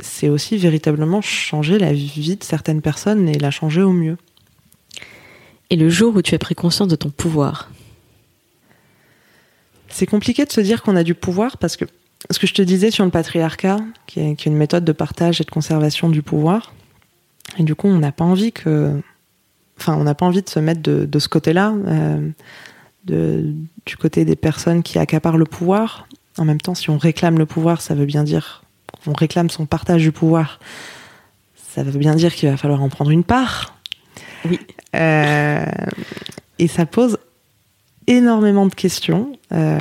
C'est 0.00 0.28
aussi 0.28 0.56
véritablement 0.56 1.20
changer 1.20 1.78
la 1.78 1.92
vie 1.92 2.36
de 2.36 2.44
certaines 2.44 2.82
personnes 2.82 3.28
et 3.28 3.38
la 3.38 3.50
changer 3.50 3.82
au 3.82 3.92
mieux. 3.92 4.16
Et 5.70 5.76
le 5.76 5.88
jour 5.88 6.14
où 6.14 6.22
tu 6.22 6.34
as 6.34 6.38
pris 6.38 6.54
conscience 6.54 6.88
de 6.88 6.96
ton 6.96 7.10
pouvoir 7.10 7.70
C'est 9.88 10.06
compliqué 10.06 10.44
de 10.44 10.52
se 10.52 10.60
dire 10.60 10.82
qu'on 10.82 10.96
a 10.96 11.02
du 11.02 11.14
pouvoir 11.14 11.58
parce 11.58 11.76
que 11.76 11.84
ce 12.30 12.38
que 12.38 12.46
je 12.46 12.54
te 12.54 12.62
disais 12.62 12.90
sur 12.90 13.04
le 13.04 13.10
patriarcat, 13.10 13.78
qui 14.06 14.20
est, 14.20 14.46
une 14.46 14.56
méthode 14.56 14.84
de 14.84 14.92
partage 14.92 15.40
et 15.40 15.44
de 15.44 15.50
conservation 15.50 16.08
du 16.08 16.22
pouvoir, 16.22 16.72
et 17.58 17.62
du 17.62 17.74
coup, 17.74 17.88
on 17.88 17.98
n'a 17.98 18.12
pas 18.12 18.24
envie 18.24 18.52
que 18.52 19.00
enfin, 19.78 19.94
on 19.94 20.04
n'a 20.04 20.14
pas 20.14 20.26
envie 20.26 20.42
de 20.42 20.48
se 20.48 20.58
mettre 20.58 20.80
de, 20.82 21.18
ce 21.18 21.28
côté-là, 21.28 21.74
euh, 21.86 23.52
du 23.86 23.96
côté 23.96 24.24
des 24.24 24.36
personnes 24.36 24.82
qui 24.82 24.98
accaparent 24.98 25.38
le 25.38 25.44
pouvoir. 25.44 26.08
En 26.38 26.44
même 26.44 26.60
temps, 26.60 26.74
si 26.74 26.90
on 26.90 26.98
réclame 26.98 27.38
le 27.38 27.46
pouvoir, 27.46 27.80
ça 27.80 27.94
veut 27.94 28.06
bien 28.06 28.24
dire 28.24 28.64
qu'on 29.04 29.12
réclame 29.12 29.50
son 29.50 29.66
partage 29.66 30.02
du 30.02 30.12
pouvoir. 30.12 30.58
Ça 31.56 31.82
veut 31.82 31.98
bien 31.98 32.14
dire 32.14 32.34
qu'il 32.34 32.48
va 32.48 32.56
falloir 32.56 32.82
en 32.82 32.88
prendre 32.88 33.10
une 33.10 33.24
part. 33.24 33.75
Oui. 34.50 34.58
Euh, 34.94 35.64
et 36.58 36.68
ça 36.68 36.86
pose 36.86 37.18
énormément 38.06 38.66
de 38.66 38.74
questions 38.74 39.32
euh, 39.52 39.78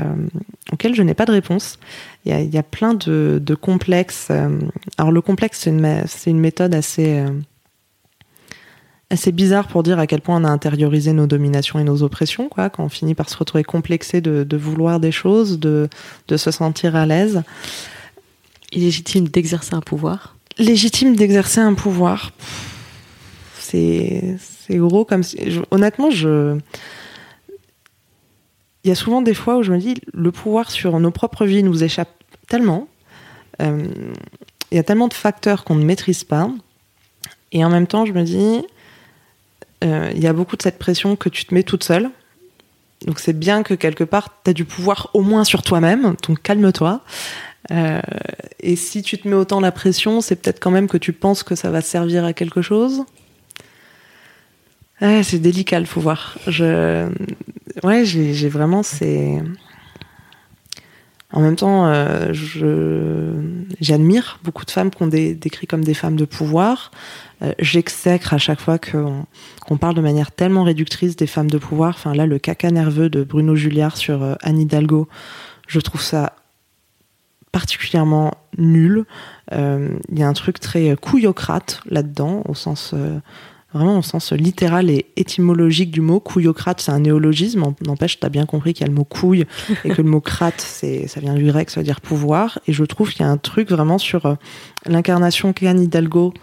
auxquelles 0.71 0.95
je 0.95 1.03
n'ai 1.03 1.13
pas 1.13 1.25
de 1.25 1.31
réponse. 1.31 1.79
Il 2.25 2.31
y 2.31 2.35
a, 2.35 2.41
il 2.41 2.53
y 2.53 2.57
a 2.57 2.63
plein 2.63 2.93
de, 2.93 3.39
de 3.41 3.55
complexes. 3.55 4.27
euh, 4.31 4.59
alors 4.97 5.11
le 5.11 5.21
complexe, 5.21 5.59
c'est 5.59 6.29
une, 6.29 6.39
méthode 6.39 6.73
assez, 6.73 7.19
euh, 7.19 7.29
assez 9.09 9.31
bizarre 9.31 9.67
pour 9.67 9.83
dire 9.83 9.99
à 9.99 10.07
quel 10.07 10.21
point 10.21 10.41
on 10.41 10.43
a 10.43 10.49
intériorisé 10.49 11.13
nos 11.13 11.27
dominations 11.27 11.79
et 11.79 11.83
nos 11.83 12.01
oppressions, 12.01 12.49
quoi, 12.49 12.69
quand 12.69 12.83
on 12.83 12.89
finit 12.89 13.13
par 13.13 13.29
se 13.29 13.37
retrouver 13.37 13.63
complexé 13.63 14.21
de, 14.21 14.43
de 14.43 14.57
vouloir 14.57 14.99
des 14.99 15.11
choses, 15.11 15.59
de, 15.59 15.87
de 16.27 16.37
se 16.37 16.51
sentir 16.51 16.95
à 16.95 17.05
l'aise. 17.05 17.43
Illégitime 18.71 19.27
d'exercer 19.27 19.75
un 19.75 19.81
pouvoir? 19.81 20.35
Légitime 20.57 21.15
d'exercer 21.15 21.59
un 21.59 21.75
pouvoir. 21.75 22.31
C'est 23.59 24.37
c'est 24.65 24.77
gros 24.77 25.05
comme 25.05 25.23
si- 25.23 25.37
honnêtement 25.71 26.09
je 26.11 26.57
il 28.83 28.89
y 28.89 28.91
a 28.91 28.95
souvent 28.95 29.21
des 29.21 29.33
fois 29.33 29.57
où 29.57 29.63
je 29.63 29.71
me 29.71 29.79
dis 29.79 29.95
le 30.13 30.31
pouvoir 30.31 30.69
sur 30.69 30.99
nos 30.99 31.09
propres 31.11 31.45
vies 31.45 31.63
nous 31.63 31.83
échappe 31.83 32.11
tellement. 32.47 32.87
Euh, 33.61 33.87
Il 34.71 34.75
y 34.75 34.79
a 34.79 34.83
tellement 34.83 35.07
de 35.07 35.13
facteurs 35.13 35.63
qu'on 35.63 35.75
ne 35.75 35.83
maîtrise 35.85 36.23
pas. 36.23 36.49
Et 37.51 37.63
en 37.65 37.69
même 37.69 37.87
temps, 37.87 38.05
je 38.05 38.13
me 38.13 38.23
dis, 38.23 38.63
euh, 39.83 40.11
il 40.13 40.21
y 40.21 40.27
a 40.27 40.33
beaucoup 40.33 40.55
de 40.57 40.61
cette 40.61 40.77
pression 40.77 41.15
que 41.15 41.29
tu 41.29 41.45
te 41.45 41.53
mets 41.53 41.63
toute 41.63 41.83
seule. 41.83 42.09
Donc 43.07 43.19
c'est 43.19 43.33
bien 43.37 43.63
que 43.63 43.73
quelque 43.73 44.03
part, 44.03 44.29
tu 44.43 44.49
as 44.49 44.53
du 44.53 44.65
pouvoir 44.65 45.09
au 45.13 45.21
moins 45.21 45.45
sur 45.45 45.61
toi-même. 45.63 46.15
Donc 46.27 46.41
calme-toi. 46.43 47.01
Euh, 47.71 48.01
et 48.59 48.75
si 48.75 49.01
tu 49.01 49.17
te 49.17 49.27
mets 49.27 49.35
autant 49.35 49.59
la 49.59 49.71
pression, 49.71 50.21
c'est 50.21 50.35
peut-être 50.35 50.59
quand 50.59 50.71
même 50.71 50.87
que 50.87 50.97
tu 50.97 51.11
penses 51.13 51.41
que 51.41 51.55
ça 51.55 51.71
va 51.71 51.81
servir 51.81 52.23
à 52.25 52.33
quelque 52.33 52.61
chose. 52.61 53.03
C'est 55.01 55.39
délicat 55.39 55.79
le 55.79 55.85
pouvoir. 55.85 56.37
Je, 56.47 57.09
ouais, 57.83 58.05
j'ai 58.05 58.49
vraiment 58.49 58.81
ces. 58.83 59.41
En 61.31 61.41
même 61.41 61.57
temps, 61.57 61.87
euh, 61.87 62.31
j'admire 63.81 64.39
beaucoup 64.43 64.63
de 64.63 64.71
femmes 64.71 64.89
qu'on 64.89 65.07
dé- 65.07 65.35
décrit 65.35 65.67
comme 65.67 65.83
des 65.83 65.93
femmes 65.93 66.15
de 66.15 66.23
pouvoir. 66.23 66.91
Euh, 67.41 67.51
J'exècre 67.59 68.33
à 68.33 68.37
chaque 68.37 68.61
fois 68.61 68.77
qu'on 68.79 69.77
parle 69.77 69.95
de 69.95 70.01
manière 70.01 70.31
tellement 70.31 70.63
réductrice 70.63 71.17
des 71.17 71.27
femmes 71.27 71.49
de 71.49 71.57
pouvoir. 71.57 71.95
Enfin 71.95 72.13
là, 72.15 72.25
le 72.25 72.39
caca 72.39 72.71
nerveux 72.71 73.09
de 73.09 73.23
Bruno 73.23 73.53
Julliard 73.55 73.97
sur 73.97 74.23
euh, 74.23 74.35
Anne 74.43 74.61
Hidalgo, 74.61 75.09
je 75.67 75.81
trouve 75.81 76.01
ça 76.01 76.37
particulièrement 77.51 78.33
nul. 78.57 79.03
Il 79.51 80.19
y 80.19 80.23
a 80.23 80.27
un 80.27 80.33
truc 80.33 80.59
très 80.59 80.95
couillocrate 80.95 81.81
là-dedans, 81.89 82.43
au 82.47 82.53
sens 82.53 82.93
vraiment 83.75 83.99
au 83.99 84.01
sens 84.01 84.31
littéral 84.31 84.89
et 84.89 85.05
étymologique 85.17 85.91
du 85.91 86.01
mot. 86.01 86.19
Couillocrate, 86.19 86.79
c'est 86.81 86.91
un 86.91 86.99
néologisme. 86.99 87.63
N'empêche, 87.85 88.19
t'as 88.19 88.29
bien 88.29 88.45
compris 88.45 88.73
qu'il 88.73 88.85
y 88.85 88.89
a 88.89 88.89
le 88.89 88.95
mot 88.95 89.03
couille 89.03 89.45
et 89.83 89.89
que 89.89 90.01
le 90.01 90.09
mot 90.09 90.21
crate, 90.21 90.61
ça 91.07 91.19
vient 91.19 91.33
du 91.33 91.45
grec, 91.45 91.69
ça 91.69 91.81
veut 91.81 91.85
dire 91.85 92.01
pouvoir. 92.01 92.59
Et 92.67 92.73
je 92.73 92.83
trouve 92.85 93.11
qu'il 93.11 93.21
y 93.21 93.27
a 93.27 93.31
un 93.31 93.37
truc 93.37 93.69
vraiment 93.69 93.97
sur 93.97 94.25
euh, 94.25 94.35
l'incarnation 94.85 95.53
qu'Anne 95.53 95.81
Hidalgo 95.81 96.33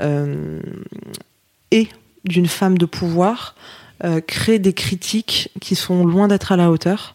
euh, 0.00 0.60
est 1.70 1.88
d'une 2.24 2.46
femme 2.46 2.78
de 2.78 2.86
pouvoir, 2.86 3.54
euh, 4.04 4.20
crée 4.20 4.58
des 4.58 4.72
critiques 4.72 5.50
qui 5.60 5.74
sont 5.74 6.06
loin 6.06 6.28
d'être 6.28 6.52
à 6.52 6.56
la 6.56 6.70
hauteur. 6.70 7.14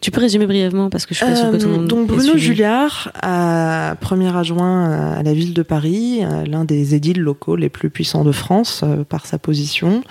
Tu 0.00 0.10
peux 0.12 0.20
résumer 0.20 0.46
brièvement 0.46 0.90
parce 0.90 1.06
que 1.06 1.14
je 1.14 1.18
suis 1.18 1.26
pas 1.26 1.34
sûre 1.36 1.50
que 1.50 1.56
tout 1.56 1.66
le 1.66 1.72
Euh, 1.74 1.76
monde. 1.78 1.88
donc 1.88 2.06
Bruno. 2.06 2.36
Julliard, 2.36 3.10
à 3.20 3.96
premier 4.00 4.34
adjoint 4.36 4.90
à 5.16 5.22
la 5.24 5.32
ville 5.34 5.54
de 5.54 5.62
Paris, 5.62 6.20
euh, 6.22 6.44
l'un 6.46 6.64
des 6.64 6.94
édiles 6.94 7.20
locaux 7.20 7.56
les 7.56 7.68
plus 7.68 7.90
puissants 7.90 8.22
de 8.24 8.30
France 8.32 8.82
euh, 8.84 9.02
par 9.04 9.26
sa 9.26 9.38
position, 9.38 10.02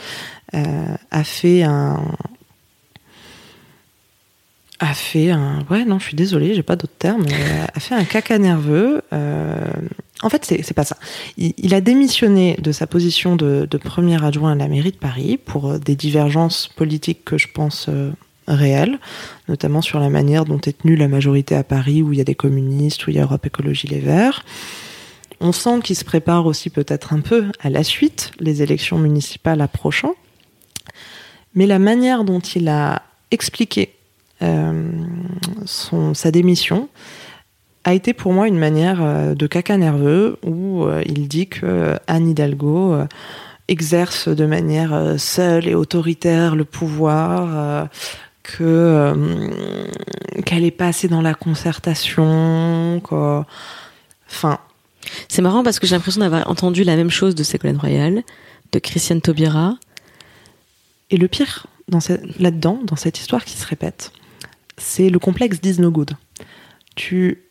a 0.54 1.24
fait 1.24 1.64
un 1.64 2.02
a 4.80 4.94
fait 4.94 5.32
un 5.32 5.66
ouais 5.72 5.86
non 5.86 5.98
je 5.98 6.06
suis 6.06 6.16
désolée 6.16 6.54
j'ai 6.54 6.62
pas 6.64 6.76
d'autres 6.76 6.94
termes 7.00 7.26
a 7.74 7.80
fait 7.80 7.96
un 7.96 8.04
caca 8.04 8.38
nerveux 8.38 9.02
euh, 9.12 9.56
en 10.22 10.30
fait 10.30 10.46
c'est 10.46 10.62
c'est 10.62 10.76
pas 10.76 10.84
ça 10.84 10.98
il, 11.36 11.54
il 11.58 11.74
a 11.74 11.82
démissionné 11.82 12.56
de 12.62 12.72
sa 12.72 12.86
position 12.86 13.36
de, 13.36 13.68
de 13.70 13.78
premier 13.78 14.24
adjoint 14.24 14.52
à 14.52 14.56
la 14.56 14.68
mairie 14.68 14.92
de 14.92 14.98
Paris 14.98 15.38
pour 15.44 15.80
des 15.80 15.96
divergences 15.96 16.68
politiques 16.76 17.26
que 17.26 17.40
je 17.40 17.48
pense 17.52 17.88
euh, 17.90 18.12
réelles 18.48 19.00
notamment 19.48 19.82
sur 19.82 20.00
la 20.00 20.10
manière 20.10 20.46
dont 20.46 20.60
est 20.60 20.80
tenue 20.82 20.96
la 20.96 21.08
majorité 21.08 21.56
à 21.56 21.64
Paris, 21.64 22.02
où 22.02 22.12
il 22.14 22.18
y 22.18 22.22
a 22.22 22.26
des 22.26 22.36
communistes, 22.36 23.08
où 23.08 23.12
il 23.12 23.16
y 23.16 23.20
a 23.20 23.24
Europe 23.24 23.46
Écologie 23.46 23.88
Les 23.88 24.00
Verts. 24.00 24.44
On 25.40 25.52
sent 25.52 25.82
qu'il 25.84 25.96
se 25.96 26.04
prépare 26.04 26.46
aussi 26.46 26.70
peut-être 26.70 27.14
un 27.14 27.20
peu 27.20 27.46
à 27.60 27.70
la 27.70 27.84
suite, 27.84 28.32
les 28.40 28.62
élections 28.62 28.98
municipales 28.98 29.62
approchant. 29.62 30.16
Mais 31.54 31.68
la 31.68 31.80
manière 31.80 32.24
dont 32.24 32.40
il 32.40 32.68
a 32.70 33.04
expliqué 33.32 33.94
euh, 34.42 34.92
son, 35.66 36.14
sa 36.14 36.32
démission 36.32 36.90
a 37.84 37.94
été 37.94 38.14
pour 38.14 38.34
moi 38.34 38.48
une 38.48 38.60
manière 38.60 39.02
euh, 39.02 39.34
de 39.34 39.48
caca 39.48 39.78
nerveux, 39.78 40.38
où 40.44 40.84
euh, 40.84 41.02
il 41.06 41.28
dit 41.28 41.48
que 41.48 41.98
Anne 42.08 42.30
Hidalgo 42.30 42.98
exerce 43.68 44.28
de 44.28 44.46
manière 44.46 45.16
seule 45.18 45.68
et 45.68 45.76
autoritaire 45.76 46.56
le 46.56 46.66
pouvoir. 46.66 47.90
Euh, 48.62 49.14
que 49.14 50.38
euh, 50.38 50.42
qu'elle 50.46 50.64
est 50.64 50.72
pas 50.72 50.88
assez 50.88 51.08
dans 51.08 51.22
la 51.22 51.34
concertation, 51.34 53.02
quoi. 53.04 53.46
Enfin, 54.30 54.60
C'est 55.30 55.42
marrant 55.42 55.64
parce 55.64 55.80
que 55.80 55.88
j'ai 55.88 55.96
l'impression 55.96 56.22
d'avoir 56.22 56.50
entendu 56.50 56.84
la 56.84 56.96
même 56.96 57.10
chose 57.10 57.36
de 57.36 57.44
Ségolène 57.44 57.78
Royal, 57.78 58.24
de 58.72 58.80
Christiane 58.80 59.22
Taubira. 59.22 59.76
et 61.10 61.18
le 61.18 61.28
pire 61.28 61.68
dans 61.88 62.00
là-dedans, 62.40 62.80
dans 62.84 62.98
cette 62.98 63.18
histoire 63.20 63.46
qui 63.46 63.56
se 63.56 63.66
répète, 63.66 64.12
c'est 64.78 65.10
le 65.10 65.20
complexe 65.20 65.62
d'Is 65.62 65.80
No 65.80 65.90
Good. 65.90 66.12
Tu 66.96 67.44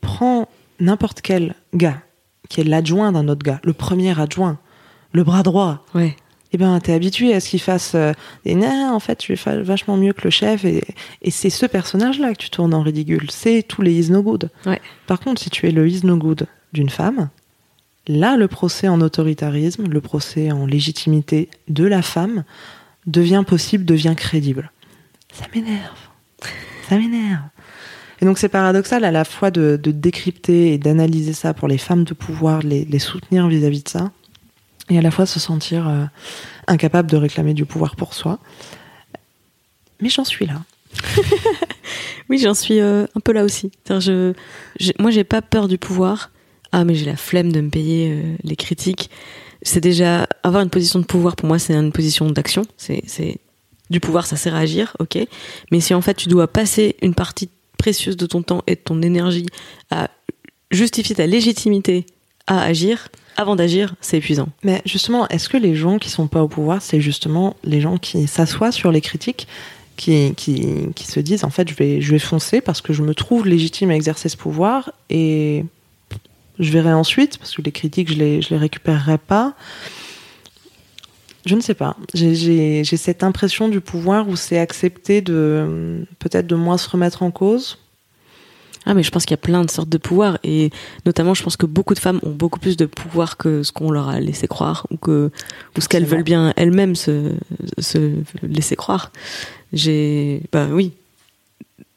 prends 0.00 0.48
n'importe 0.78 1.20
quel 1.20 1.54
gars 1.74 2.00
qui 2.48 2.60
est 2.60 2.64
l'adjoint 2.64 3.10
d'un 3.12 3.26
autre 3.28 3.42
gars, 3.42 3.60
le 3.64 3.72
premier 3.72 4.18
adjoint, 4.20 4.58
le 5.12 5.24
bras 5.24 5.42
droit, 5.42 5.84
Ouais. 5.94 6.16
Eh 6.52 6.58
ben, 6.58 6.78
t'es 6.80 6.92
habitué 6.92 7.34
à 7.34 7.40
ce 7.40 7.48
qu'il 7.50 7.60
fasse 7.60 7.92
euh, 7.94 8.12
des 8.44 8.54
en 8.54 9.00
fait, 9.00 9.16
tu 9.16 9.36
fais 9.36 9.62
vachement 9.62 9.96
mieux 9.96 10.12
que 10.12 10.22
le 10.24 10.30
chef. 10.30 10.64
Et, 10.64 10.84
et 11.22 11.30
c'est 11.30 11.50
ce 11.50 11.66
personnage-là 11.66 12.34
que 12.34 12.38
tu 12.38 12.50
tournes 12.50 12.74
en 12.74 12.82
ridicule. 12.82 13.30
C'est 13.30 13.62
tous 13.66 13.82
les 13.82 14.08
is 14.08 14.12
no 14.12 14.22
good. 14.22 14.50
Ouais. 14.66 14.80
Par 15.06 15.20
contre, 15.20 15.40
si 15.40 15.50
tu 15.50 15.66
es 15.66 15.70
le 15.70 15.88
is 15.88 16.04
no 16.04 16.16
good 16.16 16.46
d'une 16.72 16.90
femme, 16.90 17.30
là, 18.06 18.36
le 18.36 18.48
procès 18.48 18.88
en 18.88 19.00
autoritarisme, 19.00 19.86
le 19.88 20.00
procès 20.00 20.52
en 20.52 20.66
légitimité 20.66 21.48
de 21.68 21.84
la 21.84 22.02
femme 22.02 22.44
devient 23.06 23.44
possible, 23.46 23.84
devient 23.84 24.14
crédible. 24.16 24.70
Ça 25.32 25.46
m'énerve. 25.54 25.98
Ça 26.88 26.98
m'énerve. 26.98 27.42
Et 28.20 28.24
donc 28.24 28.38
c'est 28.38 28.48
paradoxal 28.48 29.04
à 29.04 29.10
la 29.10 29.24
fois 29.24 29.50
de, 29.50 29.80
de 29.82 29.90
décrypter 29.90 30.72
et 30.72 30.78
d'analyser 30.78 31.32
ça 31.32 31.54
pour 31.54 31.66
les 31.66 31.78
femmes 31.78 32.04
de 32.04 32.14
pouvoir, 32.14 32.62
les, 32.62 32.84
les 32.84 32.98
soutenir 33.00 33.48
vis-à-vis 33.48 33.82
de 33.82 33.88
ça, 33.88 34.12
et 34.90 34.98
à 34.98 35.02
la 35.02 35.10
fois 35.10 35.26
se 35.26 35.38
sentir 35.40 35.88
euh, 35.88 36.04
incapable 36.66 37.10
de 37.10 37.16
réclamer 37.16 37.54
du 37.54 37.64
pouvoir 37.64 37.96
pour 37.96 38.14
soi. 38.14 38.38
Mais 40.00 40.08
j'en 40.08 40.24
suis 40.24 40.46
là. 40.46 40.62
Oui, 42.28 42.38
j'en 42.38 42.54
suis 42.54 42.80
euh, 42.80 43.04
un 43.16 43.20
peu 43.20 43.32
là 43.32 43.44
aussi. 43.44 43.72
Je, 43.90 44.32
j'ai- 44.78 44.94
moi, 44.98 45.10
j'ai 45.10 45.24
pas 45.24 45.42
peur 45.42 45.68
du 45.68 45.76
pouvoir. 45.76 46.30
Ah, 46.70 46.84
mais 46.84 46.94
j'ai 46.94 47.04
la 47.04 47.16
flemme 47.16 47.52
de 47.52 47.60
me 47.60 47.68
payer 47.68 48.10
euh, 48.12 48.36
les 48.44 48.56
critiques. 48.56 49.10
C'est 49.62 49.80
déjà 49.80 50.26
avoir 50.42 50.62
une 50.62 50.70
position 50.70 50.98
de 51.00 51.04
pouvoir 51.04 51.36
pour 51.36 51.46
moi, 51.48 51.58
c'est 51.58 51.74
une 51.74 51.92
position 51.92 52.30
d'action. 52.30 52.62
C'est 52.78 53.38
du 53.90 54.00
pouvoir, 54.00 54.26
ça 54.26 54.36
sert 54.36 54.54
à 54.54 54.58
agir, 54.60 54.96
ok. 55.00 55.18
Mais 55.70 55.80
si 55.80 55.92
en 55.92 56.00
fait 56.00 56.14
tu 56.14 56.28
dois 56.28 56.48
passer 56.48 56.96
une 57.02 57.14
partie 57.14 57.50
précieuse 57.76 58.16
de 58.16 58.24
ton 58.24 58.42
temps 58.42 58.62
et 58.66 58.76
de 58.76 58.80
ton 58.80 59.02
énergie 59.02 59.46
à 59.90 60.08
justifier 60.70 61.14
ta 61.16 61.26
légitimité 61.26 62.06
à 62.46 62.62
agir, 62.62 63.08
avant 63.36 63.56
d'agir, 63.56 63.94
c'est 64.00 64.18
épuisant. 64.18 64.48
Mais 64.62 64.82
justement, 64.84 65.26
est-ce 65.28 65.48
que 65.48 65.56
les 65.56 65.74
gens 65.74 65.98
qui 65.98 66.10
sont 66.10 66.26
pas 66.26 66.42
au 66.42 66.48
pouvoir, 66.48 66.82
c'est 66.82 67.00
justement 67.00 67.56
les 67.64 67.80
gens 67.80 67.96
qui 67.98 68.26
s'assoient 68.26 68.72
sur 68.72 68.92
les 68.92 69.00
critiques, 69.00 69.46
qui, 69.96 70.34
qui, 70.36 70.66
qui 70.94 71.06
se 71.06 71.20
disent 71.20 71.44
en 71.44 71.50
fait 71.50 71.68
je 71.68 71.74
vais, 71.74 72.00
je 72.00 72.12
vais 72.12 72.18
foncer 72.18 72.60
parce 72.60 72.80
que 72.80 72.92
je 72.92 73.02
me 73.02 73.14
trouve 73.14 73.46
légitime 73.46 73.90
à 73.90 73.94
exercer 73.94 74.28
ce 74.28 74.36
pouvoir 74.36 74.90
et 75.10 75.64
je 76.58 76.70
verrai 76.72 76.92
ensuite 76.92 77.38
parce 77.38 77.54
que 77.54 77.62
les 77.62 77.72
critiques 77.72 78.10
je 78.10 78.18
les, 78.18 78.42
je 78.42 78.50
les 78.50 78.56
récupérerai 78.56 79.18
pas. 79.18 79.54
Je 81.44 81.54
ne 81.56 81.60
sais 81.60 81.74
pas. 81.74 81.96
J'ai- 82.14 82.84
cette 82.84 83.24
impression 83.24 83.68
du 83.68 83.80
pouvoir 83.80 84.28
où 84.28 84.36
c'est 84.36 84.58
accepté 84.58 85.20
de 85.22 86.06
peut-être 86.20 86.46
de 86.46 86.54
moins 86.54 86.78
se 86.78 86.88
remettre 86.88 87.22
en 87.22 87.30
cause. 87.30 87.78
Ah 88.84 88.94
mais 88.94 89.02
je 89.02 89.10
pense 89.10 89.24
qu'il 89.24 89.32
y 89.32 89.34
a 89.34 89.38
plein 89.38 89.64
de 89.64 89.70
sortes 89.70 89.88
de 89.88 89.98
pouvoirs 89.98 90.38
et 90.42 90.70
notamment 91.06 91.34
je 91.34 91.42
pense 91.42 91.56
que 91.56 91.66
beaucoup 91.66 91.94
de 91.94 92.00
femmes 92.00 92.20
ont 92.22 92.30
beaucoup 92.30 92.58
plus 92.58 92.76
de 92.76 92.86
pouvoir 92.86 93.36
que 93.36 93.62
ce 93.62 93.70
qu'on 93.70 93.90
leur 93.90 94.08
a 94.08 94.18
laissé 94.18 94.48
croire 94.48 94.86
ou 94.90 94.96
que 94.96 95.30
ou 95.76 95.80
ce 95.80 95.88
qu'elles 95.88 96.04
veulent 96.04 96.24
bien 96.24 96.52
elles-mêmes 96.56 96.96
se, 96.96 97.32
se 97.78 98.12
laisser 98.42 98.76
croire. 98.76 99.12
J'ai 99.72 100.42
bah 100.52 100.66
oui. 100.70 100.92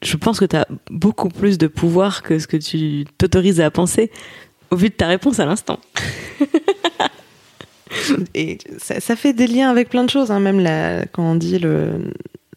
Je 0.02 0.16
pense 0.16 0.38
que 0.38 0.44
tu 0.44 0.56
as 0.56 0.68
beaucoup 0.90 1.28
plus 1.28 1.58
de 1.58 1.66
pouvoir 1.66 2.22
que 2.22 2.38
ce 2.38 2.46
que 2.46 2.56
tu 2.56 3.06
t'autorises 3.18 3.60
à 3.60 3.70
penser 3.70 4.10
au 4.70 4.76
vu 4.76 4.88
de 4.88 4.94
ta 4.94 5.08
réponse 5.08 5.40
à 5.40 5.46
l'instant. 5.46 5.80
et 8.34 8.58
ça, 8.78 9.16
fait 9.16 9.32
des 9.32 9.46
liens 9.46 9.70
avec 9.70 9.88
plein 9.88 10.04
de 10.04 10.10
choses, 10.10 10.30
hein, 10.30 10.40
même 10.40 10.60
la, 10.60 11.06
quand 11.06 11.22
on 11.22 11.34
dit 11.34 11.58
le, 11.58 12.12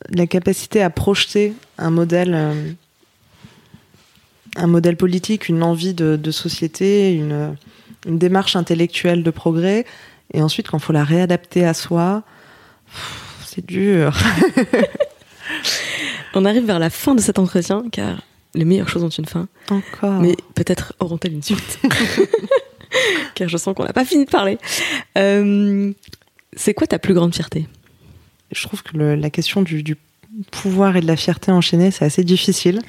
la 0.09 0.27
capacité 0.27 0.81
à 0.81 0.89
projeter 0.89 1.53
un 1.77 1.91
modèle, 1.91 2.33
euh, 2.33 2.71
un 4.59 4.67
modèle 4.67 4.97
politique, 4.97 5.49
une 5.49 5.63
envie 5.63 5.93
de, 5.93 6.31
société, 6.31 7.13
une, 7.13 7.55
démarche 8.05 8.55
intellectuelle 8.55 9.23
de 9.23 9.31
progrès, 9.31 9.85
et 10.33 10.41
ensuite 10.41 10.69
quand 10.69 10.77
il 10.77 10.83
faut 10.83 10.93
la 10.93 11.03
réadapter 11.03 11.65
à 11.65 11.73
soi, 11.73 12.23
c'est 13.45 13.65
dur. 13.65 14.17
on 16.33 16.45
arrive 16.45 16.65
vers 16.65 16.79
la 16.79 16.89
fin 16.89 17.15
de 17.15 17.21
cet 17.21 17.39
entretien, 17.39 17.83
car 17.91 18.21
les 18.55 18.65
meilleures 18.65 18.89
choses 18.89 19.03
ont 19.03 19.09
une 19.09 19.25
fin. 19.25 19.47
Encore. 19.69 20.21
Mais 20.21 20.35
peut-être 20.55 20.93
auront-elles 20.99 21.33
une 21.33 21.43
suite. 21.43 21.79
car 23.35 23.47
je 23.47 23.57
sens 23.57 23.75
qu'on 23.75 23.83
n'a 23.83 23.93
pas 23.93 24.05
fini 24.05 24.25
de 24.25 24.29
parler. 24.29 24.57
Euh, 25.17 25.91
c'est 26.53 26.73
quoi 26.73 26.87
ta 26.87 26.99
plus 26.99 27.13
grande 27.13 27.33
fierté? 27.33 27.67
Je 28.51 28.63
trouve 28.63 28.81
que 28.81 28.97
la 28.97 29.29
question 29.29 29.61
du, 29.61 29.95
pouvoir 30.51 30.95
et 30.97 31.01
de 31.01 31.07
la 31.07 31.15
fierté 31.15 31.51
enchaînée, 31.51 31.91
c'est 31.91 32.05
assez 32.05 32.23
difficile. 32.23 32.81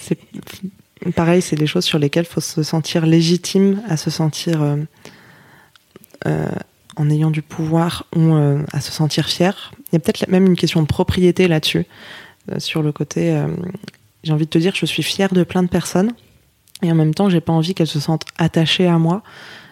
C'est 0.00 0.18
pareil, 1.14 1.42
c'est 1.42 1.56
des 1.56 1.66
choses 1.66 1.84
sur 1.84 1.98
lesquelles 1.98 2.24
faut 2.24 2.40
se 2.40 2.62
sentir 2.62 3.06
légitime, 3.06 3.82
à 3.88 3.96
se 3.96 4.10
sentir 4.10 4.62
euh, 4.62 4.76
euh, 6.26 6.48
en 6.96 7.08
ayant 7.10 7.30
du 7.30 7.42
pouvoir 7.42 8.06
ou 8.14 8.34
à 8.72 8.80
se 8.80 8.92
sentir 8.92 9.26
fier. 9.26 9.72
Il 9.86 9.94
y 9.94 9.96
a 9.96 10.00
peut-être 10.00 10.28
même 10.28 10.46
une 10.46 10.56
question 10.56 10.82
de 10.82 10.86
propriété 10.86 11.48
là-dessus, 11.48 11.86
sur 12.58 12.82
le 12.82 12.92
côté. 12.92 13.42
j'ai 14.24 14.32
envie 14.32 14.44
de 14.44 14.50
te 14.50 14.58
dire, 14.58 14.74
je 14.74 14.84
suis 14.84 15.02
fière 15.02 15.32
de 15.32 15.44
plein 15.44 15.62
de 15.62 15.68
personnes. 15.68 16.12
Et 16.82 16.90
en 16.90 16.94
même 16.94 17.14
temps, 17.14 17.30
j'ai 17.30 17.40
pas 17.40 17.52
envie 17.52 17.74
qu'elles 17.74 17.86
se 17.86 18.00
sentent 18.00 18.24
attachées 18.38 18.86
à 18.86 18.98
moi 18.98 19.22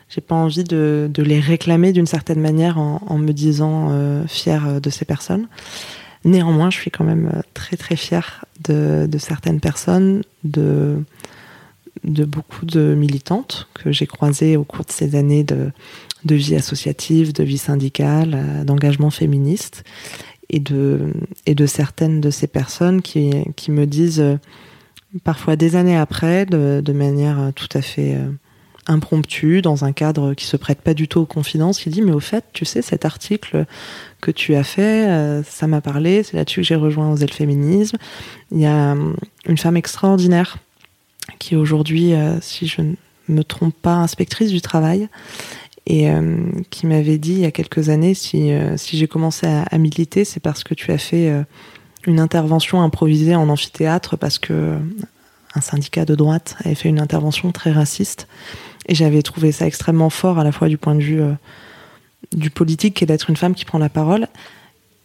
j'ai 0.09 0.21
pas 0.21 0.35
envie 0.35 0.65
de, 0.65 1.11
les 1.17 1.41
réclamer 1.41 1.93
d'une 1.93 2.07
certaine 2.07 2.41
manière 2.41 2.79
en, 2.79 3.03
en 3.07 3.19
me 3.19 3.33
disant 3.33 3.89
euh, 3.91 4.27
fière 4.27 4.81
de 4.81 4.91
ces 4.91 5.05
personnes. 5.05 5.49
Néanmoins, 6.25 6.71
je 6.71 6.79
suis 6.79 6.91
quand 6.91 7.05
même 7.05 7.31
euh, 7.35 7.41
très 7.55 7.77
très 7.77 7.97
fière 7.97 8.45
de, 8.69 9.09
certaines 9.19 9.61
personnes, 9.61 10.23
de, 10.45 11.05
beaucoup 12.05 12.67
de 12.67 12.95
militantes 12.95 13.69
que 13.75 13.93
j'ai 13.93 14.07
croisées 14.07 14.57
au 14.57 14.65
cours 14.65 14.85
de 14.85 14.91
ces 14.91 15.15
années 15.15 15.45
de, 15.45 15.71
vie 16.25 16.57
associative, 16.57 17.33
de 17.33 17.45
vie 17.45 17.59
syndicale, 17.59 18.35
euh, 18.35 18.65
d'engagement 18.65 19.11
féministe, 19.11 19.85
et 20.51 20.61
de, 20.61 21.13
certaines 21.67 22.21
de 22.21 22.31
ces 22.31 22.47
personnes 22.47 23.03
qui, 23.03 23.31
me 23.69 23.85
disent 23.85 24.21
euh, 24.21 24.37
parfois 25.23 25.57
des 25.57 25.77
années 25.77 25.97
après, 25.97 26.47
de 26.47 26.93
manière 26.93 27.53
tout 27.55 27.69
à 27.75 27.83
fait 27.83 28.17
impromptu, 28.89 29.63
dans 29.63 29.85
un 29.85 29.93
cadre 29.93 30.35
qui 30.35 30.47
se 30.47 30.57
prête 30.57 30.81
pas 30.81 30.95
du 30.95 31.07
tout 31.07 31.21
aux 31.21 31.27
confidences, 31.27 31.79
qui 31.79 31.91
dit 31.91 32.03
mais 32.03 32.13
au 32.13 32.21
fait, 32.21 32.45
tu 32.53 32.65
sais, 32.65 32.83
cet 32.83 33.05
article 33.05 33.67
que 34.21 34.31
tu 34.31 34.55
as 34.55 34.65
fait, 34.65 35.09
euh, 35.09 35.43
ça 35.45 35.67
m'a 35.67 35.81
parlé, 35.81 36.23
c'est 36.23 36.37
là-dessus 36.37 36.63
que 36.63 36.67
j'ai 36.67 36.75
rejoint 36.75 37.11
Oser 37.13 37.27
le 37.27 37.33
féminisme. 37.33 37.99
Il 38.51 38.61
y 38.61 38.67
a 38.67 38.93
hum, 38.93 39.17
une 39.47 39.59
femme 39.59 39.77
extraordinaire 39.77 40.59
qui 41.39 41.55
aujourd'hui, 41.55 42.15
euh, 42.15 42.41
si 42.41 42.67
je 42.67 42.81
ne 42.81 42.95
me 43.29 43.45
trompe 43.45 43.75
pas, 43.75 43.95
inspectrice 43.95 44.51
du 44.51 44.61
travail, 44.61 45.09
et 45.91 46.11
qui 46.69 46.87
m'avait 46.87 47.17
dit 47.17 47.33
il 47.33 47.39
y 47.39 47.47
a 47.47 47.51
quelques 47.51 47.89
années 47.89 48.13
si, 48.13 48.53
euh, 48.53 48.77
si 48.77 48.99
j'ai 48.99 49.09
commencé 49.09 49.47
à, 49.47 49.63
à 49.63 49.79
militer, 49.79 50.27
c'est 50.27 50.39
parce 50.39 50.63
que 50.63 50.75
tu 50.75 50.93
as 50.93 50.99
fait 50.99 51.33
une 52.07 52.21
intervention 52.21 52.83
improvisée 52.83 53.35
en 53.35 53.49
amphithéâtre 53.49 54.19
parce 54.19 54.39
que 54.39 54.77
un 55.55 55.61
syndicat 55.63 56.05
de 56.05 56.15
droite 56.15 56.57
avait 56.65 56.75
fait 56.75 56.91
une 56.91 57.01
intervention 57.01 57.53
très 57.53 57.73
raciste 57.73 58.29
et 58.89 58.95
j'avais 58.95 59.23
trouvé 59.23 59.53
ça 59.53 59.67
extrêmement 59.67 60.11
fort 60.11 60.39
à 60.39 60.45
la 60.45 60.53
fois 60.53 60.69
du 60.69 60.79
point 60.79 60.95
de 60.95 61.03
vue 61.03 61.21
euh, 61.21 61.33
du 62.35 62.51
politique 62.51 63.03
et 63.03 63.07
d'être 63.07 63.31
une 63.31 63.37
femme 63.37 63.55
qui 63.55 63.65
prend 63.65 63.79
la 63.79 63.89
parole. 63.89 64.27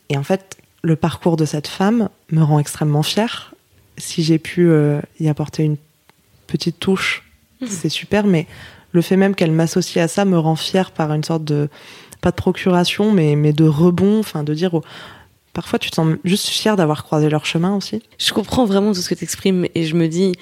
Et 0.09 0.17
en 0.17 0.23
fait, 0.23 0.57
le 0.81 0.95
parcours 0.95 1.37
de 1.37 1.45
cette 1.45 1.67
femme 1.67 2.09
me 2.31 2.41
rend 2.41 2.59
extrêmement 2.59 3.03
fière. 3.03 3.53
Si 3.97 4.23
j'ai 4.23 4.39
pu 4.39 4.69
euh, 4.69 4.99
y 5.19 5.27
apporter 5.29 5.63
une 5.63 5.77
petite 6.47 6.79
touche, 6.79 7.23
mmh. 7.61 7.67
c'est 7.67 7.89
super, 7.89 8.25
mais 8.25 8.47
le 8.91 9.01
fait 9.01 9.17
même 9.17 9.35
qu'elle 9.35 9.51
m'associe 9.51 10.03
à 10.03 10.07
ça 10.07 10.25
me 10.25 10.39
rend 10.39 10.55
fière 10.55 10.91
par 10.91 11.13
une 11.13 11.23
sorte 11.23 11.43
de, 11.43 11.69
pas 12.21 12.31
de 12.31 12.35
procuration, 12.35 13.11
mais, 13.11 13.35
mais 13.35 13.53
de 13.53 13.65
rebond, 13.65 14.19
enfin 14.19 14.43
de 14.43 14.53
dire, 14.53 14.79
parfois 15.51 15.79
tu 15.79 15.89
te 15.89 15.95
sens 15.95 16.15
juste 16.23 16.47
fière 16.47 16.75
d'avoir 16.75 17.03
croisé 17.03 17.29
leur 17.29 17.45
chemin 17.45 17.75
aussi. 17.75 18.01
Je 18.17 18.33
comprends 18.33 18.65
vraiment 18.65 18.93
tout 18.93 19.01
ce 19.01 19.09
que 19.09 19.15
tu 19.15 19.23
exprimes 19.23 19.67
et 19.75 19.85
je 19.85 19.95
me 19.95 20.07
dis, 20.07 20.33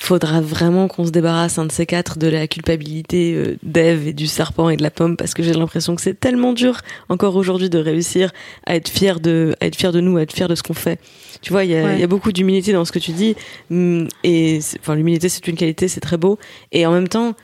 faudra 0.00 0.40
vraiment 0.40 0.88
qu'on 0.88 1.04
se 1.04 1.10
débarrasse 1.10 1.58
un 1.58 1.66
de 1.66 1.72
ces 1.72 1.86
quatre 1.86 2.18
de 2.18 2.28
la 2.28 2.46
culpabilité 2.46 3.34
euh, 3.34 3.56
d'Ève 3.62 4.06
et 4.06 4.12
du 4.12 4.26
serpent 4.26 4.68
et 4.70 4.76
de 4.76 4.82
la 4.82 4.90
pomme 4.90 5.16
parce 5.16 5.34
que 5.34 5.42
j'ai 5.42 5.52
l'impression 5.52 5.96
que 5.96 6.02
c'est 6.02 6.18
tellement 6.18 6.52
dur 6.52 6.80
encore 7.08 7.36
aujourd'hui 7.36 7.70
de 7.70 7.78
réussir 7.78 8.32
à 8.66 8.76
être 8.76 8.88
fier 8.88 9.20
de 9.20 9.54
à 9.60 9.66
être 9.66 9.76
fier 9.76 9.92
de 9.92 10.00
nous 10.00 10.16
à 10.16 10.22
être 10.22 10.32
fier 10.32 10.48
de 10.48 10.54
ce 10.54 10.62
qu'on 10.62 10.74
fait. 10.74 11.00
Tu 11.42 11.52
vois 11.52 11.64
il 11.64 11.70
y 11.70 11.76
a, 11.76 11.96
y 11.96 12.02
a, 12.02 12.06
beaucoup 12.06 12.32
d'humilité 12.32 12.72
dans 12.72 12.84
ce 12.84 12.92
que 12.92 12.98
tu 12.98 13.12
dis 13.12 13.34
mm, 13.70 14.06
et 14.24 14.60
enfin 14.80 14.94
l'humilité 14.94 15.28
c'est 15.28 15.46
une 15.48 15.56
qualité 15.56 15.88
c'est 15.88 16.00
très 16.00 16.16
beau 16.16 16.38
et 16.72 16.86
en 16.86 16.92
même 16.92 17.08
temps 17.08 17.34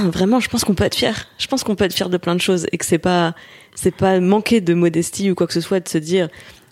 vraiment 0.00 0.40
je 0.40 0.48
pense 0.48 0.64
qu'on 0.64 0.74
peut 0.74 0.84
être 0.84 0.94
fier. 0.94 1.28
Je 1.38 1.46
pense 1.46 1.64
qu'on 1.64 1.74
peut 1.74 1.84
être 1.84 1.94
fier 1.94 2.08
de 2.08 2.16
plein 2.16 2.34
de 2.34 2.40
choses 2.40 2.66
et 2.72 2.78
que 2.78 2.86
c'est 2.86 2.98
pas 2.98 3.34
c'est 3.74 3.94
pas 3.94 4.20
manquer 4.20 4.60
de 4.60 4.74
modestie 4.74 5.30
ou 5.30 5.34
quoi 5.34 5.46
que 5.46 5.52
ce 5.52 5.60
soit 5.60 5.80
de 5.80 5.88
se 5.88 5.98
dire 5.98 6.28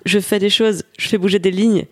je 0.07 0.19
fais 0.19 0.39
des 0.39 0.51
choses 0.51 0.85
je 0.99 1.09
fais 1.09 1.19
bouger 1.19 1.39
des 1.39 1.51
lignes 1.51 1.87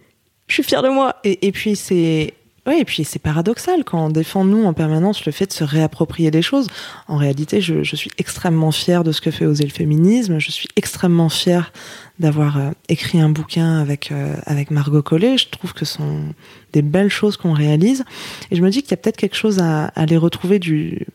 je 0.48 0.54
suis 0.54 0.62
fier 0.62 0.82
de 0.82 0.88
moi. 0.88 1.16
Et, 1.24 1.46
et 1.46 1.52
puis 1.52 1.76
c'est 1.76 2.34
et 2.76 2.84
puis 2.84 3.04
c'est 3.04 3.18
paradoxal 3.18 3.84
quand 3.84 4.06
on 4.06 4.08
défend 4.10 4.44
nous 4.44 4.64
en 4.64 4.72
permanence 4.72 5.24
le 5.24 5.32
fait 5.32 5.46
de 5.46 5.52
se 5.52 5.64
réapproprier 5.64 6.30
des 6.30 6.42
choses. 6.42 6.68
En 7.06 7.16
réalité, 7.16 7.60
je, 7.60 7.82
suis 7.82 8.10
extrêmement 8.18 8.72
fière 8.72 9.04
de 9.04 9.12
ce 9.12 9.20
que 9.20 9.30
fait 9.30 9.46
Oser 9.46 9.64
le 9.64 9.70
féminisme. 9.70 10.38
Je 10.38 10.50
suis 10.50 10.68
extrêmement 10.76 11.28
fière 11.28 11.72
d'avoir 12.18 12.58
euh, 12.58 12.70
écrit 12.88 13.20
un 13.20 13.28
bouquin 13.28 13.78
avec 13.78 14.12
euh, 14.12 14.34
avec 14.44 14.70
Margot 14.70 15.02
Collet. 15.02 15.38
Je 15.38 15.48
trouve 15.48 15.72
que 15.72 15.84
ce 15.84 15.94
sont 15.96 16.34
des 16.72 16.82
belles 16.82 17.10
choses 17.10 17.36
qu'on 17.36 17.52
réalise. 17.52 18.04
Et 18.50 18.56
je 18.56 18.62
me 18.62 18.70
dis 18.70 18.82
qu'il 18.82 18.90
y 18.90 18.94
a 18.94 18.98
peut-être 18.98 19.16
quelque 19.16 19.36
chose 19.36 19.60
à, 19.60 19.86
à 19.86 20.06
les 20.06 20.16
retrouver 20.16 20.58
du 20.58 21.06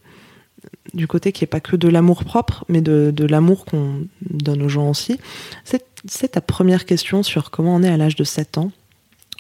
du 0.94 1.08
côté 1.08 1.32
qui 1.32 1.44
est 1.44 1.48
pas 1.48 1.60
que 1.60 1.76
de 1.76 1.88
l'amour 1.88 2.24
propre, 2.24 2.66
mais 2.70 2.82
de, 2.82 3.12
de 3.14 3.26
l'amour 3.26 3.66
qu'on 3.66 4.08
donne 4.22 4.62
aux 4.62 4.70
gens 4.70 4.90
aussi. 4.90 5.20
C'est 6.06 6.30
ta 6.30 6.42
première 6.42 6.86
question 6.86 7.24
sur 7.24 7.52
comment 7.52 7.76
on 7.76 7.84
est 7.84 7.90
à 7.90 7.98
l'âge 7.98 8.16
de 8.16 8.24
7 8.24 8.58
ans. 8.58 8.72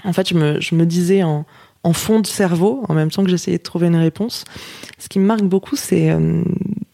En 0.03 0.14
fait, 0.14 0.30
je 0.30 0.35
me, 0.35 0.60
je 0.60 0.76
me 0.76 0.85
disais 0.85 1.23
en, 1.23 1.45
en 1.84 1.94
fond 1.94 2.20
de 2.20 2.28
cerveau, 2.28 2.84
en 2.88 2.94
même 2.94 3.12
temps 3.12 3.24
que 3.24 3.30
j'essayais 3.30 3.58
de 3.58 3.64
trouver 3.64 3.88
une 3.88 3.98
réponse. 3.98 4.46
Ce 4.98 5.10
qui 5.10 5.20
me 5.20 5.26
marque 5.26 5.44
beaucoup, 5.44 5.76
c'est 5.76 6.12
euh, 6.12 6.42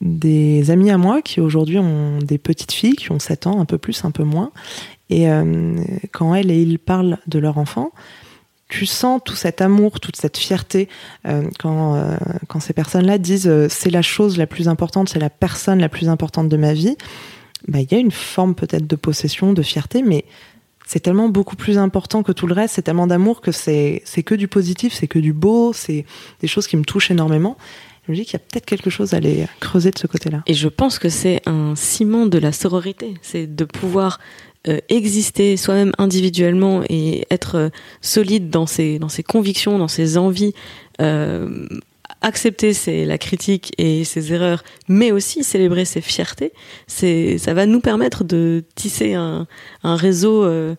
des 0.02 0.72
amis 0.72 0.90
à 0.90 0.98
moi 0.98 1.22
qui 1.22 1.40
aujourd'hui 1.40 1.78
ont 1.78 2.18
des 2.20 2.40
petites 2.40 2.72
filles 2.72 2.96
qui 2.96 3.12
ont 3.12 3.20
7 3.20 3.48
ans, 3.48 3.62
un 3.62 3.66
peu 3.66 3.78
plus, 3.78 4.04
un 4.04 4.12
peu 4.12 4.24
moins. 4.24 4.52
Et 5.12 5.30
euh, 5.30 5.76
quand 6.12 6.34
elles 6.34 6.52
et 6.52 6.62
ils 6.62 6.80
parlent 6.80 7.20
de 7.28 7.40
leur 7.40 7.60
enfant, 7.60 7.92
tu 8.68 8.86
sens 8.86 9.22
tout 9.24 9.36
cet 9.36 9.62
amour, 9.62 10.00
toute 10.00 10.16
cette 10.16 10.38
fierté 10.38 10.90
euh, 11.28 11.50
quand, 11.58 12.00
quand 12.48 12.60
ces 12.60 12.74
personnes-là 12.74 13.18
disent 13.18 13.52
c'est 13.68 13.90
la 13.90 14.04
chose 14.04 14.38
la 14.38 14.46
plus 14.46 14.68
importante, 14.68 15.10
c'est 15.10 15.20
la 15.20 15.32
personne 15.32 15.80
la 15.80 15.90
plus 15.90 16.10
importante 16.10 16.50
de 16.50 16.58
ma 16.58 16.74
vie. 16.74 16.96
Bah, 17.68 17.80
il 17.80 17.92
y 17.92 17.96
a 17.96 18.00
une 18.00 18.12
forme 18.12 18.56
peut-être 18.56 18.88
de 18.88 18.96
possession, 18.96 19.54
de 19.54 19.62
fierté, 19.62 20.02
mais 20.04 20.26
c'est 20.90 21.02
tellement 21.02 21.30
beaucoup 21.30 21.56
plus 21.56 21.78
important 21.78 22.24
que 22.24 22.32
tout 22.32 22.48
le 22.48 22.56
reste, 22.56 22.74
c'est 22.74 22.82
tellement 22.82 23.06
d'amour 23.06 23.42
que 23.42 23.52
c'est 23.52 24.02
que 24.26 24.34
du 24.34 24.48
positif, 24.48 24.92
c'est 24.92 25.06
que 25.06 25.20
du 25.20 25.34
beau, 25.34 25.72
c'est 25.72 26.04
des 26.42 26.48
choses 26.48 26.66
qui 26.66 26.78
me 26.78 26.84
touchent 26.84 27.12
énormément. 27.12 27.58
Je 28.08 28.12
me 28.12 28.18
dis 28.18 28.26
qu'il 28.26 28.34
y 28.34 28.38
a 28.38 28.40
peut-être 28.40 28.66
quelque 28.66 28.90
chose 28.90 29.14
à 29.14 29.18
aller 29.18 29.46
creuser 29.60 29.92
de 29.92 30.00
ce 30.00 30.08
côté-là. 30.08 30.42
Et 30.48 30.56
je 30.56 30.68
pense 30.68 30.98
que 30.98 31.10
c'est 31.10 31.44
un 31.46 31.76
ciment 31.76 32.26
de 32.26 32.40
la 32.40 32.52
sororité, 32.52 33.14
c'est 33.22 33.46
de 33.46 33.66
pouvoir 33.66 34.20
euh, 34.68 34.80
exister 34.90 35.58
soi-même 35.58 35.92
individuellement 36.00 36.82
et 36.90 37.28
être 37.30 37.56
euh, 37.56 37.70
solide 38.02 38.50
dans 38.50 38.66
ses 38.66 38.98
dans 38.98 39.10
ses 39.10 39.22
convictions, 39.22 39.78
dans 39.78 39.88
ses 39.88 40.18
envies, 40.18 40.56
euh, 41.02 41.68
accepter 42.22 42.74
c'est 42.74 43.06
la 43.06 43.18
critique 43.18 43.74
et 43.78 44.04
ses 44.04 44.34
erreurs, 44.34 44.64
mais 44.88 45.12
aussi 45.12 45.44
célébrer 45.44 45.86
ses 45.86 46.02
fiertés, 46.02 46.52
c'est 46.88 47.38
ça 47.38 47.54
va 47.54 47.66
nous 47.66 47.80
permettre 47.80 48.24
de 48.24 48.64
tisser 48.76 49.14
un, 49.14 49.48
un 49.84 49.96
réseau 49.96 50.44
euh, 50.44 50.76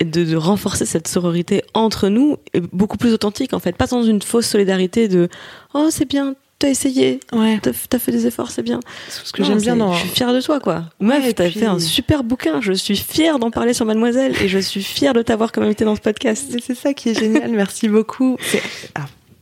de, 0.00 0.24
de, 0.24 0.36
renforcer 0.36 0.86
cette 0.86 1.08
sororité 1.08 1.62
entre 1.74 2.08
nous, 2.08 2.36
beaucoup 2.72 2.96
plus 2.96 3.12
authentique 3.12 3.52
en 3.52 3.58
fait, 3.58 3.76
pas 3.76 3.86
dans 3.86 4.02
une 4.02 4.22
fausse 4.22 4.46
solidarité 4.46 5.08
de 5.08 5.28
oh 5.74 5.88
c'est 5.90 6.08
bien 6.08 6.34
t'as 6.60 6.70
essayé, 6.70 7.20
Ouais. 7.32 7.60
t'as 7.62 7.98
fait 8.00 8.10
des 8.10 8.26
efforts, 8.26 8.50
c'est 8.50 8.64
bien. 8.64 8.80
Ce 9.08 9.32
que 9.32 9.44
j'aime 9.44 9.60
bien 9.60 9.74
c'est- 9.74 9.78
dans. 9.78 9.92
Je 9.92 10.00
suis 10.00 10.08
fière 10.08 10.32
de 10.32 10.40
toi, 10.40 10.58
quoi. 10.58 10.86
Meuf, 10.98 11.24
et 11.24 11.32
t'as 11.32 11.48
puis- 11.48 11.60
fait 11.60 11.66
un 11.66 11.78
super 11.78 12.24
bouquin. 12.24 12.60
Je 12.60 12.72
suis 12.72 12.96
fière 12.96 13.38
d'en 13.38 13.52
parler 13.52 13.74
sur 13.74 13.86
Mademoiselle 13.86 14.34
et 14.42 14.48
je 14.48 14.58
suis 14.58 14.82
fière 14.82 15.12
de 15.12 15.22
t'avoir 15.22 15.52
comme 15.52 15.62
invité 15.62 15.84
dans 15.84 15.94
ce 15.94 16.00
podcast. 16.00 16.52
C'est 16.60 16.74
ça 16.74 16.94
qui 16.94 17.10
est 17.10 17.14
génial, 17.16 17.52
merci 17.52 17.86
beaucoup. 17.88 18.36
C'est 18.40 18.60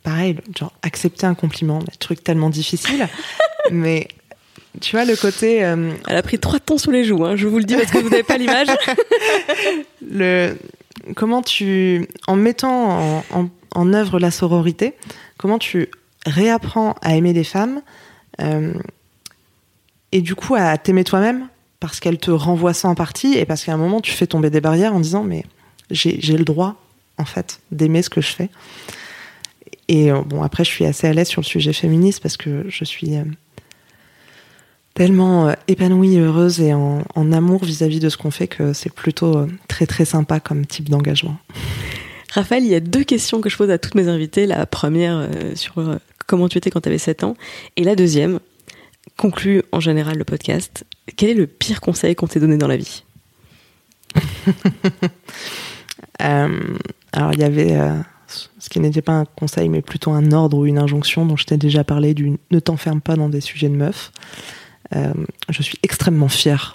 pareil, 0.07 0.37
genre 0.57 0.73
accepter 0.83 1.27
un 1.27 1.35
compliment, 1.35 1.81
un 1.81 1.97
truc 1.99 2.23
tellement 2.23 2.49
difficile, 2.49 3.09
mais 3.73 4.07
tu 4.81 4.95
vois 4.95 5.05
le 5.05 5.17
côté 5.17 5.65
euh, 5.65 5.91
Elle 6.07 6.17
a 6.17 6.23
pris 6.23 6.39
trois 6.39 6.61
tons 6.61 6.79
sous 6.79 6.93
les 6.93 7.03
joues, 7.03 7.25
hein, 7.25 7.35
je 7.35 7.49
vous 7.49 7.59
le 7.59 7.65
dis 7.65 7.75
parce 7.75 7.91
que 7.91 7.99
vous 7.99 8.09
n'avez 8.09 8.23
pas 8.23 8.39
l'image. 8.39 8.69
le 10.09 10.57
comment 11.17 11.43
tu 11.43 12.07
en 12.29 12.37
mettant 12.37 13.17
en, 13.19 13.25
en, 13.33 13.49
en 13.75 13.93
œuvre 13.95 14.21
la 14.21 14.31
sororité, 14.31 14.95
comment 15.39 15.59
tu 15.59 15.89
réapprends 16.25 16.95
à 17.03 17.17
aimer 17.17 17.33
des 17.33 17.45
femmes 17.45 17.83
euh, 18.41 18.75
et 20.13 20.21
du 20.21 20.37
coup 20.37 20.55
à 20.55 20.79
t'aimer 20.79 21.03
toi-même 21.03 21.49
parce 21.81 21.99
qu'elle 21.99 22.19
te 22.19 22.31
renvoie 22.31 22.75
ça 22.75 22.89
en 22.89 22.95
partie 22.95 23.37
et 23.37 23.45
parce 23.45 23.65
qu'à 23.65 23.73
un 23.73 23.77
moment 23.77 24.01
tu 24.01 24.13
fais 24.13 24.29
tomber 24.29 24.51
des 24.51 24.61
barrières 24.61 24.95
en 24.95 25.01
disant 25.01 25.25
mais 25.25 25.45
j'ai 25.91 26.21
j'ai 26.21 26.37
le 26.37 26.45
droit 26.45 26.77
en 27.19 27.25
fait 27.25 27.59
d'aimer 27.73 28.03
ce 28.03 28.11
que 28.11 28.21
je 28.21 28.29
fais 28.29 28.51
et 29.89 30.11
euh, 30.11 30.21
bon 30.23 30.43
après 30.43 30.65
je 30.65 30.71
suis 30.71 30.85
assez 30.85 31.07
à 31.07 31.13
l'aise 31.13 31.29
sur 31.29 31.41
le 31.41 31.47
sujet 31.47 31.73
féministe 31.73 32.21
parce 32.23 32.37
que 32.37 32.65
je 32.69 32.85
suis 32.85 33.17
euh, 33.17 33.25
tellement 34.95 35.49
euh, 35.49 35.53
épanouie, 35.69 36.19
heureuse 36.19 36.61
et 36.61 36.75
en, 36.75 37.03
en 37.15 37.33
amour 37.33 37.65
vis-à-vis 37.65 38.01
de 38.01 38.09
ce 38.09 38.17
qu'on 38.17 38.31
fait 38.31 38.49
que 38.49 38.73
c'est 38.73 38.93
plutôt 38.93 39.47
très 39.69 39.87
très 39.87 40.05
sympa 40.05 40.41
comme 40.41 40.67
type 40.67 40.89
d'engagement. 40.89 41.37
Raphaël, 42.33 42.65
il 42.65 42.71
y 42.71 42.75
a 42.75 42.81
deux 42.81 43.05
questions 43.05 43.41
que 43.41 43.49
je 43.49 43.57
pose 43.57 43.71
à 43.71 43.79
toutes 43.79 43.95
mes 43.95 44.09
invités. 44.09 44.47
La 44.47 44.67
première 44.67 45.27
sur 45.55 45.75
comment 46.27 46.49
tu 46.49 46.59
étais 46.59 46.71
quand 46.71 46.83
tu 46.83 46.89
avais 46.91 46.99
7 46.99 47.25
ans. 47.25 47.35
Et 47.77 47.85
la 47.85 47.97
deuxième, 47.97 48.41
conclut 49.17 49.63
en 49.73 49.81
général 49.81 50.19
le 50.19 50.25
podcast. 50.25 50.85
Quel 51.17 51.31
est 51.31 51.35
le 51.35 51.47
pire 51.47 51.81
conseil 51.81 52.15
qu'on 52.15 52.27
t'ait 52.27 52.41
donné 52.41 52.59
dans 52.59 52.69
la 52.69 52.77
vie? 52.77 53.05
Euh, 56.23 56.61
alors 57.13 57.33
il 57.35 57.41
y 57.41 57.45
avait 57.45 57.77
euh, 57.77 57.95
ce 58.67 58.69
qui 58.69 58.81
n'était 58.81 59.01
pas 59.01 59.13
un 59.13 59.25
conseil 59.25 59.69
mais 59.69 59.81
plutôt 59.81 60.11
un 60.11 60.33
ordre 60.33 60.59
ou 60.59 60.67
une 60.67 60.79
injonction 60.79 61.25
dont 61.25 61.37
je 61.37 61.45
t'ai 61.45 61.57
déjà 61.57 61.85
parlé 61.85 62.15
du 62.15 62.37
ne 62.51 62.59
t'enferme 62.59 63.01
pas 63.01 63.15
dans 63.15 63.29
des 63.29 63.41
sujets 63.41 63.69
de 63.69 63.77
meufs. 63.77 64.11
Euh, 64.97 65.15
je 65.49 65.63
suis 65.63 65.79
extrêmement 65.85 66.29
fière 66.29 66.75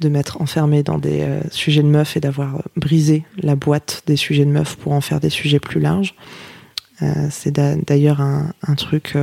de 0.00 0.10
m'être 0.10 0.42
enfermée 0.42 0.82
dans 0.82 0.98
des 0.98 1.22
euh, 1.22 1.40
sujets 1.50 1.82
de 1.82 1.88
meufs 1.88 2.18
et 2.18 2.20
d'avoir 2.20 2.56
euh, 2.56 2.60
brisé 2.76 3.24
la 3.38 3.56
boîte 3.56 4.02
des 4.06 4.16
sujets 4.16 4.44
de 4.44 4.50
meufs 4.50 4.76
pour 4.76 4.92
en 4.92 5.00
faire 5.00 5.20
des 5.20 5.30
sujets 5.30 5.58
plus 5.58 5.80
larges. 5.80 6.14
C'est 7.30 7.50
d'a- 7.50 7.74
d'ailleurs 7.74 8.20
un, 8.20 8.74
truc 8.76 9.16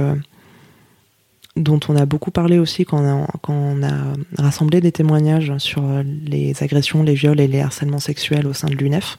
dont 1.55 1.79
on 1.87 1.95
a 1.95 2.05
beaucoup 2.05 2.29
parlé 2.29 2.59
aussi 2.59 2.83
quand 2.83 2.99
on 2.99 3.23
a, 3.23 3.27
quand 3.41 3.53
on 3.53 3.83
a 3.83 4.15
rassemblé 4.37 4.81
des 4.81 4.91
témoignages 4.91 5.57
sur 5.59 5.83
les 6.25 6.61
agressions, 6.61 7.03
les 7.03 7.13
viols 7.13 7.39
et 7.39 7.47
les 7.47 7.61
harcèlements 7.61 7.99
sexuels 7.99 8.47
au 8.47 8.53
sein 8.53 8.67
de 8.67 8.75
l'UNEF. 8.75 9.17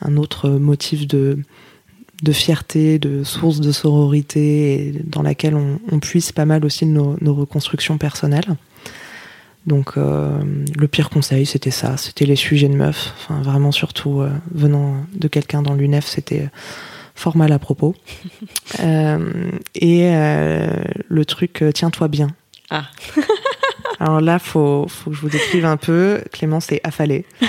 Un 0.00 0.16
autre 0.16 0.48
motif 0.50 1.06
de, 1.06 1.38
de 2.22 2.32
fierté, 2.32 2.98
de 2.98 3.24
source 3.24 3.60
de 3.60 3.72
sororité, 3.72 4.88
et 4.88 4.92
dans 5.04 5.22
laquelle 5.22 5.54
on, 5.54 5.80
on 5.90 5.98
puise 5.98 6.32
pas 6.32 6.44
mal 6.44 6.64
aussi 6.64 6.86
de 6.86 6.90
nos, 6.90 7.16
nos 7.20 7.34
reconstructions 7.34 7.98
personnelles. 7.98 8.56
Donc 9.66 9.96
euh, 9.96 10.40
le 10.76 10.88
pire 10.88 11.10
conseil, 11.10 11.46
c'était 11.46 11.70
ça, 11.70 11.96
c'était 11.96 12.26
les 12.26 12.36
sujets 12.36 12.68
de 12.68 12.74
meufs. 12.74 13.12
Enfin, 13.16 13.42
vraiment, 13.42 13.70
surtout 13.72 14.20
euh, 14.20 14.30
venant 14.52 15.06
de 15.14 15.28
quelqu'un 15.28 15.62
dans 15.62 15.74
l'UNEF, 15.74 16.06
c'était 16.06 16.48
fort 17.14 17.36
mal 17.36 17.52
à 17.52 17.58
propos. 17.58 17.94
Euh, 18.80 19.50
et 19.74 20.08
euh, 20.14 20.66
le 21.08 21.24
truc, 21.26 21.62
euh, 21.62 21.72
tiens-toi 21.72 22.08
bien. 22.08 22.28
Ah. 22.70 22.86
Alors 24.02 24.20
là, 24.20 24.40
faut, 24.40 24.86
faut 24.88 25.10
que 25.10 25.16
je 25.16 25.20
vous 25.20 25.28
décrive 25.28 25.64
un 25.64 25.76
peu. 25.76 26.20
Clémence 26.32 26.72
est 26.72 26.80
affalée. 26.84 27.24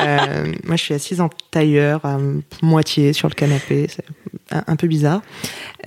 Euh, 0.00 0.54
moi, 0.62 0.76
je 0.76 0.82
suis 0.84 0.94
assise 0.94 1.20
en 1.20 1.28
tailleur, 1.50 2.04
à 2.04 2.18
moitié 2.62 3.12
sur 3.12 3.28
le 3.28 3.34
canapé. 3.34 3.88
C'est 3.88 4.04
un, 4.52 4.62
un 4.68 4.76
peu 4.76 4.86
bizarre. 4.86 5.22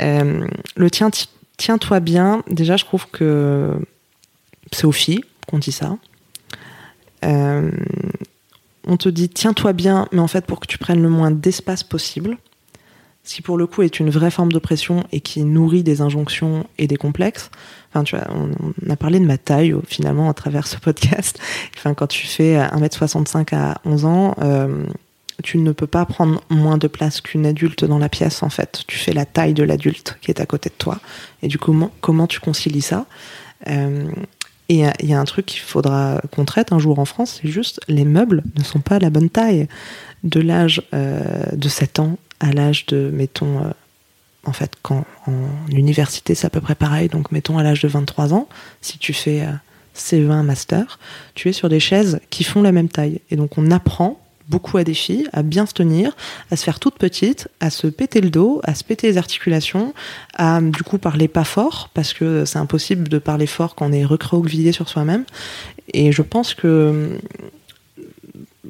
Euh, 0.02 0.46
le 0.76 0.92
tien, 0.92 1.10
tiens-toi 1.56 2.02
bien. 2.02 2.44
Déjà, 2.50 2.76
je 2.76 2.84
trouve 2.84 3.08
que 3.08 3.72
c'est 4.74 4.84
aux 4.84 4.92
filles 4.92 5.24
qu'on 5.48 5.60
dit 5.60 5.72
ça. 5.72 5.96
Euh, 7.24 7.72
on 8.86 8.98
te 8.98 9.08
dit 9.08 9.30
tiens-toi 9.30 9.72
bien, 9.72 10.10
mais 10.12 10.20
en 10.20 10.28
fait, 10.28 10.46
pour 10.46 10.60
que 10.60 10.68
tu 10.68 10.78
prennes 10.78 11.02
le 11.02 11.10
moins 11.10 11.32
d'espace 11.32 11.84
possible. 11.84 12.38
Ce 13.24 13.36
qui, 13.36 13.42
pour 13.42 13.58
le 13.58 13.66
coup, 13.66 13.82
est 13.82 14.02
une 14.02 14.10
vraie 14.10 14.32
forme 14.32 14.52
d'oppression 14.52 15.06
et 15.14 15.22
qui 15.22 15.46
nourrit 15.46 15.84
des 15.84 16.02
injonctions 16.02 16.68
et 16.78 16.88
des 16.88 16.98
complexes. 16.98 17.50
On, 17.96 18.90
a 18.90 18.96
parlé 18.96 19.20
de 19.20 19.26
ma 19.26 19.38
taille 19.38 19.76
finalement 19.88 20.30
à 20.30 20.34
travers 20.34 20.68
ce 20.68 20.78
podcast. 20.78 21.40
Enfin, 21.78 21.94
quand 21.94 22.08
tu 22.08 22.28
fais 22.28 22.58
1m65 22.58 23.56
à 23.56 23.82
11 23.86 24.06
ans, 24.06 24.36
euh, 24.42 24.86
tu 25.44 25.58
ne 25.58 25.72
peux 25.72 25.88
pas 25.88 26.06
prendre 26.06 26.42
moins 26.50 26.78
de 26.78 26.88
place 26.88 27.20
qu'une 27.22 27.46
adulte 27.48 27.84
dans 27.86 27.98
la 27.98 28.08
pièce, 28.10 28.44
en 28.44 28.50
fait. 28.50 28.84
Tu 28.88 28.98
fais 28.98 29.14
la 29.14 29.26
taille 29.26 29.54
de 29.54 29.64
l'adulte 29.64 30.18
qui 30.22 30.30
est 30.30 30.40
à 30.40 30.46
côté 30.46 30.70
de 30.70 30.76
toi. 30.78 31.00
Et 31.42 31.48
du 31.48 31.58
coup, 31.58 31.90
comment, 32.02 32.28
tu 32.28 32.40
concilies 32.40 32.82
ça 32.82 33.06
Euh, 33.68 34.08
Et 34.70 34.84
il 35.02 35.10
y 35.10 35.14
a- 35.14 35.20
un 35.20 35.26
truc 35.26 35.48
qu'il 35.48 35.60
faudra 35.60 36.22
qu'on 36.32 36.46
traite 36.46 36.72
un 36.72 36.80
jour 36.80 36.98
en 37.00 37.06
France, 37.06 37.40
c'est 37.42 37.50
juste 37.50 37.82
les 37.90 38.06
meubles 38.06 38.42
ne 38.58 38.64
sont 38.64 38.80
pas 38.80 39.00
la 39.00 39.10
bonne 39.10 39.30
taille. 39.30 39.68
De 40.24 40.40
l'âge 40.40 40.82
euh, 40.94 41.44
de 41.54 41.68
7 41.68 42.00
ans 42.00 42.18
à 42.40 42.52
l'âge 42.54 42.86
de, 42.86 43.10
mettons, 43.14 43.60
euh, 43.60 43.72
en 44.46 44.54
fait, 44.54 44.74
quand 44.82 45.06
en 45.28 45.72
université 45.72 46.36
c'est 46.36 46.48
à 46.48 46.50
peu 46.50 46.62
près 46.62 46.76
pareil, 46.76 47.10
donc 47.10 47.32
mettons 47.32 47.58
à 47.58 47.64
l'âge 47.64 47.82
de 47.82 47.88
23 47.88 48.34
ans, 48.34 48.48
si 48.82 48.98
tu 48.98 49.14
fais 49.14 49.42
euh, 49.42 49.52
C20 49.96 50.44
master, 50.44 51.00
tu 51.36 51.50
es 51.50 51.54
sur 51.54 51.70
des 51.70 51.80
chaises 51.80 52.20
qui 52.30 52.44
font 52.44 52.62
la 52.62 52.72
même 52.72 52.90
taille. 52.90 53.22
Et 53.30 53.36
donc 53.36 53.58
on 53.58 53.70
apprend 53.72 54.20
beaucoup 54.50 54.78
à 54.78 54.84
des 54.84 54.94
filles 54.94 55.28
à 55.32 55.44
bien 55.44 55.66
se 55.66 55.74
tenir, 55.74 56.16
à 56.50 56.56
se 56.56 56.64
faire 56.64 56.80
toute 56.80 56.96
petite, 56.96 57.48
à 57.60 57.70
se 57.70 57.88
péter 57.88 58.20
le 58.20 58.30
dos, 58.30 58.62
à 58.64 58.76
se 58.76 58.84
péter 58.84 59.08
les 59.08 59.18
articulations, 59.18 59.94
à 60.36 60.60
du 60.62 60.84
coup 60.84 60.98
parler 60.98 61.28
pas 61.28 61.46
fort, 61.46 61.90
parce 61.94 62.14
que 62.14 62.44
c'est 62.46 62.60
impossible 62.60 63.08
de 63.08 63.18
parler 63.18 63.48
fort 63.48 63.76
quand 63.76 63.88
on 63.90 63.94
est 63.94 64.06
recroquevillé 64.06 64.72
sur 64.72 64.90
soi-même. 64.90 65.24
Et 65.94 66.12
je 66.12 66.22
pense 66.22 66.54
que 66.54 67.18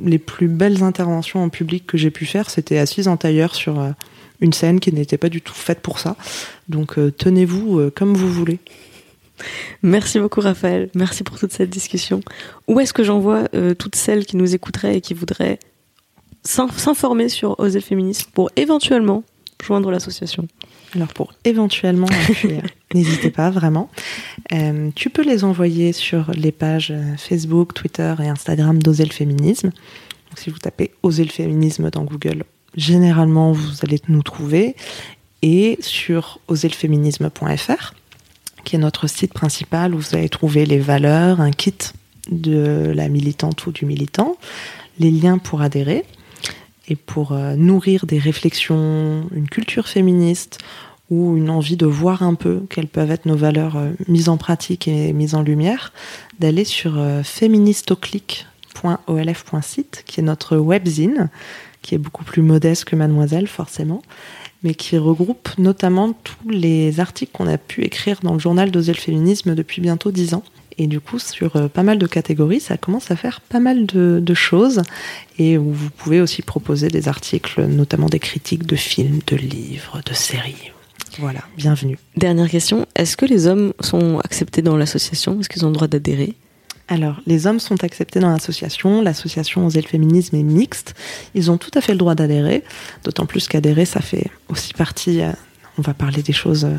les 0.03 0.19
plus 0.19 0.47
belles 0.47 0.83
interventions 0.83 1.43
en 1.43 1.49
public 1.49 1.85
que 1.85 1.97
j'ai 1.97 2.11
pu 2.11 2.25
faire, 2.25 2.49
c'était 2.49 2.77
assise 2.77 3.07
en 3.07 3.17
tailleur 3.17 3.55
sur 3.55 3.79
euh, 3.79 3.91
une 4.41 4.53
scène 4.53 4.79
qui 4.79 4.91
n'était 4.91 5.17
pas 5.17 5.29
du 5.29 5.41
tout 5.41 5.53
faite 5.53 5.79
pour 5.81 5.99
ça. 5.99 6.15
Donc 6.67 6.97
euh, 6.97 7.11
tenez-vous 7.11 7.79
euh, 7.79 7.91
comme 7.95 8.13
vous 8.15 8.31
voulez. 8.31 8.59
Merci 9.81 10.19
beaucoup 10.19 10.41
Raphaël, 10.41 10.89
merci 10.93 11.23
pour 11.23 11.39
toute 11.39 11.51
cette 11.51 11.69
discussion. 11.69 12.21
Où 12.67 12.79
est-ce 12.79 12.93
que 12.93 13.03
j'envoie 13.03 13.45
euh, 13.55 13.73
toutes 13.73 13.95
celles 13.95 14.25
qui 14.25 14.37
nous 14.37 14.53
écouteraient 14.53 14.97
et 14.97 15.01
qui 15.01 15.13
voudraient 15.15 15.57
s'in- 16.43 16.67
s'informer 16.69 17.27
sur 17.29 17.59
Oser 17.59 17.79
le 17.79 17.83
féminisme 17.85 18.29
pour 18.33 18.51
éventuellement 18.55 19.23
joindre 19.63 19.89
l'association? 19.89 20.47
Alors 20.93 21.07
pour 21.07 21.33
éventuellement, 21.45 22.07
n'hésitez 22.93 23.31
pas 23.31 23.49
vraiment. 23.49 23.89
Euh, 24.53 24.89
tu 24.93 25.09
peux 25.09 25.23
les 25.23 25.43
envoyer 25.43 25.93
sur 25.93 26.29
les 26.35 26.51
pages 26.51 26.93
Facebook, 27.17 27.73
Twitter 27.73 28.13
et 28.21 28.27
Instagram 28.27 28.77
d'Oser 28.83 29.05
le 29.05 29.11
féminisme. 29.11 29.69
Donc, 29.69 30.37
si 30.37 30.49
vous 30.49 30.59
tapez 30.59 30.91
Oser 31.01 31.23
le 31.23 31.29
féminisme 31.31 31.89
dans 31.89 32.03
Google, 32.03 32.43
généralement 32.75 33.51
vous 33.51 33.83
allez 33.83 33.99
nous 34.07 34.23
trouver. 34.23 34.75
Et 35.41 35.77
sur 35.81 36.39
oserleféminisme.fr, 36.47 37.93
qui 38.63 38.75
est 38.75 38.79
notre 38.79 39.07
site 39.07 39.33
principal 39.33 39.95
où 39.95 39.99
vous 39.99 40.15
allez 40.15 40.29
trouver 40.29 40.65
les 40.65 40.79
valeurs, 40.79 41.41
un 41.41 41.51
kit 41.51 41.73
de 42.29 42.91
la 42.93 43.09
militante 43.09 43.65
ou 43.65 43.71
du 43.71 43.85
militant, 43.85 44.37
les 44.99 45.09
liens 45.09 45.39
pour 45.39 45.61
adhérer 45.61 46.05
et 46.87 46.95
pour 46.95 47.31
euh, 47.31 47.55
nourrir 47.55 48.05
des 48.05 48.19
réflexions, 48.19 49.27
une 49.33 49.49
culture 49.49 49.87
féministe 49.87 50.59
ou 51.09 51.37
une 51.37 51.49
envie 51.49 51.77
de 51.77 51.85
voir 51.85 52.23
un 52.23 52.33
peu 52.35 52.63
quelles 52.69 52.87
peuvent 52.87 53.11
être 53.11 53.25
nos 53.25 53.35
valeurs 53.35 53.75
euh, 53.77 53.91
mises 54.07 54.29
en 54.29 54.37
pratique 54.37 54.87
et 54.87 55.11
mises 55.13 55.35
en 55.35 55.41
lumière, 55.41 55.91
d'aller 56.39 56.63
sur 56.63 56.97
euh, 56.97 57.23
féministoclick.olf.site, 57.23 60.03
qui 60.05 60.19
est 60.19 60.23
notre 60.23 60.57
webzine, 60.57 61.29
qui 61.81 61.95
est 61.95 61.97
beaucoup 61.97 62.23
plus 62.23 62.41
modeste 62.41 62.85
que 62.85 62.95
Mademoiselle, 62.95 63.47
forcément, 63.47 64.01
mais 64.63 64.73
qui 64.73 64.97
regroupe 64.97 65.49
notamment 65.57 66.13
tous 66.13 66.49
les 66.49 66.99
articles 66.99 67.31
qu'on 67.31 67.47
a 67.47 67.57
pu 67.57 67.83
écrire 67.83 68.19
dans 68.21 68.33
le 68.33 68.39
journal 68.39 68.71
d'Oser 68.71 68.93
le 68.93 68.99
féminisme 68.99 69.55
depuis 69.55 69.81
bientôt 69.81 70.11
dix 70.11 70.33
ans. 70.33 70.43
Et 70.77 70.87
du 70.87 70.99
coup, 70.99 71.19
sur 71.19 71.55
euh, 71.57 71.67
pas 71.67 71.83
mal 71.83 71.99
de 71.99 72.07
catégories, 72.07 72.59
ça 72.59 72.77
commence 72.77 73.11
à 73.11 73.15
faire 73.15 73.41
pas 73.41 73.59
mal 73.59 73.85
de, 73.85 74.19
de 74.23 74.33
choses. 74.33 74.81
Et 75.37 75.57
où 75.57 75.71
vous 75.71 75.89
pouvez 75.89 76.21
aussi 76.21 76.41
proposer 76.41 76.87
des 76.87 77.07
articles, 77.07 77.65
notamment 77.65 78.07
des 78.07 78.19
critiques 78.19 78.65
de 78.65 78.75
films, 78.75 79.19
de 79.27 79.35
livres, 79.35 80.01
de 80.05 80.13
séries. 80.13 80.71
Voilà, 81.19 81.41
bienvenue. 81.57 81.97
Dernière 82.15 82.49
question, 82.49 82.85
est-ce 82.95 83.17
que 83.17 83.25
les 83.25 83.47
hommes 83.47 83.73
sont 83.81 84.19
acceptés 84.19 84.61
dans 84.61 84.77
l'association? 84.77 85.39
Est-ce 85.39 85.49
qu'ils 85.49 85.65
ont 85.65 85.69
le 85.69 85.75
droit 85.75 85.87
d'adhérer? 85.87 86.35
Alors, 86.91 87.21
les 87.25 87.47
hommes 87.47 87.61
sont 87.61 87.85
acceptés 87.85 88.19
dans 88.19 88.31
l'association. 88.31 89.01
L'association 89.01 89.65
Oser 89.65 89.81
le 89.81 89.87
féminisme 89.87 90.35
est 90.35 90.43
mixte. 90.43 90.93
Ils 91.33 91.49
ont 91.49 91.57
tout 91.57 91.71
à 91.73 91.79
fait 91.79 91.93
le 91.93 91.97
droit 91.97 92.15
d'adhérer. 92.15 92.65
D'autant 93.05 93.25
plus 93.25 93.47
qu'adhérer, 93.47 93.85
ça 93.85 94.01
fait 94.01 94.29
aussi 94.49 94.73
partie. 94.73 95.21
euh, 95.21 95.31
on 95.77 95.83
va 95.83 95.93
parler 95.93 96.21
des 96.21 96.33
choses 96.33 96.65
euh, 96.65 96.75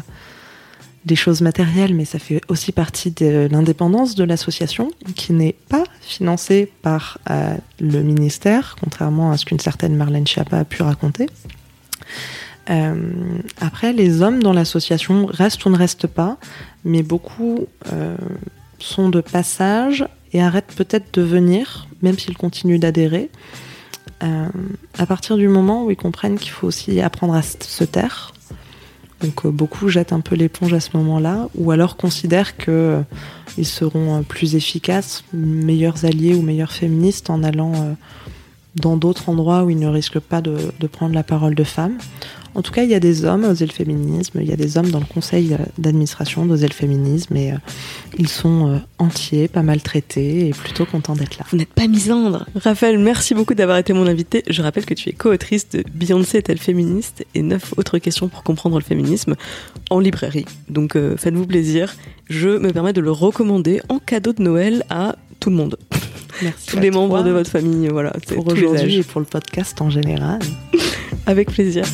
des 1.07 1.17
choses 1.17 1.41
matérielles, 1.41 1.95
mais 1.95 2.05
ça 2.05 2.19
fait 2.19 2.43
aussi 2.49 2.73
partie 2.73 3.11
de 3.11 3.49
l'indépendance 3.51 4.15
de 4.15 4.23
l'association, 4.23 4.91
qui 5.17 5.33
n'est 5.33 5.57
pas 5.71 5.85
financée 6.03 6.71
par 6.83 7.19
euh, 7.31 7.57
le 7.81 8.03
ministère, 8.03 8.77
contrairement 8.79 9.33
à 9.33 9.39
ce 9.39 9.47
qu'une 9.47 9.61
certaine 9.61 9.97
Marlène 9.97 10.27
Schiappa 10.27 10.59
a 10.59 10.65
pu 10.67 10.83
raconter. 10.83 11.27
Après, 13.61 13.93
les 13.93 14.23
hommes 14.23 14.41
dans 14.41 14.53
l'association 14.53 15.27
restent 15.27 15.65
ou 15.65 15.71
ne 15.71 15.77
restent 15.77 16.07
pas, 16.07 16.39
mais 16.85 17.03
beaucoup 17.03 17.67
sont 18.83 19.09
de 19.09 19.21
passage 19.21 20.07
et 20.33 20.43
arrêtent 20.43 20.75
peut-être 20.77 21.15
de 21.15 21.23
venir, 21.23 21.87
même 22.03 22.19
s'ils 22.19 22.37
continuent 22.37 22.79
d'adhérer. 22.79 23.31
Euh, 24.23 24.49
à 24.99 25.07
partir 25.07 25.37
du 25.37 25.49
moment 25.49 25.85
où 25.85 25.91
ils 25.91 25.97
comprennent 25.97 26.39
qu'il 26.39 26.51
faut 26.51 26.67
aussi 26.67 27.01
apprendre 27.01 27.35
à 27.35 27.43
se 27.43 27.85
taire, 27.85 28.33
donc 29.21 29.47
beaucoup 29.47 29.89
jettent 29.89 30.13
un 30.13 30.21
peu 30.21 30.35
l'éponge 30.35 30.73
à 30.75 30.81
ce 30.81 30.97
moment-là, 30.97 31.49
ou 31.55 31.71
alors 31.71 31.97
considèrent 31.97 32.57
qu'ils 32.57 33.05
ils 33.59 33.67
seront 33.67 34.23
plus 34.23 34.55
efficaces, 34.55 35.25
meilleurs 35.33 36.05
alliés 36.05 36.35
ou 36.35 36.43
meilleurs 36.43 36.73
féministes 36.73 37.31
en 37.31 37.43
allant 37.43 37.97
dans 38.77 38.97
d'autres 38.97 39.29
endroits 39.29 39.65
où 39.65 39.71
ils 39.71 39.79
ne 39.79 39.89
risquent 39.89 40.21
pas 40.21 40.41
de, 40.41 40.57
de 40.79 40.87
prendre 40.87 41.15
la 41.15 41.23
parole 41.23 41.55
de 41.55 41.65
femmes. 41.65 41.99
En 42.55 42.61
tout 42.61 42.73
cas, 42.73 42.83
il 42.83 42.91
y 42.91 42.95
a 42.95 43.01
des 43.01 43.25
hommes 43.25 43.45
oser 43.45 43.67
le 43.67 43.73
féminisme, 43.73 44.41
il 44.41 44.49
y 44.49 44.53
a 44.53 44.57
des 44.57 44.77
hommes 44.77 44.91
dans 44.91 45.01
le 45.01 45.07
conseil 45.07 45.57
d'administration 45.79 46.45
d'oser 46.45 46.69
le 46.69 46.75
féminisme 46.75 47.35
et 47.37 47.53
euh, 47.53 47.57
ils 48.19 48.29
sont 48.29 48.69
euh, 48.69 48.79
entiers, 48.99 49.49
pas 49.49 49.63
mal 49.63 49.81
traités 49.81 50.49
et 50.49 50.51
plutôt 50.51 50.85
contents 50.85 51.15
d'être 51.15 51.39
là. 51.39 51.47
Vous 51.51 51.57
n'êtes 51.57 51.73
pas 51.73 51.87
misandre. 51.89 52.47
Raphaël, 52.55 52.99
merci 52.99 53.35
beaucoup 53.35 53.55
d'avoir 53.55 53.79
été 53.79 53.95
mon 53.95 54.07
invité. 54.07 54.43
Je 54.49 54.61
rappelle 54.61 54.85
que 54.85 54.95
tu 54.95 55.09
es 55.09 55.13
co-autrice 55.13 55.71
de 55.71 55.83
Beyoncé 55.95 56.39
est-elle 56.39 56.59
féministe 56.59 57.25
et 57.35 57.43
neuf 57.43 57.73
autres 57.79 57.99
questions 57.99 58.29
pour 58.29 58.43
comprendre 58.43 58.79
le 58.79 58.85
féminisme 58.85 59.35
en 59.89 59.99
librairie. 59.99 60.47
Donc 60.69 60.95
euh, 60.95 61.17
faites-vous 61.17 61.47
plaisir. 61.47 61.95
Je 62.29 62.51
me 62.51 62.71
permets 62.71 62.93
de 62.93 63.01
le 63.01 63.11
recommander 63.11 63.81
en 63.89 63.99
cadeau 63.99 64.35
de 64.35 64.43
Noël 64.43 64.85
à 64.91 65.17
tout 65.43 65.51
le 65.51 65.57
monde. 65.57 65.77
Merci 66.41 66.69
Tous 66.69 66.79
les 66.79 66.91
membres 66.91 67.23
de 67.23 67.31
votre 67.31 67.51
famille, 67.51 67.89
voilà. 67.89 68.13
Pour 68.29 68.47
aujourd'hui 68.47 68.97
et 68.97 69.03
pour 69.03 69.21
le 69.21 69.27
podcast 69.27 69.81
en 69.83 69.91
général. 69.91 70.39
Avec 71.27 71.51
plaisir. 71.51 71.85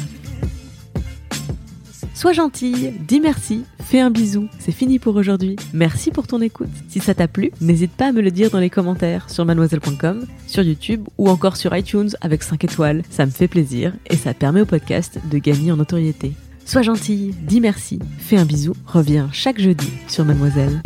Sois 2.15 2.33
gentille, 2.33 2.93
dis 3.07 3.21
merci, 3.21 3.65
fais 3.81 4.01
un 4.01 4.11
bisou, 4.11 4.49
c'est 4.59 4.73
fini 4.73 4.99
pour 4.99 5.15
aujourd'hui. 5.17 5.57
Merci 5.73 6.11
pour 6.11 6.27
ton 6.27 6.43
écoute. 6.43 6.69
Si 6.89 6.99
ça 6.99 7.15
t'a 7.15 7.29
plu, 7.29 7.53
n'hésite 7.61 7.93
pas 7.93 8.09
à 8.09 8.13
me 8.13 8.21
le 8.21 8.31
dire 8.31 8.51
dans 8.51 8.59
les 8.59 8.71
commentaires 8.71 9.31
sur 9.31 9.45
mademoiselle.com, 9.45 10.27
sur 10.47 10.63
YouTube 10.63 11.07
ou 11.17 11.31
encore 11.31 11.57
sur 11.57 11.75
iTunes 11.77 12.11
avec 12.21 12.43
5 12.43 12.65
étoiles. 12.65 13.03
Ça 13.09 13.25
me 13.25 13.31
fait 13.31 13.49
plaisir 13.49 13.93
et 14.11 14.17
ça 14.17 14.35
permet 14.35 14.61
au 14.61 14.67
podcast 14.67 15.21
de 15.31 15.39
gagner 15.39 15.71
en 15.71 15.77
notoriété. 15.77 16.33
Sois 16.65 16.83
gentille, 16.83 17.35
dis 17.43 17.61
merci, 17.61 18.01
fais 18.19 18.37
un 18.37 18.45
bisou, 18.45 18.75
reviens 18.85 19.31
chaque 19.33 19.61
jeudi 19.61 19.89
sur 20.09 20.25
Mademoiselle. 20.25 20.83